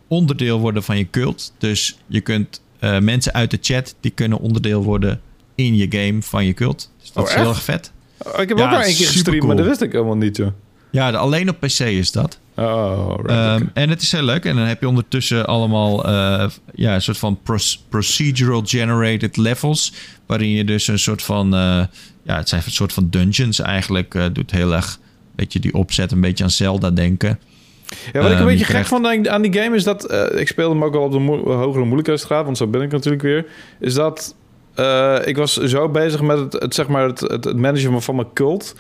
onderdeel 0.10 0.60
worden 0.60 0.84
van 0.84 0.98
je 0.98 1.10
cult. 1.10 1.54
Dus 1.58 1.98
je 2.08 2.22
kunt 2.22 2.62
eh, 2.80 3.00
mensen 3.00 3.34
uit 3.34 3.52
de 3.52 3.58
chat, 3.62 3.96
die 4.00 4.12
kunnen 4.12 4.40
onderdeel 4.40 4.84
worden 4.84 5.22
in 5.56 5.76
je 5.76 5.86
game 5.90 6.22
van 6.22 6.46
je 6.46 6.54
cult. 6.54 6.92
Dus 7.02 7.12
dat 7.12 7.24
Oh, 7.24 7.30
is 7.30 7.36
heel 7.36 7.50
erg 7.50 7.64
vet. 7.64 7.92
Oh, 8.18 8.42
ik 8.42 8.50
heb 8.50 8.58
Ja, 8.58 8.64
ook 8.64 8.72
maar 8.72 8.82
één 8.84 8.96
keer 8.96 9.08
gestreamd, 9.08 9.44
maar 9.44 9.56
dat 9.56 9.66
wist 9.66 9.82
ik 9.82 9.92
helemaal 9.92 10.16
niet, 10.18 10.38
joh. 10.38 10.50
Ja, 10.92 11.12
alleen 11.12 11.50
op 11.50 11.60
PC 11.60 11.80
is 11.80 12.12
dat. 12.12 12.40
Oh, 12.56 13.14
right, 13.16 13.30
Ehm. 13.30 13.66
En 13.74 13.90
het 13.90 14.02
is 14.02 14.12
heel 14.12 14.24
leuk. 14.24 14.46
En 14.46 14.56
dan 14.56 14.66
heb 14.66 14.82
je 14.82 14.88
ondertussen 14.88 15.46
allemaal 15.48 16.06
eh, 16.06 16.50
ja, 16.76 16.96
een 16.96 17.02
soort 17.02 17.18
van 17.18 17.40
procedural 17.90 18.62
generated 18.66 19.38
levels. 19.38 19.94
Waarin 20.26 20.50
je 20.50 20.66
dus 20.66 20.88
een 20.88 21.00
soort 21.00 21.22
van. 21.24 21.54
eh, 21.54 21.84
ja, 22.24 22.38
het 22.38 22.50
zijn 22.50 22.62
een 22.66 22.72
soort 22.72 22.94
van 22.94 23.10
dungeons 23.10 23.60
eigenlijk. 23.60 24.30
doet 24.34 24.52
heel 24.52 24.74
erg. 24.74 24.94
een 24.94 25.36
beetje 25.36 25.60
die 25.60 25.74
opzet, 25.74 26.12
een 26.12 26.22
beetje 26.22 26.44
aan 26.44 26.50
Zelda 26.52 26.92
denken. 26.92 27.40
Ja, 28.14 28.22
wat 28.22 28.24
ik 28.24 28.32
een 28.32 28.38
Ehm, 28.38 28.46
beetje 28.46 28.66
je 28.66 28.66
gek 28.78 28.86
vond 28.86 29.06
aan, 29.06 29.30
aan 29.30 29.42
die 29.42 29.62
game 29.62 29.76
is 29.76 29.84
dat... 29.84 30.06
eh, 30.06 30.40
ik 30.40 30.48
speelde 30.48 30.74
hem 30.74 30.84
ook 30.84 30.96
al 30.96 31.04
op 31.04 31.12
de 31.12 31.20
mo- 31.20 31.52
hogere 31.52 31.84
moeilijkheidsgraad, 31.84 32.46
want 32.46 32.58
zo 32.58 32.68
ben 32.68 32.82
ik 32.82 32.92
natuurlijk 32.92 33.24
weer. 33.24 33.46
Is 33.80 33.94
dat 33.94 34.36
eh, 34.76 35.16
ik 35.26 35.38
was 35.38 35.54
zo 35.58 35.90
bezig 35.90 36.22
met 36.22 36.38
het, 36.40 36.54
het, 36.54 36.76
zeg 36.76 36.88
maar 36.88 37.04
het, 37.08 37.20
het, 37.20 37.44
het 37.46 37.58
managen 37.58 38.02
van 38.02 38.16
mijn 38.16 38.34
cult... 38.34 38.76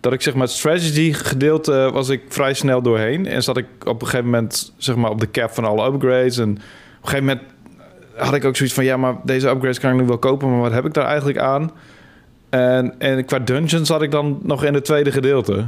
dat 0.00 0.12
ik 0.12 0.22
zeg 0.22 0.34
maar 0.34 0.42
het 0.42 0.52
strategy 0.56 1.12
gedeelte 1.12 1.90
was 1.92 2.08
ik 2.08 2.22
vrij 2.28 2.54
snel 2.54 2.82
doorheen. 2.82 3.26
En 3.26 3.42
zat 3.42 3.56
ik 3.56 3.66
op 3.84 4.00
een 4.02 4.06
gegeven 4.08 4.30
moment 4.30 4.72
zeg 4.76 4.96
maar 4.96 5.10
op 5.10 5.20
de 5.20 5.30
cap 5.30 5.50
van 5.50 5.64
alle 5.64 5.86
upgrades. 5.92 6.38
En 6.38 6.50
op 6.50 6.56
een 6.56 7.08
gegeven 7.08 7.24
moment 7.24 7.42
had 8.16 8.34
ik 8.34 8.44
ook 8.44 8.56
zoiets 8.56 8.74
van... 8.74 8.84
ja, 8.84 8.96
maar 8.96 9.16
deze 9.24 9.48
upgrades 9.48 9.78
kan 9.78 9.92
ik 9.92 10.00
nu 10.00 10.06
wel 10.06 10.18
kopen, 10.18 10.50
maar 10.50 10.60
wat 10.60 10.72
heb 10.72 10.84
ik 10.86 10.94
daar 10.94 11.06
eigenlijk 11.06 11.38
aan? 11.38 11.70
En, 12.50 12.94
en 12.98 13.24
qua 13.24 13.38
dungeons 13.38 13.88
zat 13.88 14.02
ik 14.02 14.10
dan 14.10 14.38
nog 14.42 14.64
in 14.64 14.74
het 14.74 14.84
tweede 14.84 15.12
gedeelte. 15.12 15.64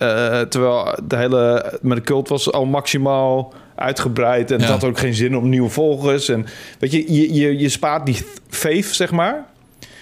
Eh, 0.00 0.40
terwijl 0.40 0.94
de 1.04 1.16
hele 1.16 1.72
met 1.82 1.96
de 1.96 2.02
cult 2.04 2.28
was 2.28 2.52
al 2.52 2.64
maximaal 2.66 3.52
uitgebreid 3.74 4.50
en 4.50 4.56
het 4.56 4.66
Ja. 4.66 4.72
had 4.72 4.84
ook 4.84 4.98
geen 4.98 5.14
zin 5.14 5.36
om 5.36 5.48
nieuwe 5.48 5.68
volgers. 5.68 6.28
En 6.28 6.46
weet 6.78 6.92
je, 6.92 7.12
je, 7.14 7.34
je, 7.34 7.58
je 7.58 7.68
spaart 7.68 8.06
die 8.06 8.16
fave, 8.48 8.94
zeg 8.94 9.10
maar. 9.10 9.44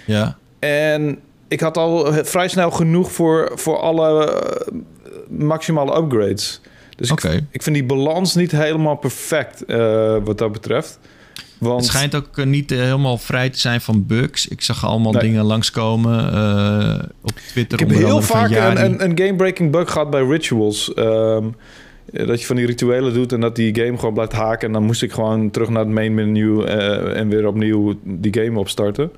Ja. 0.05 0.37
En 0.59 1.19
ik 1.47 1.59
had 1.59 1.77
al 1.77 2.13
vrij 2.13 2.47
snel 2.47 2.71
genoeg 2.71 3.11
voor, 3.11 3.51
voor 3.55 3.77
alle 3.77 4.31
eh, 4.31 4.73
maximale 5.29 5.97
upgrades. 5.97 6.61
Dus 6.95 7.09
ik, 7.11 7.23
ik 7.51 7.63
vind 7.63 7.75
die 7.75 7.85
balans 7.85 8.35
niet 8.35 8.51
helemaal 8.51 8.95
perfect 8.95 9.65
eh, 9.65 10.15
wat 10.23 10.37
dat 10.37 10.51
betreft. 10.51 10.99
Want 11.59 11.79
Het 11.81 11.89
schijnt 11.89 12.15
ook 12.15 12.37
eh, 12.37 12.45
niet 12.45 12.71
eh, 12.71 12.77
helemaal 12.79 13.17
vrij 13.17 13.49
te 13.49 13.59
zijn 13.59 13.81
van 13.81 14.05
bugs. 14.05 14.47
Ik 14.47 14.61
zag 14.61 14.85
allemaal 14.85 15.11
Nee. 15.11 15.21
dingen 15.21 15.43
langskomen 15.45 16.33
eh 16.33 17.03
op 17.21 17.31
Twitter. 17.47 17.81
Ik 17.81 17.87
heb 17.87 17.97
heel 17.97 18.21
vaak 18.21 18.49
een, 18.51 18.83
een, 18.85 19.03
een 19.03 19.17
game-breaking 19.17 19.71
bug 19.71 19.91
gehad 19.91 20.09
bij 20.09 20.21
rituals. 20.23 20.93
Ehm, 20.93 21.43
eh, 22.13 22.27
dat 22.27 22.39
je 22.39 22.45
van 22.45 22.55
die 22.55 22.65
rituelen 22.65 23.13
doet 23.13 23.31
en 23.33 23.39
dat 23.39 23.55
die 23.55 23.75
game 23.75 23.97
gewoon 23.97 24.13
blijft 24.13 24.31
haken. 24.33 24.67
En 24.67 24.73
dan 24.73 24.83
moest 24.83 25.01
ik 25.03 25.11
gewoon 25.11 25.51
terug 25.51 25.69
naar 25.69 25.83
het 25.83 25.93
main 25.93 26.13
menu 26.13 26.63
en 26.63 27.29
weer 27.29 27.47
opnieuw 27.47 27.99
die 28.03 28.33
game 28.43 28.59
opstarten. 28.59 29.11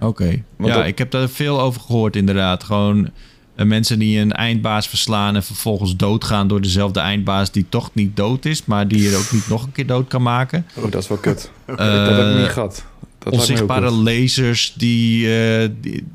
Oké. 0.00 0.42
Ja, 0.58 0.74
dat- 0.76 0.86
ik 0.86 0.98
heb 0.98 1.10
daar 1.10 1.28
veel 1.28 1.60
over 1.60 1.80
gehoord 1.80 2.16
inderdaad. 2.16 2.64
Gewoon 2.64 3.10
mensen 3.56 3.98
die 3.98 4.18
een 4.18 4.32
eindbaas 4.32 4.88
verslaan 4.88 5.34
en 5.34 5.42
vervolgens 5.42 5.96
doodgaan 5.96 6.48
door 6.48 6.60
dezelfde 6.60 7.00
eindbaas 7.00 7.50
die 7.50 7.66
toch 7.68 7.90
niet 7.92 8.16
dood 8.16 8.44
is, 8.44 8.64
maar 8.64 8.88
die 8.88 9.02
je 9.02 9.16
ook 9.16 9.32
niet 9.32 9.48
nog 9.48 9.62
een 9.62 9.72
keer 9.72 9.86
dood 9.86 10.08
kan 10.08 10.22
maken. 10.22 10.66
Oh, 10.74 10.90
dat 10.90 11.02
is 11.02 11.08
wel 11.08 11.18
kut. 11.18 11.50
Eh, 11.64 11.76
dat 12.06 12.16
heb 12.16 12.34
ik 12.34 12.40
niet 12.40 12.50
gehad. 12.50 12.84
Dat 13.18 13.32
onzichtbare 13.32 13.90
lasers 13.90 14.74
die, 14.76 15.36
eh, 15.36 15.68
die, 15.80 16.06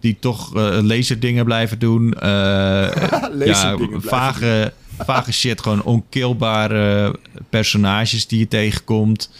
die 0.00 0.16
toch 0.20 0.56
eh 0.56 0.78
laserdingen 0.82 1.44
blijven 1.44 1.78
doen. 1.78 2.14
Eh, 2.14 2.28
ja, 3.10 3.30
Laserdingen 3.32 3.76
blijven 3.76 4.02
vage, 4.02 4.72
vage 4.98 5.32
shit. 5.32 5.60
Gewoon 5.60 5.82
onkilbare 5.82 7.18
personages 7.50 8.26
die 8.26 8.38
je 8.38 8.48
tegenkomt. 8.48 9.30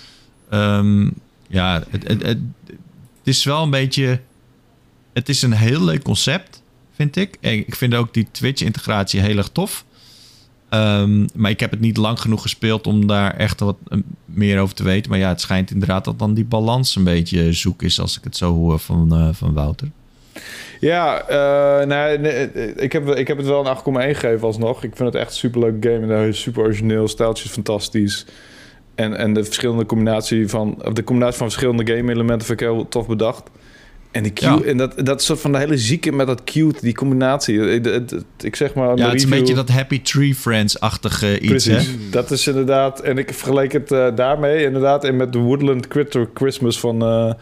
Ehm, 0.50 1.08
ja, 1.48 1.82
het, 1.90 2.08
het, 2.08 2.22
het, 2.22 2.38
het 2.66 2.78
is 3.24 3.44
wel 3.44 3.62
een 3.62 3.70
beetje... 3.70 4.20
Het 5.12 5.28
is 5.28 5.42
een 5.42 5.52
heel 5.52 5.84
leuk 5.84 6.02
concept, 6.02 6.62
vind 6.96 7.16
ik. 7.16 7.36
Ik 7.40 7.74
vind 7.74 7.94
ook 7.94 8.14
die 8.14 8.26
Twitch-integratie 8.30 9.20
heel 9.20 9.36
erg 9.36 9.48
tof. 9.48 9.84
Ehm, 10.68 11.26
maar 11.34 11.50
ik 11.50 11.60
heb 11.60 11.70
het 11.70 11.80
niet 11.80 11.96
lang 11.96 12.20
genoeg 12.20 12.42
gespeeld 12.42 12.86
om 12.86 13.06
daar 13.06 13.36
echt 13.36 13.60
wat 13.60 13.76
eh, 13.88 13.98
meer 14.24 14.60
over 14.60 14.74
te 14.74 14.82
weten. 14.82 15.10
Maar 15.10 15.20
ja, 15.20 15.28
het 15.28 15.40
schijnt 15.40 15.70
inderdaad 15.70 16.04
dat 16.04 16.18
dan 16.18 16.34
die 16.34 16.44
balans 16.44 16.96
een 16.96 17.04
beetje 17.04 17.52
zoek 17.52 17.82
is, 17.82 18.00
als 18.00 18.18
ik 18.18 18.24
het 18.24 18.36
zo 18.36 18.54
hoor 18.54 18.78
van, 18.78 19.12
eh, 19.12 19.28
van 19.32 19.52
Wouter. 19.52 19.90
Ja, 20.80 21.20
eh, 21.20 21.86
nee, 21.86 22.18
nee, 22.18 22.74
ik, 22.74 22.92
heb, 22.92 23.08
ik 23.08 23.28
heb 23.28 23.36
het 23.36 23.46
wel 23.46 23.66
een 23.66 23.76
8,1 23.76 24.14
gegeven 24.14 24.46
alsnog. 24.46 24.84
Ik 24.84 24.96
vind 24.96 25.12
het 25.12 25.22
echt 25.22 25.30
een 25.30 25.36
superleuk 25.36 25.84
game. 25.84 26.14
En 26.14 26.34
super 26.34 26.62
origineel, 26.62 27.08
stijltjes 27.08 27.50
fantastisch. 27.50 28.26
En, 28.94 29.16
en 29.16 29.34
de 29.34 29.44
verschillende 29.44 29.86
combinatie 29.86 30.48
van... 30.48 30.82
De 30.92 31.04
combinatie 31.04 31.38
van 31.38 31.50
verschillende 31.50 31.92
game-elementen 31.92 32.46
vind 32.46 32.60
ik 32.60 32.66
heel 32.66 32.88
tof 32.88 33.06
bedacht. 33.06 33.50
En, 34.16 34.22
die 34.22 34.32
cute, 34.32 34.64
Ja. 34.64 34.70
en 34.70 34.76
dat, 34.76 34.92
dat 35.06 35.22
soort 35.22 35.40
van 35.40 35.52
de 35.52 35.58
hele 35.58 35.78
zieke 35.78 36.12
met 36.12 36.26
dat 36.26 36.44
cute, 36.44 36.78
die 36.80 36.94
combinatie. 36.94 37.72
Ik, 37.72 37.84
het- 37.84 38.14
ik 38.40 38.56
zeg 38.56 38.74
maar... 38.74 38.96
Ja, 38.96 39.06
het 39.06 39.14
is 39.14 39.22
een 39.22 39.30
beetje 39.30 39.54
dat 39.54 39.68
Happy 39.68 40.02
Tree 40.02 40.34
Friends-achtige 40.34 41.40
iets, 41.40 41.64
hè? 41.64 41.72
Precies, 41.74 41.90
dat 42.10 42.30
is 42.30 42.46
inderdaad... 42.46 43.00
En 43.00 43.18
ik 43.18 43.32
vergeleek 43.34 43.72
het 43.72 43.92
eh, 43.92 44.06
daarmee 44.14 44.64
inderdaad... 44.64 45.04
en 45.04 45.16
met 45.16 45.32
de 45.32 45.38
Woodland 45.38 45.88
Critter 45.88 46.28
Christmas 46.34 46.80
van, 46.80 47.02
eh, 47.02 47.32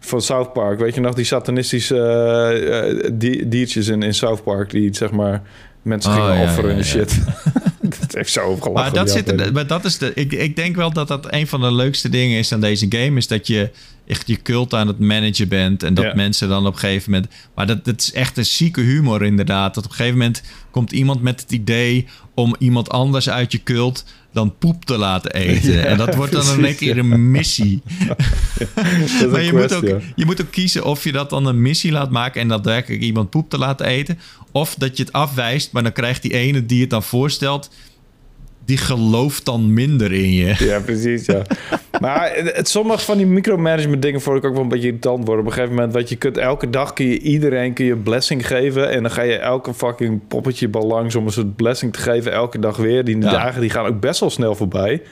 van 0.00 0.20
South 0.22 0.52
Park. 0.52 0.78
Weet 0.78 0.94
je 0.94 1.00
nog, 1.00 1.14
die 1.14 1.24
satanistische 1.24 1.96
eh, 1.98 2.78
eh, 3.04 3.10
die- 3.12 3.48
diertjes 3.48 3.88
in, 3.88 4.02
in 4.02 4.14
South 4.14 4.42
Park... 4.44 4.70
die 4.70 4.94
zeg 4.96 5.10
maar 5.10 5.42
mensen 5.82 6.10
Oh, 6.12 6.16
gingen 6.26 6.36
ja, 6.36 6.42
offeren 6.44 6.64
ja, 6.70 6.76
en 6.76 6.82
ja. 6.82 6.84
shit. 6.84 7.18
dat 8.00 8.14
heeft 8.14 8.32
zo 8.32 8.42
gelachen. 8.56 8.72
Maar 8.72 8.92
dat, 8.92 9.10
zit 9.10 9.52
maar 9.52 9.66
dat 9.66 9.84
is 9.84 9.98
de. 9.98 10.12
Ik, 10.14 10.32
ik 10.32 10.56
denk 10.56 10.76
wel 10.76 10.92
dat 10.92 11.08
dat 11.08 11.26
een 11.32 11.46
van 11.46 11.60
de 11.60 11.72
leukste 11.72 12.08
dingen 12.08 12.38
is 12.38 12.52
aan 12.52 12.60
deze 12.60 12.86
game. 12.88 13.16
Is 13.16 13.26
dat 13.26 13.46
je 13.46 13.70
echt 14.10 14.26
je 14.28 14.42
cult 14.42 14.74
aan 14.74 14.86
het 14.86 14.98
managen 14.98 15.48
bent. 15.48 15.82
En 15.82 15.94
dat 15.94 16.04
Ja. 16.04 16.14
mensen 16.14 16.48
dan 16.48 16.66
op 16.66 16.72
een 16.72 16.78
gegeven 16.78 17.10
moment. 17.12 17.30
Maar 17.54 17.66
dat, 17.66 17.84
dat 17.84 18.00
is 18.00 18.12
echt 18.12 18.36
een 18.36 18.46
zieke 18.46 18.80
humor, 18.80 19.22
inderdaad. 19.22 19.74
Dat 19.74 19.84
op 19.84 19.90
een 19.90 19.96
gegeven 19.96 20.18
moment 20.18 20.42
komt 20.70 20.92
iemand 20.92 21.22
met 21.22 21.40
het 21.40 21.52
idee 21.52 22.06
om 22.34 22.54
iemand 22.58 22.90
anders 22.90 23.30
uit 23.30 23.52
je 23.52 23.62
cult 23.62 24.04
dan 24.32 24.58
poep 24.58 24.84
te 24.84 24.96
laten 24.96 25.32
eten. 25.32 25.72
Ja, 25.72 25.82
en 25.82 25.96
dat 25.98 26.14
wordt 26.14 26.32
dan 26.32 26.56
precies, 26.56 26.76
keer 26.76 26.98
een 26.98 27.30
missie. 27.30 27.82
Maar 29.30 29.40
een 29.40 29.44
je 29.44 29.52
moet, 29.52 29.74
ook, 29.74 30.00
je 30.16 30.24
moet 30.24 30.40
ook 30.40 30.50
kiezen 30.50 30.84
of 30.84 31.04
je 31.04 31.12
dat 31.12 31.30
dan 31.30 31.46
een 31.46 31.62
missie 31.62 31.92
laat 31.92 32.10
maken 32.10 32.40
en 32.40 32.48
daadwerkelijk 32.48 33.02
iemand 33.02 33.30
poep 33.30 33.50
te 33.50 33.58
laten 33.58 33.86
eten. 33.86 34.18
Of 34.52 34.74
dat 34.74 34.96
je 34.96 35.02
het 35.02 35.12
afwijst, 35.12 35.72
maar 35.72 35.82
dan 35.82 35.92
krijgt 35.92 36.22
die 36.22 36.32
ene 36.34 36.66
die 36.66 36.80
het 36.80 36.90
dan 36.90 37.02
voorstelt, 37.02 37.70
die 38.64 38.76
gelooft 38.76 39.44
dan 39.44 39.72
minder 39.72 40.12
in 40.12 40.32
je. 40.32 40.54
Ja, 40.58 40.80
precies, 40.80 41.26
ja. 41.26 41.42
maar 42.00 42.30
het, 42.34 42.68
sommige 42.68 43.04
van 43.04 43.16
die 43.16 43.26
micromanagement 43.26 44.02
dingen 44.02 44.20
vond 44.20 44.36
ik 44.36 44.44
ook 44.44 44.52
wel 44.52 44.62
een 44.62 44.68
beetje 44.68 44.86
irritant 44.86 45.24
worden. 45.26 45.44
Op 45.44 45.50
een 45.50 45.56
gegeven 45.56 45.74
moment, 45.74 45.92
want 45.94 46.08
je 46.08 46.16
kunt 46.16 46.38
elke 46.38 46.70
dag 46.70 46.92
kun 46.92 47.06
je 47.06 47.18
iedereen 47.18 47.72
kun 47.72 47.84
je 47.84 47.92
een 47.92 48.02
blessing 48.02 48.46
geven. 48.46 48.90
En 48.90 49.02
dan 49.02 49.10
ga 49.10 49.22
je 49.22 49.36
elke 49.36 49.74
fucking 49.74 50.20
poppetje 50.28 50.68
bal 50.68 50.86
langs 50.86 51.14
om 51.14 51.26
een 51.26 51.32
soort 51.32 51.56
blessing 51.56 51.92
te 51.92 51.98
geven. 51.98 52.32
Elke 52.32 52.58
dag 52.58 52.76
weer. 52.76 53.04
Die 53.04 53.20
Ja. 53.20 53.30
dagen 53.30 53.60
die 53.60 53.70
gaan 53.70 53.86
ook 53.86 54.00
best 54.00 54.20
wel 54.20 54.30
snel 54.30 54.54
voorbij. 54.54 55.02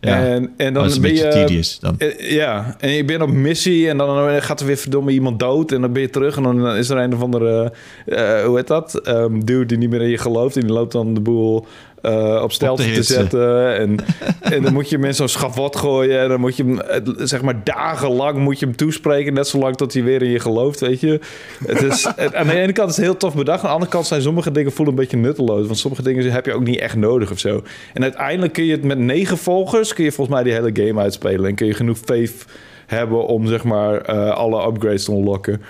Ja. 0.00 0.24
En, 0.26 0.52
en 0.56 0.74
Dat 0.74 0.74
dan 0.74 0.84
is 0.84 0.94
een 0.96 1.02
ben 1.02 1.10
beetje 1.10 1.26
je... 1.26 1.32
tedious 1.32 1.78
dan. 1.80 1.94
Eh, 1.98 2.30
Ja, 2.30 2.76
en 2.78 2.90
je 2.90 3.04
bent 3.04 3.22
op 3.22 3.30
missie 3.30 3.88
en 3.88 3.96
dan 3.96 4.42
gaat 4.42 4.60
er 4.60 4.66
weer 4.66 4.76
verdomme 4.76 5.10
iemand 5.10 5.38
dood. 5.38 5.72
En 5.72 5.80
dan 5.80 5.92
ben 5.92 6.02
je 6.02 6.10
terug 6.10 6.36
en 6.36 6.42
dan 6.42 6.74
is 6.76 6.88
er 6.90 6.96
een 6.98 7.14
of 7.14 7.22
andere, 7.22 7.72
eh, 8.06 8.44
hoe 8.44 8.56
heet 8.56 8.66
dat? 8.66 8.94
Ehm 8.94 9.40
dude 9.40 9.66
die 9.66 9.78
niet 9.78 9.90
meer 9.90 10.02
in 10.02 10.08
je 10.10 10.18
gelooft. 10.18 10.56
En 10.56 10.62
die 10.62 10.72
loopt 10.72 10.92
dan 10.92 11.14
de 11.14 11.20
boel 11.20 11.66
eh, 12.02 12.40
op 12.42 12.52
stelte 12.52 12.92
te, 12.92 13.02
zetten. 13.02 13.76
En, 13.76 13.96
en 14.40 14.62
dan 14.62 14.72
moet 14.72 14.88
je 14.88 14.96
hem 14.96 15.04
in 15.04 15.14
zo'n 15.14 15.28
schavot 15.28 15.76
gooien. 15.76 16.20
En 16.20 16.28
dan 16.28 16.40
moet 16.40 16.56
je 16.56 16.64
hem, 16.64 16.80
eh, 16.80 17.00
zeg 17.16 17.42
maar, 17.42 17.64
dagenlang 17.64 18.38
moet 18.38 18.58
je 18.58 18.66
hem 18.66 18.76
toespreken. 18.76 19.32
Net 19.34 19.48
zolang 19.48 19.76
tot 19.76 19.92
hij 19.92 20.02
weer 20.02 20.22
in 20.22 20.30
je 20.30 20.38
gelooft, 20.40 20.80
weet 20.80 21.00
je. 21.00 21.20
Het 21.66 21.82
is, 21.82 22.04
het- 22.16 22.34
aan 22.34 22.46
de 22.46 22.54
ene 22.60 22.72
kant 22.72 22.90
is 22.90 22.96
het 22.96 23.04
heel 23.04 23.16
tof 23.16 23.34
bedacht. 23.34 23.58
Aan 23.60 23.66
de 23.66 23.72
andere 23.72 23.90
kant 23.90 24.06
zijn 24.06 24.22
sommige 24.22 24.50
dingen 24.52 24.72
voelen 24.72 24.94
een 24.94 25.00
beetje 25.00 25.16
nutteloos. 25.16 25.66
Want 25.66 25.78
sommige 25.78 26.02
dingen 26.02 26.32
heb 26.32 26.46
je 26.46 26.52
ook 26.52 26.64
niet 26.64 26.78
echt 26.78 26.96
nodig 26.96 27.30
of 27.30 27.38
zo. 27.38 27.62
En 27.94 28.02
uiteindelijk 28.02 28.52
kun 28.52 28.64
je 28.64 28.72
het 28.72 28.84
met 28.84 28.98
negen 28.98 29.38
volgers... 29.38 29.92
kun 29.94 30.04
je 30.04 30.12
volgens 30.12 30.36
mij 30.36 30.44
die 30.44 30.52
hele 30.62 30.86
game 30.86 31.00
uitspelen. 31.00 31.46
En 31.48 31.54
kun 31.54 31.66
je 31.66 31.74
genoeg 31.74 31.98
faith 32.04 32.44
hebben 32.86 33.26
om, 33.26 33.46
zeg 33.46 33.64
maar, 33.64 34.00
eh, 34.00 34.30
alle 34.30 34.66
upgrades 34.66 35.04
te 35.04 35.12
unlocken. 35.12 35.62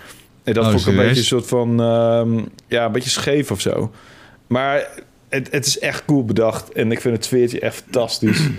En 0.45 0.55
dat 0.55 0.65
Oh, 0.65 0.71
vond 0.71 0.83
ik 0.83 0.89
een 0.89 0.97
beetje 0.97 1.17
een 1.17 1.25
soort 1.25 1.47
van... 1.47 1.81
ehm, 1.83 2.39
ja, 2.67 2.85
een 2.85 2.93
beetje 2.93 3.11
scheef 3.11 3.51
of 3.51 3.61
zo. 3.61 3.91
Maar 4.47 4.89
het, 5.29 5.51
het 5.51 5.67
is 5.67 5.79
echt 5.79 6.05
cool 6.05 6.25
bedacht. 6.25 6.73
En 6.73 6.93
ik 6.93 7.01
vind 7.01 7.15
het 7.15 7.25
sfeertje 7.25 7.61
echt 7.61 7.75
fantastisch. 7.83 8.49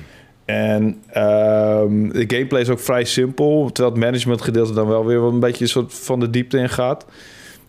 En 0.46 1.02
ehm, 1.08 2.10
de 2.10 2.24
gameplay 2.28 2.62
is 2.62 2.70
ook 2.70 2.80
vrij 2.80 3.04
simpel. 3.04 3.70
Terwijl 3.72 3.96
het 3.96 4.04
managementgedeelte 4.04 4.74
dan 4.74 4.88
wel 4.88 5.06
weer 5.06 5.18
een 5.22 5.40
beetje 5.40 5.64
een 5.64 5.70
soort 5.70 5.94
van 5.94 6.20
de 6.20 6.30
diepte 6.30 6.58
in 6.58 6.70
gaat. 6.70 7.06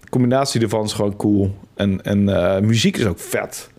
De 0.01 0.09
combinatie 0.09 0.61
ervan 0.61 0.85
is 0.85 0.93
gewoon 0.93 1.17
cool. 1.17 1.55
En, 1.75 2.03
en 2.03 2.29
eh, 2.29 2.61
muziek 2.61 2.97
is 2.97 3.05
ook 3.05 3.19
vet. 3.19 3.71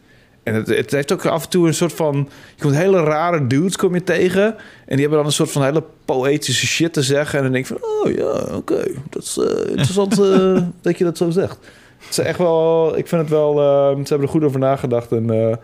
En 0.43 0.53
het, 0.53 0.67
het 0.67 0.91
heeft 0.91 1.11
ook 1.11 1.25
af 1.25 1.43
en 1.43 1.49
toe 1.49 1.67
een 1.67 1.73
soort 1.73 1.93
van... 1.93 2.29
Je 2.55 2.61
komt 2.61 2.75
hele 2.75 3.03
rare 3.03 3.47
dudes 3.47 3.75
kom 3.75 3.93
je 3.93 4.03
tegen. 4.03 4.45
En 4.85 4.95
die 4.95 4.99
hebben 4.99 5.17
dan 5.17 5.25
een 5.25 5.31
soort 5.31 5.51
van 5.51 5.63
hele 5.63 5.83
poëtische 6.05 6.65
shit 6.65 6.93
te 6.93 7.01
zeggen. 7.01 7.37
En 7.37 7.43
dan 7.43 7.53
denk 7.53 7.67
je 7.67 7.75
van... 7.79 7.89
Oh 7.89 8.15
ja, 8.15 8.55
oké. 8.55 8.83
Dat 9.09 9.23
is 9.23 9.37
eh, 9.37 9.69
interessant 9.69 10.19
eh, 10.19 10.63
dat 10.81 10.97
je 10.97 11.03
dat 11.03 11.17
zo 11.17 11.29
zegt. 11.29 11.57
Het 12.03 12.09
is 12.09 12.17
echt 12.19 12.37
wel... 12.37 12.97
Ik 12.97 13.07
vind 13.07 13.21
het 13.21 13.29
wel... 13.29 13.51
eh, 13.59 13.95
ze 13.95 14.07
hebben 14.09 14.21
er 14.27 14.33
goed 14.33 14.43
over 14.43 14.59
nagedacht. 14.59 15.11
En, 15.11 15.29
eh, 15.29 15.55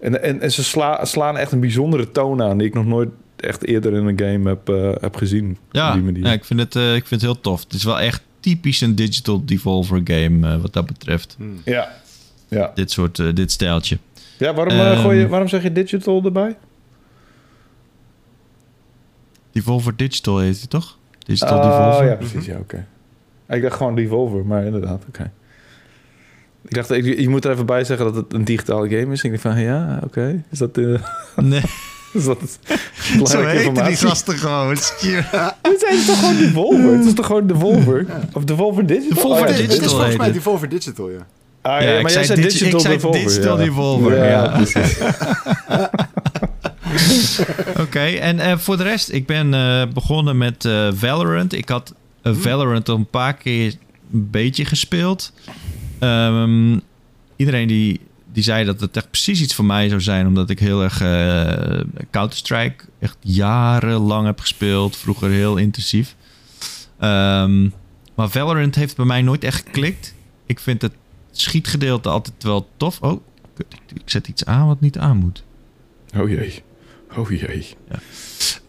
en, 0.00 0.22
en, 0.22 0.40
en 0.40 0.52
ze 0.52 0.64
sla- 0.64 1.04
slaan 1.04 1.36
echt 1.36 1.52
een 1.52 1.60
bijzondere 1.60 2.10
toon 2.12 2.42
aan... 2.42 2.58
die 2.58 2.66
ik 2.66 2.74
nog 2.74 2.86
nooit 2.86 3.08
echt 3.36 3.64
eerder 3.66 3.92
in 3.92 4.06
een 4.06 4.18
game 4.18 4.48
heb, 4.48 4.68
eh, 4.68 4.90
heb 5.00 5.16
gezien. 5.16 5.58
Ja, 5.70 5.92
die 5.92 6.02
manier. 6.02 6.24
ja 6.24 6.32
ik, 6.32 6.44
vind 6.44 6.60
het, 6.60 6.76
eh, 6.76 6.94
ik 6.94 7.06
vind 7.06 7.20
het 7.20 7.30
heel 7.30 7.40
tof. 7.40 7.62
Het 7.64 7.72
is 7.72 7.84
wel 7.84 7.98
echt 8.00 8.22
typisch 8.40 8.80
een 8.80 8.94
digital 8.94 9.44
devolver 9.44 10.00
game 10.04 10.48
eh, 10.54 10.60
wat 10.60 10.72
dat 10.72 10.86
betreft. 10.86 11.36
Ja. 11.64 11.92
Ja, 12.48 12.70
Dit 12.74 12.90
soort, 12.90 13.18
eh, 13.18 13.26
dit 13.34 13.52
stijltje. 13.52 13.98
ja 14.38 14.54
waarom, 14.54 14.74
eh, 14.74 14.90
Ehm, 14.92 15.00
gooi 15.00 15.18
je, 15.18 15.28
waarom 15.28 15.48
zeg 15.48 15.62
je 15.62 15.72
digital 15.72 16.22
erbij? 16.24 16.56
Devolver 19.52 19.96
Digital 19.96 20.38
heet 20.38 20.60
het 20.60 20.70
toch? 20.70 20.98
Digital 21.18 21.58
Oh 21.58 21.62
Devolver. 21.64 22.06
ja, 22.06 22.14
precies. 22.14 22.46
Ja, 22.46 22.58
oké. 22.58 22.86
Ik 23.48 23.62
dacht 23.62 23.76
gewoon 23.76 23.94
Devolver, 23.94 24.46
maar 24.46 24.64
inderdaad, 24.64 25.04
oké. 25.08 25.32
Ik 26.68 26.74
dacht, 26.74 26.90
ik, 26.90 27.18
je 27.20 27.28
moet 27.28 27.44
er 27.44 27.50
even 27.50 27.66
bij 27.66 27.84
zeggen 27.84 28.06
dat 28.06 28.14
het 28.14 28.32
een 28.32 28.44
digitale 28.44 28.88
game 28.88 29.12
is. 29.12 29.22
Ik 29.22 29.30
dacht 29.30 29.42
van, 29.42 29.60
ja, 29.60 30.00
oké. 30.04 30.42
Is 30.50 30.58
dat, 30.58 30.78
eh 30.78 30.84
Nee, 31.36 31.60
is 32.12 32.24
dat 32.24 32.38
zo 32.40 33.16
belangrijke 33.18 33.82
heet 33.82 33.86
die 33.86 34.08
gasten 34.08 34.38
gewoon. 34.38 34.74
Dit 34.74 34.84
zijn 35.80 36.04
toch 36.06 36.18
gewoon 36.18 36.36
Devolver? 36.36 36.92
Het 36.96 37.04
is 37.06 37.14
toch 37.14 37.26
gewoon 37.26 37.46
Devolver? 37.46 38.06
Of 38.32 38.44
Devolver 38.44 38.86
Digital? 38.86 39.14
Devolver 39.14 39.42
Oh, 39.44 39.48
ja, 39.50 39.56
Digital. 39.56 39.74
Het 39.76 39.84
is 39.84 39.90
volgens 39.90 40.16
mij 40.16 40.24
heet 40.24 40.34
die 40.34 40.42
Volver 40.42 40.68
Digital, 40.68 41.10
ja. 41.10 41.26
Ah, 41.62 41.80
Ja, 41.82 41.88
ja, 41.88 41.96
ik 41.96 42.02
maar 42.02 42.12
jij 42.12 42.24
zei 42.24 42.40
zei 42.40 42.48
digi- 42.48 42.58
Digital 42.58 42.78
ik 42.80 42.86
zei 42.86 42.94
Devolver. 42.94 43.20
Digital 43.28 43.58
ja. 43.58 43.64
Devolver, 43.64 44.24
ja. 44.24 44.48
precies. 44.48 44.98
Oké, 47.84 47.98
en 48.04 48.38
eh, 48.40 48.56
voor 48.58 48.76
de 48.76 48.82
rest, 48.82 49.10
ik 49.12 49.26
ben 49.26 49.54
eh, 49.54 49.82
begonnen 49.94 50.38
met 50.38 50.64
eh, 50.64 50.88
Valorant. 50.94 51.52
Ik 51.52 51.68
had 51.68 51.94
eh, 52.22 52.32
Valorant 52.34 52.88
al 52.88 52.96
een 52.96 53.06
paar 53.10 53.34
keer 53.34 53.74
een 54.12 54.28
beetje 54.30 54.64
gespeeld. 54.64 55.32
Ehm, 55.98 56.78
iedereen 57.36 57.68
die, 57.68 58.00
die 58.32 58.42
zei 58.42 58.64
dat 58.64 58.80
het 58.80 58.96
echt 58.96 59.10
precies 59.10 59.40
iets 59.40 59.54
voor 59.54 59.64
mij 59.64 59.88
zou 59.88 60.00
zijn, 60.00 60.26
omdat 60.26 60.50
ik 60.50 60.58
heel 60.58 60.82
erg 60.82 61.00
eh, 61.00 61.80
Counter-Strike 62.10 62.84
echt 62.98 63.16
jarenlang 63.20 64.26
heb 64.26 64.40
gespeeld. 64.40 64.96
Vroeger 64.96 65.30
heel 65.30 65.56
intensief. 65.56 66.16
Ehm, 66.98 67.68
maar 68.14 68.28
Valorant 68.28 68.74
heeft 68.74 68.96
bij 68.96 69.04
mij 69.04 69.22
nooit 69.22 69.44
echt 69.44 69.66
geklikt. 69.66 70.14
Ik 70.46 70.60
vind 70.60 70.82
het 70.82 70.92
schietgedeelte 71.30 72.08
altijd 72.08 72.42
wel 72.42 72.68
tof. 72.76 73.00
Oh, 73.00 73.20
kut, 73.54 73.66
ik 73.94 74.02
zet 74.04 74.28
iets 74.28 74.44
aan 74.44 74.66
wat 74.66 74.80
niet 74.80 74.98
aan 74.98 75.16
moet. 75.16 75.42
Oh 76.16 76.28
jee. 76.28 76.62
Oh 77.16 77.30
jee. 77.30 77.66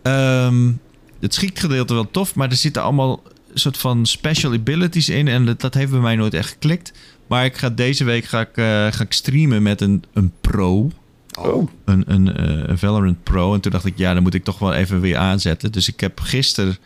Ehm, 0.01 0.71
het 1.19 1.33
schietgedeelte 1.33 1.93
wel 1.93 2.11
tof, 2.11 2.35
maar 2.35 2.49
er 2.49 2.55
zitten 2.55 2.83
allemaal 2.83 3.23
soort 3.53 3.77
van 3.77 4.05
special 4.05 4.53
abilities 4.53 5.09
in. 5.09 5.27
En 5.27 5.45
dat, 5.45 5.61
dat 5.61 5.73
heeft 5.73 5.91
bij 5.91 5.99
mij 5.99 6.15
nooit 6.15 6.33
echt 6.33 6.49
geklikt. 6.49 6.91
Maar 7.27 7.45
ik 7.45 7.57
ga 7.57 7.69
deze 7.69 8.03
week 8.03 8.25
ga 8.25 8.41
ik, 8.41 8.57
eh, 8.57 8.65
ga 8.91 9.03
ik 9.03 9.13
streamen 9.13 9.63
met 9.63 9.81
een, 9.81 10.03
een 10.13 10.31
pro. 10.41 10.91
Oh. 11.39 11.69
Een, 11.85 12.03
een, 12.07 12.35
eh, 12.35 12.69
een 12.69 12.77
Valorant 12.77 13.23
Pro. 13.23 13.53
En 13.53 13.59
toen 13.59 13.71
dacht 13.71 13.85
ik, 13.85 13.97
ja, 13.97 14.13
dan 14.13 14.23
moet 14.23 14.33
ik 14.33 14.43
toch 14.43 14.59
wel 14.59 14.73
even 14.73 15.01
weer 15.01 15.17
aanzetten. 15.17 15.71
Dus 15.71 15.87
ik 15.87 15.99
heb 15.99 16.19
gisteren 16.19 16.77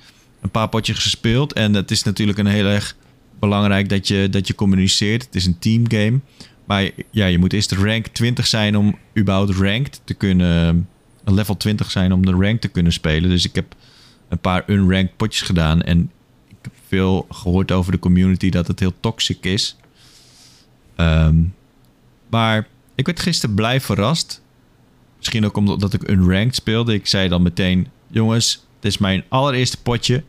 een 0.41 0.49
paar 0.49 0.69
potjes 0.69 0.99
gespeeld. 0.99 1.53
En 1.53 1.73
het 1.73 1.91
is 1.91 2.03
natuurlijk 2.03 2.37
een 2.37 2.45
heel 2.45 2.65
erg 2.65 2.95
belangrijk 3.39 3.89
dat 3.89 4.07
je, 4.07 4.27
dat 4.29 4.47
je 4.47 4.55
communiceert. 4.55 5.25
Het 5.25 5.35
is 5.35 5.45
een 5.45 5.59
teamgame. 5.59 6.19
Maar 6.65 6.89
ja, 7.11 7.25
je 7.25 7.37
moet 7.37 7.53
eerst 7.53 7.71
rank 7.71 8.07
20 8.07 8.47
zijn 8.47 8.77
om 8.77 8.97
überhaupt 9.17 9.55
ranked 9.55 10.01
te 10.03 10.13
kunnen... 10.13 10.87
Een 11.23 11.33
level 11.33 11.57
20 11.57 11.91
zijn 11.91 12.13
om 12.13 12.25
de 12.25 12.31
rank 12.31 12.61
te 12.61 12.67
kunnen 12.67 12.93
spelen. 12.93 13.29
Dus 13.29 13.45
ik 13.45 13.55
heb 13.55 13.75
een 14.29 14.39
paar 14.39 14.63
unranked 14.67 15.17
potjes 15.17 15.41
gedaan. 15.41 15.81
En 15.81 16.11
ik 16.47 16.55
heb 16.61 16.73
veel 16.87 17.25
gehoord 17.29 17.71
over 17.71 17.91
de 17.91 17.99
community 17.99 18.49
dat 18.49 18.67
het 18.67 18.79
heel 18.79 18.93
toxic 18.99 19.45
is. 19.45 19.75
Ehm, 21.01 21.35
maar 22.29 22.67
ik 22.95 23.05
werd 23.05 23.19
gisteren 23.19 23.55
blij 23.55 23.81
verrast. 23.81 24.41
Misschien 25.17 25.45
ook 25.45 25.57
omdat 25.57 25.93
ik 25.93 26.09
unranked 26.09 26.55
speelde. 26.55 26.93
Ik 26.93 27.07
zei 27.07 27.27
dan 27.27 27.41
meteen: 27.41 27.87
Jongens, 28.07 28.65
dit 28.79 28.91
is 28.91 28.97
mijn 28.97 29.23
allereerste 29.29 29.81
potje. 29.81 30.23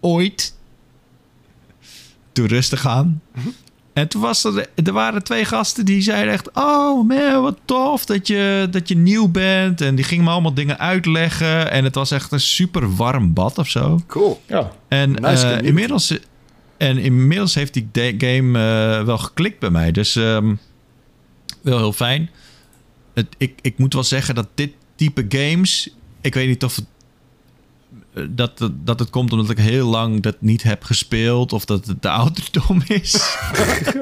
Ooit. 0.00 0.54
Toen 2.32 2.46
rustig 2.46 2.86
aan. 2.86 3.22
En 3.92 4.08
toen 4.08 4.20
was 4.20 4.44
er, 4.44 4.66
er 4.84 4.92
waren 4.92 5.22
twee 5.22 5.44
gasten 5.44 5.84
die 5.84 6.02
zeiden 6.02 6.32
echt... 6.32 6.50
Oh 6.54 7.08
man, 7.08 7.42
wat 7.42 7.58
tof 7.64 8.04
dat 8.04 8.26
je, 8.26 8.68
dat 8.70 8.88
je 8.88 8.96
nieuw 8.96 9.28
bent. 9.28 9.80
En 9.80 9.94
die 9.94 10.04
gingen 10.04 10.24
me 10.24 10.30
allemaal 10.30 10.54
dingen 10.54 10.78
uitleggen. 10.78 11.70
En 11.70 11.84
het 11.84 11.94
was 11.94 12.10
echt 12.10 12.32
een 12.32 12.40
super 12.40 12.96
warm 12.96 13.32
bad 13.32 13.58
of 13.58 13.68
zo. 13.68 14.00
Cool. 14.06 14.42
Ja. 14.46 14.70
En 14.88 15.10
Nice 15.10 15.46
eh, 15.46 15.66
inmiddels... 15.66 16.18
En 16.80 16.98
inmiddels 16.98 17.54
heeft 17.54 17.74
die 17.74 18.14
game 18.18 18.58
eh, 18.58 19.04
wel 19.04 19.18
geklikt 19.18 19.58
bij 19.58 19.70
mij. 19.70 19.92
Dus 19.92 20.16
ehm, 20.16 20.54
wel 21.60 21.78
heel 21.78 21.92
fijn. 21.92 22.30
Het, 23.14 23.26
ik, 23.38 23.58
ik 23.60 23.78
moet 23.78 23.92
wel 23.92 24.04
zeggen 24.04 24.34
dat 24.34 24.48
dit 24.54 24.72
type 24.94 25.24
games... 25.28 25.94
Ik 26.20 26.34
weet 26.34 26.48
niet 26.48 26.64
of 26.64 26.76
het, 26.76 26.84
eh, 28.14 28.24
dat, 28.30 28.58
dat, 28.58 28.72
dat 28.84 28.98
het 28.98 29.10
komt 29.10 29.32
omdat 29.32 29.50
ik 29.50 29.58
heel 29.58 29.88
lang 29.88 30.22
dat 30.22 30.36
niet 30.38 30.62
heb 30.62 30.82
gespeeld... 30.84 31.52
of 31.52 31.64
dat 31.64 31.86
het 31.86 32.02
de 32.02 32.10
ouderdom 32.20 32.82
is. 32.86 33.14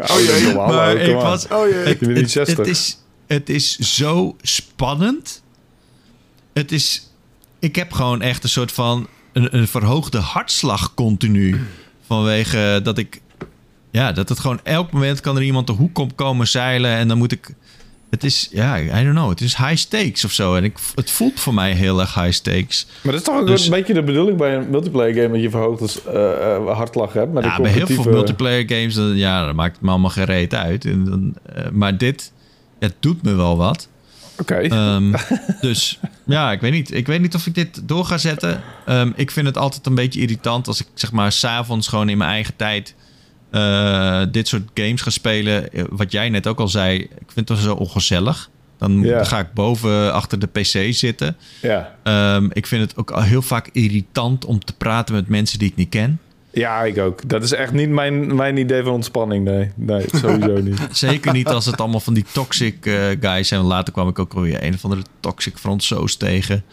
Oh 0.01 0.21
jee, 0.21 0.55
maar 0.55 0.97
ik 0.97 1.15
was... 1.15 1.49
Oh 1.49 1.69
jee. 1.69 1.75
Het, 1.75 2.01
Je 2.01 2.07
bent 2.07 2.19
niet 2.19 2.35
het, 2.35 2.47
60. 2.47 2.57
het 2.57 2.69
is, 2.69 2.99
het 3.27 3.49
is 3.49 3.79
zo 3.79 4.37
spannend. 4.43 5.43
Het 6.53 6.73
is... 6.73 7.11
Ik 7.59 7.77
heb 7.77 7.93
gewoon 7.93 8.23
echt 8.23 8.43
een 8.43 8.49
soort 8.49 8.73
van... 8.73 9.09
een, 9.33 9.57
een 9.57 9.69
verhoogde 9.69 10.19
hartslag 10.19 10.95
continu. 10.95 11.61
Vanwege 12.09 12.81
dat 12.83 12.99
ik... 12.99 13.21
Ja, 13.91 14.13
dat 14.13 14.29
het 14.29 14.39
gewoon 14.41 14.61
elk 14.63 14.93
moment 14.93 15.21
kan 15.21 15.37
er 15.37 15.43
iemand 15.43 15.67
de 15.67 15.73
hoek 15.73 15.99
op 15.99 16.17
komen 16.17 16.49
zeilen... 16.49 16.91
en 16.91 17.09
dan 17.09 17.19
moet 17.19 17.33
ik... 17.33 17.55
Het 18.11 18.25
is, 18.25 18.49
ja, 18.53 18.79
I 18.79 18.89
don't 18.91 19.11
know. 19.15 19.29
Het 19.29 19.41
is 19.41 19.57
high 19.57 19.77
stakes 19.77 20.25
of 20.25 20.33
zo. 20.33 20.55
En 20.55 20.65
ik, 20.65 20.77
het 20.95 21.11
voelt 21.11 21.41
voor 21.41 21.55
mij 21.55 21.73
heel 21.73 22.01
erg 22.01 22.15
high 22.15 22.33
stakes. 22.33 22.87
Maar 23.03 23.13
dat 23.13 23.21
is 23.21 23.27
toch 23.27 23.41
ook 23.41 23.47
Dus- 23.47 23.65
een 23.65 23.71
beetje 23.71 23.95
de 23.95 24.03
bedoeling 24.03 24.39
bij 24.39 24.57
een 24.57 24.71
multiplayer 24.71 25.15
game... 25.15 25.29
dat 25.33 25.43
je 25.43 25.51
verhoogd 25.51 25.81
als, 25.81 26.05
eh, 26.05 26.55
eh, 26.55 26.77
hartslag 26.77 27.13
hebt. 27.13 27.33
Maar 27.33 27.45
Ja, 27.45 27.61
bij 27.61 27.71
heel 27.71 27.87
veel 27.87 28.05
multiplayer 28.05 28.65
games, 28.67 28.95
dan, 28.95 29.17
ja, 29.17 29.47
dat 29.47 29.55
maakt 29.55 29.81
me 29.81 29.91
allemaal 29.91 30.11
geen 30.11 30.25
reet 30.25 30.55
uit. 30.55 30.85
En 30.85 31.05
dan, 31.05 31.35
eh, 31.55 31.71
maar 31.73 31.99
dit, 31.99 32.33
het 32.79 32.95
doet 33.01 33.23
me 33.23 33.35
wel 33.35 33.57
wat. 33.57 33.89
Oké. 34.41 34.55
Ehm, 34.55 35.15
dus 35.61 35.99
ja, 36.27 36.53
ik 36.53 36.61
weet 36.61 36.73
niet. 36.73 36.95
Ik 36.95 37.07
weet 37.07 37.21
niet 37.21 37.35
of 37.35 37.47
ik 37.47 37.55
dit 37.55 37.89
door 37.89 38.05
ga 38.05 38.19
zetten. 38.19 38.63
Ehm, 38.87 39.11
ik 39.17 39.31
vind 39.31 39.47
het 39.47 39.59
altijd 39.59 39.87
een 39.87 39.95
beetje 39.95 40.21
irritant 40.21 40.67
als 40.67 40.81
ik 40.81 40.87
zeg 40.95 41.13
maar 41.13 41.33
s'avonds 41.33 41.89
gewoon 41.89 42.09
in 42.09 42.19
mijn 42.19 42.31
eigen 42.31 42.57
tijd 42.57 42.95
eh, 43.51 44.23
dit 44.31 44.49
soort 44.49 44.69
games 44.75 45.01
ga 45.01 45.11
spelen. 45.11 45.73
Eh, 45.73 45.85
Wat 45.91 46.13
jij 46.13 46.29
net 46.29 46.47
ook 46.47 46.61
al 46.61 46.69
zei, 46.69 46.99
ik 46.99 47.33
vind 47.33 47.49
het 47.49 47.59
zo 47.59 47.75
ongezellig. 47.75 48.51
Dan 48.79 49.05
ga 49.25 49.39
ik 49.39 49.53
boven 49.53 50.13
achter 50.13 50.39
de 50.39 50.47
PC 50.47 50.95
zitten. 50.95 51.37
ja. 51.63 51.95
Ehm, 52.03 52.49
ik 52.53 52.67
vind 52.67 52.83
het 52.83 52.97
ook 52.97 53.11
al 53.11 53.23
heel 53.23 53.43
vaak 53.43 53.69
irritant 53.73 54.45
om 54.45 54.65
te 54.65 54.73
praten 54.73 55.15
met 55.15 55.29
mensen 55.29 55.59
die 55.59 55.69
ik 55.69 55.77
niet 55.77 55.89
ken. 55.89 56.21
Ja, 56.51 56.83
ik 56.85 56.99
ook. 56.99 57.29
Dat 57.29 57.43
is 57.43 57.53
echt 57.53 57.73
niet 57.73 57.89
mijn, 57.89 58.35
mijn 58.35 58.57
idee 58.57 58.83
van 58.83 58.93
ontspanning. 58.93 59.45
Nee, 59.45 59.71
nee 59.75 60.05
sowieso 60.13 60.59
niet. 60.69 60.81
Zeker 60.93 61.33
niet 61.33 61.47
als 61.49 61.67
het 61.67 61.81
allemaal 61.81 62.01
van 62.01 62.15
die 62.15 62.25
toxic 62.33 62.87
eh, 62.87 62.95
guys 63.21 63.49
zijn. 63.49 63.61
Later 63.61 63.93
kwam 63.93 64.09
ik 64.09 64.19
ook 64.19 64.35
alweer 64.35 64.63
een 64.65 64.75
of 64.75 64.85
andere 64.85 65.03
toxic 65.21 65.59
Fransoos 65.59 66.17
tegen. 66.17 66.65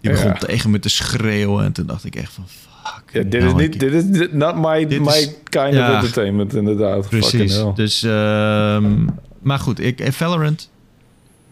Die 0.00 0.10
begon 0.10 0.26
Ja. 0.30 0.38
tegen 0.38 0.70
me 0.70 0.78
te 0.78 0.88
schreeuwen. 0.88 1.64
En 1.64 1.72
toen 1.72 1.86
dacht 1.86 2.04
ik 2.04 2.16
echt 2.16 2.32
van 2.32 2.44
fuck. 2.48 3.02
Ja, 3.12 3.22
dit 3.22 3.34
is 3.34 3.42
nou, 3.42 3.56
niet... 3.62 3.80
Dit 3.80 3.92
is 3.92 4.28
not 4.30 4.56
my, 4.56 4.86
Dit 4.86 5.00
my 5.00 5.06
is- 5.06 5.30
kind 5.44 5.74
ja. 5.74 5.88
of 5.88 5.94
entertainment, 5.94 6.54
inderdaad. 6.54 7.08
Precies. 7.08 7.62
Dus, 7.74 8.02
ehm, 8.02 9.04
maar 9.42 9.58
goed, 9.58 9.80
ik, 9.80 10.00
eh, 10.00 10.12
Valorant, 10.12 10.70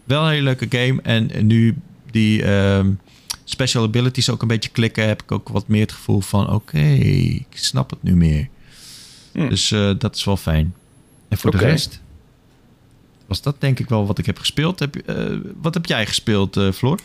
wel 0.03 0.23
een 0.23 0.29
hele 0.29 0.41
leuke 0.43 0.65
game. 0.69 0.99
En 1.03 1.29
nu 1.47 1.75
die 2.11 2.43
ehm, 2.43 2.89
special 3.45 3.83
abilities 3.83 4.29
ook 4.29 4.41
een 4.41 4.47
beetje 4.47 4.69
klikken, 4.69 5.07
heb 5.07 5.21
ik 5.21 5.31
ook 5.31 5.49
wat 5.49 5.67
meer 5.67 5.81
het 5.81 5.91
gevoel 5.91 6.21
van: 6.21 6.53
oké, 6.53 6.79
ik 6.79 7.47
snap 7.49 7.89
het 7.89 8.03
nu 8.03 8.15
meer. 8.15 8.47
Hm. 9.31 9.49
Dus 9.49 9.71
eh, 9.71 9.91
dat 9.97 10.15
is 10.15 10.23
wel 10.23 10.37
fijn. 10.37 10.75
En 11.27 11.37
voor 11.37 11.51
de 11.51 11.57
rest 11.57 12.03
was 13.27 13.41
dat 13.41 13.55
denk 13.59 13.79
ik 13.79 13.89
wel 13.89 14.05
wat 14.05 14.17
ik 14.17 14.25
heb 14.25 14.37
gespeeld. 14.37 14.79
Heb, 14.79 14.95
eh, 14.95 15.37
wat 15.61 15.73
heb 15.73 15.85
jij 15.85 16.05
gespeeld, 16.05 16.57
eh 16.57 16.71
Floor? 16.71 16.99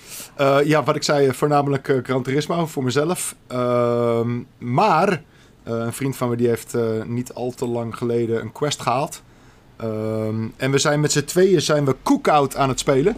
Ja, 0.64 0.82
wat 0.84 0.96
ik 0.96 1.02
zei, 1.02 1.32
voornamelijk 1.32 2.00
Gran 2.02 2.22
Turismo 2.22 2.66
voor 2.66 2.84
mezelf. 2.84 3.34
Ehm, 3.46 4.38
maar 4.58 5.22
een 5.64 5.92
vriend 5.92 6.16
van 6.16 6.28
me 6.28 6.36
die 6.36 6.48
heeft 6.48 6.76
niet 7.06 7.32
al 7.32 7.50
te 7.50 7.66
lang 7.66 7.96
geleden 7.96 8.40
een 8.40 8.52
quest 8.52 8.80
gehaald. 8.80 9.22
Ehm, 9.76 10.46
en 10.56 10.70
we 10.70 10.78
zijn 10.78 11.00
met 11.00 11.12
z'n 11.12 11.24
tweeën 11.24 11.62
zijn 11.62 11.84
we 11.84 11.96
Cookout 12.02 12.56
aan 12.56 12.68
het 12.68 12.78
spelen. 12.78 13.16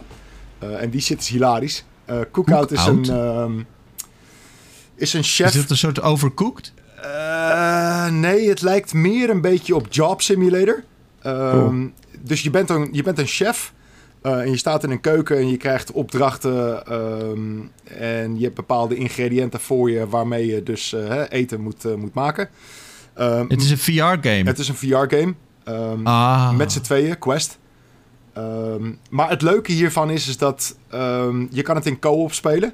En 0.59 0.89
die 0.89 1.01
shit 1.01 1.19
is 1.19 1.29
hilarisch. 1.29 1.83
Eh 2.05 2.17
Cookout 2.31 2.71
is 2.71 2.85
een, 2.85 3.03
ehm, 3.09 3.51
is 4.95 5.13
een 5.13 5.23
chef. 5.23 5.47
Is 5.47 5.53
dit 5.53 5.69
een 5.69 5.77
soort 5.77 6.01
overcooked? 6.01 6.73
Eh, 7.01 8.07
nee, 8.07 8.49
het 8.49 8.61
lijkt 8.61 8.93
meer 8.93 9.29
een 9.29 9.41
beetje 9.41 9.75
op 9.75 9.87
Job 9.89 10.21
Simulator. 10.21 10.83
Ehm, 11.21 11.87
Dus 12.21 12.41
je 12.41 12.49
bent 12.49 12.69
een, 12.69 12.89
je 12.91 13.03
bent 13.03 13.19
een 13.19 13.25
chef. 13.27 13.73
eh, 14.21 14.39
en 14.39 14.49
je 14.49 14.57
staat 14.57 14.83
in 14.83 14.91
een 14.91 15.01
keuken 15.01 15.37
en 15.37 15.49
je 15.49 15.57
krijgt 15.57 15.91
opdrachten. 15.91 16.85
ehm, 16.85 17.59
en 17.99 18.37
je 18.37 18.43
hebt 18.43 18.55
bepaalde 18.55 18.95
ingrediënten 18.95 19.59
voor 19.59 19.91
je 19.91 20.07
waarmee 20.07 20.45
je 20.45 20.63
dus 20.63 20.95
eten 21.29 21.61
moet, 21.61 21.97
moet 21.97 22.13
maken. 22.13 22.49
Het 23.47 23.61
is 23.61 23.71
een 23.71 23.77
VR-game. 23.77 24.43
het 24.43 24.59
is 24.59 24.67
een 24.67 24.75
VR-game. 24.75 25.33
Ehm, 25.63 26.05
Ah. 26.07 26.51
met 26.55 26.71
z'n 26.71 26.81
tweeën, 26.81 27.19
Quest. 27.19 27.57
Ehm, 28.33 28.91
maar 29.09 29.29
het 29.29 29.41
leuke 29.41 29.71
hiervan 29.71 30.09
is, 30.09 30.27
is 30.27 30.37
dat 30.37 30.75
ehm, 30.89 31.45
je 31.49 31.61
kan 31.61 31.75
het 31.75 31.85
in 31.85 31.99
co-op 31.99 32.33
spelen. 32.33 32.73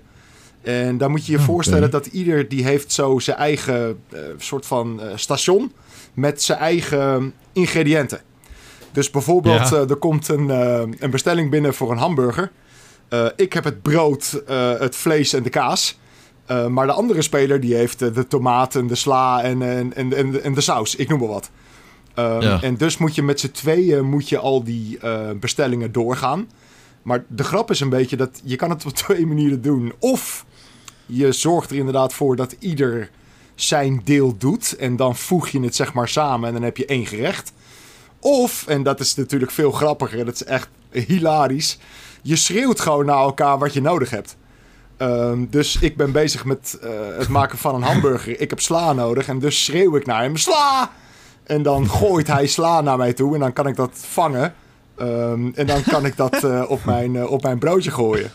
En 0.61 0.97
dan 0.97 1.11
moet 1.11 1.25
je 1.25 1.31
je 1.31 1.37
Oké. 1.37 1.47
voorstellen 1.47 1.91
dat 1.91 2.05
ieder 2.05 2.47
die 2.49 2.63
heeft 2.63 2.91
zo 2.91 3.19
zijn 3.19 3.37
eigen 3.37 3.99
eh, 4.09 4.19
soort 4.37 4.65
van 4.65 5.01
eh, 5.01 5.07
station 5.15 5.71
met 6.13 6.41
zijn 6.41 6.59
eigen 6.59 7.33
ingrediënten. 7.53 8.21
Dus 8.91 9.11
bijvoorbeeld, 9.11 9.69
Ja. 9.69 9.75
eh, 9.75 9.89
er 9.89 9.95
komt 9.95 10.27
een, 10.27 10.49
een 10.99 11.09
bestelling 11.11 11.49
binnen 11.49 11.73
voor 11.73 11.91
een 11.91 11.97
hamburger. 11.97 12.51
Ik 13.35 13.53
heb 13.53 13.63
het 13.63 13.81
brood, 13.81 14.43
het 14.79 14.95
vlees 14.95 15.33
en 15.33 15.43
de 15.43 15.49
kaas. 15.49 15.99
Maar 16.69 16.85
de 16.87 16.93
andere 16.93 17.21
speler 17.21 17.59
die 17.59 17.75
heeft 17.75 17.99
de 17.99 18.27
tomaten, 18.27 18.87
de 18.87 18.95
sla 18.95 19.41
en, 19.43 19.61
en, 19.61 19.95
en, 19.95 20.13
en, 20.13 20.43
en 20.43 20.53
de 20.53 20.61
saus. 20.61 20.95
Ik 20.95 21.09
noem 21.09 21.19
maar 21.19 21.27
wat. 21.27 21.49
Um, 22.19 22.41
Ja. 22.41 22.61
En 22.61 22.77
dus 22.77 22.97
moet 22.97 23.15
je 23.15 23.23
met 23.23 23.39
z'n 23.39 23.51
tweeën 23.51 24.05
moet 24.05 24.29
je 24.29 24.37
al 24.37 24.63
die 24.63 24.97
eh, 24.99 25.29
bestellingen 25.39 25.91
doorgaan. 25.91 26.49
Maar 27.01 27.23
de 27.27 27.43
grap 27.43 27.71
is 27.71 27.79
een 27.79 27.89
beetje 27.89 28.17
dat 28.17 28.41
je 28.43 28.55
kan 28.55 28.69
het 28.69 28.85
op 28.85 28.93
twee 29.05 29.25
manieren 29.25 29.61
doen. 29.61 29.93
Of 29.99 30.45
je 31.05 31.31
zorgt 31.31 31.69
er 31.69 31.77
inderdaad 31.77 32.13
voor 32.13 32.35
dat 32.35 32.55
ieder 32.59 33.09
zijn 33.55 34.01
deel 34.03 34.37
doet. 34.37 34.75
En 34.75 34.95
dan 34.95 35.15
voeg 35.15 35.47
je 35.47 35.59
het 35.59 35.75
zeg 35.75 35.93
maar 35.93 36.07
samen 36.07 36.47
en 36.47 36.53
dan 36.53 36.63
heb 36.63 36.77
je 36.77 36.85
één 36.85 37.05
gerecht. 37.05 37.53
Of, 38.19 38.67
en 38.67 38.83
dat 38.83 38.99
is 38.99 39.15
natuurlijk 39.15 39.51
veel 39.51 39.71
grappiger, 39.71 40.25
dat 40.25 40.33
is 40.33 40.43
echt 40.43 40.69
hilarisch. 40.91 41.77
Je 42.21 42.35
schreeuwt 42.35 42.79
gewoon 42.79 43.05
naar 43.05 43.17
elkaar 43.17 43.57
wat 43.59 43.73
je 43.73 43.81
nodig 43.81 44.09
hebt. 44.09 44.37
Ehm, 44.97 45.45
dus 45.49 45.77
ik 45.79 45.97
ben 45.97 46.11
bezig 46.11 46.45
met 46.45 46.77
eh, 46.81 46.89
het 47.17 47.27
maken 47.27 47.57
van 47.57 47.75
een 47.75 47.81
hamburger. 47.81 48.41
Ik 48.41 48.49
heb 48.49 48.59
sla 48.59 48.93
nodig 48.93 49.27
en 49.27 49.39
dus 49.39 49.63
schreeuw 49.63 49.95
ik 49.95 50.05
naar 50.05 50.21
hem: 50.21 50.37
sla! 50.37 50.91
En 51.49 51.61
dan 51.61 51.89
gooit 51.89 52.27
hij 52.27 52.47
sla 52.47 52.81
naar 52.81 52.97
mij 52.97 53.13
toe 53.13 53.33
en 53.33 53.39
dan 53.39 53.53
kan 53.53 53.67
ik 53.67 53.75
dat 53.75 53.91
vangen. 53.93 54.53
Ehm, 54.97 55.49
en 55.53 55.65
dan 55.65 55.83
kan 55.83 56.05
ik 56.05 56.17
dat 56.17 56.43
eh, 56.43 56.63
op, 56.67 56.85
mijn, 56.85 57.15
eh, 57.15 57.31
op 57.31 57.43
mijn 57.43 57.59
broodje 57.59 57.91
gooien. 57.91 58.31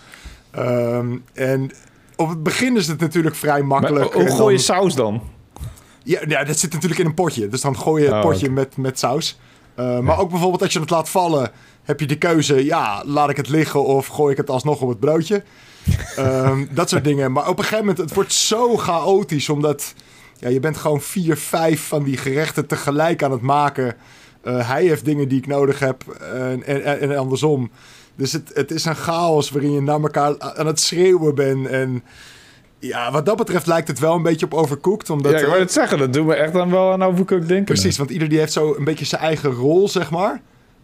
Ehm, 0.51 1.17
en 1.33 1.71
op 2.17 2.29
het 2.29 2.43
begin 2.43 2.77
is 2.77 2.87
het 2.87 3.01
natuurlijk 3.01 3.37
vrij 3.37 3.63
makkelijk. 3.63 4.13
hoe 4.13 4.31
gooi 4.31 4.55
je 4.55 4.61
saus 4.61 4.95
dan? 4.95 5.23
ja, 6.03 6.21
ja, 6.29 6.45
dat 6.45 6.59
zit 6.59 6.73
natuurlijk 6.73 7.01
in 7.01 7.07
een 7.07 7.15
potje. 7.15 7.49
Dus 7.49 7.61
dan 7.61 7.79
gooi 7.79 8.03
je 8.03 8.09
het 8.09 8.25
Oh, 8.25 8.31
potje 8.31 8.51
met, 8.51 8.77
met 8.77 8.99
saus. 8.99 9.39
Uh, 9.79 9.99
Maar 9.99 10.19
ook 10.19 10.31
bijvoorbeeld 10.31 10.63
als 10.63 10.73
je 10.73 10.81
het 10.81 10.91
laat 10.91 11.09
vallen, 11.09 11.51
heb 11.83 12.01
je 12.01 12.07
de 12.07 12.19
keuze: 12.19 12.65
ja, 12.65 13.03
laat 13.07 13.31
ik 13.31 13.37
het 13.37 13.49
liggen 13.49 13.85
of 13.85 14.07
gooi 14.07 14.33
ik 14.33 14.37
het 14.37 14.51
alsnog 14.51 14.81
op 14.81 14.89
het 14.89 15.01
broodje. 15.01 15.43
Ehm, 16.17 16.65
dat 16.71 16.89
soort 16.89 17.05
dingen. 17.05 17.33
Maar 17.33 17.49
op 17.49 17.59
een 17.59 17.65
gegeven 17.65 17.87
moment, 17.87 17.99
het 17.99 18.15
wordt 18.15 18.33
zo 18.33 18.77
chaotisch, 18.77 19.49
omdat 19.49 19.95
ja, 20.39 20.49
je 20.49 20.61
bent 20.61 20.77
gewoon 20.77 21.01
vier, 21.01 21.37
vijf 21.37 21.87
van 21.87 22.03
die 22.03 22.17
gerechten 22.17 22.67
tegelijk 22.67 23.23
aan 23.23 23.33
het 23.33 23.41
maken. 23.41 23.95
Uh, 24.45 24.69
hij 24.69 24.85
heeft 24.85 25.05
dingen 25.05 25.29
die 25.29 25.39
ik 25.39 25.47
nodig 25.47 25.79
heb 25.79 26.03
en, 26.33 26.65
en, 26.65 27.01
en 27.01 27.17
andersom. 27.17 27.71
Dus 28.17 28.33
het, 28.33 28.51
het 28.55 28.71
is 28.71 28.85
een 28.85 28.97
chaos 28.97 29.51
waarin 29.51 29.73
je 29.73 29.81
naar 29.81 30.01
elkaar 30.01 30.39
aan 30.39 30.67
het 30.67 30.81
schreeuwen 30.81 31.35
bent. 31.35 31.67
En 31.67 32.03
ja, 32.79 33.11
wat 33.11 33.27
dat 33.27 33.37
betreft 33.37 33.67
lijkt 33.67 33.89
het 33.89 33.99
wel 33.99 34.15
een 34.15 34.23
beetje 34.23 34.47
op 34.47 34.55
overcooked. 34.55 35.11
Omdat, 35.11 35.33
ja, 35.33 35.39
ik 35.39 35.45
wou 35.45 35.57
eh, 35.57 35.63
het 35.63 35.73
zeggen. 35.73 35.99
Dat 35.99 36.13
doen 36.13 36.27
we 36.27 36.35
echt 36.35 36.53
dan 36.53 36.71
wel 36.71 36.93
aan 36.93 37.03
overcooked 37.03 37.49
denken. 37.49 37.65
Precies, 37.65 37.99
want 37.99 38.11
ieder 38.11 38.29
die 38.29 38.39
heeft 38.39 38.53
zo 38.53 38.75
een 38.79 38.85
beetje 38.85 39.05
zijn 39.05 39.21
eigen 39.23 39.51
rol, 39.51 39.89
zeg 39.89 40.11
maar. 40.11 40.41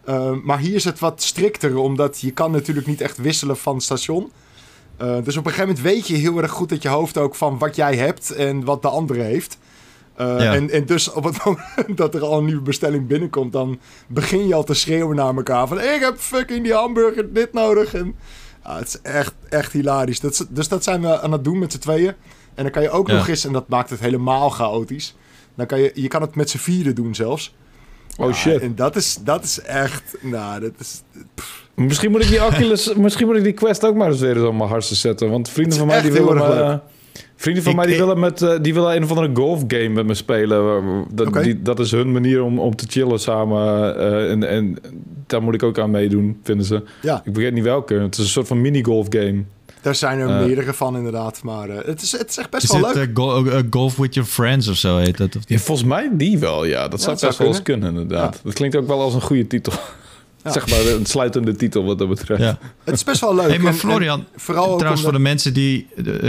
Uh, 0.09 0.31
maar 0.43 0.59
hier 0.59 0.75
is 0.75 0.83
het 0.83 0.99
wat 0.99 1.21
strikter, 1.21 1.77
omdat 1.77 2.21
je 2.21 2.31
kan 2.31 2.51
natuurlijk 2.51 2.87
niet 2.87 3.01
echt 3.01 3.17
wisselen 3.17 3.57
van 3.57 3.81
station. 3.81 4.31
Uh, 5.01 5.15
dus 5.23 5.37
op 5.37 5.45
een 5.45 5.51
gegeven 5.51 5.75
moment 5.75 5.81
weet 5.81 6.07
je 6.07 6.15
heel 6.15 6.41
erg 6.41 6.51
goed 6.51 6.71
uit 6.71 6.81
je 6.81 6.89
hoofd 6.89 7.17
ook 7.17 7.35
van 7.35 7.57
wat 7.57 7.75
jij 7.75 7.95
hebt 7.95 8.31
en 8.31 8.63
wat 8.63 8.81
de 8.81 8.87
andere 8.87 9.21
heeft. 9.21 9.57
Uh, 10.21 10.27
ja. 10.27 10.53
en, 10.53 10.69
en 10.69 10.85
dus 10.85 11.11
op 11.11 11.23
het 11.23 11.43
moment 11.45 11.97
dat 11.97 12.15
er 12.15 12.21
al 12.21 12.37
een 12.37 12.45
nieuwe 12.45 12.61
bestelling 12.61 13.07
binnenkomt, 13.07 13.51
dan 13.51 13.79
begin 14.07 14.47
je 14.47 14.55
al 14.55 14.63
te 14.63 14.73
schreeuwen 14.73 15.15
naar 15.15 15.35
elkaar 15.35 15.67
van 15.67 15.79
ik 15.79 15.99
heb 15.99 16.17
fucking 16.17 16.63
die 16.63 16.73
hamburger 16.73 17.33
dit 17.33 17.53
nodig. 17.53 17.93
En 17.93 18.15
ja, 18.63 18.77
het 18.77 18.87
is 18.87 19.01
echt, 19.01 19.33
echt 19.49 19.71
hilarisch. 19.71 20.19
Dat 20.19 20.31
is, 20.31 20.45
dus 20.49 20.67
dat 20.67 20.83
zijn 20.83 21.01
we 21.01 21.21
aan 21.21 21.31
het 21.31 21.43
doen 21.43 21.59
met 21.59 21.71
z'n 21.71 21.79
tweeën. 21.79 22.13
En 22.53 22.63
dan 22.63 22.71
kan 22.71 22.81
je 22.81 22.89
ook 22.89 23.07
ja. 23.07 23.15
nog 23.15 23.27
eens, 23.27 23.45
en 23.45 23.53
dat 23.53 23.67
maakt 23.67 23.89
het 23.89 23.99
helemaal 23.99 24.49
chaotisch. 24.49 25.15
Dan 25.55 25.65
kan 25.65 25.79
je, 25.79 25.91
je 25.93 26.07
kan 26.07 26.21
het 26.21 26.35
met 26.35 26.49
z'n 26.49 26.57
vieren 26.57 26.95
doen 26.95 27.15
zelfs. 27.15 27.53
Oh 28.23 28.33
shit. 28.33 28.61
En 28.61 28.75
dat 28.75 28.95
is, 28.95 29.17
dat 29.23 29.43
is 29.43 29.61
echt, 29.61 30.03
nou, 30.21 30.59
dat 30.61 30.71
is... 30.79 31.01
Pff. 31.35 31.59
Misschien 31.75 32.11
moet 32.11 32.21
ik 32.23 32.27
die 32.29 32.45
Oculus, 32.45 32.93
misschien 32.95 33.27
moet 33.27 33.35
ik 33.35 33.43
die 33.43 33.53
Quest 33.53 33.85
ook 33.85 33.95
maar 33.95 34.09
eens 34.09 34.19
weer 34.19 34.35
eens 34.37 34.45
op 34.47 34.53
mijn 34.55 34.69
hartstikke 34.69 35.01
zetten. 35.07 35.29
Want 35.29 35.49
vrienden 35.49 35.77
van 35.77 35.87
mij 35.87 36.01
die 36.01 36.11
willen, 36.11 36.35
me, 36.35 36.79
Vrienden 37.35 37.63
van 37.63 37.71
Ik- 37.71 37.77
mij 37.77 37.85
die 37.87 37.95
ik- 37.95 38.01
willen, 38.01 38.19
met, 38.19 38.41
eh, 38.41 38.53
die 38.61 38.73
willen 38.73 38.95
een 38.95 39.03
of 39.03 39.09
andere 39.09 39.29
golfgame 39.33 39.89
met 39.89 40.05
me 40.05 40.13
spelen. 40.13 40.83
Dat, 41.13 41.33
die, 41.43 41.61
dat 41.61 41.79
is 41.79 41.91
hun 41.91 42.11
manier 42.11 42.43
om, 42.43 42.59
om 42.59 42.75
te 42.75 42.85
chillen 42.89 43.19
samen. 43.19 43.95
eh, 43.97 44.31
en, 44.31 44.43
en 44.49 44.77
daar 45.27 45.41
moet 45.43 45.53
ik 45.53 45.63
ook 45.63 45.79
aan 45.79 45.91
meedoen, 45.91 46.39
vinden 46.43 46.65
ze. 46.65 46.83
Ja, 47.01 47.21
Ik 47.25 47.33
vergeet 47.33 47.53
niet 47.53 47.63
welke. 47.63 47.93
Het 47.93 48.13
is 48.17 48.23
een 48.23 48.29
soort 48.29 48.47
van 48.47 48.61
mini-golf 48.61 49.07
game. 49.09 49.43
Daar 49.81 49.95
zijn 49.95 50.19
er 50.19 50.29
Eh. 50.29 50.45
meerdere 50.45 50.73
van 50.73 50.95
inderdaad. 50.95 51.43
Maar 51.43 51.69
eh, 51.69 51.85
het, 51.85 52.01
is, 52.01 52.11
het 52.11 52.29
is 52.29 52.37
echt 52.37 52.49
best 52.49 52.63
Is 52.63 52.71
wel 52.71 52.85
het 52.87 52.95
leuk. 52.95 53.09
eh, 53.09 53.15
go- 53.23 53.61
Golf 53.69 53.95
with 53.95 54.13
Your 54.13 54.29
Friends 54.29 54.67
of 54.67 54.75
zo 54.75 54.97
heet 54.97 55.17
dat? 55.17 55.35
Of 55.35 55.41
Ja, 55.47 55.57
volgens 55.57 55.87
mij 55.87 56.09
die 56.13 56.37
wel, 56.39 56.65
ja. 56.65 56.87
Dat 56.87 56.99
zou 57.01 57.11
dat 57.11 57.19
zou 57.19 57.31
best 57.31 57.37
wel 57.37 57.47
eens 57.47 57.61
kunnen, 57.61 57.89
inderdaad. 57.89 58.33
Ja. 58.35 58.39
Dat 58.43 58.53
klinkt 58.53 58.75
ook 58.75 58.87
wel 58.87 59.01
als 59.01 59.13
een 59.13 59.21
goede 59.21 59.47
titel. 59.47 59.73
Ja. 60.43 60.51
Zeg 60.51 60.69
maar 60.69 60.85
een 60.85 61.05
sluitende 61.05 61.55
titel 61.55 61.83
wat 61.83 61.97
dat 61.99 62.07
betreft. 62.09 62.41
Ja. 62.41 62.57
Het 62.83 62.95
is 62.95 63.03
best 63.03 63.21
wel 63.21 63.35
leuk. 63.35 63.47
Hey, 63.47 63.57
maar 63.57 63.67
En- 63.67 63.73
en 63.73 63.79
Florian, 63.79 64.25
vooral 64.35 64.69
ook 64.69 64.75
trouwens 64.77 65.03
voor 65.03 65.11
de 65.11 65.19
mensen 65.19 65.53
die, 65.53 65.87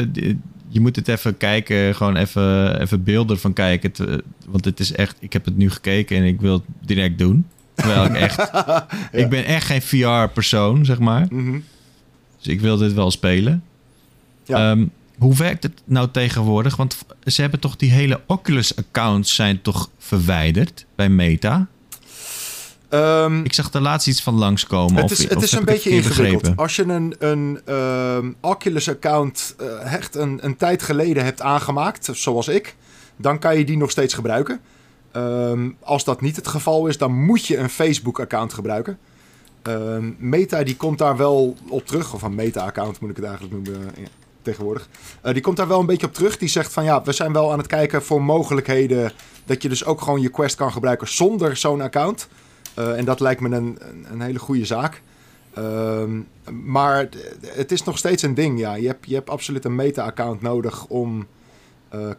die- 0.08 0.40
Je 0.68 0.80
moet 0.80 0.96
het 0.96 1.08
even 1.08 1.36
kijken, 1.36 1.94
gewoon 1.94 2.16
even, 2.16 2.80
even 2.80 3.02
beelden 3.04 3.38
van 3.38 3.52
kijken. 3.52 3.92
te- 3.92 4.22
want 4.48 4.64
het 4.64 4.80
is 4.80 4.92
echt... 4.92 5.16
Ik 5.20 5.32
heb 5.32 5.44
het 5.44 5.56
nu 5.56 5.70
gekeken 5.70 6.16
en 6.16 6.24
ik 6.24 6.40
wil 6.40 6.52
het 6.52 6.62
direct 6.86 7.18
doen. 7.18 7.46
Terwijl 7.74 8.04
ik 8.04 8.14
echt... 8.14 8.50
Ik 9.22 9.28
ben 9.28 9.44
echt 9.44 9.66
geen 9.66 9.82
VR-persoon, 9.82 10.84
zeg 10.84 10.98
maar. 10.98 11.26
Mhm. 11.30 11.58
Dus 12.43 12.52
ik 12.52 12.60
wil 12.60 12.77
dit 12.77 12.93
wel 12.93 13.10
spelen. 13.10 13.64
Ja. 14.44 14.70
Ehm, 14.70 14.86
hoe 15.19 15.35
werkt 15.36 15.62
het 15.62 15.82
nou 15.85 16.09
tegenwoordig? 16.12 16.77
Want 16.77 16.97
ze 17.24 17.40
hebben 17.40 17.60
toch 17.60 17.77
die 17.77 17.90
hele 17.90 18.20
Oculus-accounts 18.27 19.35
zijn 19.35 19.62
toch 19.62 19.90
verwijderd 19.98 20.86
bij 20.94 21.09
Meta? 21.09 21.66
Ehm, 22.89 23.44
Ik 23.44 23.52
zag 23.52 23.73
er 23.73 23.81
laatst 23.81 24.09
iets 24.09 24.23
van 24.23 24.35
langskomen. 24.35 24.94
het 24.94 25.05
of, 25.05 25.10
is, 25.10 25.19
het 25.28 25.36
of 25.36 25.43
is 25.43 25.51
heb 25.51 25.60
een 25.60 25.66
het 25.66 25.74
beetje 25.74 25.90
ingewikkeld. 25.90 26.43
begrepen? 26.43 26.62
Als 26.62 26.77
je 26.77 26.82
een, 26.82 27.14
een 27.19 27.60
ehm, 27.64 28.32
Oculus-account 28.40 29.55
eh, 29.59 29.93
echt 29.94 30.14
een, 30.14 30.39
een 30.44 30.56
tijd 30.56 30.82
geleden 30.82 31.24
hebt 31.24 31.40
aangemaakt, 31.43 32.09
zoals 32.12 32.48
ik, 32.48 32.77
dan 33.16 33.39
kan 33.39 33.59
je 33.59 33.64
die 33.64 33.77
nog 33.77 33.90
steeds 33.90 34.14
gebruiken. 34.14 34.60
Als 35.81 36.05
dat 36.05 36.20
niet 36.20 36.36
het 36.36 36.48
geval 36.48 36.86
is, 36.86 36.98
dan 36.98 37.24
moet 37.24 37.47
je 37.47 37.56
een 37.56 37.69
Facebook-account 37.69 38.52
gebruiken. 38.52 38.98
Ehm, 39.62 40.10
Meta 40.18 40.62
die 40.62 40.76
komt 40.76 40.98
daar 40.98 41.16
wel 41.16 41.56
op 41.68 41.86
terug, 41.86 42.14
of 42.14 42.22
een 42.22 42.34
Meta-account 42.34 43.01
moet 43.01 43.10
ik 43.10 43.16
het 43.16 43.24
eigenlijk 43.24 43.55
noemen 43.55 43.94
eh, 43.94 44.05
tegenwoordig. 44.43 44.89
Eh, 45.20 45.32
die 45.32 45.43
komt 45.43 45.56
daar 45.56 45.68
wel 45.68 45.80
een 45.80 45.86
beetje 45.86 46.06
op 46.06 46.14
terug. 46.14 46.39
Die 46.39 46.48
zegt 46.48 46.72
van 46.72 46.84
ja, 46.84 47.02
we 47.02 47.12
zijn 47.12 47.32
wel 47.32 47.52
aan 47.52 47.59
het 47.59 47.66
kijken 47.66 48.02
voor 48.02 48.22
mogelijkheden 48.22 49.12
dat 49.44 49.62
je 49.62 49.68
dus 49.68 49.84
ook 49.84 50.01
gewoon 50.01 50.20
je 50.20 50.28
Quest 50.28 50.56
kan 50.56 50.72
gebruiken 50.72 51.09
zonder 51.09 51.56
zo'n 51.56 51.80
account. 51.80 52.28
Eh, 52.74 52.98
en 52.98 53.05
dat 53.05 53.20
lijkt 53.20 53.40
me 53.40 53.56
een, 53.56 53.78
een, 54.10 54.20
hele 54.20 54.39
goede 54.39 54.64
zaak. 54.64 55.02
Ehm, 55.55 56.20
maar 56.64 57.09
het 57.47 57.72
is 57.72 57.82
nog 57.82 57.98
steeds 57.98 58.22
een 58.22 58.34
ding, 58.34 58.59
ja. 58.59 58.74
Je 58.74 58.86
hebt, 58.86 59.09
je 59.09 59.14
hebt 59.14 59.30
absoluut 59.30 59.64
een 59.64 59.74
meta-account 59.74 60.43
nodig 60.43 60.86
om 60.86 61.26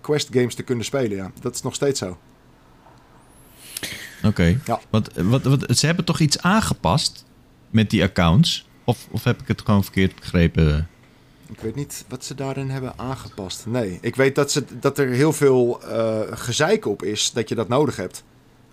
Quest 0.01 0.27
games 0.31 0.55
te 0.55 0.63
kunnen 0.63 0.85
spelen, 0.85 1.17
ja. 1.17 1.31
Dat 1.41 1.55
is 1.55 1.61
nog 1.61 1.75
steeds 1.75 1.99
zo. 1.99 2.17
Oké. 4.23 4.59
Ja. 4.65 4.79
Want, 4.89 5.09
wat, 5.13 5.43
wat, 5.43 5.77
ze 5.77 5.85
hebben 5.85 6.05
toch 6.05 6.19
iets 6.19 6.41
aangepast 6.41 7.25
met 7.73 7.89
die 7.89 8.03
accounts? 8.03 8.67
Of, 8.83 9.07
of 9.11 9.23
heb 9.23 9.41
ik 9.41 9.47
het 9.47 9.61
gewoon 9.65 9.83
verkeerd 9.83 10.15
begrepen? 10.15 10.87
Ik 11.51 11.59
weet 11.59 11.75
niet 11.75 12.05
wat 12.07 12.25
ze 12.25 12.35
daarin 12.35 12.69
hebben 12.69 12.93
aangepast. 12.95 13.65
Nee, 13.65 13.97
ik 14.01 14.15
weet 14.15 14.35
dat, 14.35 14.51
ze, 14.51 14.63
dat 14.79 14.97
er 14.97 15.07
heel 15.07 15.33
veel 15.33 15.81
eh, 15.83 16.19
gezeik 16.31 16.85
op 16.85 17.03
is 17.03 17.31
dat 17.31 17.49
je 17.49 17.55
dat 17.55 17.67
nodig 17.67 17.95
hebt. 17.95 18.23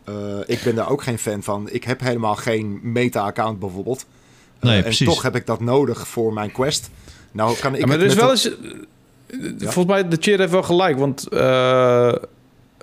Eh, 0.04 0.14
ik 0.46 0.60
ben 0.64 0.74
daar 0.74 0.90
ook 0.90 1.02
geen 1.02 1.18
fan 1.18 1.42
van. 1.42 1.68
Ik 1.70 1.84
heb 1.84 2.00
helemaal 2.00 2.36
geen 2.36 2.80
meta-account 2.82 3.58
bijvoorbeeld. 3.58 4.06
Eh, 4.58 4.68
Nee, 4.68 4.76
en 4.76 4.82
precies. 4.82 5.06
toch 5.06 5.22
heb 5.22 5.36
ik 5.36 5.46
dat 5.46 5.60
nodig 5.60 6.08
voor 6.08 6.32
mijn 6.32 6.52
quest. 6.52 6.90
Nou 7.32 7.56
kan 7.58 7.74
ik 7.74 7.80
Ja, 7.80 7.86
maar 7.86 7.98
er 8.00 8.06
is 8.06 8.14
wel 8.14 8.24
een- 8.24 8.30
eens... 8.30 8.50
Ja. 9.58 9.70
Volgens 9.70 9.86
mij, 9.94 10.08
de 10.08 10.16
cheer 10.20 10.38
heeft 10.38 10.50
wel 10.52 10.62
gelijk. 10.62 10.98
Want 10.98 11.28
eh, 11.28 12.12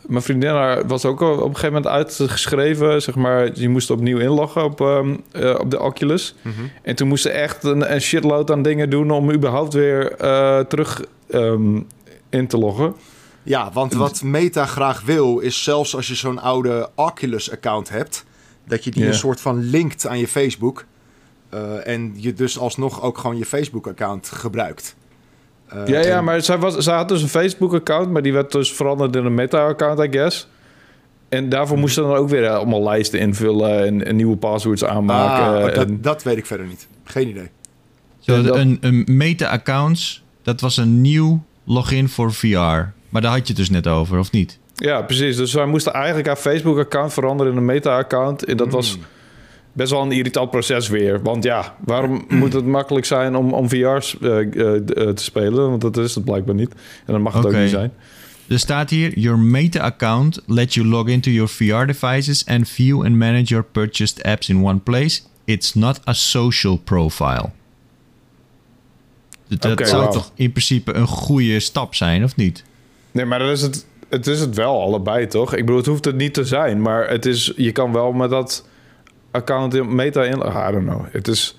mijn 0.08 0.24
vriendin 0.24 0.50
haar 0.50 0.88
was 0.88 1.06
ook 1.06 1.22
op 1.22 1.38
een 1.38 1.56
gegeven 1.56 1.74
moment 1.74 1.88
uitgeschreven. 1.88 3.02
Zeg 3.02 3.16
maar, 3.16 3.50
je 3.54 3.70
moest 3.70 3.90
opnieuw 3.90 4.18
inloggen 4.18 4.64
op, 4.64 4.82
ehm, 4.82 5.16
eh, 5.32 5.56
op 5.60 5.72
de 5.72 5.80
Oculus. 5.80 6.36
Mhm. 6.42 6.54
En 6.82 6.96
toen 6.96 7.08
moesten 7.08 7.34
echt 7.34 7.64
een, 7.64 7.94
een 7.94 8.02
shitload 8.02 8.52
aan 8.52 8.62
dingen 8.62 8.90
doen... 8.90 9.12
om 9.12 9.32
überhaupt 9.32 9.74
weer 9.74 10.12
eh, 10.12 10.60
terug 10.60 11.02
ehm, 11.30 11.82
in 12.30 12.48
te 12.48 12.58
loggen. 12.58 12.96
Ja, 13.44 13.72
want 13.74 13.94
wat 13.94 14.22
Meta 14.22 14.66
graag 14.66 15.02
wil, 15.02 15.40
is 15.40 15.64
zelfs 15.64 15.96
als 15.96 16.08
je 16.08 16.16
zo'n 16.16 16.40
oude 16.40 16.90
Oculus-account 16.96 17.90
hebt, 17.90 18.26
dat 18.68 18.84
je 18.84 18.92
die 18.92 19.08
een 19.08 19.14
soort 19.14 19.42
van 19.42 19.60
linkt 19.60 20.08
aan 20.08 20.20
je 20.20 20.28
Facebook. 20.28 20.86
eh, 21.50 21.88
en 21.88 22.14
je 22.16 22.34
dus 22.34 22.60
alsnog 22.60 23.02
ook 23.02 23.18
gewoon 23.18 23.38
je 23.38 23.46
Facebook-account 23.46 24.30
gebruikt. 24.30 24.96
Eh, 25.68 25.88
ja, 25.88 26.00
ja, 26.00 26.22
maar 26.22 26.42
zij, 26.42 26.58
was, 26.58 26.76
zij 26.78 26.96
had 26.96 27.10
dus 27.10 27.22
een 27.22 27.28
Facebook-account... 27.30 28.12
maar 28.12 28.22
die 28.22 28.34
werd 28.34 28.52
dus 28.52 28.74
veranderd 28.74 29.16
in 29.16 29.26
een 29.26 29.34
Meta-account, 29.34 30.00
I 30.00 30.08
guess. 30.12 30.48
En 31.30 31.50
daarvoor 31.50 31.78
moesten 31.78 32.04
ze 32.04 32.10
dan 32.10 32.18
ook 32.18 32.30
weer 32.30 32.50
allemaal 32.50 32.84
lijsten 32.84 33.20
invullen... 33.20 33.86
en, 33.86 34.06
en 34.06 34.16
nieuwe 34.16 34.36
passwords 34.38 34.86
aanmaken. 34.86 35.46
Ah, 35.70 35.76
dat, 35.76 35.86
en- 35.88 36.02
dat 36.02 36.24
weet 36.24 36.38
ik 36.38 36.46
verder 36.46 36.66
niet. 36.66 36.88
Geen 37.04 37.28
idee. 37.28 37.50
Zo, 38.20 38.42
dat- 38.42 38.56
een, 38.56 38.78
een 38.82 39.04
meta-accounts, 39.08 40.24
dat 40.44 40.62
was 40.62 40.78
een 40.78 41.02
nieuw 41.02 41.44
login 41.64 42.10
voor 42.10 42.34
VR. 42.34 42.48
Maar 43.10 43.22
daar 43.22 43.32
had 43.32 43.40
je 43.42 43.48
het 43.48 43.56
dus 43.56 43.70
net 43.70 43.88
over, 43.88 44.20
of 44.20 44.32
niet? 44.32 44.60
Ja, 44.76 45.02
precies. 45.02 45.36
Dus 45.38 45.54
wij 45.54 45.66
moesten 45.66 45.94
eigenlijk 45.94 46.28
haar 46.28 46.36
Facebook-account 46.36 47.14
veranderen 47.14 47.52
in 47.52 47.58
een 47.58 47.66
Meta-account. 47.66 48.46
En 48.46 48.58
dat 48.58 48.72
was 48.72 48.94
Hmm. 48.94 49.02
Best 49.78 49.92
wel 49.92 50.02
een 50.02 50.12
irritant 50.12 50.50
proces 50.50 50.88
weer. 50.88 51.22
Want 51.22 51.44
ja, 51.44 51.76
waarom 51.86 52.26
moet 52.40 52.54
het 52.54 52.66
makkelijk 52.66 53.06
zijn 53.06 53.36
om, 53.36 53.54
om 53.54 53.70
VR's 53.70 54.18
eh, 54.20 54.40
eh, 54.40 54.76
eh, 54.76 54.84
te 55.14 55.24
spelen? 55.24 55.70
Want 55.70 55.82
dat 55.82 55.98
is 55.98 56.16
het 56.16 56.24
blijkbaar 56.24 56.56
niet. 56.56 56.72
En 57.06 57.14
dan 57.14 57.22
mag 57.22 57.34
het 57.34 57.46
ook 57.46 57.56
niet 57.56 57.70
zijn. 57.70 57.94
Er 58.48 58.60
staat 58.60 58.90
hier: 58.90 59.20
Your 59.20 59.40
Meta-account 59.40 60.42
lets 60.46 60.76
you 60.76 60.88
log 60.88 61.08
into 61.08 61.32
your 61.32 61.50
VR 61.50 61.86
devices 61.86 62.46
and 62.46 62.70
view 62.70 63.04
and 63.06 63.16
manage 63.16 63.44
your 63.44 63.66
purchased 63.72 64.24
apps 64.24 64.50
in 64.50 64.64
one 64.64 64.78
place. 64.80 65.22
It's 65.46 65.74
not 65.74 66.08
a 66.08 66.14
social 66.14 66.78
profile. 66.78 67.50
Dat 69.48 69.72
Oké, 69.72 69.86
zou 69.86 70.12
toch 70.12 70.32
in 70.36 70.52
principe 70.52 70.94
een 70.94 71.08
goede 71.08 71.60
stap 71.60 71.96
zijn, 71.96 72.24
of 72.24 72.36
niet? 72.36 72.64
Nee, 73.12 73.26
maar 73.26 73.40
dat 73.40 73.52
is 73.52 73.62
het, 73.62 73.86
het 74.10 74.28
is 74.28 74.40
het 74.40 74.56
wel 74.56 74.82
allebei, 74.82 75.28
toch? 75.28 75.54
Ik 75.54 75.60
bedoel, 75.60 75.78
het 75.78 75.86
hoeft 75.86 76.06
het 76.06 76.16
niet 76.16 76.34
te 76.34 76.46
zijn. 76.46 76.82
Maar 76.82 77.10
het 77.10 77.26
is, 77.26 77.54
je 77.56 77.72
kan 77.72 77.94
wel 77.94 78.12
met 78.12 78.30
dat 78.30 78.66
account 79.38 79.74
in 79.74 79.96
Meta 79.96 80.24
in... 80.24 80.38
I 80.38 80.72
don't 80.72 80.86
know. 80.88 81.06
Het 81.12 81.28
is... 81.28 81.56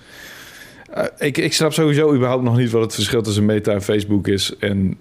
eh, 0.91 1.05
ik, 1.19 1.39
ik 1.39 1.53
snap 1.53 1.73
sowieso 1.73 2.15
überhaupt 2.15 2.43
nog 2.43 2.57
niet 2.57 2.71
wat 2.71 2.83
het 2.83 2.95
verschil 2.95 3.23
tussen 3.23 3.45
Meta 3.45 3.73
en 3.73 3.83
Facebook 3.83 4.29
is. 4.29 4.57
En 4.59 4.97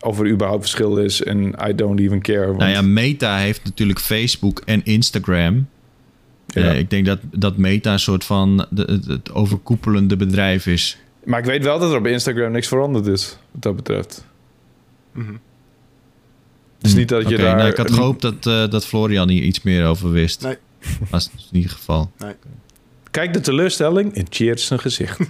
of 0.00 0.18
er 0.20 0.26
überhaupt 0.30 0.62
verschil 0.62 0.96
is. 0.96 1.22
En 1.22 1.54
I 1.68 1.74
don't 1.74 2.00
even 2.00 2.20
care. 2.22 2.46
want- 2.46 2.58
Nou 2.58 2.70
ja, 2.70 2.82
Meta 2.82 3.36
heeft 3.36 3.64
natuurlijk 3.64 3.98
Facebook 4.00 4.62
en 4.64 4.84
Instagram. 4.84 5.68
Ja. 6.46 6.62
Eh, 6.62 6.78
ik 6.78 6.90
denk 6.90 7.06
dat, 7.06 7.18
dat 7.32 7.56
Meta 7.56 7.92
een 7.92 7.98
soort 7.98 8.24
van 8.24 8.66
de, 8.70 8.82
het, 8.82 9.06
het 9.06 9.32
overkoepelende 9.32 10.16
bedrijf 10.16 10.66
is. 10.66 10.98
Maar 11.24 11.38
ik 11.38 11.44
weet 11.44 11.64
wel 11.64 11.78
dat 11.78 11.90
er 11.92 11.98
op 11.98 12.06
Instagram 12.06 12.50
niks 12.52 12.68
veranderd 12.68 13.06
is, 13.06 13.38
wat 13.52 13.62
dat 13.62 13.76
betreft. 13.76 14.24
Mhm. 15.12 15.32
Het 16.78 16.86
is 16.86 16.94
niet 16.94 17.08
dat 17.08 17.22
je 17.22 17.26
Hm, 17.28 17.34
Oké, 17.34 17.42
daar... 17.42 17.56
nou, 17.56 17.70
ik 17.70 17.76
had 17.76 17.90
gehoopt 17.92 18.22
dat, 18.22 18.46
eh, 18.46 18.68
dat 18.70 18.86
Florian 18.86 19.28
hier 19.28 19.42
iets 19.42 19.62
meer 19.62 19.86
over 19.86 20.10
wist. 20.10 20.42
Nee. 20.42 20.56
Maar 21.00 21.08
dat 21.10 21.30
is 21.36 21.48
niet 21.52 21.62
het 21.64 21.72
geval. 21.72 22.10
Kijk 23.10 23.32
de 23.32 23.40
teleurstelling 23.40 24.14
en 24.14 24.26
cheers 24.28 24.66
zijn 24.66 24.80
gezicht. 24.80 25.18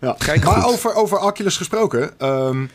Ja. 0.00 0.14
Kijk 0.18 0.44
maar 0.44 0.54
goed. 0.54 0.72
over, 0.72 0.94
over 0.94 1.18
Oculus 1.18 1.56
gesproken. 1.56 2.18
ehm, 2.18 2.66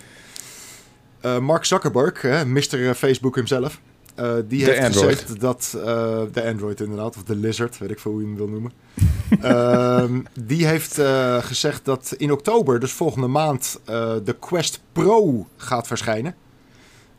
eh, 1.21 1.37
Mark 1.39 1.65
Zuckerberg, 1.65 2.21
hè, 2.21 2.45
Mr. 2.45 2.93
Facebook 2.95 3.35
himself. 3.35 3.79
eh, 4.15 4.33
die 4.47 4.65
De 4.65 4.71
heeft 4.71 4.83
Android. 4.85 5.19
gezegd 5.19 5.39
dat... 5.39 5.73
eh, 5.77 5.83
de 6.31 6.43
Android 6.45 6.81
inderdaad, 6.81 7.15
of 7.15 7.23
de 7.23 7.35
Lizard, 7.35 7.77
weet 7.77 7.91
ik 7.91 7.99
veel 7.99 8.11
hoe 8.11 8.21
je 8.21 8.27
hem 8.27 8.35
wil 8.35 8.47
noemen. 8.47 8.71
Ehm, 9.41 10.19
die 10.39 10.65
heeft 10.65 10.97
eh, 10.99 11.37
gezegd 11.43 11.85
dat 11.85 12.13
in 12.17 12.31
oktober, 12.31 12.79
dus 12.79 12.91
volgende 12.91 13.27
maand, 13.27 13.79
eh, 13.85 14.13
de 14.23 14.35
Quest 14.39 14.81
Pro 14.91 15.47
gaat 15.57 15.87
verschijnen. 15.87 16.35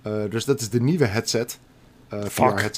Eh, 0.02 0.12
dus 0.30 0.44
dat 0.44 0.60
is 0.60 0.70
de 0.70 0.80
nieuwe 0.80 1.06
headset. 1.06 1.58
eh 2.08 2.18
Fuck. 2.30 2.70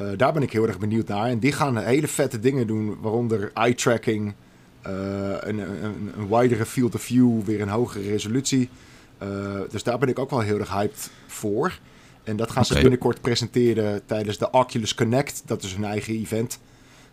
Eh, 0.00 0.06
daar 0.16 0.32
ben 0.32 0.42
ik 0.42 0.52
heel 0.52 0.66
erg 0.66 0.78
benieuwd 0.78 1.08
naar. 1.08 1.26
En 1.26 1.38
die 1.38 1.52
gaan 1.52 1.76
hele 1.76 2.08
vette 2.08 2.40
dingen 2.40 2.66
doen, 2.66 2.96
waaronder 3.00 3.50
eye 3.54 3.74
tracking, 3.74 4.34
eh, 4.82 4.92
een, 5.40 5.58
een, 5.58 6.12
een 6.16 6.28
widere 6.28 6.66
field 6.66 6.94
of 6.94 7.02
view, 7.02 7.42
weer 7.44 7.60
een 7.60 7.68
hogere 7.68 8.08
resolutie. 8.08 8.68
Eh, 9.18 9.28
dus 9.70 9.82
daar 9.82 9.98
ben 9.98 10.08
ik 10.08 10.18
ook 10.18 10.30
wel 10.30 10.40
heel 10.40 10.58
erg 10.58 10.70
hyped 10.72 11.10
voor. 11.26 11.78
En 12.24 12.36
dat 12.36 12.50
gaan 12.50 12.64
ze 12.64 12.80
binnenkort 12.80 13.20
presenteren 13.20 14.06
tijdens 14.06 14.38
de 14.38 14.50
Oculus 14.50 14.94
Connect. 14.94 15.42
Dat 15.46 15.62
is 15.62 15.74
hun 15.74 15.84
eigen 15.84 16.14
event. 16.14 16.60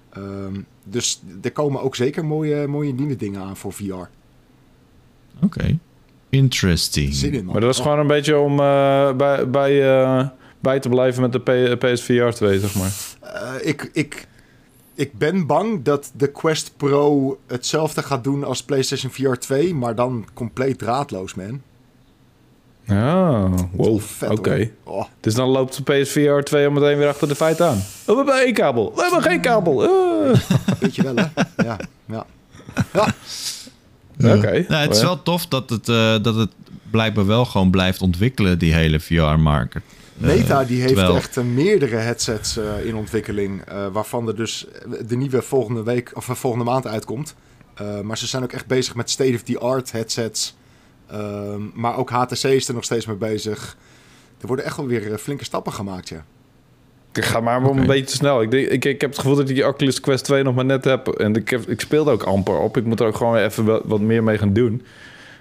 Ehm, 0.10 0.62
dus 0.84 1.22
er 1.42 1.52
komen 1.52 1.82
ook 1.82 1.96
zeker 1.96 2.26
mooie, 2.26 2.68
mooie 2.68 2.94
nieuwe 2.94 3.16
dingen 3.16 3.42
aan 3.42 3.58
voor 3.58 3.74
VR. 3.74 4.10
Oké. 5.42 5.78
Interesting. 6.30 7.14
Zin 7.14 7.34
in, 7.34 7.44
man. 7.44 7.52
Maar 7.54 7.62
dat 7.62 7.74
is 7.74 7.78
Oh. 7.78 7.84
gewoon 7.84 8.00
een 8.00 8.08
beetje 8.08 8.38
om 8.38 8.60
eh, 8.60 9.14
bij, 9.16 9.50
bij, 9.50 10.02
eh, 10.02 10.28
bij 10.60 10.80
te 10.80 10.90
blijven 10.90 11.22
met 11.22 11.32
de 11.32 11.76
PSVR 11.80 12.30
2, 12.30 12.60
zeg 12.60 12.76
maar. 12.76 12.92
Eh, 13.22 13.68
ik, 13.68 13.90
ik, 13.94 14.28
ik 14.96 15.18
ben 15.18 15.46
bang 15.46 15.84
dat 15.84 16.12
de 16.16 16.32
Quest 16.32 16.72
Pro 16.78 17.38
hetzelfde 17.48 18.04
gaat 18.04 18.24
doen 18.24 18.44
als 18.44 18.64
PlayStation 18.64 19.12
VR 19.12 19.38
2, 19.40 19.74
maar 19.74 19.96
dan 19.96 20.26
compleet 20.34 20.78
draadloos, 20.78 21.34
man. 21.34 21.62
Oh, 22.90 23.54
wow. 23.72 24.00
Vet, 24.00 24.30
Oké. 24.30 24.72
hoor. 24.84 24.96
Oh, 24.98 25.06
Dus 25.20 25.34
dan 25.36 25.50
loopt 25.50 25.86
de 25.86 25.94
PSVR 26.02 26.40
2 26.44 26.66
al 26.66 26.72
meteen 26.72 26.98
weer 26.98 27.08
achter 27.08 27.28
de 27.28 27.36
feit 27.36 27.62
aan. 27.62 27.76
Oh, 27.78 28.06
we 28.06 28.16
hebben 28.16 28.42
één 28.46 28.54
kabel. 28.54 28.92
We 28.96 29.02
hebben 29.02 29.22
geen 29.22 29.42
kabel. 29.42 29.84
Ah. 29.84 30.40
weet 30.80 30.96
je 30.96 31.04
wel, 31.04 31.16
hè? 31.16 31.26
Ja, 31.64 31.78
ja. 32.06 32.26
Oké. 34.18 34.66
Nou, 34.68 34.82
het 34.88 34.96
is 34.96 35.02
wel 35.02 35.24
tof 35.24 35.46
dat 35.46 35.70
het, 35.70 35.90
eh, 35.90 36.16
dat 36.22 36.36
het 36.36 36.50
blijkbaar 36.92 37.26
wel 37.26 37.46
gewoon 37.46 37.72
blijft 37.72 38.02
ontwikkelen, 38.02 38.60
die 38.60 38.74
hele 38.74 39.00
VR-market. 39.00 39.82
Meta 40.18 40.64
die 40.64 40.81
heeft 40.81 40.94
terwijl- 40.94 41.15
echt 41.15 41.38
eh, 41.38 41.44
meerdere 41.44 41.95
headsets 41.95 42.57
eh, 42.57 42.85
in 42.85 42.95
ontwikkeling. 42.95 43.61
eh, 43.61 43.88
waarvan 43.91 44.27
er 44.27 44.35
dus 44.35 44.68
de 45.07 45.15
nieuwe 45.15 45.41
volgende 45.41 45.84
week 45.84 46.11
of 46.14 46.30
eh, 46.30 46.35
volgende 46.35 46.65
maand 46.65 46.88
uitkomt. 46.88 47.35
Eh, 47.76 47.99
maar 48.02 48.18
ze 48.18 48.27
zijn 48.27 48.44
ook 48.44 48.52
echt 48.52 48.68
bezig 48.68 48.95
met 48.95 49.10
state-of-the-art 49.10 49.91
headsets. 49.91 50.56
Ehm, 51.11 51.61
maar 51.73 51.98
ook 51.98 52.10
HTC 52.10 52.44
is 52.44 52.68
er 52.68 52.73
nog 52.73 52.84
steeds 52.84 53.06
mee 53.06 53.15
bezig. 53.15 53.77
Er 54.41 54.48
worden 54.48 54.65
echt 54.65 54.77
wel 54.77 54.85
weer 54.88 55.11
eh, 55.11 55.18
flinke 55.18 55.44
stappen 55.44 55.73
gemaakt, 55.73 56.10
ja. 56.10 56.26
Ik 57.14 57.26
ga 57.26 57.39
maar 57.39 57.61
een 57.64 57.85
beetje 57.85 58.06
te 58.06 58.15
snel. 58.15 58.41
Ik, 58.41 58.52
denk, 58.52 58.68
ik, 58.68 58.85
ik 58.85 59.02
heb 59.02 59.10
het 59.10 59.19
gevoel 59.19 59.35
dat 59.35 59.49
ik 59.49 59.56
die 59.56 59.68
Oculus 59.68 59.99
Quest 59.99 60.23
2 60.23 60.44
nog 60.44 60.56
maar 60.56 60.65
net 60.65 60.84
heb. 60.84 61.07
En 61.07 61.35
ik, 61.35 61.49
heb, 61.49 61.69
ik 61.69 61.81
speelde 61.81 62.11
ook 62.11 62.23
amper 62.23 62.57
op. 62.60 62.77
Ik 62.77 62.85
moet 62.85 62.99
er 62.99 63.07
ook 63.07 63.15
gewoon 63.15 63.35
even 63.38 63.88
wat 63.88 63.99
meer 63.99 64.23
mee 64.23 64.38
gaan 64.38 64.53
doen. 64.53 64.81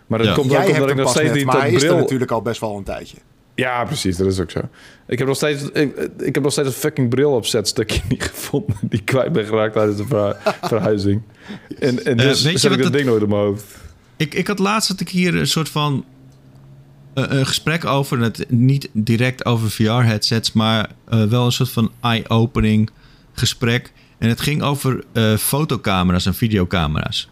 Maar 0.06 0.18
dat 0.18 0.28
Ja. 0.28 0.34
komt 0.34 0.50
Jij 0.50 0.58
ook 0.60 0.64
hebt 0.66 0.78
omdat 0.80 0.90
ik 0.90 0.96
nog 1.02 1.10
steeds 1.10 1.26
net, 1.26 1.34
niet 1.36 1.44
maar 1.46 1.54
hij 1.60 1.64
dat 1.64 1.74
is 1.76 1.82
er 1.82 1.88
bril... 1.88 2.00
natuurlijk 2.00 2.30
al 2.30 2.42
best 2.42 2.60
wel 2.60 2.76
een 2.76 2.82
tijdje. 2.84 3.16
Ja, 3.56 3.84
precies. 3.84 4.16
Dat 4.16 4.26
is 4.26 4.40
ook 4.40 4.50
zo. 4.50 4.60
Ik 5.06 5.18
heb 5.18 5.26
nog 5.26 5.36
steeds, 5.36 5.62
ik, 5.62 5.96
ik 6.18 6.34
heb 6.34 6.42
nog 6.42 6.52
steeds 6.52 6.68
een 6.68 6.74
fucking 6.74 7.08
bril 7.08 7.32
opzetstukje 7.32 8.00
niet 8.08 8.22
gevonden. 8.22 8.76
Die 8.80 8.98
ik 9.00 9.04
kwijt 9.04 9.32
ben 9.32 9.46
geraakt 9.46 9.72
tijdens 9.74 9.96
de 9.96 10.06
verhu- 10.06 10.34
verhuizing. 10.68 11.22
En, 11.78 12.04
en 12.04 12.16
Eh, 12.18 12.28
dus 12.28 12.42
weet 12.42 12.60
je 12.60 12.68
ik 12.68 12.74
dat 12.76 12.84
het- 12.84 12.92
ding 12.92 13.06
nooit 13.06 13.22
in 13.22 13.28
mijn 13.28 13.40
hoofd. 13.40 13.64
Ik, 14.16 14.34
ik 14.34 14.46
had 14.46 14.58
laatst 14.58 14.88
dat 14.88 15.00
ik 15.00 15.08
hier 15.08 15.34
een 15.36 15.46
soort 15.46 15.68
van 15.68 16.04
eh, 17.14 17.24
een 17.28 17.46
gesprek 17.46 17.84
over, 17.84 18.18
het, 18.20 18.44
niet 18.48 18.88
direct 18.92 19.44
over 19.44 19.70
VR-headsets, 19.70 20.52
maar 20.52 20.90
eh, 21.08 21.24
wel 21.24 21.44
een 21.44 21.52
soort 21.52 21.70
van 21.70 21.92
eye-opening 22.00 22.90
gesprek. 23.32 23.92
En 24.18 24.28
het 24.28 24.40
ging 24.40 24.62
over 24.62 25.04
fotocamera's 25.38 26.26
en 26.26 26.34
videocamera's. 26.34 27.28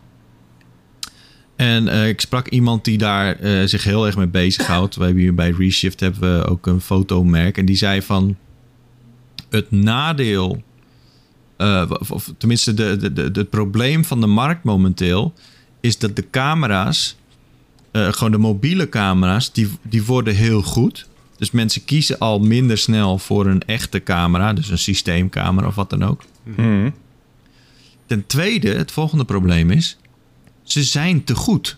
En 1.56 1.89
eh, 1.89 2.09
ik 2.09 2.20
sprak 2.20 2.48
iemand 2.48 2.85
die 2.85 2.98
daar 2.98 3.36
eh, 3.36 3.64
zich 3.64 3.85
heel 3.85 4.06
erg 4.06 4.16
mee 4.16 4.26
bezighoudt. 4.26 4.97
We 4.97 5.05
hebben 5.05 5.22
hier 5.22 5.35
bij 5.35 5.55
Reshift 5.59 6.01
hebben 6.01 6.39
we 6.39 6.47
ook 6.47 6.66
een 6.66 6.81
fotomerk. 6.81 7.59
En 7.59 7.64
die 7.64 7.76
zei 7.76 8.02
van 8.02 8.36
het 9.51 9.70
nadeel, 9.70 10.62
eh, 11.56 11.90
of, 11.98 12.10
of 12.10 12.32
tenminste 12.39 12.74
de, 12.74 12.97
de, 12.97 13.12
de, 13.12 13.31
het 13.32 13.51
probleem 13.51 14.05
van 14.05 14.20
de 14.20 14.26
markt 14.26 14.64
momenteel, 14.64 15.32
is 15.81 15.98
dat 15.98 16.16
de 16.16 16.31
camera's, 16.31 17.16
gewoon 17.93 18.31
de 18.31 18.39
mobiele 18.39 18.89
camera's, 18.89 19.52
die, 19.52 19.68
die 19.82 20.05
worden 20.05 20.35
heel 20.35 20.62
goed. 20.62 21.09
Dus 21.36 21.51
mensen 21.51 21.85
kiezen 21.85 22.18
al 22.18 22.39
minder 22.39 22.78
snel 22.78 23.18
voor 23.18 23.47
een 23.47 23.62
echte 23.62 24.02
camera, 24.02 24.52
dus 24.52 24.70
een 24.70 24.78
systeemcamera 24.78 25.66
of 25.66 25.74
wat 25.74 25.90
dan 25.90 26.05
ook. 26.05 26.24
Mhm. 26.43 26.90
Ten 28.06 28.26
tweede, 28.26 28.68
het 28.68 28.93
volgende 28.93 29.24
probleem 29.24 29.70
is, 29.70 29.97
ze 30.65 30.85
zijn 30.85 31.24
te 31.24 31.35
goed. 31.35 31.77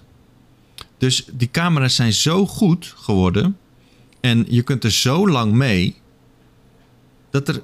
Dus 0.98 1.24
die 1.32 1.50
camera's 1.50 1.94
zijn 1.94 2.12
zo 2.12 2.46
goed 2.46 2.94
geworden 2.96 3.56
en 4.20 4.44
je 4.48 4.62
kunt 4.62 4.84
er 4.84 4.90
zo 4.90 5.28
lang 5.28 5.52
mee 5.52 5.96
dat 7.30 7.48
er, 7.48 7.62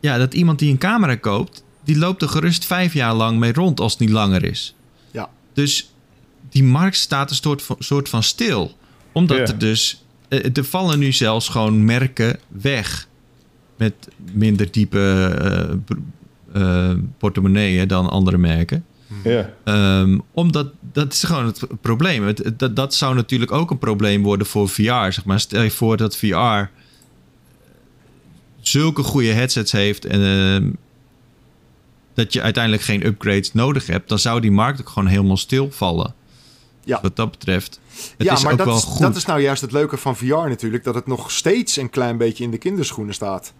ja, 0.00 0.18
dat 0.18 0.34
iemand 0.34 0.58
die 0.58 0.70
een 0.70 0.78
camera 0.78 1.14
koopt, 1.16 1.64
die 1.84 1.98
loopt 1.98 2.22
er 2.22 2.28
gerust 2.28 2.64
vijf 2.64 2.92
jaar 2.94 3.14
lang 3.14 3.38
mee 3.38 3.52
rond 3.52 3.80
als 3.80 3.92
het 3.92 4.00
niet 4.00 4.10
langer 4.10 4.44
is. 4.44 4.74
Ja. 5.10 5.28
Dus 5.52 5.90
die 6.50 6.64
markt 6.64 6.96
staat 6.96 7.30
een 7.30 7.36
soort 7.36 7.62
van, 7.62 7.76
soort 7.78 8.08
van 8.08 8.22
stil. 8.22 8.76
Omdat 9.12 9.36
Ja. 9.36 9.46
er 9.46 9.58
dus... 9.58 10.04
eh, 10.28 10.56
Er 10.56 10.64
vallen 10.64 10.98
nu 10.98 11.12
zelfs 11.12 11.48
gewoon 11.48 11.84
merken 11.84 12.38
weg. 12.48 13.08
Met 13.76 13.94
minder 14.32 14.70
diepe 14.70 14.98
eh, 16.52 16.90
eh, 16.90 16.96
portemonneeën 17.18 17.88
dan 17.88 18.10
andere 18.10 18.38
merken. 18.38 18.84
Ja. 19.24 19.50
Ehm, 19.64 20.18
omdat 20.32 20.72
dat 20.92 21.12
is 21.12 21.22
gewoon 21.22 21.46
het 21.46 21.60
probleem. 21.80 22.26
Het, 22.26 22.38
het- 22.38 22.58
dat, 22.58 22.76
dat 22.76 22.94
zou 22.94 23.14
natuurlijk 23.14 23.52
ook 23.52 23.70
een 23.70 23.78
probleem 23.78 24.22
worden 24.22 24.46
voor 24.46 24.68
VR. 24.68 24.82
Zeg 24.82 25.24
maar. 25.24 25.40
Stel 25.40 25.62
je 25.62 25.70
voor 25.70 25.96
dat 25.96 26.16
VR 26.16 26.70
zulke 28.60 29.02
goede 29.02 29.32
headsets 29.32 29.72
heeft 29.72 30.04
en 30.04 30.22
ehm, 30.22 30.70
dat 32.14 32.32
je 32.32 32.42
uiteindelijk 32.42 32.82
geen 32.82 33.06
upgrades 33.06 33.52
nodig 33.52 33.86
hebt, 33.86 34.08
dan 34.08 34.18
zou 34.18 34.40
die 34.40 34.50
markt 34.50 34.80
ook 34.80 34.88
gewoon 34.88 35.08
helemaal 35.08 35.36
stilvallen. 35.36 36.14
Ja. 36.84 36.98
Wat 37.02 37.16
dat 37.16 37.30
betreft. 37.30 37.80
Het 38.16 38.26
ja, 38.26 38.32
is 38.32 38.42
maar 38.42 38.52
ook 38.52 38.58
dat, 38.58 38.66
wel 38.66 38.76
is, 38.76 38.82
goed. 38.82 39.00
dat 39.00 39.16
is 39.16 39.24
nou 39.24 39.40
juist 39.40 39.60
het 39.60 39.72
leuke 39.72 39.96
van 39.96 40.16
VR 40.16 40.24
natuurlijk. 40.48 40.84
Dat 40.84 40.94
het 40.94 41.06
nog 41.06 41.30
steeds 41.30 41.76
een 41.76 41.90
klein 41.90 42.16
beetje 42.16 42.44
in 42.44 42.50
de 42.50 42.58
kinderschoenen 42.58 43.14
staat. 43.14 43.52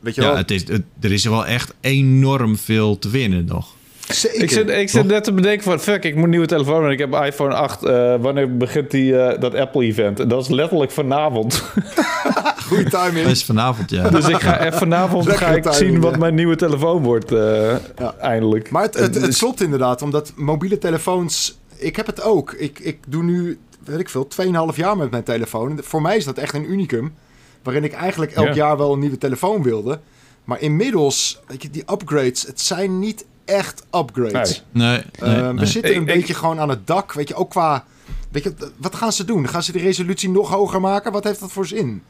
Weet 0.00 0.14
je 0.14 0.20
ja, 0.20 0.26
wel? 0.26 0.36
het 0.36 0.50
is, 0.50 0.68
het- 0.68 0.82
er 1.00 1.12
is 1.12 1.24
wel 1.24 1.46
echt 1.46 1.74
enorm 1.80 2.56
veel 2.56 2.98
te 2.98 3.08
winnen 3.08 3.44
nog. 3.44 3.74
Zeker. 4.08 4.42
Ik 4.42 4.50
zit, 4.50 4.68
ik 4.68 4.88
zit 4.90 5.06
net 5.06 5.24
te 5.24 5.32
bedenken 5.32 5.62
van, 5.64 5.80
fuck, 5.80 6.04
ik 6.04 6.14
moet 6.14 6.24
een 6.24 6.30
nieuwe 6.30 6.46
telefoon 6.46 6.84
en 6.84 6.90
ik 6.90 6.98
heb 6.98 7.12
een 7.12 7.24
iPhone 7.24 7.54
8. 7.54 7.82
eh, 7.84 8.14
wanneer 8.20 8.56
begint 8.56 8.90
die, 8.90 9.18
eh, 9.18 9.40
dat 9.40 9.54
Apple-event? 9.54 10.20
En 10.20 10.28
dat 10.28 10.42
is 10.42 10.48
letterlijk 10.48 10.90
vanavond. 10.90 11.62
Goeie 12.68 12.84
timing. 12.90 13.22
Dat 13.22 13.30
is 13.32 13.44
vanavond, 13.44 13.90
ja. 13.90 14.08
dus 14.08 14.28
ik 14.28 14.40
ga 14.40 14.60
even 14.66 14.78
vanavond 14.78 15.28
ga 15.28 15.46
ik 15.48 15.62
timing, 15.62 15.74
zien 15.74 16.00
wat 16.00 16.10
ja. 16.12 16.18
mijn 16.18 16.34
nieuwe 16.34 16.56
telefoon 16.56 17.02
wordt, 17.02 17.32
eh, 17.32 17.70
Ja. 17.98 18.14
eindelijk. 18.20 18.70
Maar 18.70 18.82
het, 18.82 18.94
het, 18.94 19.14
het 19.14 19.36
klopt 19.36 19.60
inderdaad, 19.60 20.02
omdat 20.02 20.32
mobiele 20.36 20.78
telefoons... 20.78 21.58
Ik 21.76 21.96
heb 21.96 22.06
het 22.06 22.22
ook. 22.22 22.52
Ik, 22.52 22.78
ik 22.78 22.98
doe 23.08 23.22
nu, 23.22 23.58
weet 23.84 23.98
ik 23.98 24.08
veel, 24.08 24.28
2,5 24.70 24.76
jaar 24.76 24.96
met 24.96 25.10
mijn 25.10 25.22
telefoon. 25.22 25.78
Voor 25.82 26.02
mij 26.02 26.16
is 26.16 26.24
dat 26.24 26.38
echt 26.38 26.54
een 26.54 26.70
unicum. 26.70 27.14
Waarin 27.62 27.84
ik 27.84 27.92
eigenlijk 27.92 28.32
elk 28.32 28.46
Ja. 28.46 28.54
jaar 28.54 28.76
wel 28.76 28.92
een 28.92 28.98
nieuwe 28.98 29.18
telefoon 29.18 29.62
wilde. 29.62 30.00
Maar 30.44 30.60
inmiddels, 30.60 31.40
weet 31.46 31.62
je, 31.62 31.70
die 31.70 31.84
upgrades, 31.92 32.46
het 32.46 32.60
zijn 32.60 32.98
niet 32.98 33.24
echt 33.44 33.86
upgrades. 33.94 34.62
Nee. 34.70 34.88
Nee, 34.90 35.02
Eh, 35.36 35.42
nee, 35.42 35.52
we 35.52 35.66
zitten 35.66 35.94
een 35.96 36.02
Ik- 36.02 36.08
ik- 36.08 36.14
beetje 36.14 36.34
gewoon 36.34 36.60
aan 36.60 36.68
het 36.68 36.86
dak. 36.86 37.12
Weet 37.12 37.28
je, 37.28 37.34
ook 37.34 37.50
qua... 37.50 37.84
Weet 38.30 38.42
je, 38.42 38.52
wat 38.76 38.94
gaan 38.94 39.12
ze 39.12 39.24
doen? 39.24 39.48
Gaan 39.48 39.62
ze 39.62 39.72
de 39.72 39.78
resolutie 39.78 40.30
nog 40.30 40.50
hoger 40.50 40.80
maken? 40.80 41.12
Wat 41.12 41.24
heeft 41.24 41.40
dat 41.40 41.52
voor 41.52 41.66
zin? 41.66 42.02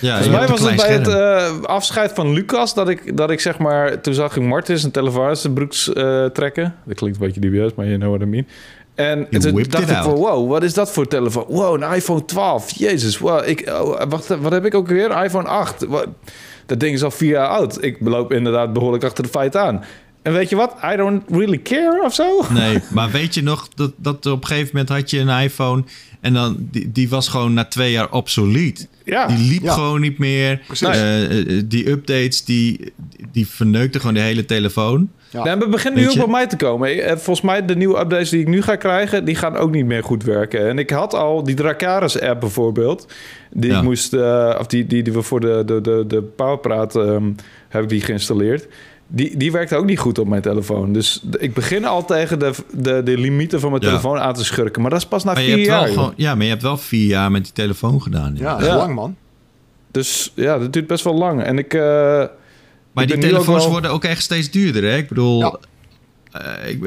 Ja, 0.00 0.10
Volgens 0.22 0.36
mij 0.38 0.46
was 0.48 0.60
het 0.60 0.76
bij 0.76 0.92
het 0.92 1.08
eh, 1.08 1.60
afscheid 1.62 2.12
van 2.12 2.32
Lucas 2.32 2.74
dat 2.74 2.88
ik, 2.88 3.16
dat 3.16 3.30
ik 3.30 3.40
zeg 3.40 3.58
maar... 3.58 4.00
Toen 4.00 4.14
zag 4.14 4.36
ik 4.36 4.42
Martis 4.42 4.82
een 4.82 4.90
telefoon 4.90 5.26
uit 5.26 5.38
zijn 5.38 5.52
broeks 5.52 5.92
eh, 5.92 6.24
trekken. 6.24 6.74
Dat 6.84 6.96
klinkt 6.96 7.18
een 7.20 7.26
beetje 7.26 7.40
dubieus, 7.40 7.74
maar 7.74 7.86
je 7.86 7.96
know 7.96 8.08
what 8.14 8.22
I 8.26 8.30
mean. 8.30 8.46
En 8.94 9.28
toen 9.40 9.62
dacht 9.68 9.90
ik 9.90 9.96
van, 9.96 10.14
wow, 10.14 10.48
wat 10.50 10.62
is 10.62 10.74
dat 10.74 10.90
voor 10.92 11.06
telefoon? 11.08 11.44
Wow, 11.48 11.82
een 11.82 11.92
iPhone 11.94 12.24
12. 12.24 12.70
Jezus, 12.78 13.18
wow. 13.18 13.48
Ik, 13.48 13.68
oh, 13.68 14.02
wacht, 14.08 14.28
wat 14.28 14.52
heb 14.52 14.64
ik 14.64 14.74
ook 14.74 14.86
weer? 14.88 15.24
IPhone 15.24 15.48
8. 15.48 15.84
Wat? 15.86 16.06
Dat 16.66 16.80
ding 16.80 16.94
is 16.94 17.02
al 17.02 17.10
vier 17.10 17.30
jaar 17.30 17.48
oud. 17.48 17.82
Ik 17.84 17.96
loop 18.00 18.32
inderdaad 18.32 18.72
behoorlijk 18.72 19.04
achter 19.04 19.22
de 19.24 19.30
feit 19.30 19.56
aan. 19.56 19.84
En 20.26 20.32
weet 20.32 20.48
je 20.48 20.56
wat? 20.56 20.76
I 20.92 20.96
don't 20.96 21.22
really 21.30 21.58
care 21.62 22.02
of 22.04 22.14
zo. 22.14 22.42
Nee, 22.52 22.78
maar 22.90 23.10
weet 23.10 23.34
je 23.34 23.42
nog 23.42 23.68
dat, 23.74 23.92
dat 23.96 24.26
op 24.26 24.40
een 24.42 24.46
gegeven 24.46 24.70
moment 24.72 24.88
had 24.88 25.10
je 25.10 25.18
een 25.18 25.40
iPhone 25.42 25.84
en 26.20 26.32
dan 26.32 26.56
die, 26.70 26.92
die 26.92 27.08
was 27.08 27.28
gewoon 27.28 27.54
na 27.54 27.64
twee 27.64 27.92
jaar 27.92 28.12
obsolet. 28.12 28.88
Ja. 29.04 29.26
Die 29.26 29.48
liep 29.50 29.62
Ja. 29.62 29.72
gewoon 29.72 30.00
niet 30.00 30.18
meer. 30.18 30.60
Precies. 30.66 30.88
Eh, 30.88 31.40
eh, 31.56 31.62
die 31.66 31.90
updates 31.90 32.44
die, 32.44 32.92
die 33.32 33.46
verneukten 33.46 34.00
gewoon 34.00 34.14
de 34.14 34.20
hele 34.20 34.44
telefoon. 34.44 35.10
Ja. 35.30 35.44
Nee, 35.44 35.56
het 35.56 35.70
begint 35.70 35.94
nu 35.94 36.08
ook 36.08 36.16
bij 36.16 36.26
mij 36.26 36.46
te 36.46 36.56
komen. 36.56 36.88
Eh, 37.02 37.08
Volgens 37.16 37.40
mij 37.40 37.64
de 37.64 37.76
nieuwe 37.76 37.98
updates 38.00 38.28
die 38.30 38.40
ik 38.40 38.48
nu 38.48 38.62
ga 38.62 38.76
krijgen, 38.76 39.24
die 39.24 39.34
gaan 39.34 39.56
ook 39.56 39.70
niet 39.70 39.86
meer 39.86 40.02
goed 40.04 40.22
werken. 40.24 40.68
En 40.68 40.78
ik 40.78 40.90
had 40.90 41.14
al 41.14 41.42
die 41.42 41.54
Dracaris 41.54 42.20
app 42.20 42.40
bijvoorbeeld, 42.40 43.06
die 43.52 43.70
Ja. 43.70 43.76
ik 43.76 43.82
moest, 43.82 44.12
eh, 44.12 44.56
of 44.60 44.66
die, 44.66 44.86
die, 44.86 45.02
die 45.02 45.12
we 45.12 45.22
voor 45.22 45.40
de, 45.40 45.62
de, 45.66 45.80
de, 45.80 46.04
de 46.06 46.22
Powerpraat 46.22 46.96
ehm, 46.96 47.30
heb 47.68 47.82
ik 47.82 47.88
die 47.88 48.00
geïnstalleerd. 48.00 48.66
Die, 49.08 49.36
die 49.36 49.52
werkt 49.52 49.72
ook 49.74 49.84
niet 49.84 49.98
goed 49.98 50.18
op 50.18 50.28
mijn 50.28 50.42
telefoon. 50.42 50.92
Dus 50.92 51.22
ik 51.38 51.54
begin 51.54 51.84
al 51.84 52.04
tegen 52.04 52.38
de, 52.38 52.52
de, 52.74 53.02
de 53.02 53.18
limieten 53.18 53.60
van 53.60 53.70
mijn 53.70 53.82
Ja. 53.82 53.88
telefoon 53.88 54.18
aan 54.18 54.34
te 54.34 54.44
schurken. 54.44 54.82
Maar 54.82 54.90
dat 54.90 55.00
is 55.00 55.06
pas 55.06 55.24
na 55.24 55.32
Maar 55.32 55.42
vier 55.42 55.58
jaar. 55.58 55.88
gewoon, 55.88 56.12
ja, 56.16 56.34
maar 56.34 56.44
je 56.44 56.50
hebt 56.50 56.62
wel 56.62 56.76
vier 56.76 57.06
jaar 57.06 57.30
met 57.30 57.42
die 57.44 57.52
telefoon 57.52 58.02
gedaan. 58.02 58.34
Ja. 58.36 58.42
Ja, 58.42 58.50
dat 58.52 58.60
is 58.60 58.66
Ja. 58.66 58.76
lang, 58.76 58.94
man. 58.94 59.16
Dus 59.90 60.32
ja, 60.34 60.58
dat 60.58 60.72
duurt 60.72 60.86
best 60.86 61.04
wel 61.04 61.14
lang. 61.14 61.42
En 61.42 61.58
ik... 61.58 61.74
eh, 61.74 61.80
Maar 62.92 63.04
ik 63.04 63.10
die 63.10 63.18
telefoons 63.18 63.62
wel- 63.62 63.72
worden 63.72 63.90
ook 63.90 64.04
echt 64.04 64.22
steeds 64.22 64.50
duurder. 64.50 64.82
Hè? 64.82 64.96
Ik 64.96 65.08
bedoel, 65.08 65.58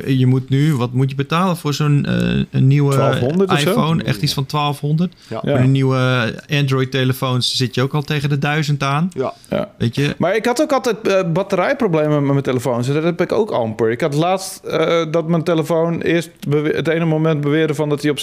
je 0.06 0.26
moet 0.26 0.50
nu, 0.50 0.76
wat 0.76 0.94
moet 0.94 1.10
je 1.10 1.16
betalen 1.16 1.58
voor 1.58 1.74
zo'n 1.74 2.06
eh, 2.06 2.46
een 2.52 2.68
nieuwe 2.68 2.96
1200 2.96 3.52
of 3.52 3.60
zo? 3.60 3.70
iPhone? 3.70 4.04
Echt 4.04 4.22
iets 4.22 4.34
van 4.34 4.46
1200. 4.48 5.14
Ja. 5.28 5.42
Ja. 5.44 5.52
Voor 5.52 5.62
de 5.62 5.68
nieuwe 5.68 6.34
Android-telefoons 6.50 7.56
zit 7.56 7.76
je 7.76 7.82
ook 7.82 7.94
al 7.94 8.02
tegen 8.02 8.30
de 8.30 8.38
1000 8.38 8.84
aan. 8.84 9.10
Ja. 9.14 9.34
ja. 9.50 9.72
Weet 9.78 9.96
je? 9.96 10.16
Maar 10.18 10.36
ik 10.36 10.46
had 10.46 10.62
ook 10.62 10.72
altijd 10.72 11.08
eh, 11.08 11.32
batterijproblemen 11.32 12.24
met 12.24 12.32
mijn 12.32 12.42
telefoon. 12.42 12.78
Dus 12.78 12.88
dat 12.88 13.04
heb 13.04 13.22
ik 13.22 13.32
ook 13.32 13.52
amper. 13.52 13.90
Ik 13.90 14.02
had 14.02 14.14
laatst 14.14 14.64
eh, 14.64 15.06
dat 15.12 15.28
mijn 15.28 15.44
telefoon 15.44 16.02
eerst 16.02 16.30
het 16.50 16.88
ene 16.88 17.06
moment 17.06 17.42
beweerde 17.42 17.74
van 17.74 17.90
dat 17.90 18.02
hij 18.02 18.12
op 18.12 18.18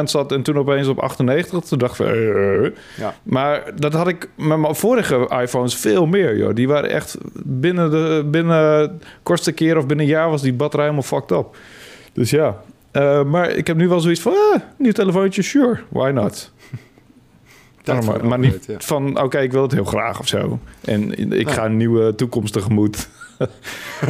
26% 0.00 0.02
zat 0.04 0.32
en 0.32 0.42
toen 0.42 0.58
opeens 0.58 0.86
op 0.88 1.14
98%. 1.16 1.68
Toen 1.68 1.78
dacht 1.78 2.00
ik 2.00 2.06
van, 2.06 2.06
eh. 2.06 2.70
Ja. 2.98 3.14
Maar 3.22 3.62
dat 3.76 3.92
had 3.92 4.08
ik 4.08 4.28
met 4.36 4.58
mijn 4.58 4.74
vorige 4.74 5.30
iPhones 5.42 5.74
veel 5.74 6.06
meer, 6.06 6.36
joh. 6.36 6.54
Die 6.54 6.68
waren 6.68 6.90
echt 6.90 7.16
binnen 7.34 7.90
de 7.90 8.28
binnen 8.30 8.52
de 8.52 8.90
kortste 9.22 9.52
keer 9.52 9.76
of 9.76 9.86
binnen 9.86 10.06
een 10.06 10.12
jaar 10.12 10.30
was 10.30 10.42
die 10.42 10.51
batterij 10.56 10.84
helemaal 10.86 11.06
fucked 11.08 11.38
up. 11.38 11.56
Dus 12.12 12.30
ja. 12.30 12.62
Eh, 12.90 13.24
maar 13.24 13.50
ik 13.50 13.66
heb 13.66 13.76
nu 13.76 13.88
wel 13.88 14.00
zoiets 14.00 14.20
van, 14.20 14.32
ah, 14.32 14.60
nieuw 14.78 14.92
telefoontje, 14.92 15.42
sure, 15.42 15.80
why 15.88 16.10
not? 16.14 16.50
Maar, 18.22 18.38
niet 18.38 18.64
ja. 18.66 18.74
van, 18.78 19.20
oké, 19.22 19.38
ik 19.38 19.52
wil 19.52 19.62
het 19.62 19.72
heel 19.72 19.84
graag 19.84 20.20
of 20.20 20.28
zo. 20.28 20.58
En 20.84 21.32
ik 21.38 21.50
ga 21.50 21.64
een 21.64 21.76
nieuwe 21.76 22.14
toekomst 22.14 22.52
tegemoet. 22.52 23.08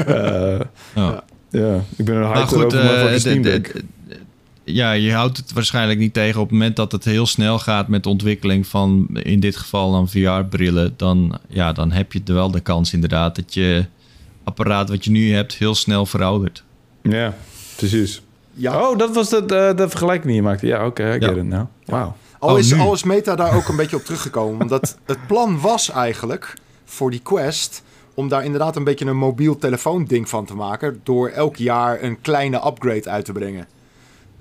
Eh, 0.07 0.61
Ja. 0.95 1.25
ja, 1.51 1.81
ik 1.97 2.05
ben 2.05 2.17
een 2.17 2.27
hype 2.33 2.47
goed, 2.47 2.63
eh, 2.63 2.71
de 2.71 3.21
de- 3.23 3.41
de- 3.41 3.61
de- 3.61 3.85
ja, 4.65 4.93
je 4.93 5.13
houdt 5.13 5.37
het 5.37 5.53
waarschijnlijk 5.53 5.99
niet 5.99 6.15
tegen 6.15 6.41
op 6.41 6.49
het 6.49 6.59
moment 6.59 6.77
dat 6.77 6.93
het 6.93 7.05
heel 7.05 7.27
snel 7.27 7.59
gaat 7.59 7.89
met 7.89 8.03
de 8.03 8.09
ontwikkeling 8.09 8.67
van, 8.67 9.09
in 9.13 9.41
dit 9.41 9.57
geval 9.57 9.93
dan 9.93 10.09
VR-brillen, 10.09 10.95
dan, 10.97 11.39
ja, 11.49 11.73
dan 11.73 11.93
heb 11.93 12.13
je 12.13 12.21
er 12.27 12.35
wel 12.35 12.51
de 12.51 12.61
kans 12.61 12.93
inderdaad 12.93 13.37
dat 13.37 13.55
je 13.55 13.85
apparaat 14.45 14.89
wat 14.89 15.05
je 15.05 15.11
nu 15.11 15.35
hebt 15.35 15.55
heel 15.55 15.75
snel 15.75 16.07
veroudert. 16.07 16.65
Ja, 17.03 17.35
precies. 17.77 18.23
Ja, 18.55 18.89
Oh, 18.91 18.99
dat 18.99 19.15
was 19.15 19.29
de, 19.29 19.45
de, 19.45 19.73
de 19.77 19.89
vergelijking 19.89 20.27
die 20.27 20.35
je 20.35 20.43
maakte. 20.43 20.67
Ja, 20.67 20.87
oké, 20.87 21.03
I 21.15 21.21
Ja. 21.21 21.29
get 21.29 21.37
it 21.37 21.45
now. 21.45 21.67
Wauw. 21.85 22.17
Al 22.39 22.53
Oh, 22.53 22.59
is, 22.59 22.79
al 22.79 22.93
is 22.93 23.03
Meta 23.03 23.35
daar 23.37 23.55
ook 23.57 23.69
een 23.69 23.77
beetje 23.83 23.97
op 23.97 24.05
teruggekomen. 24.05 24.61
Omdat 24.61 24.97
het 25.07 25.27
plan 25.27 25.61
was 25.61 25.91
eigenlijk 25.91 26.55
voor 26.85 27.11
die 27.11 27.21
Quest 27.21 27.83
om 28.15 28.29
daar 28.29 28.45
inderdaad 28.45 28.77
een 28.77 28.85
beetje 28.85 29.05
een 29.07 29.17
mobiel 29.17 29.59
telefoonding 29.59 30.29
van 30.29 30.45
te 30.45 30.55
maken. 30.55 31.01
Door 31.03 31.29
elk 31.29 31.57
jaar 31.57 32.03
een 32.03 32.21
kleine 32.21 32.67
upgrade 32.67 33.11
uit 33.11 33.25
te 33.25 33.33
brengen. 33.33 33.67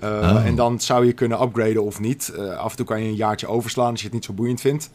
Uh, 0.02 0.08
Oh. 0.08 0.46
En 0.46 0.54
dan 0.54 0.80
zou 0.80 1.06
je 1.06 1.12
kunnen 1.12 1.42
upgraden 1.42 1.82
of 1.84 2.00
niet. 2.00 2.32
Uh, 2.38 2.56
af 2.56 2.70
en 2.70 2.76
toe 2.76 2.86
kan 2.86 3.00
je 3.02 3.08
een 3.08 3.14
jaartje 3.14 3.46
overslaan 3.46 3.90
als 3.90 3.98
je 4.00 4.04
het 4.06 4.14
niet 4.14 4.24
zo 4.24 4.32
boeiend 4.32 4.60
vindt. 4.60 4.90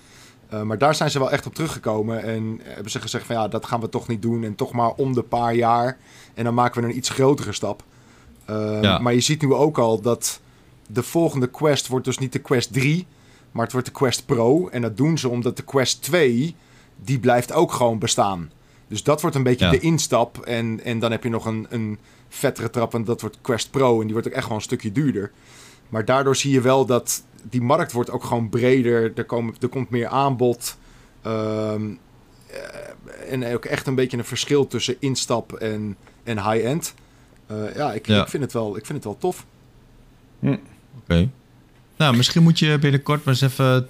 Uh, 0.53 0.61
maar 0.61 0.77
daar 0.77 0.95
zijn 0.95 1.11
ze 1.11 1.19
wel 1.19 1.31
echt 1.31 1.45
op 1.45 1.53
teruggekomen. 1.55 2.23
En 2.23 2.59
hebben 2.63 2.91
ze 2.91 3.01
gezegd 3.01 3.25
van 3.25 3.35
ja, 3.35 3.47
dat 3.47 3.65
gaan 3.65 3.79
we 3.81 3.89
toch 3.89 4.07
niet 4.07 4.21
doen. 4.21 4.43
En 4.43 4.55
toch 4.55 4.71
maar 4.71 4.91
om 4.91 5.13
de 5.13 5.21
paar 5.23 5.55
jaar. 5.55 5.97
En 6.33 6.43
dan 6.43 6.53
maken 6.53 6.81
we 6.81 6.87
een 6.87 6.97
iets 6.97 7.09
grotere 7.09 7.51
stap. 7.51 7.83
Uh, 8.49 8.81
Ja. 8.81 8.97
Maar 8.97 9.13
je 9.13 9.19
ziet 9.19 9.41
nu 9.41 9.53
ook 9.53 9.77
al 9.77 10.01
dat 10.01 10.39
de 10.87 11.03
volgende 11.03 11.47
Quest 11.47 11.87
wordt 11.87 12.05
dus 12.05 12.17
niet 12.17 12.33
de 12.33 12.39
Quest 12.39 12.73
3. 12.73 13.05
Maar 13.51 13.63
het 13.63 13.71
wordt 13.71 13.87
de 13.87 13.93
Quest 13.93 14.25
Pro. 14.25 14.67
En 14.67 14.81
dat 14.81 14.97
doen 14.97 15.17
ze 15.17 15.29
omdat 15.29 15.57
de 15.57 15.63
Quest 15.63 16.01
2, 16.01 16.55
die 16.95 17.19
blijft 17.19 17.51
ook 17.53 17.71
gewoon 17.71 17.99
bestaan. 17.99 18.51
Dus 18.87 19.03
dat 19.03 19.21
wordt 19.21 19.35
een 19.35 19.43
beetje 19.43 19.65
Ja. 19.65 19.71
de 19.71 19.79
instap. 19.79 20.37
En, 20.39 20.83
en 20.83 20.99
dan 20.99 21.11
heb 21.11 21.23
je 21.23 21.29
nog 21.29 21.45
een, 21.45 21.67
een 21.69 21.99
vettere 22.29 22.69
trap. 22.69 22.93
En 22.93 23.03
dat 23.03 23.21
wordt 23.21 23.37
Quest 23.41 23.71
Pro. 23.71 23.95
En 23.97 24.03
die 24.03 24.11
wordt 24.13 24.27
ook 24.27 24.33
echt 24.33 24.43
gewoon 24.43 24.57
een 24.57 24.63
stukje 24.63 24.91
duurder. 24.91 25.31
Maar 25.89 26.05
daardoor 26.05 26.35
zie 26.35 26.51
je 26.51 26.61
wel 26.61 26.85
dat 26.85 27.23
die 27.49 27.61
markt 27.61 27.91
wordt 27.91 28.09
ook 28.11 28.23
gewoon 28.23 28.49
breder. 28.49 29.11
Er, 29.15 29.25
komen, 29.25 29.55
er 29.59 29.67
komt 29.67 29.89
meer 29.89 30.07
aanbod. 30.07 30.77
Ehm, 31.21 31.85
eh, 32.47 33.31
en 33.31 33.53
ook 33.53 33.65
echt 33.65 33.87
een 33.87 33.95
beetje 33.95 34.17
een 34.17 34.25
verschil 34.25 34.67
tussen 34.67 34.95
instap 34.99 35.53
en, 35.53 35.95
en 36.23 36.51
high-end. 36.51 36.93
Eh, 37.47 37.75
ja, 37.75 37.93
ik, 37.93 38.07
Ja. 38.07 38.21
Ik, 38.21 38.27
vind 38.29 38.43
het 38.43 38.53
wel, 38.53 38.77
ik 38.77 38.85
vind 38.85 38.97
het 38.97 39.03
wel 39.03 39.17
tof. 39.17 39.45
Oké. 41.01 41.29
Nou, 41.97 42.15
misschien 42.17 42.43
moet 42.43 42.59
je 42.59 42.77
binnenkort 42.79 43.23
maar 43.25 43.33
eens 43.33 43.43
even... 43.43 43.87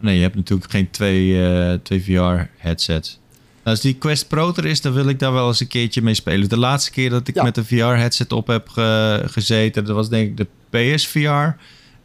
Nee, 0.00 0.16
je 0.16 0.22
hebt 0.22 0.34
natuurlijk 0.34 0.70
geen 0.70 0.90
twee, 0.90 1.46
eh, 1.48 1.78
twee 1.82 2.02
VR-headsets. 2.02 3.20
Als 3.62 3.80
die 3.80 3.94
Quest 3.94 4.28
Pro 4.28 4.52
er 4.56 4.64
is, 4.64 4.80
dan 4.80 4.92
wil 4.92 5.08
ik 5.08 5.18
daar 5.18 5.32
wel 5.32 5.46
eens 5.48 5.60
een 5.60 5.66
keertje 5.68 6.02
mee 6.02 6.14
spelen. 6.14 6.48
De 6.48 6.58
laatste 6.58 6.90
keer 6.90 7.10
dat 7.10 7.28
ik 7.28 7.34
Ja. 7.34 7.42
met 7.42 7.56
een 7.56 7.64
VR-headset 7.64 8.32
op 8.32 8.46
heb 8.46 8.68
ge- 8.68 9.22
gezeten, 9.26 9.84
dat 9.84 9.94
was 9.94 10.08
denk 10.08 10.28
ik 10.28 10.36
de 10.36 10.46
PSVR. 10.76 11.28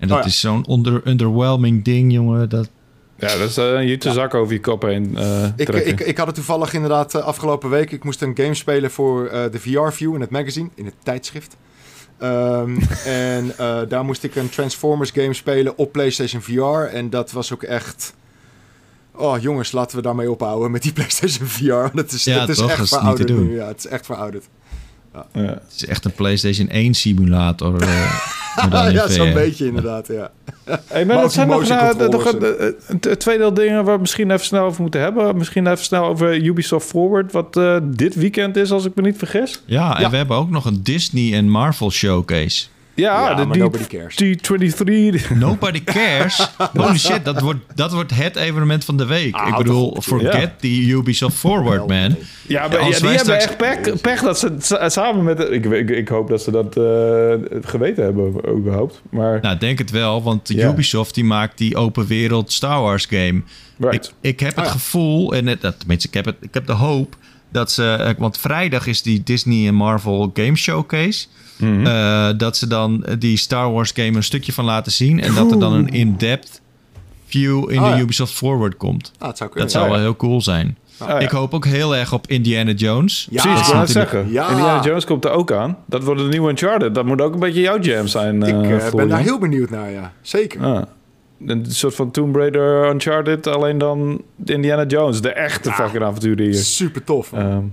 En 0.01 0.07
dat 0.07 0.17
Oh 0.17 0.23
ja. 0.23 0.29
is 0.29 0.39
zo'n 0.39 0.65
onder, 0.65 1.01
underwhelming 1.07 1.83
ding, 1.83 2.13
jongen. 2.13 2.49
Dat, 2.49 2.69
Ja, 3.17 3.37
dat 3.37 3.49
is 3.49 3.57
uh, 3.57 3.65
een 3.65 3.87
jute 3.87 4.11
zak 4.11 4.33
over 4.33 4.53
je 4.53 4.59
kop 4.59 4.81
heen 4.81 5.17
eh 5.17 5.45
Ik, 5.55 5.69
ik, 5.69 5.99
ik 5.99 6.17
had 6.17 6.25
het 6.25 6.35
toevallig 6.35 6.73
inderdaad 6.73 7.15
eh, 7.15 7.23
afgelopen 7.23 7.69
week. 7.69 7.91
Ik 7.91 8.03
moest 8.03 8.21
een 8.21 8.37
game 8.37 8.53
spelen 8.53 8.91
voor 8.91 9.27
eh, 9.27 9.51
de 9.51 9.59
VR-view 9.59 10.15
in 10.15 10.21
het 10.21 10.29
magazine, 10.29 10.69
in 10.75 10.85
het 10.85 10.93
tijdschrift. 11.03 11.55
Ehm, 12.17 12.77
en 13.05 13.57
eh, 13.57 13.79
daar 13.87 14.05
moest 14.05 14.23
ik 14.23 14.35
een 14.35 14.49
Transformers 14.49 15.11
game 15.11 15.33
spelen 15.33 15.77
op 15.77 15.91
PlayStation 15.91 16.41
VR. 16.41 16.95
En 16.95 17.09
dat 17.09 17.31
was 17.31 17.53
ook 17.53 17.63
echt... 17.63 18.13
Oh 19.15 19.41
jongens, 19.41 19.71
laten 19.71 19.97
we 19.97 20.03
daarmee 20.03 20.31
ophouden 20.31 20.71
met 20.71 20.81
die 20.81 20.93
PlayStation 20.99 21.47
VR. 21.47 21.95
Dat 21.95 22.11
is, 22.11 22.23
Ja, 22.23 22.39
dat 22.39 22.49
is 22.49 22.57
toch? 22.57 22.69
echt 22.69 22.81
te 22.81 22.87
verouderd 22.87 23.27
doen. 23.27 23.47
nu. 23.47 23.55
Ja, 23.55 23.67
het 23.67 23.77
is 23.77 23.87
echt 23.87 24.05
verouderd. 24.05 24.49
ja. 25.13 25.41
het 25.41 25.73
is 25.75 25.85
echt 25.85 26.05
een 26.05 26.13
PlayStation 26.13 26.69
1 26.69 26.93
simulator. 26.93 27.83
eh, 28.55 28.91
ja, 28.93 29.07
zo'n 29.07 29.33
beetje 29.33 29.65
inderdaad, 29.65 30.07
ja. 30.07 30.31
Hey, 30.87 31.05
maar 31.05 31.21
dat 31.21 31.33
zijn 31.33 31.47
nog, 31.47 31.57
motion 31.59 31.77
nou, 31.77 32.09
nog 32.09 32.25
een, 32.33 32.65
een, 32.65 32.75
een 32.87 33.17
tweedeel 33.17 33.53
dingen 33.53 33.83
waar 33.83 33.95
we 33.95 34.01
misschien 34.01 34.31
even 34.31 34.45
snel 34.45 34.65
over 34.65 34.81
moeten 34.81 35.01
hebben. 35.01 35.37
Misschien 35.37 35.67
even 35.67 35.83
snel 35.83 36.05
over 36.05 36.35
Ubisoft 36.43 36.87
Forward, 36.87 37.31
wat 37.31 37.57
eh, 37.57 37.77
dit 37.83 38.15
weekend 38.15 38.55
is, 38.55 38.71
als 38.71 38.85
ik 38.85 38.95
me 38.95 39.01
niet 39.01 39.17
vergis. 39.17 39.61
Ja, 39.65 39.95
en 39.95 40.01
Ja. 40.01 40.09
we 40.09 40.17
hebben 40.17 40.37
ook 40.37 40.49
nog 40.49 40.65
een 40.65 40.83
Disney 40.83 41.33
en 41.33 41.49
Marvel 41.49 41.91
showcase. 41.91 42.65
Ja, 42.95 43.29
Ja, 43.29 43.33
de 43.35 43.45
maar 43.45 43.57
nobody 43.57 43.83
cares. 43.87 44.15
D23. 44.23 45.37
Nobody 45.37 45.83
cares. 45.83 46.47
Holy 46.77 46.97
shit, 46.97 47.25
dat 47.25 47.41
wordt, 47.41 47.59
dat 47.75 47.91
wordt 47.93 48.15
het 48.15 48.35
evenement 48.35 48.85
van 48.85 48.97
de 48.97 49.05
week. 49.05 49.35
Ah, 49.35 49.47
ik 49.47 49.55
bedoel, 49.57 49.97
forget 50.01 50.33
Ja. 50.41 50.53
die 50.59 50.91
Ubisoft 50.91 51.37
Forward, 51.37 51.87
man. 51.87 52.15
Ja, 52.47 52.67
maar, 52.67 52.79
ja, 52.79 52.85
die 52.85 52.93
hebben 53.07 53.19
straks- 53.19 53.43
echt 53.45 53.57
pech, 53.57 54.01
pech 54.01 54.21
dat 54.21 54.39
ze 54.39 54.55
sa- 54.59 54.89
samen 54.89 55.23
met... 55.23 55.39
Ik, 55.39 55.65
ik, 55.65 55.89
ik 55.89 56.07
hoop 56.07 56.27
dat 56.29 56.41
ze 56.41 56.51
dat 56.51 56.77
eh, 56.77 57.61
geweten 57.69 58.03
hebben 58.03 58.33
überhaupt. 58.57 59.01
Maar 59.09 59.39
Nou, 59.41 59.57
denk 59.57 59.77
het 59.77 59.91
wel, 59.91 60.23
want. 60.23 60.49
Ubisoft 60.49 61.15
die 61.15 61.23
maakt 61.23 61.57
die 61.57 61.75
open 61.75 62.07
wereld 62.07 62.51
Star 62.51 62.81
Wars 62.81 63.05
game. 63.05 63.41
right. 63.79 64.05
Ik, 64.21 64.31
ik 64.31 64.39
heb 64.39 64.55
het 64.55 64.65
Ah, 64.65 64.71
gevoel, 64.71 65.33
en 65.35 65.47
het, 65.47 65.61
dat- 65.61 65.79
tenminste, 65.79 66.07
ik 66.07 66.13
heb, 66.13 66.25
het, 66.25 66.35
ik 66.41 66.53
heb 66.53 66.65
de 66.67 66.73
hoop 66.73 67.15
dat 67.51 67.71
ze, 67.71 67.93
eh, 67.93 68.09
want 68.17 68.37
vrijdag 68.37 68.87
is 68.87 69.01
die 69.01 69.23
Disney 69.23 69.67
en 69.67 69.75
Marvel 69.75 70.31
Game 70.33 70.55
Showcase. 70.55 71.25
Mhm. 71.61 71.85
eh, 71.85 72.29
dat 72.37 72.57
ze 72.57 72.67
dan 72.67 73.05
die 73.19 73.37
Star 73.37 73.71
Wars 73.71 73.91
game 73.95 74.15
een 74.15 74.23
stukje 74.23 74.53
van 74.53 74.65
laten 74.65 74.91
zien. 74.91 75.21
En 75.21 75.33
dat 75.33 75.51
er 75.51 75.59
dan 75.59 75.73
een 75.73 75.89
in-depth 75.89 76.61
view 77.27 77.71
in 77.71 77.79
Oh, 77.79 77.89
de 77.89 77.95
ja. 77.95 77.99
Ubisoft 77.99 78.33
Forward 78.33 78.77
komt. 78.77 79.11
Ah, 79.17 79.35
zou 79.35 79.49
kunnen. 79.49 79.69
Dat 79.69 79.71
zou 79.71 79.89
wel 79.89 79.99
heel 79.99 80.15
cool 80.15 80.41
zijn. 80.41 80.77
Ah, 80.97 81.07
ja. 81.07 81.19
Ik 81.19 81.29
hoop 81.29 81.53
ook 81.53 81.65
heel 81.65 81.95
erg 81.95 82.13
op 82.13 82.27
Indiana 82.27 82.71
Jones. 82.71 83.27
Ja, 83.31 83.41
Precies, 83.43 83.67
ik 83.67 83.73
wou 83.73 83.87
zeggen. 83.87 84.31
Ja. 84.31 84.49
Indiana 84.49 84.81
Jones 84.83 85.05
komt 85.05 85.25
er 85.25 85.31
ook 85.31 85.51
aan. 85.51 85.77
Dat 85.85 86.03
wordt 86.03 86.21
de 86.21 86.27
nieuwe 86.27 86.49
Uncharted. 86.49 86.95
Dat 86.95 87.05
moet 87.05 87.21
ook 87.21 87.33
een 87.33 87.39
beetje 87.39 87.61
jouw 87.61 87.79
jam 87.79 88.07
zijn, 88.07 88.43
Ik 88.43 88.53
eh, 88.63 88.87
eh, 88.87 88.93
ben 88.93 89.09
daar 89.09 89.19
heel 89.19 89.39
benieuwd 89.39 89.69
naar, 89.69 89.91
ja. 89.91 90.13
Zeker. 90.21 90.61
Ah. 90.63 90.81
Een 91.45 91.65
soort 91.69 91.95
van 91.95 92.11
Tomb 92.11 92.35
Raider 92.35 92.89
Uncharted, 92.89 93.47
alleen 93.47 93.77
dan 93.77 94.21
Indiana 94.45 94.85
Jones. 94.85 95.21
De 95.21 95.31
echte 95.33 95.69
Ah. 95.69 95.75
fucking 95.75 96.03
avonturier. 96.03 96.53
Super 96.55 97.03
tof. 97.03 97.31
man. 97.31 97.41
Ehm, 97.41 97.63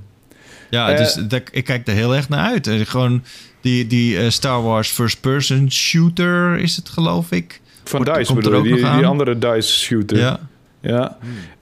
Ja, 0.71 0.95
dus 0.95 1.15
dat, 1.15 1.43
ik 1.51 1.65
kijk 1.65 1.87
er 1.89 1.95
heel 1.95 2.15
erg 2.17 2.29
naar 2.29 2.45
uit. 2.51 2.69
Gewoon 2.85 3.23
die, 3.61 3.87
die 3.87 4.19
eh, 4.19 4.31
Star 4.31 4.63
Wars 4.63 4.89
first-person 4.89 5.73
shooter 5.73 6.59
is 6.59 6.77
het, 6.77 6.89
geloof 6.89 7.31
ik. 7.33 7.61
van 7.85 8.05
Wordt- 8.05 8.19
DICE 8.19 8.35
bedoel 8.35 8.65
je, 8.65 8.75
die, 8.75 9.07
andere 9.07 9.39
DICE 9.39 9.73
shooter. 9.85 10.19
Ja. 10.19 10.41
Ja. 10.81 11.17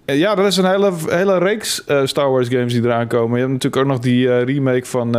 Eh, 0.04 0.18
Ja, 0.18 0.34
dat 0.34 0.46
is 0.46 0.56
een 0.56 0.64
hele, 0.70 0.92
hele 1.08 1.38
reeks 1.38 1.84
eh, 1.84 2.00
Star 2.04 2.30
Wars 2.30 2.48
games 2.48 2.72
die 2.72 2.82
eraan 2.82 3.06
komen. 3.06 3.34
Je 3.34 3.46
hebt 3.46 3.52
natuurlijk 3.52 3.82
ook 3.82 3.88
nog 3.92 3.98
die 3.98 4.30
eh, 4.32 4.44
remake 4.44 4.84
van 4.86 5.06
eh, 5.06 5.12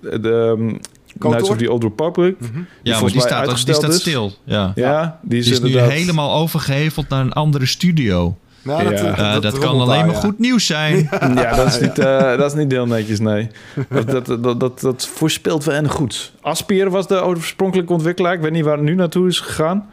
de 0.00 0.54
um, 0.58 0.78
Knights 1.18 1.48
of 1.50 1.56
the 1.56 1.72
Old 1.72 1.82
Republic. 1.82 2.34
Mhm. 2.40 2.60
Ja, 2.82 3.00
maar 3.00 3.10
die 3.10 3.20
staat, 3.20 3.64
die 3.66 3.74
staat 3.74 3.94
stil. 3.94 4.32
Ja. 4.44 4.72
Ja, 4.74 5.18
die 5.22 5.38
is, 5.38 5.44
Die 5.44 5.54
is 5.54 5.60
nu 5.60 5.78
helemaal 5.78 6.34
overgeheveld 6.34 7.08
naar 7.08 7.20
een 7.20 7.32
andere 7.32 7.66
studio. 7.66 8.36
Ja, 8.66 8.82
dat, 8.82 8.98
Ja. 8.98 9.40
Dat, 9.40 9.58
kan 9.58 9.68
alleen 9.68 9.88
daar, 9.88 10.06
maar 10.06 10.14
ja. 10.14 10.20
goed 10.20 10.38
nieuws 10.38 10.66
zijn. 10.66 11.08
Ja, 11.34 11.56
dat 11.56 11.66
is, 11.66 11.80
niet, 11.80 11.98
eh, 11.98 12.36
dat 12.36 12.52
is 12.52 12.54
niet 12.54 12.72
heel 12.72 12.86
netjes, 12.86 13.20
nee. 13.20 13.48
Dat, 13.88 14.26
dat, 14.26 14.42
dat, 14.42 14.60
dat, 14.60 14.80
dat 14.80 15.06
voorspelt 15.06 15.64
wel 15.64 15.74
en 15.74 15.90
goed. 15.90 16.32
Aspir 16.40 16.90
was 16.90 17.06
de 17.06 17.24
oorspronkelijke 17.24 17.92
ontwikkelaar. 17.92 18.32
Ik 18.32 18.40
weet 18.40 18.52
niet 18.52 18.64
waar 18.64 18.76
het 18.76 18.84
nu 18.84 18.94
naartoe 18.94 19.28
is 19.28 19.40
gegaan. 19.40 19.90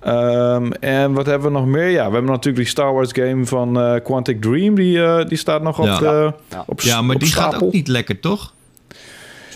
Ehm, 0.00 0.70
en 0.70 1.12
wat 1.12 1.26
hebben 1.26 1.52
we 1.52 1.58
nog 1.58 1.66
meer? 1.66 1.88
Ja, 1.88 2.06
we 2.06 2.12
hebben 2.12 2.30
natuurlijk 2.30 2.56
die 2.56 2.66
Star 2.66 2.92
Wars 2.92 3.12
game 3.12 3.46
van 3.46 3.80
eh, 3.80 3.94
Quantic 4.02 4.40
Dream. 4.42 4.74
Die, 4.74 5.04
eh, 5.04 5.26
die 5.26 5.38
staat 5.38 5.62
nog 5.62 5.78
op, 5.78 5.98
de, 5.98 6.32
op 6.66 6.80
Ja, 6.80 7.02
maar 7.02 7.14
op 7.14 7.20
die 7.20 7.32
gaat 7.32 7.62
ook 7.62 7.72
niet 7.72 7.88
lekker, 7.88 8.20
toch? 8.20 8.54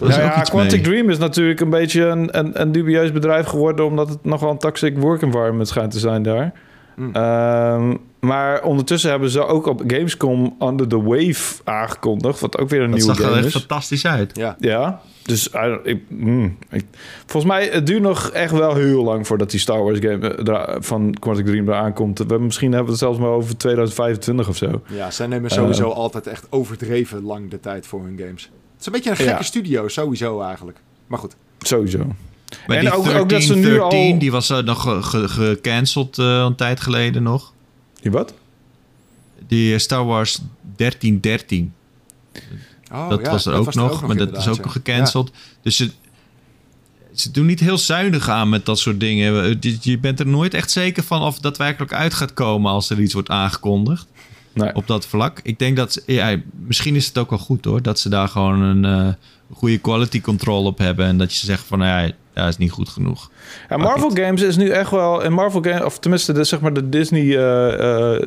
Nou 0.00 0.12
ja, 0.12 0.40
Quantic 0.40 0.72
mee. 0.72 0.80
Dream 0.80 1.10
is 1.10 1.18
natuurlijk 1.18 1.60
een 1.60 1.70
beetje 1.70 2.04
een, 2.04 2.38
een, 2.38 2.60
een 2.60 2.72
dubieus 2.72 3.12
bedrijf 3.12 3.46
geworden... 3.46 3.84
omdat 3.84 4.08
het 4.08 4.24
nogal 4.24 4.50
een 4.50 4.58
toxic 4.58 4.98
work 4.98 5.22
environment 5.22 5.68
schijnt 5.68 5.90
te 5.90 5.98
zijn 5.98 6.22
daar. 6.22 6.52
Mm. 6.96 7.14
Ehm, 7.14 7.94
maar 8.20 8.62
ondertussen 8.62 9.10
hebben 9.10 9.30
ze 9.30 9.46
ook 9.46 9.66
op 9.66 9.82
Gamescom 9.86 10.56
Under 10.60 10.88
the 10.88 11.02
Wave 11.02 11.60
aangekondigd... 11.64 12.40
wat 12.40 12.58
ook 12.58 12.68
weer 12.68 12.80
een 12.80 12.90
Dat 12.90 12.98
nieuwe 12.98 13.14
zag 13.14 13.22
er 13.24 13.28
game 13.28 13.36
echt 13.46 13.54
is. 13.54 13.60
fantastisch 13.60 14.06
uit. 14.06 14.36
Ja. 14.36 14.56
Ja, 14.58 15.00
dus 15.22 15.50
eh, 15.50 15.72
ik, 15.82 16.02
mm, 16.08 16.56
ik- 16.70 16.84
volgens 17.26 17.52
mij 17.52 17.68
het 17.72 17.86
duurt 17.86 18.02
nog 18.02 18.30
echt 18.30 18.52
wel 18.52 18.74
heel 18.74 19.04
lang 19.04 19.26
voordat 19.26 19.50
die 19.50 19.60
Star 19.60 19.82
Wars 19.82 19.98
game 19.98 20.34
eh, 20.34 20.76
van 20.80 21.14
Quantic 21.18 21.46
Dream 21.46 21.68
eraan 21.68 21.92
komt. 21.92 22.18
We, 22.18 22.38
misschien 22.38 22.68
hebben 22.68 22.84
we 22.86 22.90
het 22.92 23.00
zelfs 23.00 23.18
maar 23.18 23.28
over 23.30 23.56
2025 23.56 24.48
of 24.48 24.56
zo. 24.56 24.82
Ja, 24.86 25.10
zij 25.10 25.26
nemen 25.26 25.50
sowieso 25.50 25.90
Eh. 25.90 25.96
altijd 25.96 26.26
echt 26.26 26.46
overdreven 26.50 27.22
lang 27.22 27.50
de 27.50 27.60
tijd 27.60 27.86
voor 27.86 28.02
hun 28.04 28.18
games. 28.18 28.42
Het 28.42 28.80
is 28.80 28.86
een 28.86 28.92
beetje 28.92 29.10
een 29.10 29.16
gekke 29.16 29.30
Ja. 29.32 29.42
studio, 29.42 29.88
sowieso 29.88 30.40
eigenlijk. 30.40 30.78
Maar 31.06 31.18
goed. 31.18 31.36
Sowieso. 31.58 31.98
Maar 32.66 32.76
En 32.76 32.82
die 32.84 32.92
ook- 32.94 33.04
13, 33.04 33.20
ook 33.20 33.28
dat 33.28 33.42
ze 33.42 33.54
nu 33.54 33.62
13, 33.62 34.12
al- 34.12 34.18
die 34.18 34.30
was 34.32 34.48
nog 34.48 34.82
ge- 34.82 35.02
ge- 35.02 35.28
gecanceld 35.28 36.18
eh, 36.18 36.26
een 36.46 36.54
tijd 36.54 36.80
geleden 36.80 37.22
nog. 37.22 37.52
Die 38.00 38.10
wat? 38.10 38.34
Die 39.46 39.72
eh, 39.72 39.78
Star 39.78 40.04
Wars 40.04 40.38
1313. 40.76 41.72
Oh, 42.92 43.08
dat 43.08 43.20
ja, 43.20 43.30
was 43.30 43.46
er 43.46 43.54
ook 43.54 43.64
was 43.64 43.74
nog, 43.74 44.06
maar 44.06 44.16
dat 44.16 44.36
is 44.36 44.48
ook 44.48 44.64
ja. 44.64 44.70
gecanceld. 44.70 45.30
Dus 45.62 45.78
het, 45.78 45.92
ze 47.14 47.30
doen 47.30 47.46
niet 47.46 47.60
heel 47.60 47.78
zuinig 47.78 48.28
aan 48.28 48.48
met 48.48 48.66
dat 48.66 48.78
soort 48.78 49.00
dingen. 49.00 49.58
Je, 49.60 49.78
je 49.80 49.98
bent 49.98 50.20
er 50.20 50.26
nooit 50.26 50.54
echt 50.54 50.70
zeker 50.70 51.02
van 51.02 51.22
of 51.22 51.38
dat 51.38 51.56
werkelijk 51.58 51.92
uit 51.92 52.14
gaat 52.14 52.34
komen 52.34 52.70
als 52.70 52.90
er 52.90 53.00
iets 53.00 53.12
wordt 53.14 53.28
aangekondigd 53.30 54.06
Nee. 54.52 54.74
op 54.74 54.86
dat 54.86 55.06
vlak. 55.06 55.40
Ik 55.42 55.58
denk 55.58 55.76
dat, 55.76 55.92
ze- 55.92 56.02
ja, 56.06 56.36
misschien 56.66 56.96
is 56.96 57.06
het 57.06 57.18
ook 57.18 57.30
wel 57.30 57.38
goed 57.38 57.64
hoor, 57.64 57.82
dat 57.82 57.98
ze 57.98 58.08
daar 58.08 58.28
gewoon 58.28 58.60
een 58.60 58.84
eh, 58.84 59.12
goede 59.52 59.78
quality 59.78 60.20
control 60.20 60.64
op 60.64 60.78
hebben. 60.78 61.06
En 61.06 61.18
dat 61.18 61.34
je 61.36 61.46
zegt 61.46 61.64
van, 61.66 61.78
nou 61.78 62.12
ja, 62.34 62.42
dat 62.42 62.48
is 62.48 62.58
niet 62.58 62.70
goed 62.70 62.88
genoeg. 62.88 63.30
Ja, 63.68 63.76
Marvel 63.76 64.10
Games 64.10 64.42
is 64.42 64.56
nu 64.56 64.68
echt 64.68 64.90
wel... 64.90 65.24
En 65.24 65.32
Marvel 65.32 65.62
Games, 65.62 65.82
of 65.82 65.98
tenminste 65.98 66.32
de, 66.32 66.44
zeg 66.44 66.60
maar 66.60 66.72
de 66.72 66.88
Disney 66.88 67.36
eh, 67.36 68.14
eh, 68.14 68.22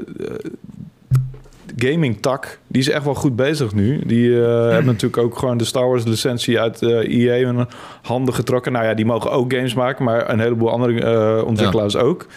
gaming 1.75 2.21
tak... 2.21 2.59
die 2.67 2.81
is 2.81 2.89
echt 2.89 3.03
wel 3.03 3.15
goed 3.15 3.35
bezig 3.35 3.73
nu. 3.73 4.01
Die 4.05 4.43
eh, 4.43 4.67
hebben 4.67 4.85
natuurlijk 4.85 5.23
ook 5.23 5.37
gewoon 5.37 5.57
de 5.57 5.65
Star 5.65 5.87
Wars 5.87 6.03
licentie 6.03 6.59
uit 6.59 6.81
EA 6.81 7.33
in 7.33 7.67
handen 8.01 8.33
getrokken. 8.33 8.71
Nou 8.71 8.85
ja, 8.85 8.93
die 8.93 9.05
mogen 9.05 9.31
ook 9.31 9.53
games 9.53 9.73
maken, 9.73 10.05
maar 10.05 10.29
een 10.29 10.39
heleboel 10.39 10.71
andere 10.71 11.45
ontwikkelaars 11.45 11.95
ook. 11.95 12.27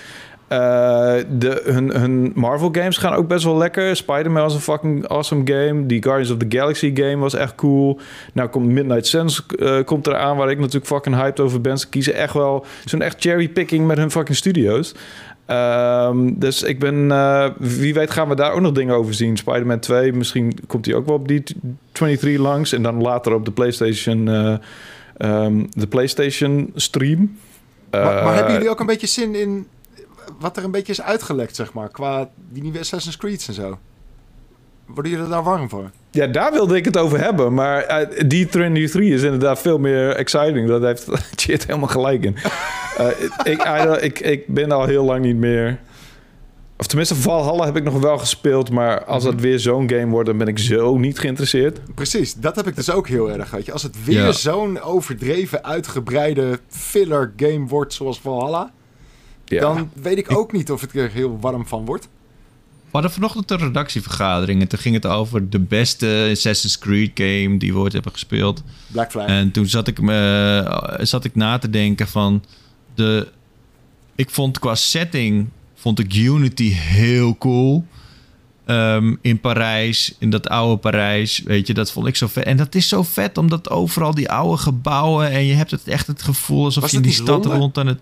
Eh, 0.49 1.15
de, 1.29 1.63
hun, 1.65 1.97
hun 1.97 2.33
Marvel 2.35 2.69
games 2.73 2.97
gaan 2.97 3.15
ook 3.15 3.29
best 3.29 3.45
wel 3.45 3.57
lekker. 3.57 3.97
Spider-Man 3.97 4.43
was 4.43 4.55
een 4.55 4.61
fucking 4.61 5.09
awesome 5.09 5.43
game. 5.45 5.87
Die 5.87 6.03
Guardians 6.03 6.31
of 6.31 6.39
the 6.39 6.57
Galaxy 6.57 6.91
game 6.95 7.17
was 7.17 7.35
echt 7.35 7.55
cool. 7.55 7.99
Nou 8.33 8.49
komt 8.49 8.67
Midnight 8.67 9.07
Suns 9.07 9.47
eh, 9.47 9.85
komt 9.85 10.07
eraan, 10.07 10.37
waar 10.37 10.51
ik 10.51 10.59
natuurlijk 10.59 10.87
fucking 10.87 11.17
hyped 11.17 11.41
over 11.41 11.61
ben. 11.61 11.79
Ze 11.79 11.89
kiezen 11.89 12.15
echt 12.15 12.35
wel 12.35 12.67
zo'n 12.85 13.03
echt 13.03 13.17
cherrypicking 13.21 13.87
met 13.87 13.97
hun 13.97 14.11
fucking 14.11 14.37
studio's. 14.37 14.95
Ehm, 15.47 16.33
dus 16.35 16.63
ik 16.63 16.79
ben, 16.79 17.11
eh, 17.11 17.49
wie 17.59 17.95
weet 17.95 18.11
gaan 18.11 18.29
we 18.29 18.35
daar 18.35 18.53
ook 18.53 18.61
nog 18.61 18.73
dingen 18.73 18.95
over 18.95 19.15
zien. 19.15 19.37
Spider-Man 19.37 19.79
2, 19.79 20.13
misschien 20.13 20.59
komt 20.67 20.85
die 20.85 20.97
ook 20.97 21.07
wel 21.07 21.15
op 21.15 21.29
die 21.29 21.43
23 21.93 22.41
langs. 22.41 22.73
En 22.73 22.83
dan 22.83 23.03
later 23.03 23.35
op 23.35 23.45
de 23.45 23.51
PlayStation, 23.51 24.29
eh, 24.29 24.55
ehm, 25.17 25.65
de 25.71 25.87
PlayStation 25.87 26.73
stream. 26.75 27.37
Maar, 27.91 28.25
maar 28.25 28.35
hebben 28.35 28.53
jullie 28.53 28.71
ook 28.71 28.81
een 28.81 28.87
beetje 28.87 29.07
zin 29.07 29.35
in 29.35 29.67
wat 30.39 30.57
er 30.57 30.65
een 30.65 30.71
beetje 30.71 30.93
is 30.93 31.03
uitgelekt, 31.03 31.57
zeg 31.57 31.73
maar, 31.73 31.89
qua 31.89 32.29
die 32.51 32.63
nieuwe 32.63 32.79
Assassin's 32.79 33.17
Creed 33.17 33.45
en 33.49 33.55
zo? 33.55 33.79
Worden 34.87 35.13
jullie 35.13 35.29
daar 35.29 35.43
warm 35.43 35.69
voor? 35.69 35.91
Ja, 36.11 36.27
daar 36.27 36.53
wilde 36.53 36.77
ik 36.77 36.85
het 36.85 36.97
over 36.97 37.21
hebben. 37.21 37.55
Maar 37.55 37.83
eh, 37.83 38.29
die 38.29 38.47
23 38.47 39.13
is 39.13 39.23
inderdaad 39.23 39.59
veel 39.61 39.79
meer 39.79 40.11
exciting. 40.17 40.69
Dat 40.69 40.83
heeft 40.83 41.07
Chit 41.43 41.67
helemaal 41.67 41.89
gelijk 41.89 42.25
in. 42.25 42.37
Eh, 42.97 43.07
ik, 43.53 43.63
I- 43.67 44.05
ik, 44.05 44.21
ik 44.21 44.47
ben 44.47 44.73
al 44.73 44.85
heel 44.87 45.05
lang 45.05 45.25
niet 45.25 45.37
meer... 45.37 45.79
Of 46.79 46.87
tenminste, 46.87 47.15
Valhalla 47.15 47.65
heb 47.65 47.77
ik 47.77 47.85
nog 47.85 48.01
wel 48.01 48.19
gespeeld. 48.19 48.71
Maar 48.71 49.05
als 49.05 49.25
het 49.25 49.41
weer 49.41 49.59
zo'n 49.59 49.91
game 49.91 50.07
wordt, 50.07 50.29
dan 50.29 50.39
ben 50.39 50.47
ik 50.47 50.59
zo 50.59 50.97
niet 50.99 51.19
geïnteresseerd. 51.19 51.95
Precies, 51.95 52.35
dat 52.35 52.57
heb 52.57 52.67
ik 52.67 52.77
dus 52.77 52.91
ook 52.91 53.09
heel 53.09 53.31
erg. 53.31 53.51
Weet 53.51 53.67
je. 53.67 53.73
Als 53.73 53.83
het 53.83 54.05
weer 54.05 54.25
Ja. 54.25 54.33
zo'n 54.33 54.81
overdreven, 54.81 55.65
uitgebreide 55.65 56.59
filler 56.69 57.33
game 57.37 57.67
wordt 57.67 57.93
zoals 57.93 58.21
Valhalla, 58.21 58.73
Ja. 59.47 59.61
dan 59.61 59.91
weet 59.95 60.19
ik 60.19 60.37
ook 60.37 60.53
niet 60.53 60.71
of 60.71 60.83
ik 60.83 60.95
er 60.95 61.11
heel 61.11 61.39
warm 61.41 61.67
van 61.67 61.85
word. 61.85 62.09
We 62.85 63.03
hadden 63.03 63.11
vanochtend 63.11 63.51
een 63.51 63.59
redactievergadering 63.59 64.61
en 64.61 64.69
toen 64.69 64.79
ging 64.79 64.95
het 64.95 65.07
over 65.07 65.51
de 65.51 65.59
beste 65.61 66.29
Assassin's 66.31 66.79
Creed 66.79 67.11
game 67.15 67.57
die 67.57 67.73
we 67.73 67.79
ooit 67.79 67.93
hebben 67.93 68.13
gespeeld. 68.13 68.63
Black 68.87 69.11
Flag. 69.11 69.27
En 69.27 69.51
toen 69.51 69.67
zat 69.67 69.89
ik, 69.89 70.01
me, 70.01 70.99
zat 71.01 71.25
ik 71.25 71.35
na 71.35 71.59
te 71.59 71.71
denken 71.71 72.09
van 72.09 72.45
de. 72.95 73.29
Ik 74.15 74.31
vond 74.31 74.59
qua 74.59 74.75
setting 74.75 75.49
vond 75.75 75.99
ik 75.99 76.15
Unity 76.15 76.71
heel 76.73 77.37
cool. 77.39 77.85
Ehm, 78.65 79.15
in 79.21 79.41
Parijs, 79.41 80.15
in 80.19 80.31
dat 80.31 80.49
oude 80.49 80.77
Parijs, 80.77 81.43
weet 81.45 81.67
je, 81.67 81.75
dat 81.75 81.93
vond 81.93 82.07
ik 82.07 82.17
zo 82.17 82.27
vet. 82.27 82.45
En 82.45 82.57
dat 82.57 82.75
is 82.75 82.89
zo 82.89 83.03
vet, 83.03 83.39
omdat 83.39 83.71
overal 83.71 84.15
die 84.15 84.31
oude 84.31 84.57
gebouwen 84.57 85.31
en 85.31 85.45
je 85.45 85.55
hebt 85.55 85.71
het 85.71 85.89
echt 85.89 86.07
het 86.07 86.23
gevoel 86.23 86.65
alsof 86.65 86.83
Was 86.83 86.91
je 86.91 86.97
in 86.97 87.03
het 87.03 87.13
die 87.13 87.23
stad 87.23 87.39
Londen? 87.45 87.59
rond 87.59 87.79
aan 87.79 87.87
het. 87.87 88.01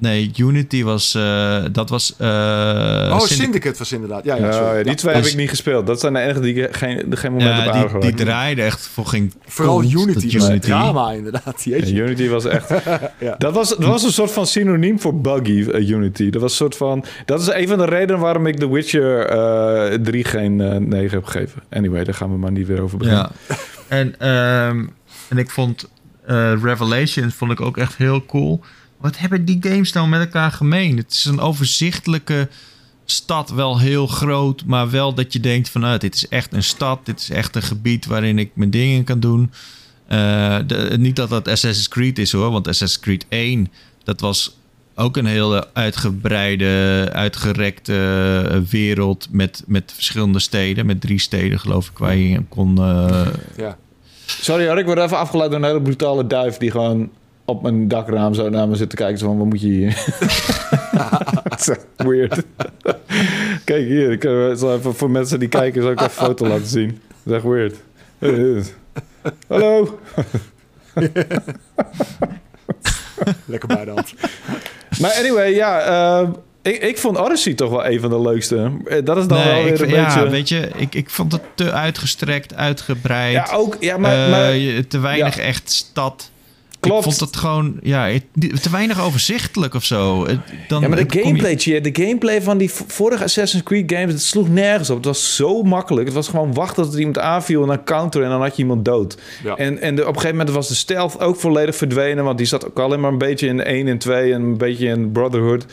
Nee, 0.00 0.30
Unity 0.36 0.82
was. 0.84 1.14
eh, 1.14 1.64
dat 1.72 1.90
was. 1.90 2.14
eh, 2.18 2.26
oh, 2.28 3.18
Syndic- 3.18 3.36
Syndicate 3.44 3.78
was 3.78 3.92
inderdaad. 3.92 4.24
Ja, 4.24 4.34
ja, 4.36 4.44
Ja, 4.46 4.52
sorry. 4.52 4.66
ja, 4.76 4.82
die 4.82 4.90
Ja. 4.90 4.94
twee 4.94 5.14
Dus- 5.14 5.22
heb 5.22 5.32
ik 5.32 5.38
niet 5.38 5.48
gespeeld. 5.48 5.86
Dat 5.86 6.00
zijn 6.00 6.12
de 6.12 6.20
enige 6.20 6.40
die 6.40 6.54
ik 6.54 6.76
geen, 6.76 7.04
geen 7.16 7.32
moment 7.32 7.50
Ja, 7.50 7.72
heb 7.88 7.90
die, 7.90 8.00
die 8.00 8.14
draaide 8.24 8.62
echt 8.62 8.86
voor 8.86 9.06
geen. 9.06 9.32
Vooral 9.46 9.82
Unity, 9.82 10.38
was 10.38 10.50
drama 10.60 11.10
inderdaad. 11.12 11.64
Jeetje. 11.64 11.94
Ja, 11.94 12.02
Unity 12.02 12.28
was 12.28 12.44
echt. 12.44 12.70
Ja. 13.20 13.34
dat, 13.38 13.54
was, 13.54 13.68
dat 13.68 13.78
was 13.84 14.02
een 14.02 14.12
soort 14.12 14.30
van 14.30 14.46
synoniem 14.46 15.00
voor 15.00 15.20
buggy, 15.20 15.70
eh, 15.70 15.88
Unity. 15.88 16.30
Dat 16.30 16.40
was 16.42 16.50
een 16.50 16.56
soort 16.56 16.76
van. 16.76 17.04
Dat 17.24 17.40
is 17.40 17.46
een 17.52 17.68
van 17.68 17.78
de 17.78 17.84
redenen 17.84 18.20
waarom 18.20 18.46
ik 18.46 18.56
The 18.58 18.70
Witcher 18.72 19.26
eh 19.26 19.98
3 19.98 20.24
geen 20.24 20.60
eh 20.60 20.76
9 20.76 21.10
heb 21.10 21.24
gegeven. 21.24 21.62
Anyway, 21.70 22.04
daar 22.04 22.14
gaan 22.14 22.30
we 22.30 22.36
maar 22.38 22.52
niet 22.52 22.66
weer 22.66 22.80
over 22.80 22.98
beginnen. 22.98 23.30
Ja. 23.48 23.56
En, 23.88 24.14
ehm, 24.18 24.84
en 25.28 25.38
ik 25.38 25.50
vond 25.50 25.88
eh, 26.26 26.52
Revelations 26.62 27.34
vond 27.34 27.50
ik 27.52 27.60
ook 27.60 27.76
echt 27.76 27.96
heel 27.96 28.24
cool. 28.26 28.60
Wat 29.00 29.18
hebben 29.18 29.44
die 29.44 29.58
games 29.60 29.92
nou 29.92 30.08
met 30.08 30.20
elkaar 30.20 30.52
gemeen? 30.52 30.96
Het 30.96 31.12
is 31.12 31.24
een 31.24 31.40
overzichtelijke 31.40 32.48
stad, 33.04 33.50
wel 33.50 33.78
heel 33.78 34.06
groot, 34.06 34.64
maar 34.64 34.90
wel 34.90 35.14
dat 35.14 35.32
je 35.32 35.40
denkt 35.40 35.68
van, 35.68 35.80
nou, 35.80 35.98
dit 35.98 36.14
is 36.14 36.28
echt 36.28 36.52
een 36.52 36.62
stad, 36.62 37.06
dit 37.06 37.20
is 37.20 37.30
echt 37.30 37.56
een 37.56 37.62
gebied 37.62 38.06
waarin 38.06 38.38
ik 38.38 38.50
mijn 38.54 38.70
dingen 38.70 39.04
kan 39.04 39.20
doen. 39.20 39.50
Eh, 40.06 40.56
niet 40.96 41.16
dat 41.16 41.28
dat 41.28 41.48
Assassin's 41.48 41.88
Creed 41.88 42.18
is 42.18 42.32
hoor, 42.32 42.50
want 42.50 42.68
Assassin's 42.68 43.00
Creed 43.04 43.26
1, 43.28 43.72
dat 44.04 44.20
was 44.20 44.56
ook 44.94 45.16
een 45.16 45.26
hele 45.26 45.68
uitgebreide, 45.72 47.08
uitgerekte 47.12 47.94
eh, 48.50 48.58
wereld 48.70 49.28
met, 49.30 49.62
met 49.66 49.92
verschillende 49.94 50.38
steden, 50.38 50.86
met 50.86 51.00
drie 51.00 51.20
steden 51.20 51.60
geloof 51.60 51.88
ik, 51.88 51.98
waar 51.98 52.16
je 52.16 52.42
kon... 52.48 52.78
eh, 52.78 53.26
Ja. 53.56 53.76
Sorry 54.26 54.66
hoor, 54.68 54.78
ik 54.78 54.84
word 54.86 54.98
even 54.98 55.18
afgeleid 55.18 55.50
door 55.50 55.58
een 55.60 55.66
hele 55.66 55.82
brutale 55.82 56.26
duif 56.26 56.56
die 56.56 56.70
gewoon 56.70 57.10
op 57.48 57.62
mijn 57.62 57.88
dakraam 57.88 58.34
zo 58.34 58.48
naar 58.48 58.68
me 58.68 58.74
zit 58.74 58.90
te 58.90 58.96
kijken. 58.96 59.18
Zo 59.18 59.26
van, 59.26 59.38
wat 59.38 59.46
moet 59.46 59.60
je 59.60 59.66
hier? 59.66 60.04
Dat 61.48 61.78
weird. 61.96 62.42
Kijk 63.64 63.86
hier, 63.86 64.10
ik 64.10 64.24
eh, 64.24 64.50
zal 64.54 64.74
even 64.74 64.94
voor 64.94 65.10
mensen 65.10 65.38
die 65.38 65.48
kijken, 65.48 65.82
zal 65.82 65.90
ik 65.90 66.00
even 66.00 66.10
een 66.10 66.26
foto 66.26 66.46
laten 66.46 66.66
zien. 66.66 67.00
Dat 67.22 67.32
is 67.32 67.32
echt 67.32 67.44
weird. 67.44 67.76
Hallo. 69.48 69.98
Lekker 73.44 73.68
bij 73.68 73.86
hand. 73.86 74.14
Maar 75.00 75.12
anyway, 75.18 75.54
ja, 75.54 75.80
eh, 75.80 76.28
ik, 76.62 76.82
ik 76.82 76.98
vond 76.98 77.18
Odyssey 77.18 77.54
toch 77.54 77.70
wel 77.70 77.86
een 77.86 78.00
van 78.00 78.10
de 78.10 78.20
leukste. 78.20 78.72
Eh, 78.84 79.04
Dat 79.04 79.16
is 79.16 79.26
dan 79.26 79.44
wel 79.44 79.62
weer 79.62 79.72
ik, 79.72 79.80
een 79.80 79.88
ja, 79.88 80.04
beetje... 80.04 80.28
weet 80.30 80.48
je, 80.48 80.70
ik, 80.76 80.94
ik 80.94 81.10
vond 81.10 81.32
het 81.32 81.42
te 81.54 81.72
uitgestrekt, 81.72 82.54
uitgebreid. 82.54 83.32
Ja, 83.32 83.48
ook, 83.52 83.76
ja, 83.80 83.96
maar... 83.96 84.28
Maar 84.30 84.52
te 84.88 84.98
weinig 84.98 85.36
ja. 85.36 85.42
echt 85.42 85.70
stad. 85.70 86.30
Klopt. 86.80 86.98
Ik 87.06 87.12
vond 87.12 87.20
het 87.30 87.36
gewoon, 87.36 87.76
ja, 87.82 88.08
te 88.62 88.70
weinig 88.70 89.00
overzichtelijk 89.02 89.74
of 89.74 89.84
zo. 89.84 90.26
Dan 90.68 90.80
Ja, 90.80 90.88
maar 90.88 91.08
de 91.08 91.18
je- 91.18 91.22
gameplay, 91.22 91.56
Tjeerd, 91.56 91.84
de 91.94 92.02
gameplay 92.04 92.42
van 92.42 92.58
die 92.58 92.70
vorige 92.86 93.24
Assassin's 93.24 93.62
Creed 93.64 93.92
games, 93.92 94.12
het 94.12 94.22
sloeg 94.22 94.48
nergens 94.48 94.90
op. 94.90 94.96
Het 94.96 95.04
was 95.06 95.36
zo 95.36 95.62
makkelijk. 95.62 96.06
Het 96.06 96.14
was 96.14 96.28
gewoon 96.28 96.54
wachten 96.54 96.82
tot 96.84 96.92
er 96.92 96.98
iemand 96.98 97.18
aanviel 97.18 97.62
en 97.62 97.68
dan 97.68 97.84
counteren 97.84 98.26
en 98.26 98.32
dan 98.32 98.42
had 98.42 98.56
je 98.56 98.62
iemand 98.62 98.84
dood. 98.84 99.18
Ja. 99.44 99.56
En, 99.56 99.80
en 99.80 99.94
de, 99.94 100.00
op 100.02 100.08
een 100.08 100.14
gegeven 100.14 100.36
moment 100.36 100.54
was 100.54 100.68
de 100.68 100.74
stealth 100.74 101.20
ook 101.20 101.36
volledig 101.36 101.76
verdwenen, 101.76 102.24
want 102.24 102.38
die 102.38 102.46
zat 102.46 102.66
ook 102.66 102.78
alleen 102.78 103.00
maar 103.00 103.12
een 103.12 103.18
beetje 103.18 103.46
in 103.46 103.62
1 103.62 103.88
en 103.88 103.98
2 103.98 104.32
en 104.32 104.42
een 104.42 104.56
beetje 104.58 104.86
in 104.86 105.12
Brotherhood. 105.12 105.66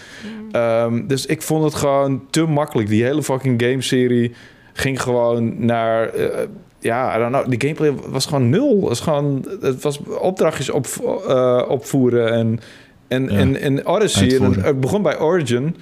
Ehm, 0.52 1.08
dus 1.08 1.26
ik 1.26 1.42
vond 1.42 1.64
het 1.64 1.74
gewoon 1.76 2.22
te 2.30 2.44
makkelijk. 2.46 2.88
Die 2.90 3.04
hele 3.04 3.24
fucking 3.24 3.62
gameserie 3.62 4.32
ging 4.74 5.02
gewoon 5.02 5.66
naar... 5.66 6.10
eh, 6.10 6.40
ja, 6.86 7.16
I 7.16 7.20
don't 7.20 7.32
know. 7.32 7.50
Die 7.50 7.62
gameplay 7.62 7.94
was 8.12 8.26
gewoon 8.26 8.50
nul. 8.50 8.76
Het 8.80 8.88
was 8.88 9.00
gewoon... 9.00 9.46
Het 9.62 9.84
was 9.84 10.00
opdrachtjes 10.20 10.70
op, 10.70 10.88
eh, 11.28 11.62
opvoeren 11.68 12.32
en... 12.34 12.60
En, 13.08 13.24
Ja. 13.24 13.30
en, 13.40 13.62
en 13.62 13.86
Odyssey, 13.86 14.30
Uitvoeren. 14.30 14.64
het 14.64 14.80
begon 14.80 15.02
bij 15.02 15.20
Origin. 15.20 15.76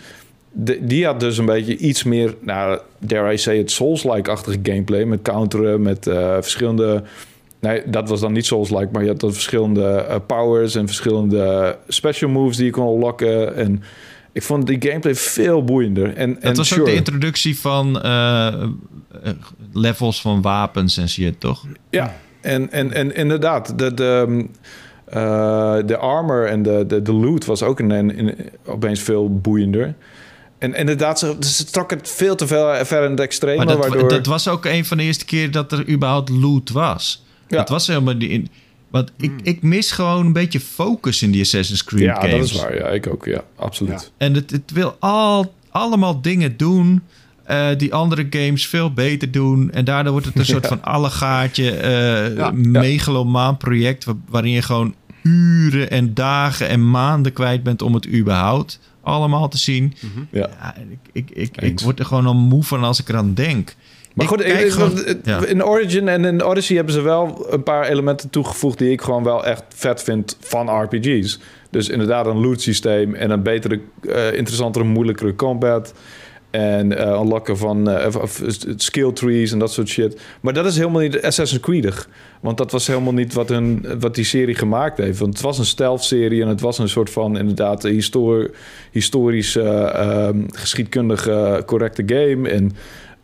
De- 0.51 0.85
die 0.85 1.05
had 1.05 1.19
dus 1.19 1.37
een 1.37 1.45
beetje 1.45 1.77
iets 1.77 2.03
meer, 2.03 2.35
nou, 2.39 2.79
dare 2.99 3.33
I 3.33 3.37
say 3.37 3.57
het 3.57 3.71
Souls-like-achtige 3.71 4.59
gameplay. 4.63 5.05
Met 5.05 5.21
counteren, 5.21 5.81
met 5.81 6.07
eh, 6.07 6.33
verschillende... 6.33 7.03
Nee, 7.59 7.81
dat 7.85 8.09
was 8.09 8.19
dan 8.19 8.31
niet 8.33 8.45
Souls-like, 8.45 8.89
maar 8.91 9.01
je 9.01 9.07
had 9.09 9.19
dan 9.19 9.33
verschillende 9.33 9.85
eh, 9.87 10.15
powers 10.27 10.75
en 10.75 10.85
verschillende 10.87 11.77
special 11.87 12.29
moves 12.29 12.57
die 12.57 12.65
je 12.65 12.71
kon 12.71 12.99
lokken. 12.99 13.55
En 13.55 13.83
ik 14.33 14.43
vond 14.43 14.67
die 14.67 14.81
gameplay 14.81 15.15
veel 15.15 15.63
boeiender. 15.63 16.13
En, 16.15 16.33
Dat 16.33 16.43
en 16.43 16.55
was 16.55 16.67
sure, 16.67 16.81
ook 16.81 16.87
de 16.87 16.93
introductie 16.95 17.59
van 17.59 18.01
eh, 18.01 18.47
eh, 18.47 18.59
levels 19.73 20.21
van 20.21 20.41
wapens 20.41 20.97
en 20.97 21.09
shit, 21.09 21.39
toch? 21.39 21.65
Ja, 21.89 22.15
en, 22.41 22.71
en, 22.71 22.93
en 22.93 23.15
inderdaad, 23.15 23.79
de, 23.79 23.93
de, 23.93 24.25
ehm, 24.27 24.43
eh, 25.05 25.87
de 25.87 25.97
armor 25.97 26.45
en 26.47 26.63
de, 26.63 26.85
de, 26.87 27.01
de 27.01 27.13
loot 27.13 27.45
was 27.45 27.63
ook 27.63 27.79
een, 27.79 27.89
een, 27.89 28.19
een- 28.19 28.35
opeens 28.65 28.99
veel 28.99 29.37
boeiender. 29.39 29.95
En 30.57 30.73
inderdaad, 30.73 31.19
ze, 31.19 31.35
ze 31.39 31.65
trok 31.65 31.89
het 31.89 32.09
veel 32.09 32.35
te 32.35 32.47
ver, 32.47 32.85
ver 32.85 33.03
in 33.03 33.11
het 33.11 33.19
extreme, 33.19 33.57
Maar 33.57 33.65
dat, 33.65 33.77
waardoor... 33.77 34.09
dat 34.09 34.25
was 34.25 34.47
ook 34.47 34.65
een 34.65 34.85
van 34.85 34.97
de 34.97 35.03
eerste 35.03 35.25
keer 35.25 35.51
dat 35.51 35.71
er 35.71 35.89
überhaupt 35.89 36.29
loot 36.29 36.69
was. 36.69 37.25
Ja. 37.47 37.57
Dat 37.57 37.69
was 37.69 37.87
helemaal 37.87 38.17
die 38.17 38.29
in. 38.29 38.49
Want 38.93 39.11
ik, 39.17 39.31
ik 39.43 39.61
mis 39.61 39.91
gewoon 39.91 40.25
een 40.25 40.33
beetje 40.33 40.59
focus 40.59 41.21
in 41.21 41.31
die 41.31 41.41
Assassin's 41.41 41.83
Creed 41.83 42.01
ja, 42.03 42.13
games. 42.15 42.31
dat 42.31 42.43
is 42.43 42.61
waar. 42.61 42.75
Ja, 42.75 42.87
ik 42.87 43.07
ook. 43.07 43.25
Ja, 43.25 43.43
absoluut. 43.55 44.11
En 44.17 44.33
het, 44.33 44.51
het 44.51 44.71
wil 44.73 44.95
al, 44.99 45.53
allemaal 45.69 46.21
dingen 46.21 46.57
doen 46.57 47.01
eh, 47.43 47.67
die 47.77 47.93
andere 47.93 48.27
games 48.29 48.67
veel 48.67 48.93
beter 48.93 49.31
doen. 49.31 49.71
En 49.71 49.85
daardoor 49.85 50.11
wordt 50.11 50.27
het 50.27 50.35
een 50.37 50.45
soort 50.55 50.67
van 50.67 50.83
allegaartje, 50.83 51.69
eh 51.71 52.35
Ja. 52.35 52.51
megalomaan 52.51 53.57
project... 53.57 54.03
wa- 54.03 54.13
waarin 54.29 54.51
je 54.51 54.61
gewoon 54.61 54.95
uren 55.23 55.89
en 55.91 56.13
dagen 56.13 56.67
en 56.69 56.89
maanden 56.89 57.33
kwijt 57.33 57.63
bent 57.63 57.81
om 57.81 57.93
het 57.93 58.07
überhaupt 58.13 58.79
allemaal 59.01 59.47
te 59.49 59.57
zien. 59.57 59.93
Ja. 60.31 60.49
Ja, 60.59 60.75
ik, 61.11 61.11
ik, 61.13 61.29
ik, 61.37 61.61
ik 61.61 61.79
word 61.79 61.99
er 61.99 62.05
gewoon 62.05 62.25
al 62.25 62.35
moe 62.35 62.63
van 62.63 62.83
als 62.83 62.99
ik 62.99 63.09
eraan 63.09 63.33
denk. 63.33 63.75
Maar 64.13 64.25
Ik 64.25 64.31
goed, 64.31 64.43
gewoon- 64.43 65.05
ik- 65.07 65.17
ja. 65.23 65.45
in 65.45 65.63
Origin 65.65 66.07
en 66.07 66.25
in 66.25 66.43
Odyssey 66.43 66.75
hebben 66.75 66.93
ze 66.93 67.01
wel 67.01 67.47
een 67.49 67.63
paar 67.63 67.87
elementen 67.87 68.29
toegevoegd 68.29 68.77
die 68.77 68.91
ik 68.91 69.01
gewoon 69.01 69.23
wel 69.23 69.45
echt 69.45 69.63
vet 69.75 70.03
vind 70.03 70.37
van 70.39 70.81
RPG's. 70.83 71.39
Dus 71.69 71.89
inderdaad 71.89 72.25
een 72.25 72.41
loot 72.41 72.61
systeem 72.61 73.15
en 73.15 73.29
een 73.31 73.43
betere, 73.43 73.79
eh, 74.09 74.33
interessantere, 74.33 74.85
moeilijkere 74.85 75.35
combat. 75.35 75.93
En 76.51 76.97
eh 76.97 77.19
unlocken 77.21 77.57
van 77.57 77.89
eh, 77.89 78.15
skill 78.75 79.11
trees 79.11 79.51
en 79.51 79.59
dat 79.59 79.71
soort 79.71 79.87
shit. 79.87 80.21
Maar 80.41 80.53
dat 80.53 80.65
is 80.65 80.77
helemaal 80.77 81.01
niet 81.01 81.21
Assassin's 81.21 81.61
Creedig. 81.61 82.09
Want 82.41 82.57
dat 82.57 82.71
was 82.71 82.87
helemaal 82.87 83.13
niet 83.13 83.33
wat, 83.33 83.49
hun, 83.49 83.85
wat 83.99 84.15
die 84.15 84.23
serie 84.25 84.55
gemaakt 84.55 84.97
heeft. 84.97 85.19
Want 85.19 85.33
het 85.33 85.43
was 85.43 85.57
een 85.57 85.65
stealth-serie 85.65 86.41
en 86.41 86.47
het 86.47 86.61
was 86.61 86.77
een 86.77 86.89
soort 86.89 87.09
van 87.09 87.37
inderdaad 87.37 87.83
historisch 88.91 89.55
eh, 89.55 89.93
ehm, 89.95 90.37
geschiedkundige 90.51 91.63
correcte 91.65 92.03
game. 92.05 92.49
En 92.49 92.71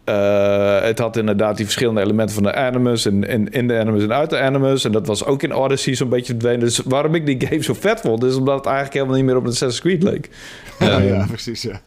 eh, 0.10 0.82
het 0.88 1.00
had 1.00 1.18
inderdaad 1.18 1.56
die 1.56 1.66
verschillende 1.66 2.02
elementen 2.02 2.36
van 2.36 2.44
de 2.44 2.54
Animus 2.56 3.06
en, 3.06 3.52
in 3.52 3.68
de 3.68 3.80
Animus 3.80 4.04
en 4.04 4.14
uit 4.14 4.30
de 4.30 4.40
Animus. 4.40 4.84
En 4.86 4.92
dat 4.92 5.08
was 5.08 5.26
ook 5.26 5.44
in 5.44 5.54
Odyssey 5.54 5.96
zo'n 5.96 6.10
beetje 6.10 6.34
verdwenen. 6.34 6.60
Dus 6.60 6.82
waarom 6.86 7.16
ik 7.16 7.26
die 7.26 7.48
game 7.48 7.64
zo 7.64 7.74
vet 7.74 8.00
vond, 8.00 8.24
is 8.24 8.36
omdat 8.36 8.56
het 8.56 8.66
eigenlijk 8.66 8.96
helemaal 8.96 9.16
niet 9.16 9.26
meer 9.26 9.36
op 9.36 9.44
een 9.44 9.50
Assassin's 9.50 9.82
Creed 9.82 10.04
leek. 10.04 10.30
Ja, 10.80 10.90
Ehm, 10.90 11.08
ja, 11.08 11.26
precies. 11.28 11.62
Ja. 11.62 11.82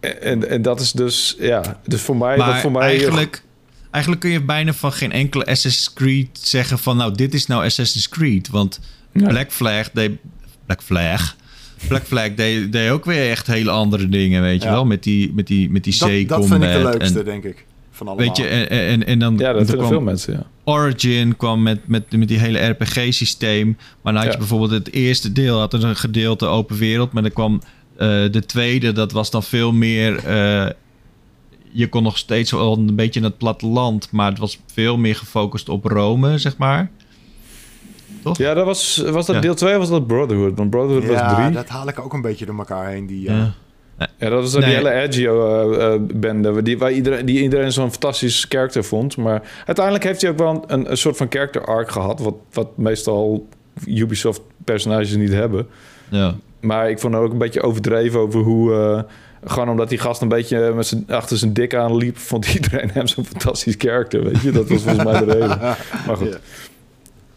En, 0.00 0.48
en 0.48 0.62
dat 0.62 0.80
is 0.80 0.92
dus, 0.92 1.36
ja, 1.38 1.62
dus 1.86 2.00
voor 2.00 2.16
mij... 2.16 2.36
Maar 2.36 2.60
voor 2.60 2.72
mij 2.72 2.82
eigenlijk, 2.82 3.42
eigenlijk 3.90 4.22
kun 4.22 4.32
je 4.32 4.42
bijna 4.42 4.72
van 4.72 4.92
geen 4.92 5.12
enkele 5.12 5.44
Assassin's 5.46 5.92
Creed 5.92 6.28
zeggen 6.32 6.78
van... 6.78 6.96
nou, 6.96 7.14
dit 7.14 7.34
is 7.34 7.46
nou 7.46 7.64
Assassin's 7.64 8.08
Creed. 8.08 8.48
Want 8.48 8.80
Ja. 9.12 9.26
Black 9.28 9.52
Flag. 9.52 9.92
Black 10.66 10.82
Flag? 10.82 11.36
Black 11.88 12.02
Flag 12.06 12.34
deed, 12.34 12.72
deed 12.72 12.90
ook 12.90 13.04
weer 13.04 13.30
echt 13.30 13.46
hele 13.46 13.70
andere 13.70 14.08
dingen, 14.08 14.42
weet 14.42 14.62
je 14.62 14.68
Ja. 14.68 14.74
wel? 14.74 14.84
Met 14.84 15.02
die, 15.02 15.32
met 15.34 15.46
die, 15.46 15.70
met 15.70 15.84
die 15.84 15.96
Dat, 15.98 16.08
zeecombat. 16.08 16.48
dat 16.50 16.58
vind 16.60 16.70
ik 16.72 16.72
de 16.82 16.88
leukste, 16.98 17.18
en, 17.18 17.24
denk 17.24 17.44
ik. 17.44 17.66
Van 17.90 18.06
allemaal. 18.06 18.26
Weet 18.26 18.36
je, 18.36 18.44
en, 18.46 18.68
en, 18.68 19.06
en 19.06 19.18
dan, 19.18 19.36
Ja, 19.38 19.52
dat 19.52 19.72
kwam 19.76 19.88
veel 19.88 20.00
mensen, 20.00 20.32
ja. 20.32 20.46
Origin 20.64 21.36
kwam 21.36 21.62
met, 21.62 21.88
met, 21.88 22.16
met 22.16 22.28
die 22.28 22.38
hele 22.38 22.58
RPG-systeem. 22.68 23.76
Maar 24.02 24.12
dan 24.12 24.14
had 24.14 24.24
je 24.24 24.30
Ja. 24.32 24.38
bijvoorbeeld 24.38 24.70
het 24.70 24.92
eerste 24.92 25.32
deel, 25.32 25.58
had 25.58 25.74
een 25.74 25.96
gedeelte 25.96 26.46
open 26.46 26.76
wereld. 26.76 27.12
Maar 27.12 27.22
dan 27.22 27.32
kwam 27.32 27.60
eh, 27.96 28.08
de 28.30 28.42
tweede, 28.46 28.92
dat 28.92 29.12
was 29.12 29.30
dan 29.30 29.42
veel 29.42 29.72
meer... 29.72 30.16
eh, 30.24 30.66
je 31.72 31.88
kon 31.88 32.02
nog 32.02 32.18
steeds 32.18 32.50
wel 32.50 32.76
een 32.76 32.94
beetje 32.94 33.20
in 33.20 33.26
het 33.26 33.38
platteland, 33.38 34.08
maar 34.10 34.30
het 34.30 34.38
was 34.38 34.58
veel 34.72 34.96
meer 34.96 35.16
gefocust 35.16 35.68
op 35.68 35.84
Rome, 35.84 36.38
zeg 36.38 36.56
maar. 36.56 36.90
Toch? 38.22 38.36
Ja, 38.38 38.54
dat 38.54 38.64
was, 38.64 38.96
was 39.10 39.26
dat 39.26 39.34
Ja. 39.34 39.40
deel 39.40 39.54
2 39.54 39.72
of 39.72 39.78
was 39.78 39.88
dat 39.88 40.06
Brotherhood? 40.06 40.56
Want 40.56 40.70
Brotherhood 40.70 41.06
was 41.06 41.18
ja, 41.18 41.34
3. 41.42 41.50
dat 41.54 41.68
haal 41.68 41.88
ik 41.88 41.98
ook 42.00 42.12
een 42.12 42.22
beetje 42.22 42.46
door 42.46 42.58
elkaar 42.58 42.88
heen. 42.88 43.06
Die, 43.06 43.28
eh, 43.28 43.34
Ja. 43.36 43.54
Ja, 44.18 44.28
dat 44.28 44.40
was 44.42 44.52
dan 44.52 44.60
Nee. 44.60 44.68
die 44.70 44.78
hele 44.78 44.90
Edgio-bende, 45.00 46.62
die, 46.62 46.78
waar 46.78 46.92
iedereen, 46.92 47.26
die 47.26 47.42
iedereen 47.42 47.72
zo'n 47.72 47.90
fantastisch 47.90 48.48
karakter 48.48 48.84
vond. 48.84 49.16
Maar 49.16 49.42
uiteindelijk 49.66 50.04
heeft 50.04 50.20
hij 50.22 50.30
ook 50.30 50.38
wel 50.38 50.64
een, 50.66 50.90
een 50.90 50.96
soort 50.96 51.16
van 51.16 51.26
character 51.30 51.64
arc 51.64 51.90
gehad, 51.90 52.20
wat, 52.20 52.34
wat 52.52 52.76
meestal 52.76 53.48
Ubisoft-personages 53.86 55.16
niet 55.16 55.32
hebben. 55.32 55.66
Ja. 56.08 56.34
Maar 56.60 56.90
ik 56.90 56.98
vond 56.98 57.14
het 57.14 57.22
ook 57.22 57.32
een 57.32 57.38
beetje 57.38 57.62
overdreven 57.62 58.20
over 58.20 58.40
hoe... 58.40 58.74
eh, 58.74 59.02
gewoon 59.44 59.68
omdat 59.68 59.88
die 59.88 59.98
gast 59.98 60.22
een 60.22 60.28
beetje 60.28 60.72
met 60.74 60.86
zijn, 60.86 61.04
achter 61.08 61.36
zijn 61.36 61.52
dik 61.52 61.74
aan 61.74 61.96
liep... 61.96 62.18
vond 62.18 62.46
iedereen 62.54 62.90
hem 62.92 63.06
zo'n 63.06 63.24
fantastisch 63.24 63.76
karakter, 63.76 64.24
weet 64.24 64.40
je? 64.40 64.50
Dat 64.50 64.68
was 64.68 64.82
volgens 64.82 65.04
mij 65.04 65.18
de 65.24 65.32
reden. 65.32 65.58
Maar 66.06 66.16
goed. 66.16 66.28
Ja. 66.32 66.38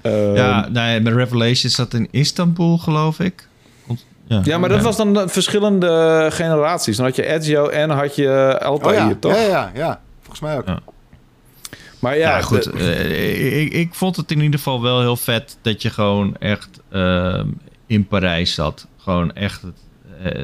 Ehm, 0.01 0.35
ja, 0.35 0.67
nee, 0.69 0.99
met 0.99 1.13
Revelations 1.13 1.75
zat 1.75 1.93
in 1.93 2.07
Istanbul, 2.11 2.77
geloof 2.77 3.19
ik. 3.19 3.47
Ja, 4.27 4.41
Ja, 4.43 4.57
maar 4.57 4.69
dat 4.69 4.81
was 4.81 4.97
dan 4.97 5.29
verschillende 5.29 6.27
generaties. 6.31 6.97
Dan 6.97 7.05
had 7.05 7.15
je 7.15 7.25
Ezio 7.25 7.67
en 7.67 7.89
had 7.89 8.15
je 8.15 8.59
Altair, 8.63 9.01
Oh 9.03 9.09
ja, 9.09 9.15
toch? 9.19 9.33
ja, 9.33 9.41
ja, 9.41 9.71
ja. 9.75 10.01
Volgens 10.19 10.39
mij 10.39 10.57
ook. 10.57 10.67
Ja. 10.67 10.79
Maar 11.99 12.17
ja, 12.17 12.29
Ja, 12.29 12.41
goed. 12.41 12.63
de- 12.63 12.71
eh, 12.93 13.61
ik, 13.61 13.73
ik 13.73 13.93
vond 13.93 14.15
het 14.15 14.31
in 14.31 14.41
ieder 14.41 14.57
geval 14.59 14.81
wel 14.81 14.99
heel 14.99 15.17
vet 15.17 15.57
dat 15.61 15.81
je 15.81 15.89
gewoon 15.89 16.35
echt 16.37 16.69
ehm, 16.91 17.47
in 17.87 18.07
Parijs 18.07 18.53
zat. 18.53 18.87
Gewoon 18.97 19.33
echt, 19.33 19.61
eh, 20.23 20.43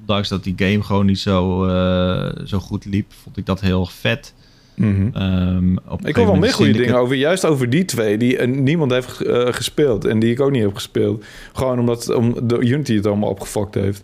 ondanks 0.00 0.28
dat 0.28 0.44
die 0.44 0.54
game 0.56 0.82
gewoon 0.82 1.06
niet 1.06 1.18
zo, 1.20 1.64
eh, 1.66 2.30
zo 2.46 2.58
goed 2.58 2.84
liep, 2.84 3.12
vond 3.22 3.36
ik 3.36 3.46
dat 3.46 3.60
heel 3.60 3.86
vet. 3.86 4.34
Mhm. 4.80 5.08
Ehm, 5.12 5.76
op 5.88 6.06
Ik 6.06 6.16
hoor 6.16 6.26
wel 6.26 6.36
meer 6.36 6.52
goede 6.52 6.72
dingen 6.72 6.94
over, 6.94 7.16
juist 7.16 7.44
over 7.44 7.70
die 7.70 7.84
twee, 7.84 8.18
die 8.18 8.38
niemand 8.46 8.92
heeft 8.92 9.20
eh, 9.20 9.46
gespeeld 9.50 10.04
en 10.04 10.18
die 10.18 10.32
ik 10.32 10.40
ook 10.40 10.50
niet 10.50 10.62
heb 10.62 10.74
gespeeld. 10.74 11.24
Gewoon 11.52 11.78
omdat 11.78 12.14
om 12.14 12.48
de 12.48 12.58
Unity 12.58 12.94
het 12.94 13.06
allemaal 13.06 13.30
opgefokt 13.30 13.74
heeft. 13.74 14.02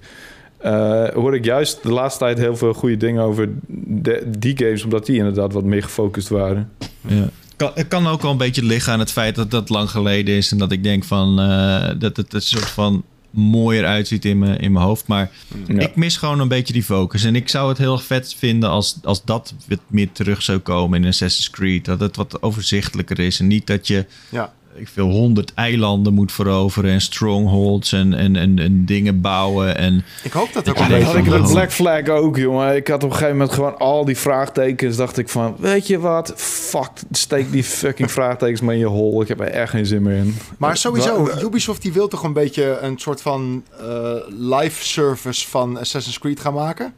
Eh 0.59 1.09
hoor 1.09 1.35
ik 1.35 1.45
juist 1.45 1.83
de 1.83 1.93
laatste 1.93 2.19
tijd 2.19 2.39
heel 2.39 2.57
veel 2.57 2.73
goede 2.73 2.97
dingen 2.97 3.23
over 3.23 3.49
de, 3.87 4.23
die 4.39 4.59
games, 4.59 4.85
omdat 4.85 5.07
die 5.07 5.17
inderdaad 5.17 5.53
wat 5.53 5.65
meer 5.65 5.83
gefocust 5.83 6.29
waren. 6.29 6.71
Ja. 7.01 7.29
Kan, 7.57 7.71
het 7.75 7.89
kan 7.89 8.07
ook 8.07 8.23
wel 8.23 8.31
een 8.31 8.37
beetje 8.37 8.65
liggen 8.65 8.93
aan 8.93 8.99
het 8.99 9.13
feit 9.13 9.35
dat 9.35 9.51
dat 9.51 9.69
lang 9.69 9.91
geleden 9.91 10.35
is. 10.35 10.53
En 10.53 10.59
dat 10.59 10.73
ik 10.73 10.83
denk 10.83 11.05
van 11.05 11.41
eh, 11.41 11.91
dat 11.99 12.17
het 12.17 12.35
een 12.35 12.41
soort 12.41 12.71
van 12.71 13.05
mooier 13.37 13.85
uitziet 13.85 14.25
in 14.25 14.39
mijn, 14.39 14.59
in 14.59 14.73
mijn 14.73 14.85
hoofd. 14.85 15.07
Maar 15.07 15.31
Ja. 15.67 15.79
ik 15.79 15.97
mis 15.97 16.17
gewoon 16.17 16.41
een 16.41 16.49
beetje 16.49 16.73
die 16.73 16.83
focus. 16.83 17.25
En 17.25 17.37
ik 17.37 17.49
zou 17.49 17.69
het 17.69 17.79
heel 17.79 17.99
vet 17.99 18.35
vinden 18.39 18.71
als, 18.71 18.97
als 19.03 19.25
dat 19.25 19.55
wat 19.69 19.79
meer 19.87 20.13
terug 20.13 20.43
zou 20.43 20.59
komen 20.59 21.03
in 21.03 21.09
Assassin's 21.09 21.51
Creed. 21.51 21.85
Dat 21.85 22.01
het 22.01 22.17
wat 22.17 22.43
overzichtelijker 22.43 23.19
is. 23.19 23.41
En 23.41 23.47
niet 23.47 23.67
dat 23.67 23.87
je 23.87 24.07
Ja. 24.31 24.53
Ik 24.79 24.89
veel 24.89 25.09
honderd 25.11 25.55
eilanden 25.55 26.15
moet 26.15 26.33
veroveren 26.33 26.91
en 26.91 27.01
strongholds 27.01 27.93
en, 27.93 28.15
en, 28.15 28.37
en, 28.37 28.59
en 28.59 28.85
dingen 28.85 29.21
bouwen. 29.21 29.77
En 29.77 30.05
Ik 30.23 30.33
hoop 30.33 30.49
dat 30.53 30.69
ook 30.69 30.77
Ja, 30.79 30.85
een 30.85 30.91
dat 30.91 31.01
Dat 31.01 31.13
beetje. 31.13 31.17
had 31.19 31.27
ik 31.27 31.39
met 31.41 31.47
de 31.47 31.53
Black 31.53 31.73
Flag 31.73 32.09
ook, 32.09 32.37
jongen. 32.37 32.77
Ik 32.77 32.89
had 32.89 33.03
op 33.05 33.11
een 33.11 33.17
gegeven 33.17 33.37
moment 33.37 33.55
gewoon 33.55 33.79
al 33.79 34.05
die 34.05 34.17
vraagtekens. 34.17 34.97
Dacht 34.97 35.19
ik 35.19 35.29
van, 35.29 35.57
weet 35.59 35.87
je 35.87 35.99
wat? 35.99 36.33
Fuck, 36.37 36.91
steek 37.11 37.53
die 37.53 37.65
fucking 37.65 38.11
vraagtekens 38.11 38.61
maar 38.61 38.75
in 38.75 38.81
je 38.81 38.87
hol. 38.87 39.23
Ik 39.23 39.29
heb 39.29 39.41
er 39.41 39.47
echt 39.51 39.71
geen 39.71 39.87
zin 39.87 40.03
meer 40.03 40.17
in. 40.17 40.37
Maar 40.59 40.77
sowieso, 40.77 41.29
Ubisoft 41.43 41.83
die 41.83 41.93
wil 41.93 42.09
toch 42.09 42.23
een 42.23 42.33
beetje 42.33 42.79
een 42.83 42.99
soort 42.99 43.23
van 43.23 43.63
eh, 43.81 43.87
live 44.29 44.85
service 44.85 45.49
van 45.49 45.79
Assassin's 45.79 46.19
Creed 46.19 46.41
gaan 46.41 46.55
maken? 46.55 46.95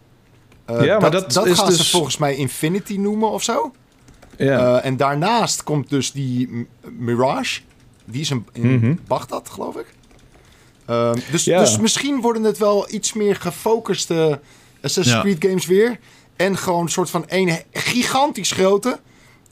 Eh, 0.64 0.84
Ja, 0.84 0.98
maar 0.98 1.10
dat 1.10 1.26
is 1.46 1.58
gaan 1.58 1.66
dus- 1.68 1.76
ze 1.76 1.84
volgens 1.84 2.16
mij 2.18 2.34
Infinity 2.36 2.96
noemen 2.96 3.30
of 3.30 3.42
zo. 3.42 3.72
Ja. 4.36 4.78
Eh, 4.78 4.86
en 4.86 4.96
daarnaast 4.96 5.62
komt 5.62 5.90
dus 5.90 6.12
die 6.12 6.66
Mirage. 6.98 7.60
Die 8.10 8.20
is 8.20 8.30
in, 8.30 8.46
in. 8.52 9.00
Bagdad, 9.06 9.48
geloof 9.50 9.76
ik. 9.76 9.86
Ehm, 10.86 11.18
dus, 11.30 11.44
Ja. 11.44 11.60
dus 11.60 11.78
misschien 11.78 12.20
worden 12.20 12.42
het 12.44 12.58
wel 12.58 12.90
iets 12.92 13.12
meer 13.12 13.36
gefocuste 13.36 14.40
Assassin's 14.82 15.16
Ja. 15.16 15.20
Creed 15.20 15.44
games 15.44 15.66
weer. 15.66 15.98
En 16.36 16.56
gewoon 16.56 16.82
een 16.82 16.88
soort 16.88 17.10
van 17.10 17.28
één 17.28 17.58
gigantisch 17.72 18.50
grote. 18.52 19.00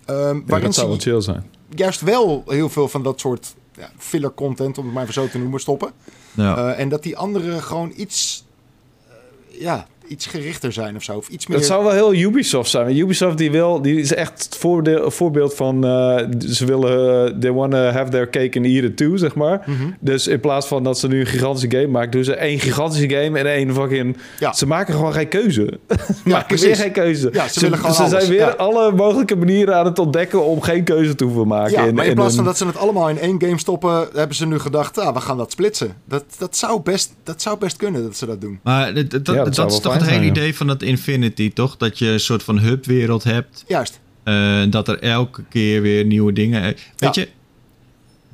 ehm, 0.04 0.16
Ja, 0.36 0.42
waarin 0.46 0.66
dat 0.66 0.74
zou 0.74 0.86
ze 0.86 0.86
wel 0.86 0.96
chill 0.98 1.20
zijn. 1.20 1.50
juist 1.74 2.00
wel 2.00 2.44
heel 2.46 2.68
veel 2.68 2.88
van 2.88 3.02
dat 3.02 3.20
soort 3.20 3.54
ja, 3.76 3.90
filler 3.98 4.34
content, 4.34 4.78
om 4.78 4.84
het 4.84 4.92
maar 4.94 5.02
even 5.02 5.14
zo 5.14 5.28
te 5.28 5.38
noemen, 5.38 5.60
stoppen. 5.60 5.92
ja. 6.34 6.56
Eh, 6.72 6.80
en 6.80 6.88
dat 6.88 7.02
die 7.02 7.16
andere 7.16 7.62
gewoon 7.62 7.92
iets, 7.96 8.44
eh, 9.08 9.60
ja, 9.60 9.86
iets 10.08 10.26
gerichter 10.26 10.72
zijn 10.72 10.96
of 10.96 11.02
zo. 11.02 11.12
Of 11.16 11.28
iets 11.28 11.46
meer... 11.46 11.58
Dat 11.58 11.66
zou 11.66 11.84
wel 11.84 11.92
heel 11.92 12.14
Ubisoft 12.14 12.70
zijn. 12.70 12.84
Want 12.86 12.96
Ubisoft 12.98 13.38
die 13.38 13.50
wil, 13.50 13.82
die 13.82 14.00
is 14.00 14.14
echt 14.14 14.44
het 14.44 14.56
voordeel, 14.56 15.10
voorbeeld 15.10 15.54
van 15.54 15.84
uh, 15.86 16.16
ze 16.48 16.64
willen, 16.64 17.28
uh, 17.34 17.38
they 17.40 17.52
want 17.52 17.70
to 17.72 17.78
have 17.78 18.10
their 18.10 18.30
cake 18.30 18.56
and 18.58 18.66
eat 18.66 18.84
it 18.84 18.96
too, 18.96 19.16
zeg 19.16 19.34
maar. 19.34 19.62
Mhm. 19.66 19.90
Dus 20.00 20.26
in 20.26 20.40
plaats 20.40 20.66
van 20.66 20.82
dat 20.84 20.98
ze 20.98 21.08
nu 21.08 21.20
een 21.20 21.26
gigantische 21.26 21.70
game 21.70 21.86
maken, 21.86 22.10
doen 22.10 22.24
ze 22.24 22.34
één 22.34 22.58
gigantische 22.60 23.08
game 23.08 23.38
en 23.38 23.46
één 23.46 23.74
fucking. 23.74 24.16
Ja. 24.38 24.52
Ze 24.52 24.66
maken 24.66 24.94
gewoon 24.94 25.12
geen 25.12 25.28
keuze. 25.28 25.78
Ja, 26.24 26.32
maken 26.32 26.58
weer 26.58 26.76
geen 26.76 26.92
keuze. 26.92 27.28
Ja, 27.32 27.48
ze 27.48 27.60
willen 27.60 27.78
gewoon 27.78 27.94
ze 27.94 28.00
alles, 28.02 28.12
zijn 28.12 28.28
weer 28.28 28.38
ja. 28.38 28.48
alle 28.48 28.92
mogelijke 28.92 29.36
manieren 29.36 29.76
aan 29.76 29.84
het 29.84 29.98
ontdekken 29.98 30.44
om 30.44 30.60
geen 30.60 30.84
keuze 30.84 31.14
te 31.14 31.24
hoeven 31.24 31.46
maken. 31.46 31.72
Ja, 31.72 31.84
in- 31.84 31.94
maar 31.94 32.04
in 32.04 32.10
in 32.10 32.16
plaats 32.16 32.30
een- 32.30 32.36
van 32.36 32.44
dat 32.44 32.56
ze 32.56 32.66
het 32.66 32.76
allemaal 32.76 33.08
in 33.08 33.18
één 33.18 33.40
game 33.40 33.58
stoppen, 33.58 34.08
hebben 34.14 34.36
ze 34.36 34.46
nu 34.46 34.58
gedacht, 34.58 34.98
ah, 34.98 35.14
we 35.14 35.20
gaan 35.20 35.36
dat 35.36 35.50
splitsen. 35.52 35.94
Dat, 36.04 36.24
dat, 36.38 36.56
zou, 36.56 36.80
best, 36.80 37.14
dat 37.22 37.42
zou 37.42 37.58
best 37.58 37.76
kunnen 37.76 38.02
dat 38.02 38.16
ze 38.16 38.26
dat 38.26 38.40
doen. 38.40 38.58
Maar 38.62 38.94
dat, 38.94 39.10
dat, 39.10 39.26
Ja, 39.26 39.44
dat 39.44 39.72
is 39.72 39.80
toch 39.80 39.95
het 40.00 40.10
hele 40.10 40.24
ja. 40.24 40.30
idee 40.30 40.54
van 40.54 40.66
dat 40.66 40.82
Infinity, 40.82 41.52
toch? 41.52 41.76
Dat 41.76 41.98
je 41.98 42.06
een 42.08 42.20
soort 42.20 42.42
van 42.42 42.58
hubwereld 42.58 43.24
hebt. 43.24 43.64
Juist. 43.68 44.00
eh, 44.22 44.62
dat 44.70 44.88
er 44.88 44.98
elke 44.98 45.42
keer 45.48 45.82
weer 45.82 46.04
nieuwe 46.04 46.32
dingen... 46.32 46.62
Weet 46.62 46.76
Ja. 46.96 47.10
je, 47.14 47.28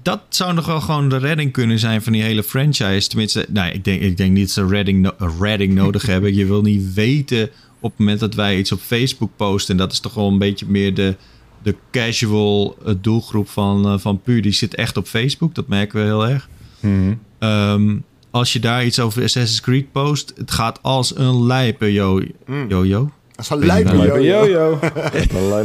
dat 0.03 0.21
zou 0.29 0.55
nog 0.55 0.67
wel 0.67 0.81
gewoon 0.81 1.09
de 1.09 1.17
redding 1.19 1.53
kunnen 1.53 1.79
zijn 1.79 2.03
van 2.03 2.13
die 2.13 2.23
hele 2.23 2.43
franchise. 2.43 3.09
Tenminste, 3.09 3.47
nou, 3.49 3.73
ik, 3.73 3.85
denk, 3.85 4.01
ik 4.03 4.17
denk 4.17 4.33
niet 4.33 4.43
dat 4.43 4.51
ze 4.51 4.67
redding, 4.67 5.01
no- 5.03 5.29
redding 5.41 5.75
nodig 5.75 6.07
hebben. 6.13 6.35
Je 6.35 6.47
wil 6.47 6.63
niet 6.63 6.95
weten 6.95 7.51
op 7.81 7.91
het 7.91 7.99
moment 7.99 8.21
dat 8.21 8.35
wij 8.35 8.59
iets 8.59 8.73
op 8.73 8.81
Facebook 8.81 9.31
posten. 9.37 9.73
En 9.75 9.81
dat 9.81 9.93
is 9.93 10.01
toch 10.01 10.15
wel 10.15 10.29
een 10.29 10.39
beetje 10.39 10.67
meer 10.69 10.95
de, 10.95 11.17
de 11.63 11.75
casual 11.91 12.77
eh, 12.87 12.95
doelgroep 13.01 13.49
van, 13.49 13.85
eh, 13.87 13.99
van 13.99 14.21
Puur. 14.21 14.43
Die 14.43 14.53
zit 14.53 14.75
echt 14.75 14.97
op 14.97 15.07
Facebook, 15.07 15.55
dat 15.55 15.69
merken 15.69 15.99
we 16.01 16.05
heel 16.05 16.29
erg. 16.29 16.49
Mhm. 16.81 17.13
Ehm, 17.39 17.97
als 18.33 18.53
je 18.53 18.61
daar 18.61 18.85
iets 18.85 19.01
over 19.01 19.23
Assassin's 19.23 19.61
Creed 19.61 19.93
post, 19.93 20.33
het 20.37 20.51
gaat 20.51 20.79
als 20.83 21.17
een 21.17 21.47
lijpe 21.47 21.93
yo. 21.93 22.23
Mm. 22.47 22.69
Yo, 22.69 22.85
yo. 22.87 23.11
Lijp, 23.49 23.85
wel. 23.87 23.97
Lijpe 23.97 24.23
joh. 24.23 24.47
yo-yo. 24.47 24.79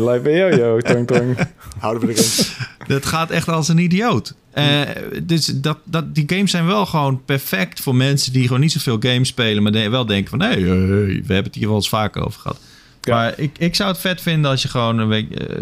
Lijpe 0.06 0.30
yo-yo. 0.32 0.80
Tong, 0.80 1.08
tong. 1.12 1.38
Houden 1.80 2.08
we 2.08 2.14
erin. 2.14 2.46
Dat 2.94 3.06
gaat 3.06 3.30
echt 3.32 3.50
als 3.50 3.68
een 3.68 3.78
idioot. 3.78 4.34
Eh, 4.52 4.82
dus 5.24 5.46
dat, 5.46 5.78
dat, 5.84 6.16
die 6.16 6.24
games 6.28 6.52
zijn 6.52 6.66
wel 6.66 6.86
gewoon 6.86 7.22
perfect 7.26 7.80
voor 7.80 7.96
mensen 7.96 8.34
die 8.34 8.44
gewoon 8.44 8.60
niet 8.60 8.72
zoveel 8.72 8.98
games 9.00 9.28
spelen, 9.28 9.64
maar 9.64 9.72
de- 9.72 9.90
wel 9.90 10.06
denken 10.06 10.30
van, 10.30 10.42
hé, 10.42 10.48
hey, 10.48 10.58
eh, 10.58 10.68
we 10.68 11.22
hebben 11.34 11.44
het 11.44 11.56
hier 11.56 11.68
wel 11.68 11.76
eens 11.76 11.90
vaker 11.90 12.26
over 12.26 12.40
gehad. 12.42 12.60
Ja. 13.02 13.16
Maar 13.16 13.34
ik, 13.40 13.58
ik 13.58 13.76
zou 13.76 13.90
het 13.92 14.00
vet 14.00 14.22
vinden 14.22 14.52
als 14.52 14.62
je 14.62 14.68
gewoon 14.68 14.98
een 14.98 15.08
week, 15.08 15.32
eh, 15.36 15.58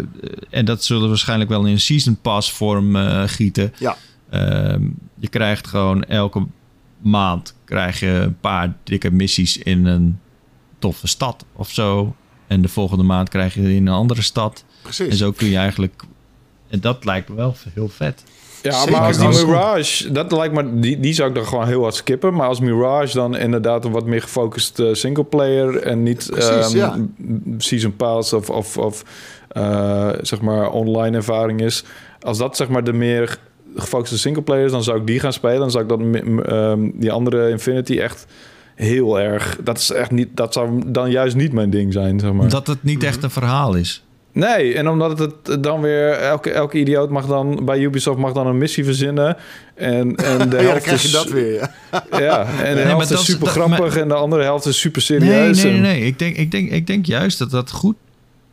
en 0.50 0.64
dat 0.64 0.84
zullen 0.84 1.02
we 1.02 1.08
waarschijnlijk 1.08 1.50
wel 1.50 1.64
in 1.64 1.72
een 1.72 1.80
season 1.80 2.18
pass 2.22 2.52
vorm 2.52 2.96
eh, 2.96 3.22
gieten. 3.26 3.72
Ja. 3.78 3.96
Ehm, 4.30 4.82
je 5.18 5.28
krijgt 5.28 5.66
gewoon 5.66 6.04
elke 6.04 6.46
maand 7.02 7.54
krijg 7.64 8.00
je 8.00 8.08
een 8.08 8.38
paar 8.40 8.76
dikke 8.84 9.10
missies 9.10 9.56
in 9.58 9.86
een 9.86 10.18
toffe 10.78 11.06
stad 11.06 11.44
of 11.52 11.70
zo. 11.70 12.14
En 12.46 12.62
de 12.62 12.68
volgende 12.68 13.04
maand 13.04 13.28
krijg 13.28 13.54
je 13.54 13.74
in 13.74 13.86
een 13.86 13.94
andere 13.94 14.22
stad. 14.22 14.64
Precies. 14.82 15.08
En 15.08 15.16
zo 15.16 15.32
kun 15.32 15.48
je 15.48 15.56
eigenlijk. 15.56 16.02
En 16.68 16.80
dat 16.80 17.04
lijkt 17.04 17.28
me 17.28 17.34
wel 17.34 17.54
heel 17.74 17.88
vet. 17.88 18.24
Ja, 18.62 18.72
Zeker. 18.72 18.92
maar 18.92 19.06
als 19.06 19.18
die 19.18 19.46
Mirage, 19.46 20.12
dat 20.12 20.32
lijkt 20.32 20.54
me, 20.54 20.80
die, 20.80 21.00
die 21.00 21.12
zou 21.12 21.28
ik 21.28 21.34
dan 21.34 21.46
gewoon 21.46 21.66
heel 21.66 21.82
hard 21.82 21.94
skippen. 21.94 22.34
Maar 22.34 22.48
als 22.48 22.60
Mirage 22.60 23.14
dan 23.14 23.36
inderdaad 23.36 23.84
een 23.84 23.92
wat 23.92 24.06
meer 24.06 24.22
gefocust 24.22 24.78
eh, 24.78 24.92
singleplayer 24.92 25.76
en 25.82 26.02
niet 26.02 26.26
Precies, 26.30 26.74
ehm, 26.74 26.76
ja. 26.76 26.96
season 27.58 27.96
pass 27.96 28.32
of, 28.32 28.50
of, 28.50 28.78
of 28.78 29.04
eh, 29.48 30.10
zeg 30.20 30.40
maar 30.40 30.70
online 30.70 31.16
ervaring 31.16 31.60
is. 31.60 31.84
Als 32.20 32.38
dat 32.38 32.56
zeg 32.56 32.68
maar 32.68 32.84
de 32.84 32.92
meer 32.92 33.38
gefocuste 33.76 34.18
singleplayer 34.18 34.64
is, 34.64 34.70
dan 34.70 34.84
zou 34.84 35.00
ik 35.00 35.06
die 35.06 35.20
gaan 35.20 35.32
spelen. 35.32 35.58
Dan 35.58 35.70
zou 35.70 35.82
ik 35.82 35.88
dat, 35.88 35.98
mi- 35.98 36.20
m- 36.24 36.40
ehm, 36.40 36.90
die 36.94 37.12
andere 37.12 37.50
Infinity 37.50 37.98
echt 37.98 38.26
heel 38.74 39.20
erg... 39.20 39.58
Dat 39.64 39.78
is 39.78 39.90
echt 39.92 40.10
niet, 40.10 40.28
dat 40.34 40.52
zou 40.52 40.82
dan 40.86 41.10
juist 41.10 41.36
niet 41.36 41.52
mijn 41.52 41.70
ding 41.70 41.92
zijn, 41.92 42.20
zeg 42.20 42.32
maar. 42.32 42.42
Omdat 42.42 42.66
het 42.66 42.82
niet 42.82 43.02
echt 43.02 43.22
een 43.22 43.30
verhaal 43.30 43.74
is. 43.74 44.00
Nee, 44.32 44.74
en 44.74 44.88
omdat 44.88 45.18
het 45.18 45.62
dan 45.62 45.80
weer... 45.80 46.10
Elke, 46.10 46.50
elke 46.50 46.78
idioot 46.78 47.10
mag 47.10 47.26
dan... 47.26 47.64
Bij 47.64 47.78
Ubisoft 47.78 48.18
mag 48.18 48.32
dan 48.32 48.46
een 48.46 48.58
missie 48.58 48.84
verzinnen. 48.84 49.36
En, 49.74 50.14
en 50.16 50.50
de 50.50 50.56
ja, 50.56 50.62
helft 50.62 50.82
krijg 50.82 51.00
je 51.02 51.06
is... 51.06 51.12
dat 51.14 51.28
weer. 51.30 51.70
Ja. 51.90 52.04
Ja, 52.20 52.46
en 52.62 52.74
de 52.74 52.80
helft 52.80 53.08
dat 53.08 53.18
is 53.18 53.24
super 53.24 53.44
dat- 53.44 53.54
grappig 53.54 53.96
en 53.96 54.08
de 54.08 54.14
andere 54.14 54.42
helft 54.42 54.66
is 54.66 54.80
super 54.80 55.02
serieus. 55.02 55.62
nee, 55.62 55.72
nee. 55.72 55.80
nee. 55.80 56.00
Ik, 56.06 56.18
denk, 56.18 56.36
ik, 56.36 56.50
denk, 56.50 56.70
ik 56.70 56.86
denk 56.86 57.06
juist 57.06 57.38
dat 57.38 57.50
dat 57.50 57.70
goed 57.70 57.96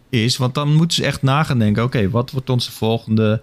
is. 0.10 0.38
Want 0.38 0.54
dan 0.56 0.74
moeten 0.76 0.96
ze 0.98 1.06
echt 1.06 1.22
na 1.22 1.44
gaan 1.44 1.60
denken: 1.60 1.84
oké, 1.84 2.10
wat 2.10 2.32
wordt 2.32 2.50
onze 2.50 2.72
volgende 2.72 3.42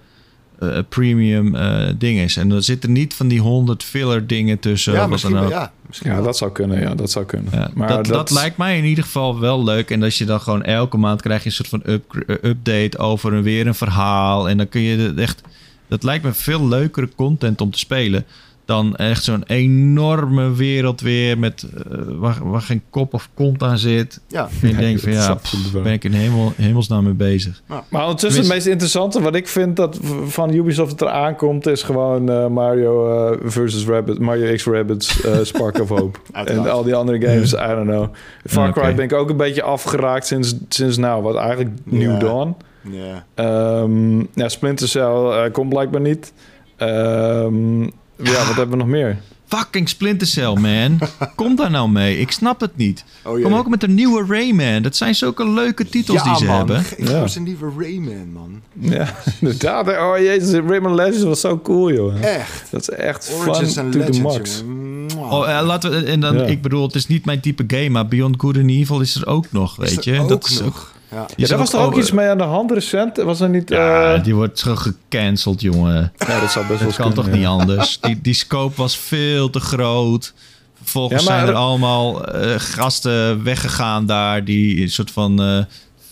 eh, 0.61 0.79
premium 0.89 1.55
eh 1.55 1.89
ding 1.99 2.19
is? 2.19 2.37
En 2.37 2.49
dan 2.49 2.63
zitten 2.63 2.93
niet 2.93 3.15
van 3.15 3.29
die 3.29 3.41
honderd 3.41 3.83
filler 3.85 4.27
dingen 4.27 4.59
tussen. 4.59 4.93
Ja, 4.93 5.07
misschien, 5.07 5.35
dan 5.35 5.45
ook. 5.45 5.51
ja, 5.51 5.73
misschien 5.87 6.11
Ja, 6.11 6.17
wel. 6.17 6.25
dat 6.25 6.37
zou 6.37 6.53
kunnen. 6.53 6.81
Ja, 6.81 6.95
dat 6.95 7.11
zou 7.11 7.25
kunnen. 7.25 7.53
Ja, 7.53 7.71
maar 7.75 7.89
dat, 7.89 8.07
dat, 8.07 8.31
lijkt 8.31 8.57
mij 8.57 8.79
in 8.79 8.85
ieder 8.85 9.05
geval 9.05 9.41
wel 9.41 9.65
leuk. 9.65 9.91
En 9.91 10.03
als 10.03 10.19
je 10.19 10.25
dan 10.25 10.41
gewoon 10.41 10.63
elke 10.63 10.97
maand 10.97 11.23
krijg 11.23 11.41
je 11.43 11.47
een 11.49 11.55
soort 11.55 11.69
van 11.69 11.83
up- 11.87 12.15
eh, 12.27 12.51
update 12.51 12.99
over 12.99 13.33
een, 13.33 13.43
weer 13.43 13.67
een 13.67 13.75
verhaal. 13.75 14.49
En 14.49 14.57
dan 14.57 14.69
kun 14.69 14.81
je 14.81 14.99
het 14.99 15.19
echt. 15.19 15.43
Dat 15.89 16.03
lijkt 16.03 16.25
me 16.25 16.33
veel 16.33 16.69
leukere 16.69 17.09
content 17.17 17.61
om 17.61 17.71
te 17.71 17.79
spelen. 17.79 18.25
Dan 18.71 18.97
echt 18.97 19.25
zo'n 19.25 19.43
enorme 19.47 20.53
wereld 20.53 21.01
weer 21.01 21.39
met 21.39 21.63
eh, 21.63 21.99
waar, 22.07 22.39
waar 22.43 22.61
geen 22.61 22.83
kop 22.91 23.15
of 23.15 23.29
kont 23.35 23.63
aan 23.63 23.79
zit. 23.79 24.21
Ja. 24.29 24.49
En 24.63 24.69
je 24.69 24.77
denkt 24.77 25.01
van 25.01 25.13
ja, 25.13 25.35
pff, 25.35 25.73
ben 25.73 25.93
ik 25.93 26.05
in 26.05 26.13
hemel, 26.13 26.53
hemelsnaam 26.57 27.05
mee 27.05 27.13
bezig. 27.13 27.63
Maar 27.89 28.03
ondertussen 28.03 28.43
het 28.43 28.53
meest 28.53 28.67
interessante 28.67 29.21
wat 29.21 29.35
ik 29.35 29.49
vind 29.49 29.77
dat 29.77 29.99
van 30.25 30.55
Ubisoft 30.55 30.91
het 30.91 31.01
eraan 31.01 31.37
komt... 31.37 31.67
is 31.67 31.83
gewoon 31.83 32.31
eh, 32.31 32.47
Mario 32.47 33.29
eh, 33.31 33.39
versus 33.43 33.87
Rabbit, 33.87 34.19
Mario 34.19 34.55
X 34.55 34.65
Rabbids 34.65 35.23
eh, 35.23 35.39
Spark 35.53 35.81
of 35.81 35.89
Hope. 35.89 36.19
En 36.33 36.71
al 36.71 36.83
die 36.83 36.95
andere 36.95 37.21
games, 37.21 37.53
I 37.53 37.57
don't 37.57 37.89
know. 37.89 38.09
Far 38.45 38.73
Cry 38.73 38.83
Oké. 38.83 38.95
ben 38.95 39.05
ik 39.05 39.13
ook 39.13 39.31
een 39.31 39.37
beetje 39.37 39.63
afgeraakt 39.63 40.27
sinds, 40.27 40.55
sinds 40.69 40.97
nou, 40.97 41.23
wat 41.23 41.37
eigenlijk 41.37 41.71
New 41.85 42.11
Ja. 42.11 42.19
Dawn. 42.19 42.57
Ja. 42.83 43.25
Ehm 43.35 44.19
ja, 44.19 44.49
Splinter 44.49 44.89
Cell 44.89 45.05
eh, 45.05 45.53
komt 45.53 45.69
blijkbaar 45.69 46.01
niet. 46.01 46.33
Ehm, 46.77 47.89
ja, 48.23 48.33
wat 48.47 48.47
hebben 48.57 48.71
we 48.71 48.77
nog 48.77 48.87
meer? 48.87 49.19
Fucking 49.47 49.89
Splinter 49.89 50.27
Cell, 50.27 50.55
man. 50.55 50.99
Kom 51.35 51.57
daar 51.57 51.71
nou 51.71 51.89
mee. 51.91 52.19
Ik 52.19 52.31
snap 52.31 52.61
het 52.61 52.77
niet. 52.77 53.05
Oh. 53.25 53.43
Kom 53.43 53.55
ook 53.55 53.69
met 53.69 53.83
een 53.83 53.95
nieuwe 53.95 54.25
Rayman. 54.29 54.83
Dat 54.83 54.97
zijn 54.97 55.15
zulke 55.15 55.49
leuke 55.51 55.89
titels 55.89 56.19
ja, 56.23 56.25
die 56.25 56.37
ze 56.37 56.45
man. 56.45 56.57
hebben. 56.57 56.83
Ik 56.97 57.09
Ja. 57.09 57.21
was 57.21 57.37
een 57.37 57.43
nieuwe 57.43 57.73
Rayman, 57.79 58.33
man. 58.33 58.61
Ja, 58.79 59.15
inderdaad. 59.41 59.89
Oh 59.89 60.19
jezus, 60.19 60.53
Rayman 60.67 60.95
Legends 60.95 61.23
was 61.23 61.41
zo 61.41 61.59
cool, 61.59 61.93
joh. 61.93 62.23
Echt. 62.25 62.67
Dat 62.71 62.81
is 62.81 62.89
echt 62.91 63.33
Origins 63.39 63.73
fun 63.73 63.85
en 63.85 63.91
to 63.91 63.99
the 63.99 64.05
Legends, 64.07 64.19
max. 64.19 64.59
jongen. 64.59 65.07
Mwah. 65.07 65.33
Oh, 65.33 65.59
eh, 65.59 65.67
laten 65.67 65.91
we, 65.91 66.05
en 66.05 66.21
dan, 66.21 66.37
Ja. 66.39 66.45
ik 66.45 66.63
bedoel, 66.63 66.83
het 66.87 66.95
is 66.95 67.07
niet 67.07 67.25
mijn 67.25 67.41
type 67.41 67.65
game, 67.67 67.89
maar 67.89 68.09
Beyond 68.09 68.35
Good 68.39 68.57
and 68.57 68.71
Evil 68.71 69.01
is 69.01 69.15
er 69.15 69.27
ook 69.27 69.47
nog, 69.51 69.77
weet 69.77 70.05
je. 70.05 70.19
ook 70.21 70.29
dat 70.29 70.47
is 70.49 70.61
nog. 70.61 70.93
Ja. 71.11 71.27
Ja, 71.37 71.47
daar 71.47 71.59
was 71.59 71.71
toch 71.71 71.85
ook 71.85 71.97
iets 71.97 72.11
mee 72.13 72.29
aan 72.29 72.39
de 72.39 72.45
hand 72.45 72.71
recent? 72.71 73.17
Was 73.17 73.41
er 73.41 73.49
niet... 73.49 73.69
Ja, 73.69 74.15
eh, 74.15 74.25
die 74.25 74.35
wordt 74.35 74.59
zo 74.59 74.77
gecanceld, 74.77 75.61
jongen. 75.61 76.13
ja, 76.19 76.41
dat 76.41 76.51
zou 76.51 76.67
best 76.67 76.81
wel 76.81 76.89
Dat 76.89 76.97
kan 76.99 77.07
kunnen, 77.13 77.15
toch 77.15 77.27
ja. 77.27 77.37
niet 77.39 77.47
anders? 77.47 77.99
Die, 78.01 78.21
die 78.21 78.35
scope 78.35 78.77
was 78.77 78.97
veel 78.99 79.51
te 79.51 79.61
groot. 79.61 80.35
Vervolgens 80.83 81.23
Ja, 81.25 81.29
maar- 81.31 81.39
zijn 81.39 81.51
er 81.51 81.61
allemaal 81.61 82.25
eh, 82.27 82.55
gasten 82.59 83.43
weggegaan 83.45 84.07
daar 84.07 84.45
die 84.45 84.81
een 84.83 84.91
soort 84.91 85.11
van 85.11 85.43
eh, 85.43 85.59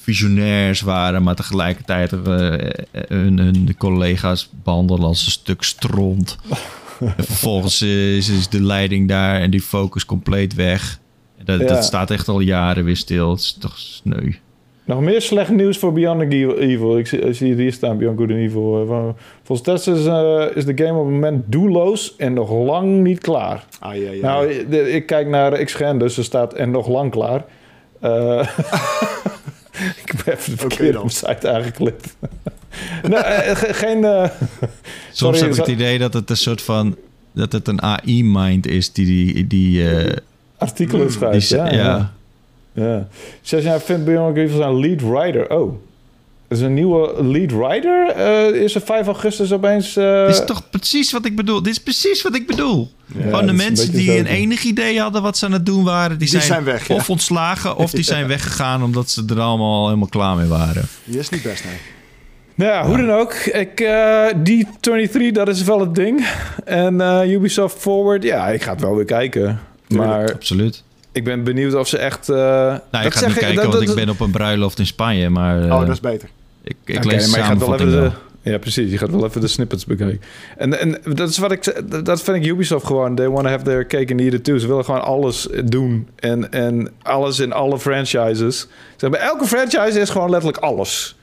visionairs 0.03 0.81
waren, 0.81 1.23
maar 1.23 1.35
tegelijkertijd 1.35 2.13
eh, 2.13 2.19
hun, 3.09 3.39
hun 3.39 3.75
collega's 3.79 4.51
behandelen 4.65 5.05
als 5.05 5.25
een 5.27 5.31
stuk 5.33 5.63
stront. 5.63 6.37
en 7.17 7.25
vervolgens 7.25 7.83
is, 7.83 8.29
is 8.29 8.49
de 8.49 8.63
leiding 8.63 9.09
daar 9.09 9.41
en 9.41 9.51
die 9.51 9.63
focus 9.63 10.05
compleet 10.05 10.55
weg. 10.55 10.99
Dat, 11.45 11.61
Ja. 11.61 11.67
dat 11.67 11.85
staat 11.85 12.11
echt 12.11 12.29
al 12.29 12.41
jaren 12.41 12.85
weer 12.85 12.97
stil. 12.97 13.31
Het 13.31 13.41
is 13.41 13.57
toch 13.61 13.79
sneu. 13.79 14.33
Nog 14.89 15.01
meer 15.01 15.23
slecht 15.23 15.51
nieuws 15.51 15.79
voor 15.79 15.93
Beyond 15.93 16.33
Evil. 16.33 16.99
Ik 16.99 17.07
zie, 17.07 17.19
ik 17.19 17.35
zie 17.35 17.49
het 17.51 17.59
hier 17.59 17.73
staan, 17.73 17.99
Beyond 17.99 18.19
Good 18.19 18.31
and 18.31 18.39
Evil. 18.39 18.87
Eh, 18.91 19.09
Volgens 19.43 19.69
testers 19.69 20.07
eh, 20.07 20.45
is 20.57 20.65
de 20.65 20.73
game 20.85 20.99
op 20.99 21.05
het 21.05 21.15
moment 21.15 21.43
doelloos 21.47 22.15
en 22.17 22.33
nog 22.33 22.51
lang 22.53 23.03
niet 23.03 23.19
klaar. 23.19 23.65
Ah, 23.81 23.95
ja, 23.97 24.11
ja. 24.11 24.21
Nou, 24.21 24.49
ik 24.73 25.07
kijk 25.07 25.29
naar 25.29 25.65
XGen, 25.65 25.99
dus 25.99 26.17
er 26.19 26.25
staat 26.25 26.55
en 26.55 26.71
nog 26.71 26.89
lang 26.89 27.11
klaar. 27.11 27.45
Eh, 28.01 28.49
ik 30.05 30.13
heb 30.17 30.27
even 30.39 30.53
de 30.53 30.59
verkeerde 30.59 30.93
dan. 30.93 31.11
site 31.11 31.51
aangeklikt. 31.51 32.17
nou, 33.09 33.25
ge- 33.55 33.75
geen... 33.75 34.05
eh, 34.05 34.25
Soms 35.13 35.39
Sorry, 35.39 35.39
heb 35.39 35.51
ik 35.51 35.57
het 35.57 35.69
idee 35.69 35.99
dat 35.99 36.13
het 36.15 36.31
een 36.31 36.37
soort 36.37 36.63
van... 36.63 36.97
dat 37.33 37.53
het 37.53 37.69
een 37.69 37.83
AI-mind 37.83 38.67
is 38.67 38.93
die... 38.93 39.07
die, 39.07 39.47
die, 39.47 39.91
eh, 39.91 40.17
artikelen 40.59 41.07
die 41.07 41.41
schrijft. 41.41 41.49
ja, 41.49 41.73
ja. 41.73 42.13
Ja. 42.73 43.09
Zes 43.43 43.65
jaar 43.65 43.81
vindt 43.81 44.05
Beyond 44.05 44.27
Good 44.37 44.47
Evil 44.47 44.57
zijn 44.57 44.81
lead 44.81 45.01
writer. 45.01 45.51
Oh. 45.51 45.73
Er 46.49 46.57
is 46.57 46.63
een 46.63 46.75
nieuwe 46.75 47.25
lead 47.25 47.51
writer. 47.53 48.07
Eh, 48.09 48.63
is 48.63 48.75
er 48.75 48.81
5 48.81 49.07
augustus 49.07 49.53
opeens... 49.53 49.97
eh, 49.97 50.27
Dit 50.27 50.35
is 50.35 50.45
toch 50.47 50.71
precies 50.71 51.13
wat 51.13 51.25
ik 51.25 51.37
bedoel. 51.37 51.63
Dit 51.63 51.73
is 51.73 51.79
precies 51.83 52.23
wat 52.23 52.35
ik 52.35 52.47
bedoel. 52.47 52.91
Ja, 53.07 53.23
Gewoon 53.23 53.43
de 53.45 53.49
een 53.51 53.57
mensen 53.57 53.93
die 53.93 54.11
zo, 54.11 54.17
een 54.19 54.27
enig 54.27 54.63
idee 54.63 55.01
hadden 55.01 55.23
wat 55.23 55.37
ze 55.39 55.45
aan 55.47 55.53
het 55.53 55.67
doen 55.67 55.85
waren... 55.85 56.19
die, 56.19 56.31
Die 56.31 56.41
zijn 56.41 56.65
weg, 56.65 56.89
ja. 56.89 56.95
of 56.95 57.11
ontslagen 57.11 57.77
of 57.77 57.91
die 57.91 58.05
zijn 58.05 58.27
weggegaan... 58.37 58.83
omdat 58.83 59.11
ze 59.11 59.25
er 59.29 59.41
allemaal 59.41 59.85
helemaal 59.87 60.09
klaar 60.09 60.37
mee 60.37 60.47
waren. 60.47 60.89
Die 61.05 61.19
is 61.19 61.29
niet 61.29 61.43
best, 61.43 61.65
nee. 61.65 61.75
Nou 62.55 62.71
ja, 62.73 62.87
hoe 62.87 62.97
dan 63.07 63.11
ook. 63.11 63.33
Ik, 63.35 63.81
eh, 63.81 64.27
die 64.37 64.69
23, 64.81 65.33
dat 65.45 65.49
is 65.57 65.63
wel 65.63 65.81
het 65.81 65.95
ding. 65.95 66.27
En 66.65 67.01
eh, 67.01 67.31
Ubisoft 67.33 67.79
Forward, 67.79 68.23
ja, 68.23 68.49
ik 68.49 68.63
ga 68.63 68.71
het 68.73 68.81
wel 68.81 68.97
weer 68.97 69.05
kijken. 69.05 69.61
Maar 69.89 70.33
Absoluut. 70.33 70.83
Ik 71.19 71.25
ben 71.25 71.45
benieuwd 71.45 71.75
of 71.75 71.89
ze 71.89 71.99
echt... 71.99 72.29
eh 72.29 72.37
Nou, 72.37 72.77
ik 72.77 73.03
dat 73.03 73.17
ga 73.17 73.27
niet 73.27 73.37
kijken, 73.39 73.55
dat- 73.55 73.65
want 73.65 73.73
dat- 73.87 73.89
ik 73.89 73.95
ben 74.05 74.09
op 74.09 74.21
een 74.21 74.31
bruiloft 74.31 74.79
in 74.79 74.87
Spanje. 74.87 75.29
Maar 75.31 75.63
eh, 75.63 75.73
Oh, 75.73 75.81
dat 75.81 75.89
is 75.89 76.01
beter. 76.01 76.29
ik, 76.63 76.77
ik 76.85 77.05
lees 77.05 77.31
maar 77.31 77.39
je 77.39 77.45
gaat 77.45 77.59
wel 77.59 77.75
even 77.75 77.91
de, 77.91 78.11
Ja, 78.43 78.59
precies. 78.59 78.91
Je 78.91 78.99
gaat 78.99 79.11
wel 79.11 79.25
even 79.25 79.41
de 79.41 79.47
snippets 79.49 79.85
bekijken. 79.85 80.21
En, 80.57 80.79
en 80.81 80.99
dat 81.15 81.29
is 81.29 81.39
wat 81.39 81.53
ik 81.53 81.83
dat 82.05 82.23
vind 82.23 82.37
ik 82.37 82.45
Ubisoft 82.47 82.87
gewoon. 82.87 83.15
They 83.15 83.29
want 83.29 83.45
to 83.45 83.51
have 83.51 83.65
their 83.65 83.87
cake 83.87 84.11
and 84.13 84.21
eat 84.21 84.33
it 84.33 84.45
too. 84.45 84.59
Ze 84.59 84.67
willen 84.67 84.85
gewoon 84.85 85.03
alles 85.03 85.49
doen. 85.65 86.09
En, 86.17 86.53
en 86.53 86.91
alles 87.03 87.39
in 87.39 87.53
alle 87.53 87.79
franchises. 87.79 88.67
Zeg 88.97 89.11
maar, 89.11 89.21
elke 89.21 89.47
franchise 89.47 90.01
is 90.01 90.11
gewoon 90.11 90.31
letterlijk 90.31 90.63
alles. 90.63 91.17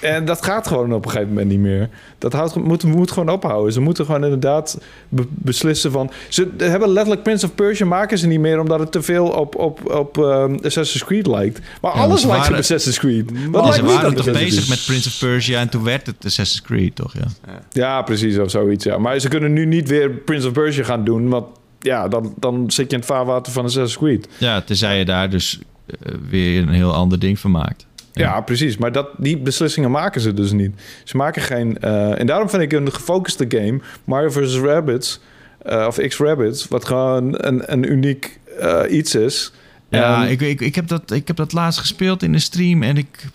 En 0.00 0.24
dat 0.24 0.44
gaat 0.44 0.66
gewoon 0.66 0.92
op 0.92 1.04
een 1.04 1.10
gegeven 1.10 1.32
moment 1.32 1.48
niet 1.48 1.58
meer. 1.60 1.88
Dat 2.18 2.32
houdt, 2.32 2.54
moet, 2.54 2.84
moet 2.84 3.10
gewoon 3.10 3.28
ophouden. 3.28 3.72
Ze 3.72 3.80
moeten 3.80 4.04
gewoon 4.04 4.24
inderdaad 4.24 4.78
be- 5.08 5.26
beslissen 5.28 5.90
van... 5.92 6.10
Ze 6.28 6.48
hebben 6.56 6.88
letterlijk 6.88 7.22
Prince 7.22 7.46
of 7.46 7.54
Persia 7.54 7.86
maken 7.86 8.18
ze 8.18 8.26
niet 8.26 8.40
meer... 8.40 8.60
omdat 8.60 8.78
het 8.80 8.92
te 8.92 9.02
veel 9.02 9.26
op, 9.28 9.54
op, 9.54 9.94
op 9.94 10.18
ehm, 10.18 10.54
Assassin's 10.62 11.04
Creed 11.04 11.26
lijkt. 11.26 11.60
Maar 11.80 11.94
Ja, 11.96 12.00
alles 12.02 12.24
lijkt 12.24 12.48
op 12.48 12.54
Assassin's 12.54 12.98
Creed. 12.98 13.30
Wat 13.50 13.62
lijkt 13.62 13.76
ze 13.76 13.84
waren 13.84 14.14
toch 14.14 14.30
bezig 14.32 14.68
met 14.68 14.82
Prince 14.86 15.08
of 15.08 15.18
Persia 15.18 15.60
en 15.60 15.68
toen 15.68 15.84
werd 15.84 16.06
het 16.06 16.16
Assassin's 16.24 16.62
Creed, 16.62 16.94
toch? 16.96 17.12
Ja. 17.14 17.26
Ja, 17.72 18.02
precies, 18.02 18.38
of 18.38 18.50
zoiets, 18.50 18.84
ja. 18.84 18.98
Maar 18.98 19.18
ze 19.18 19.28
kunnen 19.28 19.52
nu 19.52 19.66
niet 19.66 19.88
weer 19.88 20.10
Prince 20.10 20.46
of 20.46 20.52
Persia 20.52 20.84
gaan 20.84 21.04
doen... 21.04 21.28
want 21.28 21.46
ja, 21.78 22.08
dan, 22.08 22.34
dan 22.38 22.70
zit 22.70 22.86
je 22.90 22.92
in 22.92 22.98
het 23.02 23.06
vaarwater 23.08 23.52
van 23.52 23.64
Assassin's 23.64 23.98
Creed. 23.98 24.28
ja, 24.38 24.60
tenzij 24.60 24.98
je 24.98 25.04
daar 25.04 25.30
dus 25.30 25.58
eh, 25.86 26.14
weer 26.30 26.62
een 26.62 26.68
heel 26.68 26.94
ander 26.94 27.18
ding 27.18 27.38
van 27.38 27.50
maakt. 27.50 27.86
Ja, 28.16 28.40
precies. 28.40 28.76
Maar 28.76 28.92
dat, 28.92 29.08
die 29.16 29.38
beslissingen 29.38 29.90
maken 29.90 30.20
ze 30.20 30.34
dus 30.34 30.52
niet. 30.52 30.80
Ze 31.04 31.16
maken 31.16 31.42
geen... 31.42 31.78
eh, 31.78 32.20
en 32.20 32.26
daarom 32.26 32.48
vind 32.50 32.62
ik 32.62 32.72
een 32.72 32.92
gefocuste 32.92 33.44
game... 33.48 33.80
Mario 34.04 34.30
vs. 34.30 34.56
Rabbids... 34.58 35.20
eh, 35.62 35.84
of 35.86 35.96
X-Rabbids... 35.98 36.68
wat 36.68 36.84
gewoon 36.84 37.34
een, 37.46 37.72
een 37.72 37.90
uniek 37.92 38.38
eh, 38.58 38.80
iets 38.88 39.14
is. 39.14 39.52
Ja, 39.88 40.24
En- 40.24 40.30
ik, 40.30 40.40
ik, 40.40 40.60
ik, 40.60 40.74
heb 40.74 40.88
dat, 40.88 41.10
ik 41.10 41.26
heb 41.26 41.36
dat 41.36 41.52
laatst 41.52 41.78
gespeeld 41.80 42.22
in 42.22 42.32
de 42.32 42.38
stream 42.38 42.82
en 42.82 42.96
ik... 42.96 43.26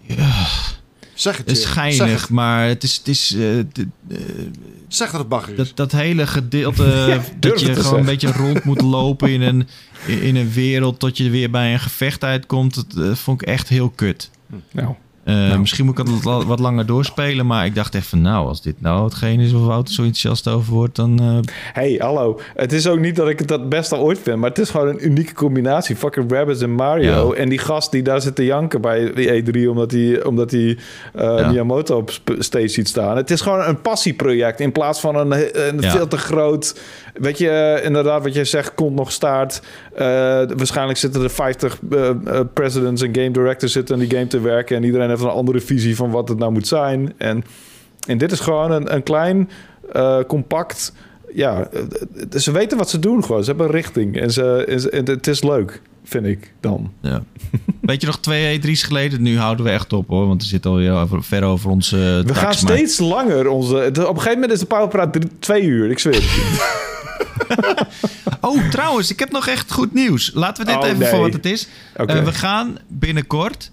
Ja, 0.00 0.44
Zeg 1.20 1.36
het, 1.36 1.46
Jim. 1.46 1.56
Zeg 1.56 1.68
schijnig, 1.70 2.20
het. 2.20 2.30
maar 2.30 2.66
het 2.68 2.82
is... 2.82 2.96
Het 2.96 3.08
is 3.08 3.34
eh, 3.34 3.58
d- 3.72 3.84
Zeg 4.88 5.10
dat 5.10 5.20
het 5.20 5.28
bagger 5.28 5.50
is. 5.52 5.56
dat, 5.56 5.76
dat 5.76 5.92
hele 5.92 6.26
gedeelte 6.26 7.20
dat 7.40 7.60
je 7.60 7.74
gewoon 7.74 7.98
een 7.98 8.04
beetje 8.04 8.32
rond 8.32 8.64
moet 8.64 8.80
lopen 8.80 9.30
in 9.30 9.40
een, 9.42 9.68
in 10.06 10.36
een 10.36 10.52
wereld 10.52 10.98
tot 10.98 11.16
je 11.16 11.30
weer 11.30 11.50
bij 11.50 11.72
een 11.72 11.80
gevecht 11.80 12.24
uitkomt, 12.24 12.74
dat 12.74 13.06
eh, 13.06 13.14
vond 13.14 13.42
ik 13.42 13.48
echt 13.48 13.68
heel 13.68 13.90
kut. 13.90 14.30
Nou, 14.72 14.94
Eh, 15.24 15.58
Misschien 15.58 15.84
moet 15.84 15.98
ik 15.98 16.06
het 16.06 16.22
wat, 16.22 16.44
wat 16.44 16.58
langer 16.58 16.86
doorspelen, 16.86 17.46
maar 17.46 17.64
ik 17.66 17.74
dacht 17.74 17.94
even, 17.94 18.20
nou, 18.20 18.46
als 18.46 18.62
dit 18.62 18.80
nou 18.80 19.04
hetgeen 19.04 19.40
is 19.40 19.52
waar 19.52 19.60
Wouter 19.62 19.94
zo 19.94 20.02
enthousiast 20.02 20.48
over 20.48 20.72
wordt, 20.72 20.96
dan... 20.96 21.18
eh, 21.20 21.52
hey, 21.72 21.94
hallo. 21.98 22.40
Het 22.54 22.72
is 22.72 22.86
ook 22.86 22.98
niet 22.98 23.16
dat 23.16 23.28
ik 23.28 23.38
het 23.38 23.48
dat 23.48 23.68
beste 23.68 23.96
ooit 23.96 24.18
vind, 24.22 24.36
maar 24.38 24.48
het 24.48 24.58
is 24.58 24.70
gewoon 24.70 24.88
een 24.88 25.06
unieke 25.06 25.34
combinatie. 25.34 25.96
Fucking 25.96 26.32
Rabbids 26.32 26.60
en 26.62 26.72
Mario. 26.74 27.30
Ja. 27.34 27.36
En 27.40 27.48
die 27.48 27.58
gast 27.58 27.90
die 27.90 28.02
daar 28.02 28.20
zit 28.20 28.34
te 28.34 28.44
janken 28.44 28.80
bij 28.80 29.12
die 29.14 29.42
E3 29.64 29.68
omdat 29.68 29.90
hij 29.90 30.24
omdat 30.24 30.50
hij 30.50 30.78
eh, 31.14 31.38
Ja. 31.38 31.48
Miyamoto 31.50 31.96
op 31.96 32.10
stage 32.38 32.68
ziet 32.68 32.88
staan. 32.88 33.16
Het 33.16 33.30
is 33.30 33.40
gewoon 33.40 33.60
een 33.60 33.80
passieproject 33.80 34.60
in 34.60 34.72
plaats 34.72 35.00
van 35.00 35.16
een, 35.16 35.32
een 35.68 35.80
Ja. 35.80 35.90
veel 35.90 36.08
te 36.08 36.16
groot... 36.18 36.80
Weet 37.14 37.38
je, 37.38 37.80
inderdaad, 37.84 38.22
wat 38.22 38.34
jij 38.34 38.44
zegt, 38.44 38.74
komt 38.74 38.94
nog 38.96 39.12
staart. 39.12 39.62
Waarschijnlijk 40.56 40.98
zitten 40.98 41.22
er 41.22 41.30
50 41.30 41.78
eh, 41.90 42.08
eh, 42.08 42.40
presidents 42.54 43.02
en 43.02 43.14
game 43.14 43.30
directors 43.30 43.72
zitten 43.72 43.94
aan 43.94 44.00
die 44.00 44.10
game 44.10 44.26
te 44.26 44.40
werken. 44.40 44.76
En 44.76 44.84
iedereen 44.84 45.09
heeft 45.10 45.22
een 45.22 45.28
andere 45.28 45.60
visie 45.60 45.96
van 45.96 46.10
wat 46.10 46.28
het 46.28 46.38
nou 46.38 46.52
moet 46.52 46.66
zijn. 46.66 47.12
En, 47.16 47.44
en 48.06 48.18
dit 48.18 48.32
is 48.32 48.40
gewoon 48.40 48.70
een, 48.70 48.94
een 48.94 49.02
klein, 49.02 49.50
eh, 49.92 50.18
compact. 50.26 50.92
Ja, 51.34 51.68
eh, 51.72 51.80
eh, 51.80 52.40
ze 52.40 52.52
weten 52.52 52.78
wat 52.78 52.90
ze 52.90 52.98
doen 52.98 53.24
gewoon. 53.24 53.44
Ze 53.44 53.48
hebben 53.48 53.66
een 53.66 53.72
richting. 53.72 54.20
En, 54.20 54.30
ze, 54.30 54.64
en 54.90 55.04
het 55.04 55.26
is 55.26 55.42
leuk, 55.42 55.82
vind 56.04 56.26
ik 56.26 56.52
dan. 56.60 56.92
ja. 57.00 57.22
Weet 57.80 58.00
je 58.00 58.06
nog, 58.06 58.20
twee 58.20 58.60
E3's 58.60 58.82
geleden, 58.82 59.22
nu 59.22 59.38
houden 59.38 59.64
we 59.64 59.70
echt 59.70 59.92
op 59.92 60.08
hoor, 60.08 60.26
want 60.26 60.42
we 60.42 60.48
zitten 60.48 60.70
al 60.70 60.76
heel 60.76 61.08
ver 61.20 61.42
over 61.42 61.70
onze 61.70 62.22
We 62.26 62.34
gaan 62.34 62.54
steeds 62.54 62.98
langer. 62.98 63.48
Onze, 63.48 63.76
op 63.76 63.96
een 63.96 64.06
gegeven 64.06 64.32
moment 64.32 64.52
is 64.52 64.58
de 64.58 64.66
Powerpraat 64.66 65.18
twee 65.38 65.62
uur. 65.62 65.90
Ik 65.90 65.98
zweer. 65.98 66.22
Oh, 68.40 68.68
trouwens, 68.68 69.10
ik 69.10 69.18
heb 69.18 69.30
nog 69.30 69.46
echt 69.46 69.72
goed 69.72 69.94
nieuws. 69.94 70.30
Laten 70.34 70.64
we 70.64 70.70
dit 70.70 70.80
Oh, 70.80 70.86
even 70.86 70.98
nee. 70.98 71.08
voor 71.08 71.20
wat 71.20 71.32
het 71.32 71.46
is. 71.46 71.68
Eh, 71.92 72.24
we 72.24 72.32
gaan 72.32 72.78
binnenkort 72.88 73.70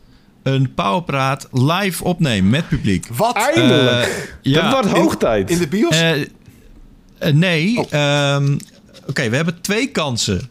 een 0.47 0.73
Powerpraat 0.73 1.47
live 1.51 2.03
opnemen 2.03 2.49
met 2.49 2.67
publiek. 2.67 3.07
Wat? 3.07 3.35
Eindelijk. 3.35 4.05
Eh, 4.07 4.51
ja, 4.53 4.61
dat 4.61 4.71
wordt 4.71 4.97
hoog 4.97 5.17
tijd. 5.17 5.49
In 5.49 5.57
de 5.57 5.67
bios? 5.67 5.95
Eh, 5.95 6.21
eh, 6.21 6.27
nee, 7.33 7.77
Oh. 7.77 7.85
ehm, 7.93 8.57
oké, 9.07 9.29
we 9.29 9.35
hebben 9.35 9.61
twee 9.61 9.87
kansen. 9.87 10.49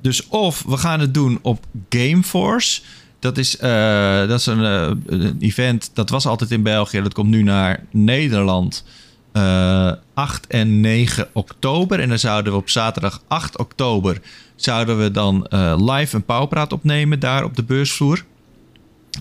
Dus 0.00 0.26
of 0.28 0.62
we 0.66 0.76
gaan 0.76 1.00
het 1.00 1.14
doen 1.14 1.38
op 1.42 1.64
Gameforce. 1.88 2.80
Dat 3.18 3.38
is, 3.38 3.56
eh, 3.56 4.18
dat 4.28 4.38
is 4.40 4.46
een, 4.46 4.58
een 5.06 5.36
event, 5.40 5.90
dat 5.94 6.10
was 6.10 6.26
altijd 6.26 6.50
in 6.50 6.62
België. 6.62 7.02
Dat 7.02 7.14
komt 7.14 7.30
nu 7.30 7.42
naar 7.42 7.84
Nederland. 7.90 8.84
Eh 9.32 9.92
8 10.14 10.46
en 10.46 10.80
9 10.80 11.28
oktober. 11.32 12.00
En 12.00 12.08
dan 12.08 12.18
zouden 12.18 12.52
we 12.52 12.58
op 12.58 12.70
zaterdag 12.70 13.22
8 13.28 13.58
oktober... 13.58 14.20
zouden 14.54 14.98
we 14.98 15.10
dan 15.10 15.46
eh, 15.46 15.74
live 15.78 16.16
een 16.16 16.24
pauwpraat 16.24 16.72
opnemen 16.72 17.20
daar 17.20 17.44
op 17.44 17.56
de 17.56 17.62
beursvloer. 17.64 18.24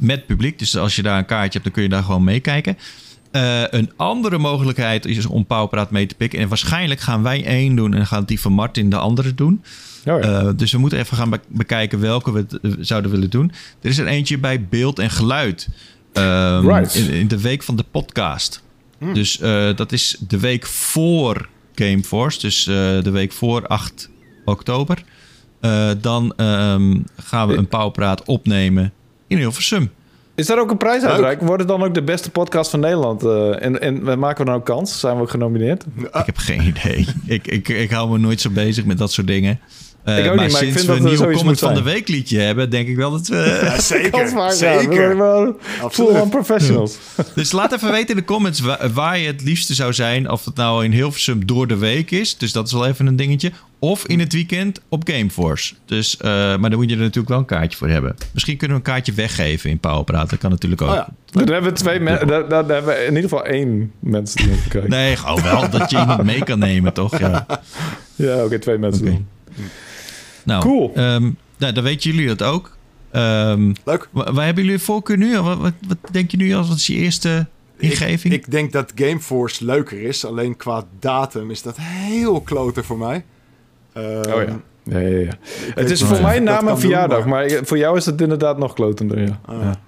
Met 0.02 0.26
publiek. 0.26 0.60
Dus 0.60 0.78
als 0.78 0.96
je 0.96 1.02
daar 1.02 1.18
een 1.18 1.26
kaartje 1.26 1.52
hebt, 1.52 1.64
dan 1.64 1.74
kun 1.74 1.84
je 1.84 1.90
daar 1.90 2.04
gewoon 2.04 2.24
meekijken. 2.24 2.78
Eh, 3.32 3.62
een 3.70 3.92
andere 3.96 4.38
mogelijkheid 4.38 5.06
is 5.06 5.26
om 5.26 5.46
Pauwpraat 5.46 5.92
mee 5.92 6.06
te 6.06 6.16
pikken. 6.16 6.40
En 6.40 6.48
waarschijnlijk 6.48 7.00
gaan 7.00 7.24
wij 7.24 7.46
één 7.46 7.76
doen 7.76 7.94
en 7.94 8.08
gaat 8.08 8.28
die 8.28 8.40
van 8.40 8.52
Martin 8.52 8.90
de 8.90 8.98
andere 8.98 9.36
doen. 9.36 9.64
Oh 10.06 10.20
ja. 10.20 10.20
Eh, 10.20 10.50
dus 10.56 10.72
we 10.72 10.78
moeten 10.78 11.00
even 11.00 11.18
gaan 11.18 11.30
be- 11.30 11.40
bekijken 11.48 12.00
welke 12.00 12.32
we 12.32 12.46
eh, 12.62 12.72
zouden 12.80 13.12
willen 13.12 13.30
doen. 13.30 13.52
Er 13.82 13.90
is 13.90 13.98
er 13.98 14.08
eentje 14.08 14.38
bij 14.38 14.66
beeld 14.70 15.00
en 15.00 15.10
geluid. 15.10 15.68
Ehm, 16.14 16.68
Right. 16.68 16.96
in, 16.96 17.10
in 17.10 17.28
de 17.28 17.42
week 17.42 17.64
van 17.64 17.76
de 17.76 17.86
podcast. 17.92 18.64
Dus 19.14 19.40
eh, 19.40 19.76
dat 19.76 19.92
is 19.92 20.18
de 20.28 20.40
week 20.40 20.66
voor 20.66 21.50
Gameforce. 21.76 22.40
Dus 22.40 22.64
de 22.64 23.10
week 23.12 23.32
voor 23.32 23.68
8 23.68 24.10
oktober. 24.46 25.04
Dan 26.02 26.34
ehm, 26.36 26.98
gaan 27.18 27.48
we 27.48 27.56
een 27.56 27.68
Pauwpraat 27.68 28.24
opnemen 28.26 28.94
in 29.28 29.38
Hilversum. 29.38 29.92
Is 30.36 30.46
daar 30.46 30.60
ook 30.60 30.72
een 30.72 30.78
prijs 30.78 31.04
uitreiking? 31.04 31.48
Wordt 31.48 31.62
het 31.62 31.72
dan 31.72 31.84
ook 31.84 31.94
de 31.94 32.04
beste 32.04 32.30
podcast 32.30 32.70
van 32.70 32.80
Nederland? 32.80 33.24
eh, 33.24 33.64
en, 33.66 33.82
en 33.82 34.20
maken 34.20 34.38
we 34.46 34.52
dan 34.52 34.60
ook 34.60 34.66
kans? 34.66 35.00
Zijn 35.00 35.16
we 35.16 35.22
ook 35.22 35.30
genomineerd? 35.30 35.84
Ik 35.98 36.26
heb 36.26 36.38
geen 36.38 36.62
idee. 36.68 37.08
ik, 37.26 37.48
ik, 37.48 37.68
ik 37.70 37.90
hou 37.92 38.10
me 38.10 38.18
nooit 38.18 38.42
zo 38.42 38.50
bezig 38.50 38.86
met 38.86 38.98
dat 38.98 39.12
soort 39.12 39.28
dingen. 39.28 39.60
Eh, 40.04 40.18
Ik 40.18 40.30
ook 40.30 40.36
maar 40.36 40.44
niet, 40.44 40.54
maar 40.54 40.64
ik 40.64 40.68
sinds 40.68 40.74
vind 40.74 40.82
we 40.82 40.88
dat 40.88 40.96
een 40.98 41.02
nieuwe 41.04 41.18
zoiets 41.18 41.38
comment 41.40 41.60
van 41.60 41.74
de 41.74 41.82
week 41.82 42.08
liedje 42.08 42.40
hebben, 42.40 42.70
denk 42.70 42.88
ik 42.88 42.96
wel 42.96 43.12
dat 43.12 43.28
we... 43.28 43.60
Ja, 43.64 43.82
zeker. 43.82 44.52
Zeker. 44.52 45.16
full-on 45.92 46.30
professionals. 46.30 46.98
Dus 47.36 47.52
laat 47.52 47.74
even 47.74 47.92
weten 47.92 48.10
in 48.10 48.16
de 48.16 48.24
comments 48.26 48.60
wa- 48.60 48.90
waar 48.94 49.18
je 49.20 49.28
het 49.28 49.42
liefste 49.44 49.74
zou 49.74 49.94
zijn. 49.94 50.30
Of 50.32 50.46
het 50.46 50.56
nou 50.56 50.84
in 50.84 50.92
Hilversum 50.92 51.46
door 51.46 51.68
de 51.68 51.78
week 51.78 52.12
is. 52.12 52.38
Dus 52.38 52.52
dat 52.52 52.66
is 52.68 52.74
wel 52.74 52.86
even 52.86 53.08
een 53.08 53.16
dingetje. 53.16 53.52
Of 53.86 54.06
in 54.07 54.20
het 54.20 54.34
weekend 54.34 54.82
op 54.90 55.10
Gameforce. 55.10 55.74
Dus, 55.86 56.18
eh, 56.18 56.30
maar 56.32 56.70
dan 56.70 56.76
moet 56.76 56.90
je 56.90 56.95
er 56.95 57.02
natuurlijk 57.02 57.30
wel 57.30 57.38
een 57.38 57.45
kaartje 57.45 57.78
voor 57.78 57.88
hebben. 57.90 58.16
Misschien 58.34 58.57
kunnen 58.57 58.78
we 58.78 58.84
een 58.84 58.91
kaartje 58.94 59.14
weggeven 59.14 59.70
in 59.70 59.80
Powerpraat. 59.80 60.30
Dat 60.30 60.40
kan 60.40 60.49
natuurlijk 60.49 60.82
ook. 60.82 60.90
Oh 60.90 60.95
ja. 60.95 61.07
Dan 61.32 61.48
hebben 61.52 61.72
we 61.74 61.78
twee 61.78 61.99
mensen. 61.99 62.28
Dan, 62.28 62.49
dan 62.49 62.70
hebben 62.70 62.86
we 62.95 62.99
in 62.99 63.07
ieder 63.16 63.22
geval 63.30 63.45
één 63.45 63.91
mensen 63.99 64.44
die 64.48 64.62
kijken. 64.70 64.90
Nee, 64.90 65.16
gewoon 65.16 65.41
wel 65.44 65.70
dat 65.70 65.91
je 65.91 65.98
iemand 65.99 66.24
mee 66.24 66.44
kan 66.44 66.60
nemen, 66.60 66.94
toch? 66.94 67.18
Ja. 67.20 67.45
Ja, 68.16 68.44
oké, 68.44 68.60
twee 68.60 68.78
mensen. 68.78 69.28
Nou, 70.44 70.62
Cool. 70.62 70.91
ehm, 70.95 71.30
nou, 71.57 71.74
dan 71.74 71.84
weten 71.84 72.12
jullie 72.12 72.28
dat 72.28 72.44
ook. 72.44 72.78
Ehm, 73.12 73.74
Leuk. 73.86 74.10
wa- 74.12 74.34
waar 74.34 74.45
hebben 74.45 74.64
jullie 74.64 74.80
voorkeur 74.80 75.18
nu? 75.18 75.40
Wat, 75.41 75.57
wat, 75.57 75.74
wat 75.88 75.98
denk 76.12 76.32
je 76.32 76.38
nu 76.38 76.53
als 76.53 76.68
wat 76.68 76.78
is 76.78 76.88
je 76.88 76.94
eerste 76.95 77.45
ingeving? 77.78 78.34
Ik, 78.34 78.45
ik 78.45 78.52
denk 78.52 78.72
dat 78.72 78.91
Gameforce 78.95 79.66
leuker 79.66 80.02
is. 80.02 80.26
Alleen 80.26 80.57
qua 80.57 80.84
datum 80.99 81.52
is 81.52 81.62
dat 81.62 81.76
heel 81.80 82.41
kloter 82.41 82.84
voor 82.86 82.98
mij. 82.98 83.24
Ehm, 83.96 84.32
Oh 84.34 84.44
ja. 84.44 84.60
Ja, 84.84 85.00
ja, 85.00 85.18
ja. 85.18 85.32
Het 85.76 85.90
is 85.90 86.04
voor 86.04 86.22
mij 86.22 86.40
na 86.40 86.54
mijn 86.54 86.66
doen, 86.66 86.80
verjaardag, 86.80 87.26
maar 87.26 87.60
voor 87.64 87.78
jou 87.78 87.98
is 87.98 88.06
het 88.06 88.22
inderdaad 88.22 88.58
nog 88.58 88.74
klotender, 88.74 89.22
ja. 89.22 89.40
Ah, 89.46 89.62
ja. 89.62 89.80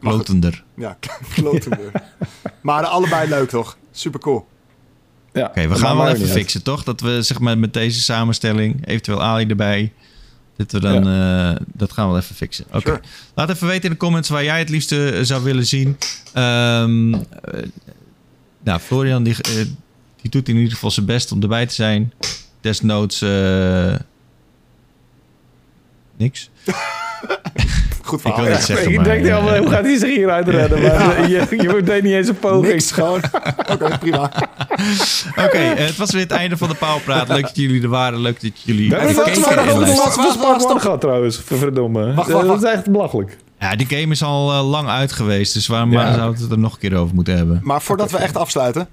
Klotender. 0.00 0.64
Ja, 0.76 0.98
kloter. 1.34 1.78
maar 2.60 2.84
allebei 2.84 3.28
leuk 3.28 3.48
toch? 3.48 3.76
Super 3.90 4.20
cool. 4.20 4.46
ja. 5.32 5.46
Oké, 5.46 5.68
we 5.68 5.74
gaan 5.74 5.96
wel 5.96 6.08
even 6.08 6.26
fixen, 6.28 6.62
toch? 6.62 6.84
Dat 6.84 7.00
we 7.00 7.22
zeg 7.22 7.40
maar 7.40 7.58
met 7.58 7.72
deze 7.72 8.00
samenstelling, 8.00 8.86
eventueel 8.86 9.22
Ali 9.22 9.46
erbij, 9.46 9.92
dat 10.56 10.72
we 10.72 10.80
dan, 10.80 11.08
eh, 11.08 11.66
dat 11.72 11.92
gaan 11.92 12.04
we 12.06 12.12
wel 12.12 12.20
even 12.20 12.34
fixen. 12.34 12.64
Oké. 12.68 12.80
Sure. 12.80 13.00
Laat 13.34 13.50
even 13.50 13.66
weten 13.66 13.84
in 13.84 13.90
de 13.90 13.96
comments 13.96 14.28
waar 14.28 14.44
jij 14.44 14.58
het 14.58 14.68
liefste 14.68 15.10
eh, 15.10 15.22
zou 15.22 15.42
willen 15.42 15.66
zien. 15.66 15.96
Ehm, 16.32 17.14
eh, 17.14 17.20
nou, 18.62 18.80
Florian 18.80 19.22
die, 19.22 19.36
die 20.22 20.30
doet 20.30 20.48
in 20.48 20.56
ieder 20.56 20.72
geval 20.72 20.90
zijn 20.90 21.06
best 21.06 21.32
om 21.32 21.42
erbij 21.42 21.66
te 21.66 21.74
zijn. 21.74 22.12
Desnoods 22.60 23.22
eh, 23.22 23.94
niks. 26.16 26.50
Goed 28.02 28.18
Ik 28.18 28.24
verhaal. 28.24 28.40
wil 28.42 28.50
Ja. 28.50 28.56
niet 28.56 28.66
zeggen, 28.66 28.88
ik 28.90 28.96
maar, 28.96 29.04
denk 29.04 29.24
helemaal, 29.24 29.52
eh, 29.52 29.58
hoe 29.60 29.70
gaat 29.70 29.84
hij 29.84 29.96
zich 29.98 30.14
hieruit 30.16 30.48
redden? 30.48 30.82
Maar 31.06 31.28
je, 31.28 31.46
je 31.50 31.82
deed 31.82 32.02
niet 32.02 32.12
eens 32.12 32.28
een 32.28 32.38
poging. 32.38 32.66
Niks 32.72 32.92
gewoon. 32.92 33.20
Oké, 33.72 33.98
prima. 33.98 34.22
Oké, 35.36 35.58
eh, 35.58 35.86
het 35.86 35.96
was 35.96 36.10
weer 36.10 36.22
het 36.22 36.30
einde 36.30 36.56
van 36.56 36.68
de 36.68 36.74
Pauwpraat. 36.74 37.28
Leuk 37.28 37.42
dat 37.42 37.56
jullie 37.56 37.82
er 37.82 37.88
waren. 37.88 38.20
Leuk 38.20 38.40
dat 38.40 38.60
jullie 38.62 38.88
We 38.90 38.96
hebben 38.96 39.16
het 39.16 39.26
1 39.26 40.80
gehad 40.80 41.00
trouwens. 41.00 41.40
Verdomme. 41.44 42.14
Wacht, 42.14 42.30
wacht, 42.30 42.46
Dat 42.46 42.62
is 42.64 42.70
echt 42.70 42.90
belachelijk. 42.90 43.36
Ja, 43.58 43.76
die 43.76 43.86
game 43.86 44.12
is 44.12 44.22
al 44.22 44.52
eh, 44.52 44.68
lang 44.70 44.88
uit 44.88 45.12
geweest. 45.12 45.54
Dus 45.54 45.66
waarom 45.66 45.92
Ja. 45.92 46.14
zouden 46.14 46.36
we 46.36 46.42
het 46.42 46.52
er 46.52 46.58
nog 46.58 46.72
een 46.72 46.78
keer 46.78 46.96
over 46.96 47.14
moeten 47.14 47.36
hebben? 47.36 47.60
Maar 47.62 47.82
voordat 47.82 48.10
we 48.10 48.18
echt 48.18 48.36
afsluiten. 48.36 48.88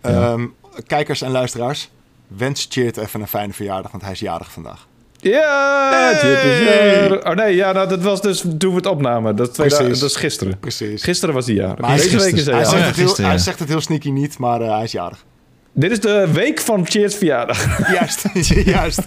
ehm, 0.00 0.46
kijkers 0.86 1.22
en 1.22 1.30
luisteraars. 1.30 1.90
Wens 2.36 2.66
Cheert 2.68 2.96
even 2.96 3.20
een 3.20 3.26
fijne 3.28 3.52
verjaardag, 3.52 3.90
want 3.90 4.02
hij 4.02 4.12
is 4.12 4.20
jarig 4.20 4.52
vandaag. 4.52 4.86
Ja, 5.22 6.12
jarig. 6.22 7.24
Oh 7.24 7.34
nee, 7.34 7.54
ja, 7.54 7.72
nou, 7.72 7.88
dat 7.88 8.02
was 8.02 8.22
dus 8.22 8.44
toen 8.58 8.70
we 8.70 8.76
het 8.76 8.86
opnamen. 8.86 9.36
Dat, 9.36 9.48
is 9.48 9.54
twee 9.54 9.68
dagen- 9.68 9.88
dat 9.88 10.02
is 10.02 10.16
gisteren. 10.16 10.58
Precies. 10.58 11.02
Gisteren 11.02 11.34
was 11.34 11.46
hij 11.46 11.54
jarig. 11.54 11.78
Maar 11.78 11.96
Deze 11.96 12.18
week 12.18 12.34
is 12.34 12.44
hij 12.46 12.54
Hij, 12.54 12.64
zegt, 12.64 12.78
ja, 12.80 12.86
het 12.86 12.96
heel, 12.96 13.04
gisteren, 13.04 13.30
hij 13.30 13.38
ja. 13.38 13.42
zegt 13.42 13.58
het 13.58 13.68
heel 13.68 13.80
sneaky 13.80 14.10
niet, 14.10 14.38
maar 14.38 14.60
eh, 14.60 14.74
hij 14.74 14.82
is 14.84 14.92
jarig. 14.92 15.24
Dit 15.72 15.90
is 15.90 16.00
de 16.00 16.28
week 16.32 16.60
van 16.60 16.86
Cheers 16.86 17.14
verjaardag. 17.14 17.78
Juist, 17.94 18.24
juist. 18.64 19.00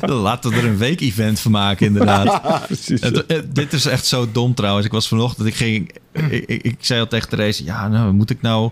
Laten 0.00 0.50
we 0.50 0.56
er 0.56 0.64
een 0.64 0.76
week-event 0.78 1.40
van 1.40 1.50
maken, 1.50 1.86
inderdaad. 1.86 2.42
Precies. 2.66 3.00
Het- 3.00 3.24
het- 3.26 3.54
dit 3.54 3.72
is 3.72 3.86
echt 3.86 4.06
zo 4.06 4.26
dom 4.32 4.54
trouwens. 4.54 4.86
Ik 4.86 4.92
was 4.92 5.08
vanochtend, 5.08 5.46
ik 5.46 5.54
ging... 5.54 5.90
Ik, 6.12 6.44
ik, 6.46 6.62
ik 6.62 6.76
zei 6.80 7.00
al 7.00 7.06
tegen 7.06 7.28
Therese, 7.28 7.64
ja, 7.64 7.88
nou, 7.88 8.12
moet 8.12 8.30
ik 8.30 8.42
nou 8.42 8.70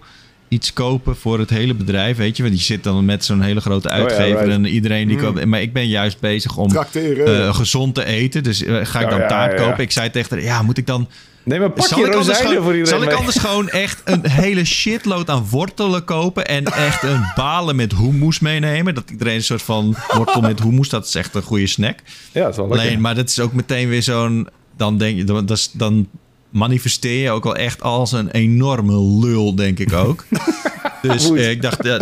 iets 0.48 0.72
kopen 0.72 1.16
voor 1.16 1.38
het 1.38 1.50
hele 1.50 1.74
bedrijf, 1.74 2.16
weet 2.16 2.36
je? 2.36 2.42
Want 2.42 2.58
je 2.58 2.64
zit 2.64 2.84
dan 2.84 3.04
met 3.04 3.24
zo'n 3.24 3.40
hele 3.40 3.60
grote 3.60 3.88
Oh 3.88 3.94
ja, 3.96 4.00
uitgever 4.02 4.50
en 4.50 4.66
iedereen 4.66 5.08
die 5.08 5.16
Mm. 5.16 5.22
koopt... 5.22 5.44
Maar 5.44 5.60
ik 5.60 5.72
ben 5.72 5.88
juist 5.88 6.20
bezig 6.20 6.56
om 6.56 6.76
eh, 6.76 7.54
gezond 7.54 7.94
te 7.94 8.04
eten. 8.04 8.42
Dus 8.42 8.62
eh, 8.64 8.80
ga 8.82 8.98
ik 9.00 9.04
Oh 9.04 9.10
dan 9.10 9.20
ja, 9.20 9.26
taart 9.28 9.58
ja, 9.58 9.64
kopen? 9.66 9.82
Ik 9.82 9.90
zei 9.90 10.10
tegen 10.10 10.30
haar, 10.36 10.44
ja, 10.44 10.62
moet 10.62 10.78
ik 10.78 10.86
dan... 10.86 11.08
Neem 11.44 11.62
een 11.62 11.72
pakje 11.72 11.88
Zal 11.88 11.98
ik, 11.98 12.04
anders 12.04 12.26
rozijnen 12.26 12.48
gewoon, 12.48 12.64
voor 12.64 12.76
iedereen 12.76 13.00
zal 13.00 13.08
ik 13.10 13.16
anders 13.18 13.36
gewoon 13.38 13.68
echt 13.84 14.02
een 14.04 14.28
hele 14.30 14.64
shitload 14.64 15.30
aan 15.30 15.46
wortelen 15.50 16.04
kopen 16.04 16.46
en 16.46 16.64
echt 16.64 17.02
een 17.02 17.20
balen 17.36 17.76
met 17.76 17.92
hummus 17.96 18.38
meenemen? 18.38 18.94
Dat 18.94 19.10
iedereen 19.10 19.34
een 19.34 19.42
soort 19.42 19.62
van 19.62 19.96
wortel 20.16 20.40
met 20.40 20.62
hummus, 20.62 20.88
dat 20.88 21.06
is 21.06 21.14
echt 21.14 21.34
een 21.34 21.42
goede 21.42 21.66
snack. 21.66 21.98
Ja, 22.32 22.40
dat 22.42 22.50
is 22.50 22.56
wel 22.56 22.68
lekker. 22.68 22.86
Alleen, 22.86 23.00
maar 23.00 23.14
dat 23.14 23.28
is 23.28 23.40
ook 23.40 23.52
meteen 23.52 23.88
weer 23.88 24.02
zo'n. 24.02 24.48
Dan 24.76 24.98
denk 24.98 25.16
je, 25.16 25.24
dan, 25.24 25.46
dat 25.46 25.56
is- 25.56 25.70
dan 25.72 26.08
manifesteer 26.50 27.22
je 27.22 27.30
ook 27.30 27.44
wel 27.44 27.56
echt 27.56 27.82
als 27.82 28.12
een 28.12 28.30
enorme 28.30 29.00
lul, 29.26 29.54
denk 29.54 29.78
ik 29.78 29.92
ook. 29.92 30.24
dus 31.02 31.30
eh, 31.30 31.50
ik 31.50 31.62
dacht... 31.62 31.86
eh, 31.86 32.00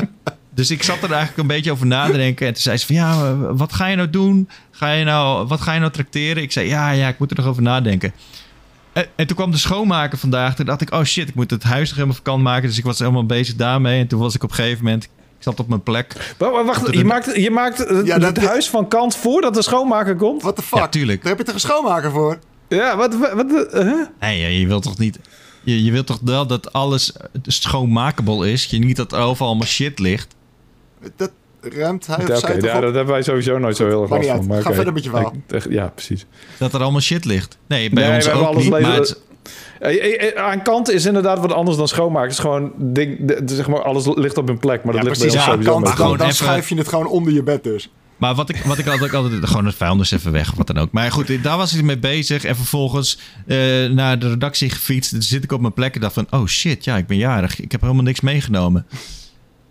dus 0.54 0.70
ik 0.70 0.82
zat 0.82 0.96
er 1.02 1.10
eigenlijk 1.10 1.38
een 1.38 1.46
beetje 1.46 1.72
over 1.72 1.86
na 1.86 2.06
te 2.06 2.12
denken. 2.12 2.46
En 2.46 2.52
toen 2.52 2.62
zei 2.62 2.76
ze 2.76 2.86
van, 2.86 2.94
ja, 2.94 3.36
wat 3.36 3.72
ga 3.72 3.86
je 3.86 3.96
nou 3.96 4.10
doen? 4.10 4.48
Ga 4.70 4.92
je 4.92 5.04
nou, 5.04 5.46
wat 5.46 5.60
ga 5.60 5.72
je 5.72 5.80
nou 5.80 5.92
tracteren? 5.92 6.42
Ik 6.42 6.52
zei, 6.52 6.68
ja, 6.68 6.90
ja, 6.90 7.08
ik 7.08 7.18
moet 7.18 7.30
er 7.30 7.36
nog 7.36 7.46
over 7.46 7.62
nadenken. 7.62 8.12
En, 8.92 9.06
en 9.16 9.26
toen 9.26 9.36
kwam 9.36 9.50
de 9.50 9.56
schoonmaker 9.56 10.18
vandaag. 10.18 10.54
Toen 10.54 10.66
dacht 10.66 10.80
ik, 10.80 10.92
oh 10.92 11.02
shit, 11.02 11.28
ik 11.28 11.34
moet 11.34 11.50
het 11.50 11.62
huis 11.62 11.86
nog 11.88 11.94
helemaal 11.94 12.16
vakant 12.16 12.42
maken. 12.42 12.68
Dus 12.68 12.78
ik 12.78 12.84
was 12.84 12.98
helemaal 12.98 13.26
bezig 13.26 13.54
daarmee. 13.56 14.00
En 14.00 14.06
toen 14.06 14.20
was 14.20 14.34
ik 14.34 14.42
op 14.42 14.48
een 14.50 14.54
gegeven 14.56 14.84
moment... 14.84 15.04
Ik 15.04 15.42
zat 15.42 15.60
op 15.60 15.68
mijn 15.68 15.82
plek. 15.82 16.34
Wa- 16.38 16.64
Wacht, 16.64 16.92
je 16.94 17.04
maakt, 17.04 17.36
je 17.36 17.50
maakt 17.50 17.78
het, 17.78 18.06
dat- 18.20 18.36
huis 18.36 18.68
van 18.68 18.88
kant 18.88 19.16
voordat 19.16 19.54
de 19.54 19.62
schoonmaker 19.62 20.16
komt? 20.16 20.42
What 20.42 20.56
the 20.56 20.62
fuck? 20.62 20.78
Ja, 20.78 20.88
tuurlijk. 20.88 21.20
Daar 21.20 21.28
heb 21.28 21.38
je 21.38 21.44
toch 21.44 21.54
een 21.54 21.60
schoonmaker 21.60 22.10
voor? 22.10 22.38
Ja, 22.68 22.96
wat... 22.96 23.16
wat, 23.18 23.66
eh, 23.72 23.82
huh? 23.82 24.06
Nee, 24.20 24.40
je- 24.60 24.66
wilt 24.66 24.82
toch 24.82 24.98
niet... 24.98 25.18
Je, 25.62 25.84
je 25.84 25.92
wilt 25.92 26.06
toch 26.06 26.20
wel 26.24 26.46
dat 26.46 26.72
alles 26.72 27.12
schoonmakable 27.42 28.50
is? 28.52 28.64
Je 28.64 28.78
niet 28.78 28.96
dat 28.96 29.12
er 29.12 29.18
overal 29.20 29.48
allemaal 29.48 29.66
shit 29.66 29.98
ligt? 29.98 30.34
Dat 31.16 31.30
ruimt 31.60 32.06
hij 32.06 32.16
Ja, 32.26 32.34
of 32.34 32.40
ja, 32.64 32.74
op? 32.76 32.82
dat 32.82 32.94
hebben 32.94 33.06
wij 33.06 33.22
sowieso 33.22 33.58
nooit 33.58 33.76
zo 33.76 33.86
heel 33.86 34.02
erg 34.02 34.10
last 34.10 34.28
van. 34.28 34.46
maar 34.46 34.62
Ga 34.62 34.72
verder 34.72 34.92
met 34.92 35.04
je 35.04 35.10
verhaal. 35.10 35.32
Echt- 35.48 35.66
Ja, 35.70 35.86
precies. 35.88 36.26
Dat 36.58 36.74
er 36.74 36.80
allemaal 36.82 37.00
shit 37.00 37.24
ligt? 37.24 37.58
Nee, 37.66 37.90
bij 37.90 38.06
Nee, 38.06 38.14
ons 38.14 38.24
ook 38.26 38.30
hebben 38.32 38.48
alles 38.48 38.62
niet. 38.62 38.70
Maar 38.72 38.80
Eh, 39.78 40.04
eh, 40.04 40.36
eh, 40.36 40.44
Aan 40.44 40.62
kant 40.62 40.90
is 40.90 41.04
inderdaad 41.04 41.38
wat 41.38 41.52
anders 41.52 41.76
dan 41.76 41.88
schoonmaken. 41.88 42.22
Het 42.28 42.32
is 42.32 42.38
gewoon, 42.38 42.72
ding, 42.76 43.32
zeg 43.46 43.68
maar, 43.68 43.82
alles 43.82 44.06
ligt 44.14 44.38
op 44.38 44.46
hun 44.46 44.58
plek. 44.58 44.84
Maar 44.84 44.92
dat 44.92 45.02
Ja, 45.02 45.08
ligt 45.08 45.20
precies. 45.20 45.36
bij 45.36 45.46
Ja, 45.46 45.52
ons 45.52 45.64
sowieso 45.64 45.70
kant, 45.72 45.84
maar 45.84 45.96
dan, 46.18 46.32
schuif 46.32 46.68
je 46.68 46.74
het 46.74 46.88
gewoon 46.88 47.06
onder 47.06 47.32
je 47.32 47.42
bed 47.42 47.64
dus. 47.64 47.90
Maar 48.16 48.34
wat 48.34 48.48
ik, 48.48 48.56
wat 48.56 48.78
ik 48.78 48.86
altijd, 48.86 49.14
altijd 49.14 49.46
gewoon 49.46 49.66
het 49.66 49.74
vuilnis 49.74 50.10
even 50.10 50.32
weg 50.32 50.50
of 50.50 50.56
wat 50.56 50.66
dan 50.66 50.78
ook. 50.78 50.92
Maar 50.92 51.12
goed, 51.12 51.42
daar 51.42 51.56
was 51.56 51.74
ik 51.74 51.82
mee 51.82 51.98
bezig. 51.98 52.44
En 52.44 52.56
vervolgens 52.56 53.18
eh, 53.46 53.56
naar 53.86 54.18
de 54.18 54.28
redactie 54.28 54.70
gefietst. 54.70 55.10
Toen 55.10 55.22
zit 55.22 55.44
ik 55.44 55.52
op 55.52 55.60
mijn 55.60 55.72
plek 55.72 55.94
en 55.94 56.00
dacht 56.00 56.14
van... 56.14 56.26
Oh 56.30 56.46
shit, 56.46 56.84
ja, 56.84 56.96
ik 56.96 57.06
ben 57.06 57.16
jarig. 57.16 57.60
Ik 57.60 57.72
heb 57.72 57.80
helemaal 57.80 58.02
niks 58.02 58.20
meegenomen. 58.20 58.86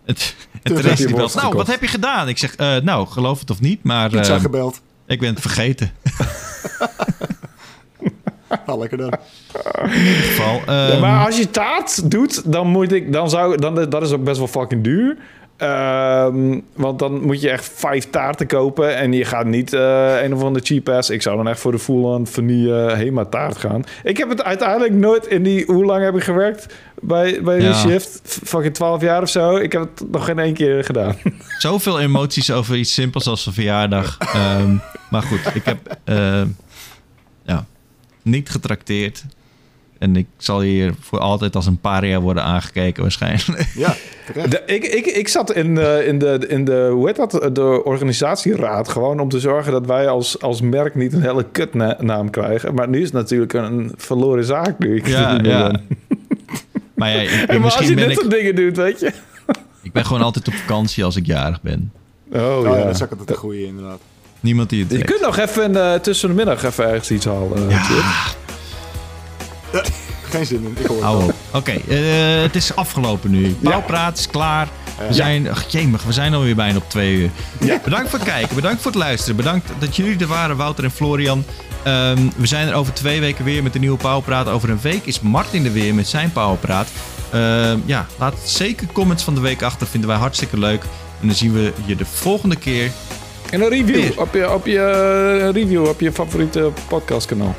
Het, 0.04 0.34
Therese 0.62 1.02
je 1.02 1.06
die 1.06 1.16
belt, 1.16 1.34
nou, 1.34 1.54
wat 1.54 1.66
heb 1.66 1.80
je 1.80 1.88
gedaan? 1.88 2.28
Ik 2.28 2.38
zeg, 2.38 2.56
eh, 2.56 2.76
nou, 2.76 3.06
geloof 3.06 3.40
het 3.40 3.50
of 3.50 3.60
niet, 3.60 3.82
maar 3.82 4.10
Pizza 4.10 4.34
eh, 4.34 4.40
gebeld. 4.40 4.80
ik 5.06 5.20
ben 5.20 5.28
het 5.28 5.40
vergeten. 5.40 5.90
Nou, 8.66 8.78
lekker 8.78 8.98
dan. 8.98 9.12
In 9.82 9.98
ieder 9.98 10.22
geval. 10.22 10.54
Ja, 10.66 10.90
ehm, 10.90 11.00
maar 11.00 11.26
als 11.26 11.36
je 11.36 11.50
taart 11.50 12.10
doet, 12.10 12.52
dan 12.52 12.66
moet 12.66 12.92
ik, 12.92 13.12
dan 13.12 13.30
zou, 13.30 13.56
dan, 13.56 13.74
dat 13.90 14.02
is 14.02 14.12
ook 14.12 14.24
best 14.24 14.38
wel 14.38 14.46
fucking 14.46 14.84
duur. 14.84 15.16
Ehm, 15.56 16.60
want 16.74 16.98
dan 16.98 17.20
moet 17.24 17.40
je 17.40 17.50
echt 17.50 17.70
vijf 17.74 18.10
taarten 18.10 18.46
kopen 18.46 18.96
en 18.96 19.12
je 19.12 19.24
gaat 19.24 19.46
niet 19.46 19.72
eh, 19.72 20.22
een 20.22 20.34
of 20.34 20.42
andere 20.42 20.64
cheap 20.64 20.88
ass. 20.88 21.10
Ik 21.10 21.22
zou 21.22 21.36
dan 21.36 21.48
echt 21.48 21.60
voor 21.60 21.72
de 21.72 21.78
full-on 21.78 22.26
vanille 22.26 22.94
Hema 22.94 23.24
taart 23.24 23.56
gaan. 23.56 23.84
Ik 24.02 24.16
heb 24.16 24.28
het 24.28 24.42
uiteindelijk 24.42 24.92
nooit 24.92 25.26
in 25.26 25.42
die, 25.42 25.64
hoe 25.66 25.84
lang 25.84 26.04
heb 26.04 26.16
ik 26.16 26.22
gewerkt 26.22 26.74
bij, 27.00 27.42
bij 27.42 27.60
Ja. 27.60 27.64
die 27.72 27.74
shift? 27.90 28.20
Fucking 28.44 28.74
12 28.74 29.00
jaar 29.02 29.22
of 29.22 29.28
zo. 29.28 29.56
Ik 29.56 29.72
heb 29.72 29.80
het 29.82 30.10
nog 30.10 30.24
geen 30.24 30.38
één 30.38 30.54
keer 30.54 30.84
gedaan. 30.84 31.16
Zoveel 31.58 32.00
emoties 32.00 32.50
over 32.50 32.76
iets 32.76 32.94
simpels 32.94 33.26
als 33.26 33.46
een 33.46 33.52
verjaardag. 33.52 34.16
Ehm, 34.18 34.76
maar 35.10 35.22
goed, 35.22 35.40
ik 35.54 35.64
heb 35.64 35.96
ehm, 36.04 36.46
ja, 37.44 37.66
niet 38.22 38.50
getrakteerd. 38.50 39.24
En 39.98 40.16
ik 40.16 40.26
zal 40.36 40.60
hier 40.60 40.94
voor 41.00 41.18
altijd 41.18 41.56
als 41.56 41.66
een 41.66 41.78
paria 41.80 42.20
worden 42.20 42.42
aangekeken 42.42 43.02
waarschijnlijk. 43.02 43.66
Ja. 43.74 43.94
De- 44.48 44.62
ik, 44.66 44.84
ik, 44.84 45.06
ik 45.06 45.28
zat 45.28 45.52
in 45.52 45.74
de, 45.74 46.04
in, 46.06 46.18
de, 46.18 46.44
in 46.48 46.64
de, 46.64 46.88
hoe 46.92 47.06
heet 47.06 47.16
dat, 47.16 47.54
de 47.54 47.84
organisatieraad. 47.84 48.88
Gewoon 48.88 49.20
om 49.20 49.28
te 49.28 49.40
zorgen 49.40 49.72
dat 49.72 49.86
wij 49.86 50.08
als, 50.08 50.40
als 50.40 50.60
merk 50.60 50.94
niet 50.94 51.12
een 51.12 51.22
hele 51.22 51.44
kutnaam 51.52 52.30
krijgen. 52.30 52.74
Maar 52.74 52.88
nu 52.88 52.98
is 52.98 53.04
het 53.04 53.12
natuurlijk 53.12 53.52
een 53.52 53.92
verloren 53.96 54.44
zaak 54.44 54.78
nu. 54.78 54.96
Ik 54.96 55.06
Ja, 55.06 55.38
ja. 55.42 55.80
Maar 56.94 57.10
ja, 57.10 57.20
ik- 57.20 57.28
Hey, 57.28 57.46
maar 57.46 57.64
als 57.64 57.78
misschien 57.78 57.88
je 57.98 58.06
dit 58.06 58.10
ik... 58.10 58.18
soort 58.20 58.30
dingen 58.30 58.54
doet, 58.54 58.76
weet 58.76 59.00
je. 59.00 59.12
Ik 59.82 59.92
ben 59.92 60.04
gewoon 60.06 60.22
altijd 60.22 60.48
op 60.48 60.54
vakantie 60.54 61.04
als 61.04 61.16
ik 61.16 61.26
jarig 61.26 61.62
ben. 61.62 61.92
Oh, 62.32 62.40
Oh, 62.58 62.62
ja. 62.64 62.76
ja, 62.76 62.84
dat 62.84 62.94
is 62.94 63.02
ook 63.02 63.10
altijd 63.10 63.30
een 63.30 63.36
goeie 63.36 63.66
inderdaad. 63.66 63.98
Niemand 64.40 64.70
die 64.70 64.82
het 64.82 64.90
Je 64.90 64.96
weet. 64.96 65.06
kunt 65.06 65.20
nog 65.20 65.38
even 65.38 65.76
eh, 65.92 65.94
tussen 66.00 66.28
de 66.28 66.34
middag 66.34 66.64
even 66.64 66.84
ergens 66.88 67.10
iets 67.10 67.24
halen. 67.24 67.70
eh, 67.70 67.84
Chip. 67.84 68.04
Geen 70.30 70.46
zin 70.46 70.64
in, 70.64 70.76
ik 70.80 70.86
hoor 70.86 70.96
het 70.96 71.04
Hou 71.04 71.24
op. 71.24 71.34
Oké, 71.52 71.70
eh, 71.70 72.42
het 72.42 72.56
is 72.56 72.76
afgelopen 72.76 73.30
nu. 73.30 73.56
Pauwpraat 73.62 74.18
is 74.18 74.26
klaar. 74.26 74.68
We 75.08 75.14
zijn, 75.14 75.50
ach, 75.50 75.64
jemig, 75.68 76.02
we 76.02 76.12
zijn 76.12 76.34
alweer 76.34 76.54
bijna 76.54 76.76
op 76.76 76.90
twee 76.90 77.14
uur. 77.14 77.30
Bedankt 77.84 78.10
voor 78.10 78.18
het 78.18 78.28
kijken, 78.28 78.54
bedankt 78.54 78.82
voor 78.82 78.90
het 78.90 79.00
luisteren. 79.00 79.36
Bedankt 79.36 79.70
dat 79.78 79.96
jullie 79.96 80.18
er 80.18 80.26
waren, 80.26 80.56
Wouter 80.56 80.84
en 80.84 80.90
Florian. 80.90 81.44
Ehm, 81.82 82.18
we 82.36 82.46
zijn 82.46 82.68
er 82.68 82.74
over 82.74 82.92
twee 82.92 83.20
weken 83.20 83.44
weer 83.44 83.62
met 83.62 83.72
de 83.72 83.78
nieuwe 83.78 83.96
Pauwpraat. 83.96 84.48
Over 84.48 84.70
een 84.70 84.80
week 84.82 85.06
is 85.06 85.20
Martin 85.20 85.64
er 85.64 85.72
weer 85.72 85.94
met 85.94 86.08
zijn 86.08 86.32
Pauwpraat. 86.32 86.88
Ehm, 87.30 87.78
ja, 87.84 88.06
laat 88.18 88.34
zeker 88.44 88.86
comments 88.92 89.24
van 89.24 89.34
de 89.34 89.40
week 89.40 89.62
achter. 89.62 89.86
Vinden 89.86 90.08
wij 90.08 90.18
hartstikke 90.18 90.58
leuk. 90.58 90.82
En 91.20 91.26
dan 91.26 91.36
zien 91.36 91.52
we 91.52 91.72
je 91.84 91.96
de 91.96 92.06
volgende 92.06 92.56
keer. 92.56 92.90
En 93.50 93.60
een 93.60 93.68
review 93.68 93.94
Weer. 93.94 94.20
op 94.20 94.34
je, 94.34 94.52
op 94.52 94.66
je 94.66 94.80
eh, 94.80 95.50
review 95.50 95.88
op 95.88 96.00
je 96.00 96.12
favoriete 96.12 96.70
podcastkanaal. 96.88 97.54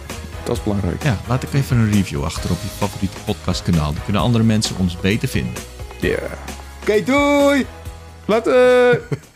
Dat 0.48 0.58
is 0.58 0.64
belangrijk. 0.64 1.04
Ja, 1.04 1.18
laat 1.28 1.44
ik 1.44 1.54
even 1.54 1.78
een 1.78 1.92
review 1.92 2.24
achter 2.24 2.52
op 2.52 2.58
je 2.62 2.68
favoriete 2.68 3.18
podcastkanaal. 3.26 3.94
Dan 3.94 4.04
kunnen 4.04 4.22
andere 4.22 4.44
mensen 4.44 4.76
ons 4.78 5.00
beter 5.00 5.28
vinden. 5.28 5.64
Ja. 6.02 6.18
Oké, 6.82 7.04
doei! 7.04 7.66
Later. 8.26 9.02